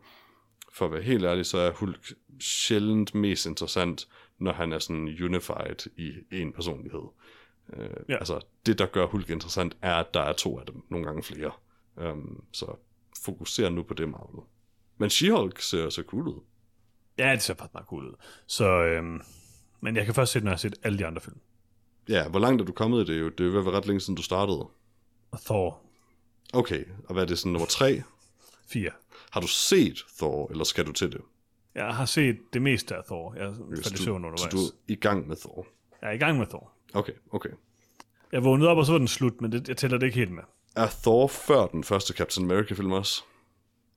for 0.77 0.85
at 0.85 0.91
være 0.91 1.01
helt 1.01 1.25
ærlig, 1.25 1.45
så 1.45 1.57
er 1.57 1.71
Hulk 1.71 2.13
sjældent 2.39 3.15
mest 3.15 3.45
interessant, 3.45 4.07
når 4.39 4.53
han 4.53 4.73
er 4.73 4.79
sådan 4.79 5.17
unified 5.23 5.87
i 5.97 6.41
en 6.41 6.53
personlighed. 6.53 7.03
Øh, 7.73 7.89
Ja. 8.09 8.17
Altså, 8.17 8.39
det 8.65 8.79
der 8.79 8.85
gør 8.85 9.05
Hulk 9.05 9.29
interessant, 9.29 9.77
er, 9.81 9.95
at 9.95 10.13
der 10.13 10.21
er 10.21 10.33
to 10.33 10.59
af 10.59 10.65
dem, 10.65 10.83
nogle 10.89 11.05
gange 11.05 11.23
flere. 11.23 11.51
Um, 12.11 12.43
så 12.53 12.65
fokuser 13.25 13.69
nu 13.69 13.83
på 13.83 13.93
det, 13.93 14.09
Marvel. 14.09 14.43
Men 14.97 15.09
She-Hulk 15.09 15.61
ser 15.61 15.89
så 15.89 16.03
cool 16.07 16.27
ud. 16.27 16.41
Ja, 17.17 17.31
det 17.31 17.41
ser 17.41 17.53
faktisk 17.53 17.73
meget 17.73 17.87
cool 17.87 18.07
ud. 18.07 18.13
Så, 18.47 18.83
øhm, 18.83 19.21
men 19.81 19.95
jeg 19.95 20.05
kan 20.05 20.13
først 20.13 20.31
se, 20.31 20.39
når 20.39 20.45
jeg 20.45 20.51
har 20.51 20.57
set 20.57 20.75
alle 20.83 20.97
de 20.97 21.05
andre 21.05 21.21
film. 21.21 21.39
Ja, 22.09 22.29
hvor 22.29 22.39
langt 22.39 22.61
er 22.61 22.65
du 22.65 22.71
kommet 22.71 23.09
i 23.09 23.13
det? 23.13 23.19
jo? 23.19 23.29
Det 23.29 23.39
er 23.39 23.51
jo 23.51 23.71
ret 23.71 23.85
længe 23.85 23.99
siden, 23.99 24.15
du 24.15 24.23
startede. 24.23 24.67
Og 25.31 25.41
Thor 25.45 25.81
Okay, 26.53 26.85
og 27.05 27.13
hvad 27.13 27.23
er 27.23 27.27
det 27.27 27.39
sådan 27.39 27.51
nummer 27.51 27.67
tre? 27.67 28.03
4. 28.67 28.91
Har 29.31 29.41
du 29.41 29.47
set 29.47 30.05
Thor, 30.17 30.51
eller 30.51 30.63
skal 30.63 30.85
du 30.85 30.91
til 30.91 31.11
det? 31.11 31.21
Jeg 31.75 31.95
har 31.95 32.05
set 32.05 32.37
det 32.53 32.61
meste 32.61 32.95
af 32.95 33.03
Thor. 33.03 33.33
Jeg 33.33 33.55
faldt 33.83 33.99
i 33.99 34.03
søvn 34.03 34.15
undervejs. 34.25 34.41
så 34.41 34.49
du 34.49 34.57
er 34.57 34.69
i 34.87 34.95
gang 34.95 35.27
med 35.27 35.35
Thor. 35.35 35.67
Jeg 36.01 36.09
er 36.09 36.13
i 36.13 36.17
gang 36.17 36.37
med 36.37 36.47
Thor. 36.47 36.71
Okay, 36.93 37.13
okay. 37.31 37.49
Jeg 38.31 38.43
vågnede 38.43 38.69
op, 38.69 38.77
og 38.77 38.85
så 38.85 38.91
var 38.91 38.99
den 38.99 39.07
slut, 39.07 39.41
men 39.41 39.51
det, 39.51 39.67
jeg 39.69 39.77
tæller 39.77 39.97
det 39.97 40.05
ikke 40.05 40.17
helt 40.17 40.31
med. 40.31 40.43
Er 40.75 40.87
Thor 41.03 41.27
før 41.27 41.67
den 41.67 41.83
første 41.83 42.13
Captain 42.13 42.51
America-film 42.51 42.91
også? 42.91 43.23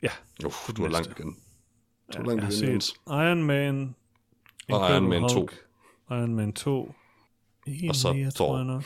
Ja, 0.03 0.11
Uh, 0.45 0.53
du 0.77 0.85
er 0.85 0.89
langt 0.89 1.11
igen. 1.19 1.27
Du 1.33 1.39
er 2.13 2.19
jeg 2.19 2.27
langt 2.27 2.45
har 2.45 2.53
igen, 2.53 2.69
Jens. 2.73 2.85
set 2.85 2.97
Iron 3.07 3.43
Man, 3.43 3.95
Og 4.73 4.91
Iron 4.91 5.09
Man 5.09 5.29
2. 5.29 5.35
Hulk, 5.35 5.65
Iron 6.11 6.35
Man 6.35 6.53
2, 6.53 6.95
en 7.67 7.89
Og 7.91 7.97
så 7.97 8.13
mere, 8.13 8.31
Thor. 8.31 8.47
tror 8.47 8.57
jeg 8.57 8.67
nok. 8.67 8.83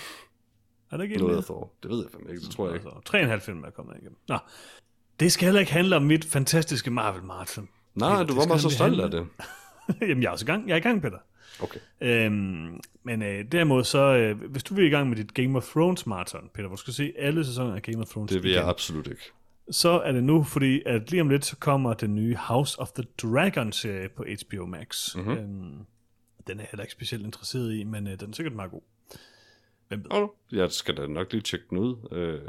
Er 0.91 0.97
der 0.97 1.05
ikke 1.05 1.17
Noget 1.19 1.37
af 1.37 1.45
Thor. 1.45 1.73
Det 1.83 1.91
ved 1.91 2.03
jeg 2.03 2.11
fandme 2.13 2.31
ikke, 2.31 2.41
det 2.43 2.51
tror 2.51 2.67
jeg 2.67 2.75
ikke. 2.77 2.87
Altså, 2.89 3.01
tre 3.05 3.19
og 3.19 3.23
en 3.23 3.29
halv 3.31 3.41
film 3.41 3.65
er 3.65 3.71
kommet 3.71 3.97
igennem. 3.97 4.17
Nå, 4.29 4.39
det 5.21 5.33
skal 5.33 5.45
heller 5.47 5.61
ikke 5.61 5.73
handle 5.73 5.97
om 5.97 6.03
mit 6.03 6.25
fantastiske 6.25 6.91
Marvel-marathon. 6.91 7.69
Nej, 7.95 8.19
det 8.19 8.29
du 8.29 8.35
var 8.35 8.47
bare 8.47 8.59
så 8.59 8.71
stolt 8.71 9.01
af 9.01 9.11
det. 9.11 9.27
Jamen, 10.01 10.23
jeg 10.23 10.29
er 10.29 10.33
også 10.33 10.45
i 10.45 10.47
gang. 10.47 10.69
Jeg 10.69 10.75
er 10.75 10.79
i 10.79 10.81
gang, 10.81 11.03
Peter. 11.03 11.19
Okay. 11.63 11.81
Øhm, 12.01 12.81
men 13.03 13.23
øh, 13.23 13.45
derimod 13.53 13.85
så, 13.85 13.99
øh, 14.17 14.51
hvis 14.51 14.63
du 14.63 14.75
vil 14.75 14.85
i 14.87 14.89
gang 14.89 15.09
med 15.09 15.17
dit 15.17 15.35
Game 15.35 15.57
of 15.57 15.65
Thrones 15.69 16.07
marathon, 16.07 16.51
Peter, 16.55 16.67
hvor 16.69 16.77
du 16.77 16.81
skal 16.81 16.95
se 16.95 17.13
alle 17.19 17.45
sæsoner 17.45 17.75
af 17.75 17.83
Game 17.83 17.99
of 18.03 18.07
Thrones 18.09 18.33
Det 18.33 18.43
vil 18.43 18.51
jeg 18.51 18.61
igen, 18.61 18.69
absolut 18.71 19.07
ikke. 19.07 19.23
så 19.71 19.89
er 20.01 20.13
det 20.13 20.25
nu, 20.25 20.43
fordi 20.45 20.83
at 20.87 21.11
lige 21.11 21.21
om 21.21 21.29
lidt, 21.29 21.45
så 21.45 21.57
kommer 21.57 21.95
den 21.95 22.15
nye 22.15 22.37
House 22.37 22.81
of 22.81 22.91
the 22.93 23.05
Dragon-serie 23.23 24.09
på 24.09 24.25
HBO 24.49 24.67
Max. 24.67 25.17
Mhm. 25.17 25.25
Mm-hmm. 25.29 25.45
Øhm, 25.45 25.79
den 26.47 26.59
er 26.59 26.63
jeg 26.63 26.69
heller 26.71 26.83
ikke 26.85 26.93
specielt 26.93 27.25
interesseret 27.25 27.75
i, 27.75 27.85
men 27.85 28.07
øh, 28.07 28.21
den 28.21 28.31
er 28.31 28.35
sikkert 28.35 28.55
meget 28.55 28.71
god. 28.71 28.81
Hvem 29.89 30.05
ved? 30.13 30.29
Jeg 30.53 30.71
skal 30.73 30.97
da 30.97 31.07
nok 31.07 31.33
lige 31.33 31.43
tjekke 31.43 31.67
den 31.71 31.79
ud. 31.79 31.97
Øh, 32.13 32.41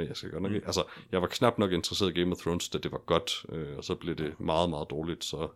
men 0.00 0.08
jeg 0.08 0.16
skal 0.16 0.30
godt 0.30 0.42
nok 0.42 0.52
ikke. 0.52 0.66
Altså, 0.66 0.82
jeg 1.12 1.20
var 1.22 1.28
knap 1.28 1.58
nok 1.58 1.72
interesseret 1.72 2.16
i 2.16 2.20
Game 2.20 2.32
of 2.32 2.38
Thrones, 2.38 2.68
da 2.68 2.78
det 2.78 2.92
var 2.92 2.98
godt. 2.98 3.30
Øh, 3.48 3.76
og 3.76 3.84
så 3.84 3.94
blev 3.94 4.14
det 4.14 4.40
meget, 4.40 4.70
meget 4.70 4.90
dårligt. 4.90 5.24
Så 5.24 5.48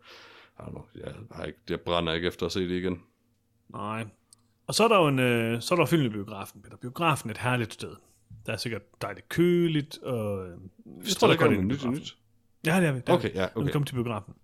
I 0.60 0.70
know, 0.70 0.82
jeg, 0.94 1.12
har 1.32 1.44
ikke, 1.44 1.58
jeg 1.70 1.80
brænder 1.80 2.12
ikke 2.12 2.28
efter 2.28 2.46
at 2.46 2.52
se 2.52 2.60
det 2.68 2.70
igen. 2.76 3.02
Nej. 3.68 4.06
Og 4.66 4.74
så 4.74 4.84
er 4.84 4.88
der 4.88 4.96
jo 4.98 5.08
en, 5.08 5.18
øh, 5.18 5.60
så 5.62 5.74
er 5.74 5.78
der 5.78 5.86
film 5.86 6.04
i 6.06 6.08
biografen, 6.08 6.62
Peter. 6.62 6.76
Biografen 6.76 7.30
er 7.30 7.34
et 7.34 7.38
herligt 7.40 7.72
sted. 7.74 7.90
Der 8.46 8.52
er 8.52 8.56
sikkert 8.56 8.82
dejligt 9.02 9.28
køligt, 9.28 9.98
og... 9.98 10.46
øh, 10.46 10.52
Jeg 11.06 11.16
tror, 11.16 11.28
der 11.28 11.50
i 11.50 11.56
nyt 11.62 11.84
nyt. 11.84 12.16
Ja, 12.66 12.80
det 12.80 12.88
er 12.88 12.92
vi. 12.92 12.98
det 13.00 13.08
er 13.08 13.12
Okay, 13.12 13.32
vi. 13.32 13.38
ja, 13.38 13.40
Når 13.54 13.62
vi 13.62 13.64
okay. 13.64 13.72
kommer 13.72 13.86
til 13.86 13.94
biografen. 13.94 14.34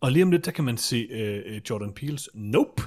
Og 0.00 0.12
lige 0.12 0.22
om 0.22 0.30
lidt, 0.30 0.44
der 0.44 0.50
kan 0.50 0.64
man 0.64 0.76
se 0.76 0.96
øh, 1.10 1.60
Jordan 1.70 1.92
Peels 1.92 2.28
Nope, 2.34 2.82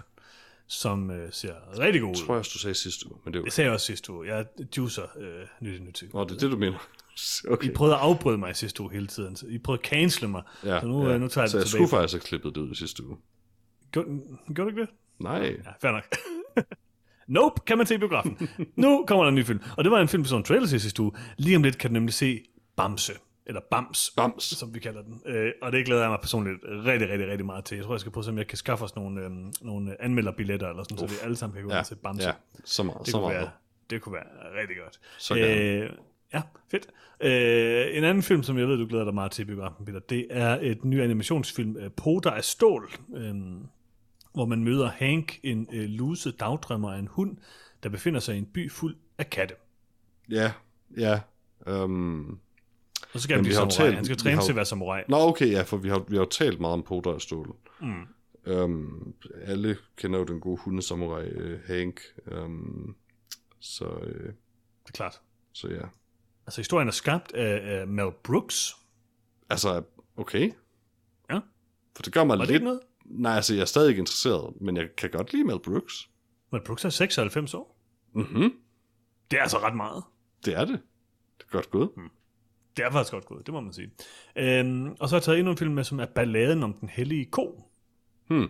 som 0.67 1.11
øh, 1.11 1.31
ser 1.31 1.79
rigtig 1.79 2.01
god 2.01 2.09
ud. 2.09 2.15
tror 2.15 2.33
jeg 2.33 2.39
også, 2.39 2.51
du 2.53 2.59
sagde 2.59 2.73
sidste 2.75 3.11
uge, 3.11 3.19
men 3.25 3.33
det 3.33 3.37
er 3.37 3.41
jo... 3.41 3.45
Det 3.45 3.53
sagde 3.53 3.65
jeg 3.65 3.73
også 3.73 3.85
sidste 3.85 4.13
uge. 4.13 4.27
Jeg 4.35 4.45
juicer 4.77 5.03
øh, 5.19 5.45
nyt 5.61 5.79
i 5.79 5.83
nyt. 5.83 6.03
Nå, 6.13 6.23
det 6.23 6.31
er 6.31 6.37
det, 6.37 6.51
du 6.51 6.57
mener. 6.57 6.77
Okay. 7.49 7.67
I 7.67 7.71
prøvede 7.71 7.95
at 7.95 8.01
afbryde 8.01 8.37
mig 8.37 8.51
i 8.51 8.53
sidste 8.53 8.81
uge 8.83 8.91
hele 8.91 9.07
tiden. 9.07 9.37
I 9.49 9.57
prøvede 9.57 9.81
at 9.83 9.89
cancele 9.89 10.27
mig. 10.27 10.41
Ja, 10.63 10.81
så 10.81 10.87
nu, 10.87 11.07
ja. 11.07 11.13
øh, 11.13 11.21
nu 11.21 11.27
tager 11.27 11.43
jeg 11.43 11.49
så 11.49 11.57
det 11.57 11.63
jeg 11.63 11.67
tilbage. 11.69 11.87
skulle 11.87 11.99
faktisk 11.99 12.13
have 12.13 12.21
klippet 12.21 12.55
det 12.55 12.61
ud 12.61 12.71
i 12.71 12.75
sidste 12.75 13.05
uge. 13.07 13.17
Gjorde, 13.91 14.07
gjorde 14.55 14.61
du 14.71 14.77
ikke 14.77 14.81
det? 14.81 14.89
Nej. 15.19 15.39
Ja, 15.65 15.71
fair 15.81 15.91
nok. 15.91 16.03
nope, 17.27 17.61
kan 17.67 17.77
man 17.77 17.87
se 17.87 17.95
i 17.95 17.97
biografen. 17.97 18.49
nu 18.75 19.05
kommer 19.07 19.23
der 19.23 19.29
en 19.29 19.35
ny 19.35 19.45
film. 19.45 19.59
Og 19.77 19.83
det 19.83 19.91
var 19.91 19.99
en 20.01 20.07
film, 20.07 20.25
som 20.25 20.43
trailer 20.43 20.67
til 20.67 20.81
sidste 20.81 21.01
uge. 21.01 21.11
Lige 21.37 21.55
om 21.55 21.63
lidt 21.63 21.77
kan 21.77 21.89
du 21.89 21.93
nemlig 21.93 22.13
se 22.13 22.43
Bamse. 22.75 23.13
Eller 23.49 23.61
Bams, 23.71 24.11
Bams. 24.17 24.43
som 24.43 24.73
vi 24.73 24.79
kalder 24.79 25.01
den. 25.01 25.21
Øh, 25.25 25.51
og 25.61 25.71
det 25.71 25.85
glæder 25.85 26.01
jeg 26.01 26.09
mig 26.09 26.19
personligt 26.21 26.57
rigtig, 26.65 27.09
rigtig, 27.09 27.27
rigtig 27.27 27.45
meget 27.45 27.65
til. 27.65 27.75
Jeg 27.75 27.85
tror, 27.85 27.93
jeg 27.93 27.99
skal 27.99 28.11
prøve, 28.11 28.29
om 28.29 28.37
jeg 28.37 28.47
kan 28.47 28.57
skaffe 28.57 28.85
os 28.85 28.95
nogle, 28.95 29.21
øh, 29.21 29.31
nogle 29.61 30.01
anmelderbilletter, 30.01 30.69
eller 30.69 30.83
sådan, 30.83 30.97
så 30.97 31.05
vi 31.05 31.13
alle 31.23 31.35
sammen 31.35 31.55
kan 31.55 31.63
gå 31.63 31.73
Ja, 31.73 31.83
se 31.83 31.95
Bamse. 31.95 32.27
ja, 32.27 32.33
så 32.65 32.83
meget. 32.83 32.99
Det 32.99 33.07
så 33.07 33.11
kunne, 33.11 33.21
meget. 33.21 33.41
være, 33.41 33.49
det 33.89 34.01
kunne 34.01 34.13
være 34.13 34.59
rigtig 34.61 34.77
godt. 34.83 34.99
Så 35.17 35.35
øh, 35.35 35.89
ja, 36.33 36.41
fedt. 36.71 36.87
Øh, 37.21 37.97
en 37.97 38.03
anden 38.03 38.23
film, 38.23 38.43
som 38.43 38.57
jeg 38.57 38.67
ved, 38.67 38.77
du 38.77 38.85
glæder 38.85 39.03
dig 39.05 39.13
meget 39.13 39.31
til 39.31 39.41
i 39.41 39.45
biografen, 39.45 39.85
Peter, 39.85 39.99
det 39.99 40.27
er 40.29 40.57
et 40.61 40.85
ny 40.85 41.01
animationsfilm, 41.01 41.77
øh, 41.77 41.91
Poter 41.91 42.31
af 42.31 42.43
stål, 42.43 42.91
øh, 43.15 43.35
hvor 44.33 44.45
man 44.45 44.63
møder 44.63 44.89
Hank, 44.89 45.39
en 45.43 45.67
øh, 45.73 45.83
luse 45.83 46.31
dagdrømmer 46.31 46.93
af 46.93 46.99
en 46.99 47.07
hund, 47.07 47.37
der 47.83 47.89
befinder 47.89 48.19
sig 48.19 48.35
i 48.35 48.37
en 48.37 48.45
by 48.45 48.71
fuld 48.71 48.95
af 49.17 49.29
katte. 49.29 49.55
Ja, 50.29 50.51
ja. 50.97 51.19
Um... 51.83 52.39
Og 53.13 53.19
så 53.19 53.23
skal 53.23 53.35
han 53.35 53.43
blive 53.43 53.55
vi 53.55 53.59
jo 53.61 53.69
samurai. 53.69 53.85
talt- 53.89 53.95
Han 53.95 54.05
skal 54.05 54.17
træne 54.17 54.35
har 54.35 54.43
til 54.43 54.51
at 54.51 54.55
være 54.55 54.65
samurai. 54.65 55.03
Nå, 55.09 55.17
okay, 55.17 55.51
ja, 55.51 55.61
for 55.61 55.77
vi 55.77 55.89
har, 55.89 55.99
vi 56.09 56.15
har 56.15 56.23
jo 56.23 56.29
talt 56.29 56.59
meget 56.59 56.73
om 56.73 56.83
Poder 56.83 57.09
og 57.11 57.21
Stål. 57.21 57.55
Mm. 57.81 58.03
Um, 58.53 59.13
alle 59.41 59.77
kender 59.97 60.19
jo 60.19 60.25
den 60.25 60.39
gode 60.39 60.57
hundesamurai 60.57 61.53
uh, 61.53 61.59
Hank. 61.67 62.01
Um, 62.31 62.95
så, 63.59 63.85
uh, 63.85 64.01
Det 64.11 64.33
er 64.87 64.91
klart. 64.93 65.21
så 65.53 65.67
ja. 65.67 65.81
Altså, 66.45 66.59
historien 66.61 66.87
er 66.87 66.91
skabt 66.91 67.31
af, 67.33 67.79
af 67.79 67.87
Mel 67.87 68.11
Brooks. 68.23 68.73
Altså, 69.49 69.83
okay. 70.17 70.51
Ja. 71.29 71.39
For 71.95 72.03
det 72.03 72.13
gør 72.13 72.23
mig 72.23 72.37
Var 72.37 72.45
det 72.45 72.51
lidt... 72.51 72.55
ikke 72.55 72.65
noget? 72.65 72.79
Nej, 73.05 73.35
altså, 73.35 73.53
jeg 73.53 73.61
er 73.61 73.65
stadig 73.65 73.89
ikke 73.89 73.99
interesseret, 73.99 74.53
men 74.61 74.77
jeg 74.77 74.87
kan 74.97 75.09
godt 75.09 75.33
lide 75.33 75.43
Mel 75.43 75.59
Brooks. 75.59 76.09
Mel 76.51 76.61
Brooks 76.65 76.85
er 76.85 76.89
96 76.89 77.53
år. 77.53 77.77
Mhm, 78.13 78.51
Det 79.31 79.37
er 79.37 79.41
altså 79.41 79.57
ret 79.57 79.75
meget. 79.75 80.03
det 80.45 80.55
er 80.55 80.65
det. 80.65 80.79
Det 81.37 81.45
er 81.47 81.51
godt 81.51 81.69
gået. 81.71 81.89
Det 82.77 82.85
er 82.85 82.91
faktisk 82.91 83.11
godt 83.11 83.25
gået, 83.25 83.45
det 83.45 83.53
må 83.53 83.61
man 83.61 83.73
sige. 83.73 83.91
Øhm, 84.35 84.95
og 84.99 85.09
så 85.09 85.15
har 85.15 85.17
jeg 85.17 85.23
taget 85.23 85.39
endnu 85.39 85.51
en 85.51 85.57
film 85.57 85.73
med, 85.73 85.83
som 85.83 85.99
er 85.99 86.05
Balladen 86.05 86.63
om 86.63 86.73
den 86.73 86.89
hellige 86.89 87.25
ko. 87.25 87.63
Hmm. 88.27 88.47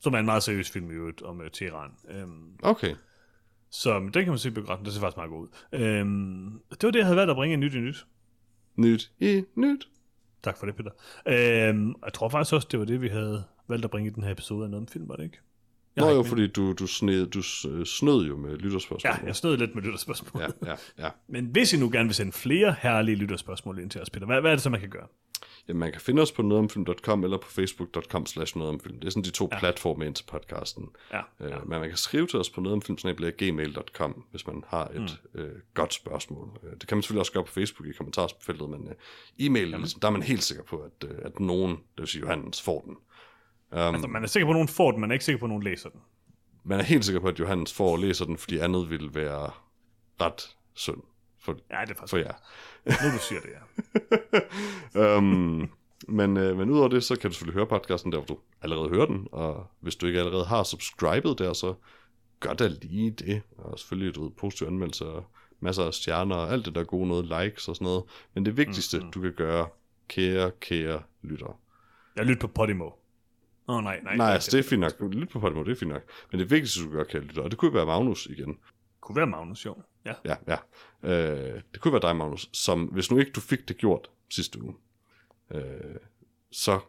Som 0.00 0.14
er 0.14 0.18
en 0.18 0.24
meget 0.24 0.42
seriøs 0.42 0.70
film 0.70 0.90
i 0.90 0.94
øvrigt 0.94 1.22
om 1.22 1.40
uh, 1.40 1.46
Teheran. 1.52 1.90
Øhm, 2.10 2.48
Okay. 2.62 2.94
så 3.70 3.98
den 3.98 4.12
kan 4.12 4.28
man 4.28 4.38
se 4.38 4.48
i 4.48 4.52
biografen, 4.52 4.84
det 4.84 4.92
ser 4.94 5.00
faktisk 5.00 5.16
meget 5.16 5.30
godt 5.30 5.42
ud. 5.42 5.80
Øhm, 5.80 6.60
det 6.70 6.82
var 6.82 6.90
det, 6.90 6.98
jeg 6.98 7.06
havde 7.06 7.16
valgt 7.16 7.30
at 7.30 7.36
bringe 7.36 7.56
nyt 7.56 7.74
i 7.74 7.78
nyt. 7.78 8.06
Nyt 8.76 9.12
i 9.20 9.44
nyt. 9.54 9.88
Tak 10.42 10.56
for 10.58 10.66
det, 10.66 10.76
Peter. 10.76 10.90
Øhm, 11.26 11.94
jeg 12.04 12.12
tror 12.12 12.28
faktisk 12.28 12.54
også, 12.54 12.68
det 12.70 12.78
var 12.78 12.84
det, 12.84 13.00
vi 13.00 13.08
havde 13.08 13.44
valgt 13.68 13.84
at 13.84 13.90
bringe 13.90 14.10
i 14.10 14.14
den 14.14 14.22
her 14.22 14.30
episode 14.30 14.64
af 14.64 14.70
noget 14.70 14.82
om 14.82 14.88
film, 14.88 15.08
var 15.08 15.16
det 15.16 15.24
ikke? 15.24 15.38
Jeg 15.96 16.04
Nå 16.04 16.10
jo, 16.10 16.18
ikke 16.18 16.28
fordi 16.28 16.46
du, 16.46 16.72
du, 16.72 16.86
sned, 16.86 17.26
du 17.26 17.38
øh, 17.68 17.86
snød 17.86 18.26
jo 18.26 18.36
med 18.36 18.56
lytterspørgsmål. 18.56 19.12
Ja, 19.20 19.26
jeg 19.26 19.36
snød 19.36 19.56
lidt 19.56 19.74
med 19.74 19.82
lytterspørgsmål. 19.82 20.42
ja, 20.42 20.48
ja, 20.66 20.74
ja. 20.98 21.10
Men 21.34 21.46
hvis 21.46 21.72
I 21.72 21.76
nu 21.78 21.90
gerne 21.92 22.04
vil 22.08 22.14
sende 22.14 22.32
flere 22.32 22.74
herlige 22.80 23.16
lytterspørgsmål 23.16 23.78
ind 23.78 23.90
til 23.90 24.00
os, 24.00 24.10
Peter, 24.10 24.26
hvad, 24.26 24.40
hvad 24.40 24.50
er 24.50 24.54
det 24.54 24.62
så, 24.62 24.70
man 24.70 24.80
kan 24.80 24.90
gøre? 24.90 25.06
Jamen, 25.68 25.80
man 25.80 25.92
kan 25.92 26.00
finde 26.00 26.22
os 26.22 26.32
på 26.32 26.42
nogetomfilm.com 26.42 27.24
eller 27.24 27.38
på 27.38 27.50
facebook.com 27.50 28.26
slash 28.26 28.58
nogetomfilm. 28.58 29.00
Det 29.00 29.06
er 29.06 29.10
sådan 29.10 29.22
de 29.24 29.30
to 29.30 29.48
ja. 29.52 29.58
platforme 29.58 30.06
ind 30.06 30.14
til 30.14 30.24
podcasten. 30.24 30.88
Ja, 31.12 31.20
Øh, 31.40 31.50
ja. 31.50 31.58
Men 31.58 31.80
man 31.80 31.88
kan 31.88 31.96
skrive 31.96 32.26
til 32.26 32.38
os 32.38 32.50
på 32.50 32.60
nogetomfilm.gmail.com, 32.60 34.24
hvis 34.30 34.46
man 34.46 34.64
har 34.68 34.84
et 34.94 35.18
mm. 35.34 35.40
øh, 35.40 35.52
godt 35.74 35.94
spørgsmål. 35.94 36.48
Øh, 36.62 36.70
Det 36.80 36.88
kan 36.88 36.96
man 36.96 37.02
selvfølgelig 37.02 37.20
også 37.20 37.32
gøre 37.32 37.44
på 37.44 37.52
Facebook 37.52 37.88
i 37.88 37.92
kommentarsfeltet, 37.92 38.70
men 38.70 38.88
øh, 38.88 39.46
e-mail, 39.46 39.68
ligesom, 39.68 40.00
der 40.00 40.08
er 40.08 40.12
man 40.12 40.22
helt 40.22 40.42
sikker 40.42 40.64
på, 40.64 40.76
at, 40.76 41.08
øh, 41.10 41.16
at 41.22 41.40
nogen, 41.40 41.70
det 41.70 41.78
vil 41.98 42.06
sige 42.08 42.22
Johannes, 42.22 42.62
får 42.62 42.80
den. 42.80 42.96
Um, 43.74 43.94
Altså, 43.94 44.06
man 44.06 44.22
er 44.22 44.26
sikker 44.26 44.46
på, 44.46 44.50
at 44.50 44.54
nogen 44.54 44.68
får 44.68 44.90
den, 44.90 45.00
man 45.00 45.10
er 45.10 45.12
ikke 45.12 45.24
sikker 45.24 45.38
på, 45.38 45.44
at 45.44 45.48
nogen 45.48 45.62
læser 45.62 45.88
den. 45.88 46.00
man 46.64 46.80
er 46.80 46.84
helt 46.84 47.04
sikker 47.04 47.20
på, 47.20 47.28
at 47.28 47.38
Johannes 47.38 47.72
får 47.72 47.92
og 47.92 47.98
læser 47.98 48.24
den, 48.24 48.38
fordi 48.38 48.58
andet 48.58 48.90
ville 48.90 49.14
være 49.14 49.50
ret 50.20 50.56
synd 50.74 51.02
for, 51.40 51.56
Ja, 51.70 51.80
det 51.80 51.90
er 51.90 51.94
faktisk 51.94 52.10
for 52.10 52.16
jer. 52.16 52.34
Nu 52.86 53.16
du 53.16 53.22
siger 53.22 53.40
det, 53.40 53.50
ja. 54.94 55.16
um, 55.16 55.70
men, 56.08 56.36
øh, 56.36 56.56
men 56.56 56.70
udover 56.70 56.88
det, 56.88 57.04
så 57.04 57.16
kan 57.18 57.30
du 57.30 57.34
selvfølgelig 57.34 57.58
høre 57.58 57.66
podcasten 57.66 58.12
der, 58.12 58.18
hvor 58.18 58.26
du 58.26 58.38
allerede 58.62 58.88
hører 58.88 59.06
den, 59.06 59.28
og 59.32 59.66
hvis 59.80 59.96
du 59.96 60.06
ikke 60.06 60.18
allerede 60.18 60.44
har 60.44 60.62
subscribet 60.62 61.38
der, 61.38 61.52
så 61.52 61.74
gør 62.40 62.52
da 62.52 62.66
lige 62.66 63.10
det, 63.10 63.42
og 63.58 63.78
selvfølgelig 63.78 64.14
du 64.14 64.24
ved, 64.24 64.30
positive 64.30 64.68
anmeldelser, 64.68 65.06
og 65.06 65.24
masser 65.60 65.84
af 65.84 65.94
stjerner, 65.94 66.36
og 66.36 66.52
alt 66.52 66.66
det 66.66 66.74
der 66.74 66.84
gode 66.84 67.08
noget, 67.08 67.24
likes 67.24 67.68
og 67.68 67.76
sådan 67.76 67.84
noget, 67.84 68.02
men 68.34 68.46
det 68.46 68.56
vigtigste, 68.56 68.96
mm-hmm. 68.96 69.12
du 69.12 69.20
kan 69.20 69.32
gøre, 69.32 69.66
kære, 70.08 70.50
kære 70.60 71.02
lytter. 71.22 71.58
Jeg 72.16 72.24
lytter 72.26 72.40
på 72.40 72.52
Podimo. 72.54 72.90
Åh, 73.68 73.76
oh, 73.76 73.82
nej, 73.82 74.00
nej. 74.02 74.16
Nej, 74.16 74.32
altså 74.32 74.50
det 74.50 74.64
er 74.64 74.68
fint 74.68 74.80
nok, 74.80 74.92
lyt 75.12 75.28
på 75.28 75.40
Podimo, 75.40 75.64
det 75.64 75.72
er 75.72 75.76
fint 75.76 75.90
nok, 75.90 76.02
men 76.30 76.40
det 76.40 76.50
vigtigste, 76.50 76.80
du 76.80 76.84
kan 76.84 76.96
gøre, 76.96 77.04
kære 77.04 77.22
lytter, 77.22 77.42
og 77.42 77.50
det 77.50 77.58
kunne 77.58 77.74
være 77.74 77.86
Magnus 77.86 78.26
igen, 78.26 78.58
kunne 79.00 79.16
være 79.16 79.26
Magnus, 79.26 79.66
jo. 79.66 79.76
Ja. 80.04 80.14
ja, 80.24 80.36
ja. 80.48 80.56
Øh, 81.02 81.60
det 81.72 81.80
kunne 81.80 81.92
være 81.92 82.02
dig, 82.02 82.16
Magnus, 82.16 82.50
som 82.52 82.84
hvis 82.84 83.10
nu 83.10 83.18
ikke 83.18 83.32
du 83.32 83.40
fik 83.40 83.68
det 83.68 83.76
gjort 83.76 84.10
sidste 84.30 84.62
uge, 84.62 84.74
øh, 85.54 85.60
så 86.50 86.80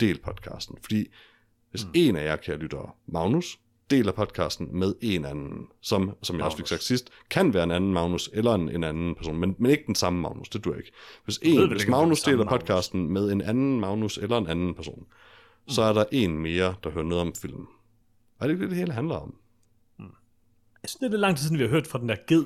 del 0.00 0.20
podcasten. 0.20 0.78
Fordi 0.82 1.06
hvis 1.70 1.84
mm. 1.84 1.90
en 1.94 2.16
af 2.16 2.24
jer, 2.24 2.36
kære 2.36 2.56
lyttere, 2.56 2.90
Magnus, 3.06 3.58
deler 3.90 4.12
podcasten 4.12 4.78
med 4.78 4.94
en 5.00 5.24
anden, 5.24 5.66
som, 5.80 6.16
som 6.22 6.36
jeg 6.36 6.44
også 6.44 6.56
fik 6.56 6.66
sagt 6.66 6.82
sidst, 6.82 7.10
kan 7.30 7.54
være 7.54 7.64
en 7.64 7.70
anden 7.70 7.92
Magnus, 7.92 8.30
eller 8.32 8.54
en, 8.54 8.68
en 8.68 8.84
anden 8.84 9.14
person, 9.14 9.36
men, 9.36 9.56
men 9.58 9.70
ikke 9.70 9.84
den 9.86 9.94
samme 9.94 10.20
Magnus, 10.20 10.48
det 10.48 10.64
dur 10.64 10.74
ikke. 10.74 10.92
Hvis, 11.24 11.40
ved 11.42 11.52
en, 11.52 11.60
vel 11.60 11.68
hvis 11.68 11.80
det 11.80 11.90
Magnus 11.90 12.22
deler 12.22 12.44
Magnus. 12.44 12.50
podcasten 12.50 13.12
med 13.12 13.32
en 13.32 13.40
anden 13.40 13.80
Magnus, 13.80 14.18
eller 14.18 14.38
en 14.38 14.46
anden 14.46 14.74
person, 14.74 15.06
så 15.68 15.82
er 15.82 15.92
der 15.92 16.04
en 16.12 16.38
mere, 16.38 16.74
der 16.84 16.90
hører 16.90 17.04
noget 17.04 17.22
om 17.22 17.34
filmen. 17.34 17.66
Og 18.38 18.48
det 18.48 18.54
er 18.54 18.58
det, 18.58 18.68
det 18.70 18.78
hele 18.78 18.92
handler 18.92 19.14
om. 19.16 19.34
Jeg 20.82 20.88
synes, 20.90 20.94
det 21.00 21.06
er 21.06 21.10
lidt 21.10 21.20
lang 21.20 21.36
tid 21.36 21.42
siden, 21.44 21.58
vi 21.58 21.62
har 21.62 21.70
hørt 21.70 21.86
fra 21.86 21.98
den 21.98 22.08
der 22.08 22.16
ged. 22.26 22.44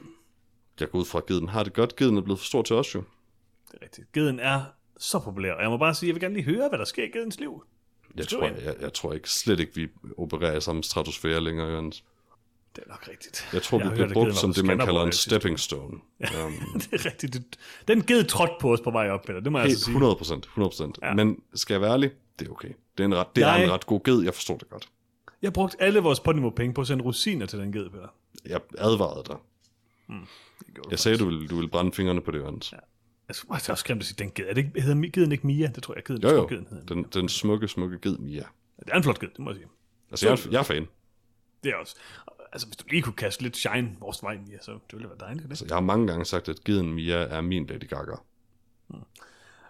Jeg 0.80 0.90
går 0.90 0.98
ud 0.98 1.04
fra, 1.04 1.18
at 1.18 1.26
Giden 1.26 1.48
har 1.48 1.62
det 1.62 1.72
godt. 1.72 1.96
Giden 1.96 2.16
er 2.16 2.20
blevet 2.20 2.38
for 2.38 2.44
stor 2.46 2.62
til 2.62 2.76
os 2.76 2.94
jo. 2.94 3.02
Det 3.72 3.78
er 3.80 3.84
rigtigt. 3.84 4.12
Geden 4.12 4.38
er 4.40 4.62
så 4.98 5.18
populær, 5.18 5.52
og 5.52 5.62
jeg 5.62 5.70
må 5.70 5.76
bare 5.76 5.94
sige, 5.94 6.08
jeg 6.08 6.14
vil 6.14 6.20
gerne 6.22 6.34
lige 6.34 6.44
høre, 6.44 6.68
hvad 6.68 6.78
der 6.78 6.84
sker 6.84 7.04
i 7.04 7.08
gedens 7.18 7.40
liv. 7.40 7.64
Jeg 8.16 8.28
tror, 8.28 8.46
ind. 8.46 8.56
jeg, 8.56 8.74
jeg 8.80 8.92
tror 8.92 9.12
ikke 9.12 9.30
slet 9.30 9.60
ikke, 9.60 9.74
vi 9.74 9.88
opererer 10.18 10.56
i 10.56 10.60
samme 10.60 10.82
stratosfære 10.84 11.40
længere, 11.40 11.66
Jørgens. 11.68 12.04
Det 12.76 12.84
er 12.84 12.88
nok 12.88 13.08
rigtigt. 13.08 13.48
Jeg 13.52 13.62
tror, 13.62 13.78
Jeg 13.78 13.86
vi 13.86 13.90
bliver 13.90 14.02
hørt, 14.02 14.10
at 14.10 14.14
brugt 14.14 14.26
geden 14.26 14.36
som 14.38 14.54
det, 14.54 14.64
man 14.64 14.78
kalder 14.78 15.02
en 15.02 15.12
stepping 15.12 15.58
stone. 15.60 15.94
Um, 15.94 16.52
det 16.80 16.92
er 16.92 17.06
rigtigt. 17.06 17.32
Det- 17.34 17.58
Den 17.88 18.02
ged 18.02 18.24
trådte 18.24 18.52
på 18.60 18.72
os 18.72 18.80
på 18.80 18.90
vej 18.90 19.10
op, 19.10 19.22
Peter. 19.22 19.40
Det 19.40 19.52
må 19.52 19.58
jeg 19.58 19.64
altså 19.64 19.84
sige. 19.84 19.92
100 19.92 20.16
procent, 20.16 20.44
100 20.44 20.70
procent. 20.70 20.98
Ja. 21.02 21.08
Ja. 21.08 21.14
Men 21.14 21.40
skal 21.54 21.74
jeg 21.74 21.80
være 21.80 21.92
ærlig, 21.92 22.10
det 22.40 22.48
er 22.48 22.52
okay. 22.52 22.68
Det 22.98 23.04
er 23.04 23.04
en 23.04 23.14
ret, 23.14 23.26
det 23.36 23.44
er 23.44 23.48
Jeg- 23.52 23.64
en 23.64 23.70
ret 23.72 23.86
god 23.86 24.00
ged, 24.04 24.22
jeg 24.22 24.34
forstår 24.34 24.56
det 24.56 24.68
godt. 24.68 24.88
Jeg 25.42 25.52
brugte 25.52 25.82
alle 25.82 26.00
vores 26.00 26.20
Podimo-penge 26.20 26.74
på 26.74 26.80
at 26.80 26.86
sende 26.86 27.04
rosiner 27.04 27.46
til 27.46 27.58
den 27.58 27.72
ged, 27.72 27.90
Peter. 27.90 28.08
Jeg 28.46 28.60
advarede 28.78 29.24
dig. 29.28 29.36
Det 30.66 30.74
gjorde 30.74 30.88
Jeg 30.90 30.98
sagde, 30.98 31.18
du 31.18 31.24
ville, 31.24 31.48
du 31.48 31.54
ville 31.54 31.70
brænde 31.70 31.92
fingrene 31.92 32.20
på 32.20 32.30
det, 32.30 32.38
Jørgens. 32.38 32.72
Ja. 32.72 32.76
Jeg 33.28 33.34
det 33.34 33.50
er 33.50 33.72
også 33.72 33.74
skræmt 33.80 34.00
at 34.00 34.06
sige, 34.06 34.16
den 34.18 34.30
ged. 34.34 34.44
Er 34.48 34.54
det 34.54 34.64
ikke, 34.64 34.80
hedder 34.80 35.10
geden 35.10 35.32
ikke 35.32 35.46
Mia? 35.46 35.66
Det 35.74 35.82
tror 35.82 35.94
jeg, 35.94 36.04
geden, 36.04 36.22
Jo, 36.22 36.28
jo. 36.28 36.46
geden 36.48 36.66
hedder. 36.70 36.84
Den, 36.94 37.02
den 37.14 37.28
smukke, 37.28 37.68
smukke 37.68 37.98
ged, 37.98 38.18
Mia. 38.18 38.42
Det 38.80 38.88
er 38.88 38.96
en 38.96 39.02
flot 39.02 39.18
ged, 39.18 39.28
det 39.28 39.38
må 39.38 39.50
jeg 39.50 39.56
sige. 39.56 39.68
Altså, 40.10 40.26
jeg, 40.28 40.32
er- 40.32 40.48
jeg 40.50 40.58
er 40.58 40.62
fan. 40.62 40.88
Det 41.64 41.70
er 41.72 41.76
også. 41.76 41.96
Altså, 42.52 42.66
hvis 42.66 42.76
du 42.76 42.84
lige 42.90 43.02
kunne 43.02 43.12
kaste 43.12 43.42
lidt 43.42 43.56
shine 43.56 43.96
vores 44.00 44.22
vej, 44.22 44.38
Mia, 44.46 44.58
så 44.62 44.72
det 44.72 44.80
ville 44.92 45.08
være 45.08 45.18
dejligt. 45.20 45.42
Det. 45.44 45.50
Altså, 45.50 45.64
jeg 45.68 45.76
har 45.76 45.80
mange 45.80 46.06
gange 46.06 46.24
sagt, 46.24 46.48
at 46.48 46.64
geden 46.64 46.92
Mia 46.92 47.16
er 47.16 47.40
min 47.40 47.66
Lady 47.66 47.88
Gaga. 47.88 48.12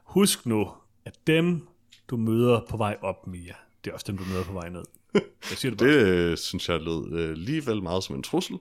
Husk 0.04 0.46
nu, 0.46 0.70
at 1.04 1.18
dem, 1.26 1.68
du 2.10 2.16
møder 2.16 2.60
på 2.68 2.76
vej 2.76 2.96
op, 3.02 3.26
Mia, 3.26 3.54
det 3.84 3.90
er 3.90 3.94
også 3.94 4.04
dem, 4.08 4.18
du 4.18 4.24
møder 4.32 4.44
på 4.44 4.52
vej 4.52 4.68
ned. 4.68 4.82
Jeg 5.14 5.22
siger 5.58 5.70
det 5.70 5.78
bare. 5.78 5.88
Det 5.88 6.06
øh, 6.06 6.36
synes 6.36 6.68
jeg 6.68 6.80
lød 6.80 7.12
øh, 7.12 7.30
alligevel 7.30 7.82
meget 7.82 8.04
som 8.04 8.16
en 8.16 8.22
trussel. 8.22 8.58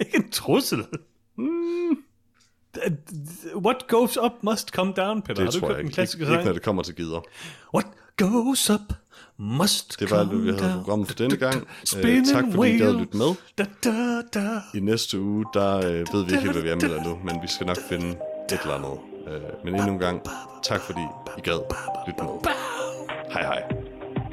Ikke 0.00 0.16
en 0.24 0.30
trussel. 0.30 0.84
Hmm. 1.34 1.98
What 3.56 3.86
goes 3.88 4.16
up 4.16 4.32
must 4.42 4.68
come 4.68 4.92
down, 4.96 5.22
Peter. 5.22 5.34
Det 5.34 5.44
Har 5.44 5.50
du 5.50 5.58
tror 5.58 5.68
hørt 5.68 5.76
jeg 5.76 5.86
ikke. 5.86 6.02
Ikke, 6.02 6.32
ikke, 6.32 6.44
når 6.44 6.52
det 6.52 6.62
kommer 6.62 6.82
til 6.82 6.94
gider. 6.94 7.20
What 7.74 7.86
goes 8.16 8.70
up 8.70 8.80
must 9.36 10.00
Det 10.00 10.10
var 10.10 10.18
alt, 10.18 10.28
come 10.28 10.42
vi 10.42 10.50
havde 10.50 10.62
down. 10.62 10.78
programmet 10.78 11.08
for 11.08 11.14
denne 11.14 11.36
gang. 11.36 11.68
Øh, 12.04 12.24
tak 12.26 12.44
fordi 12.54 12.74
I 12.74 12.78
gad 12.78 12.92
lytte 12.92 13.16
med. 13.16 13.34
Da, 13.58 13.66
da, 13.84 14.22
da. 14.34 14.60
I 14.74 14.80
næste 14.80 15.20
uge, 15.20 15.44
der 15.54 15.76
øh, 15.76 15.84
ved 15.84 16.24
vi 16.24 16.30
ikke 16.30 16.40
helt, 16.40 16.52
hvad 16.52 16.62
vi 16.62 16.68
anmelder 16.68 17.04
nu, 17.04 17.18
men 17.24 17.42
vi 17.42 17.48
skal 17.48 17.66
nok 17.66 17.78
finde 17.88 18.08
et 18.52 18.60
eller 18.62 18.74
andet. 18.74 19.09
Øh, 19.26 19.42
men 19.64 19.74
endnu 19.74 19.92
en 19.92 19.98
gang, 19.98 20.22
tak 20.62 20.80
fordi 20.80 21.00
I 21.38 21.40
gad 21.40 21.60
lytte 22.06 22.22
med. 22.22 22.52
Hej 23.32 23.42
hej. 23.42 23.62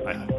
Hej, 0.04 0.14
hej. 0.14 0.37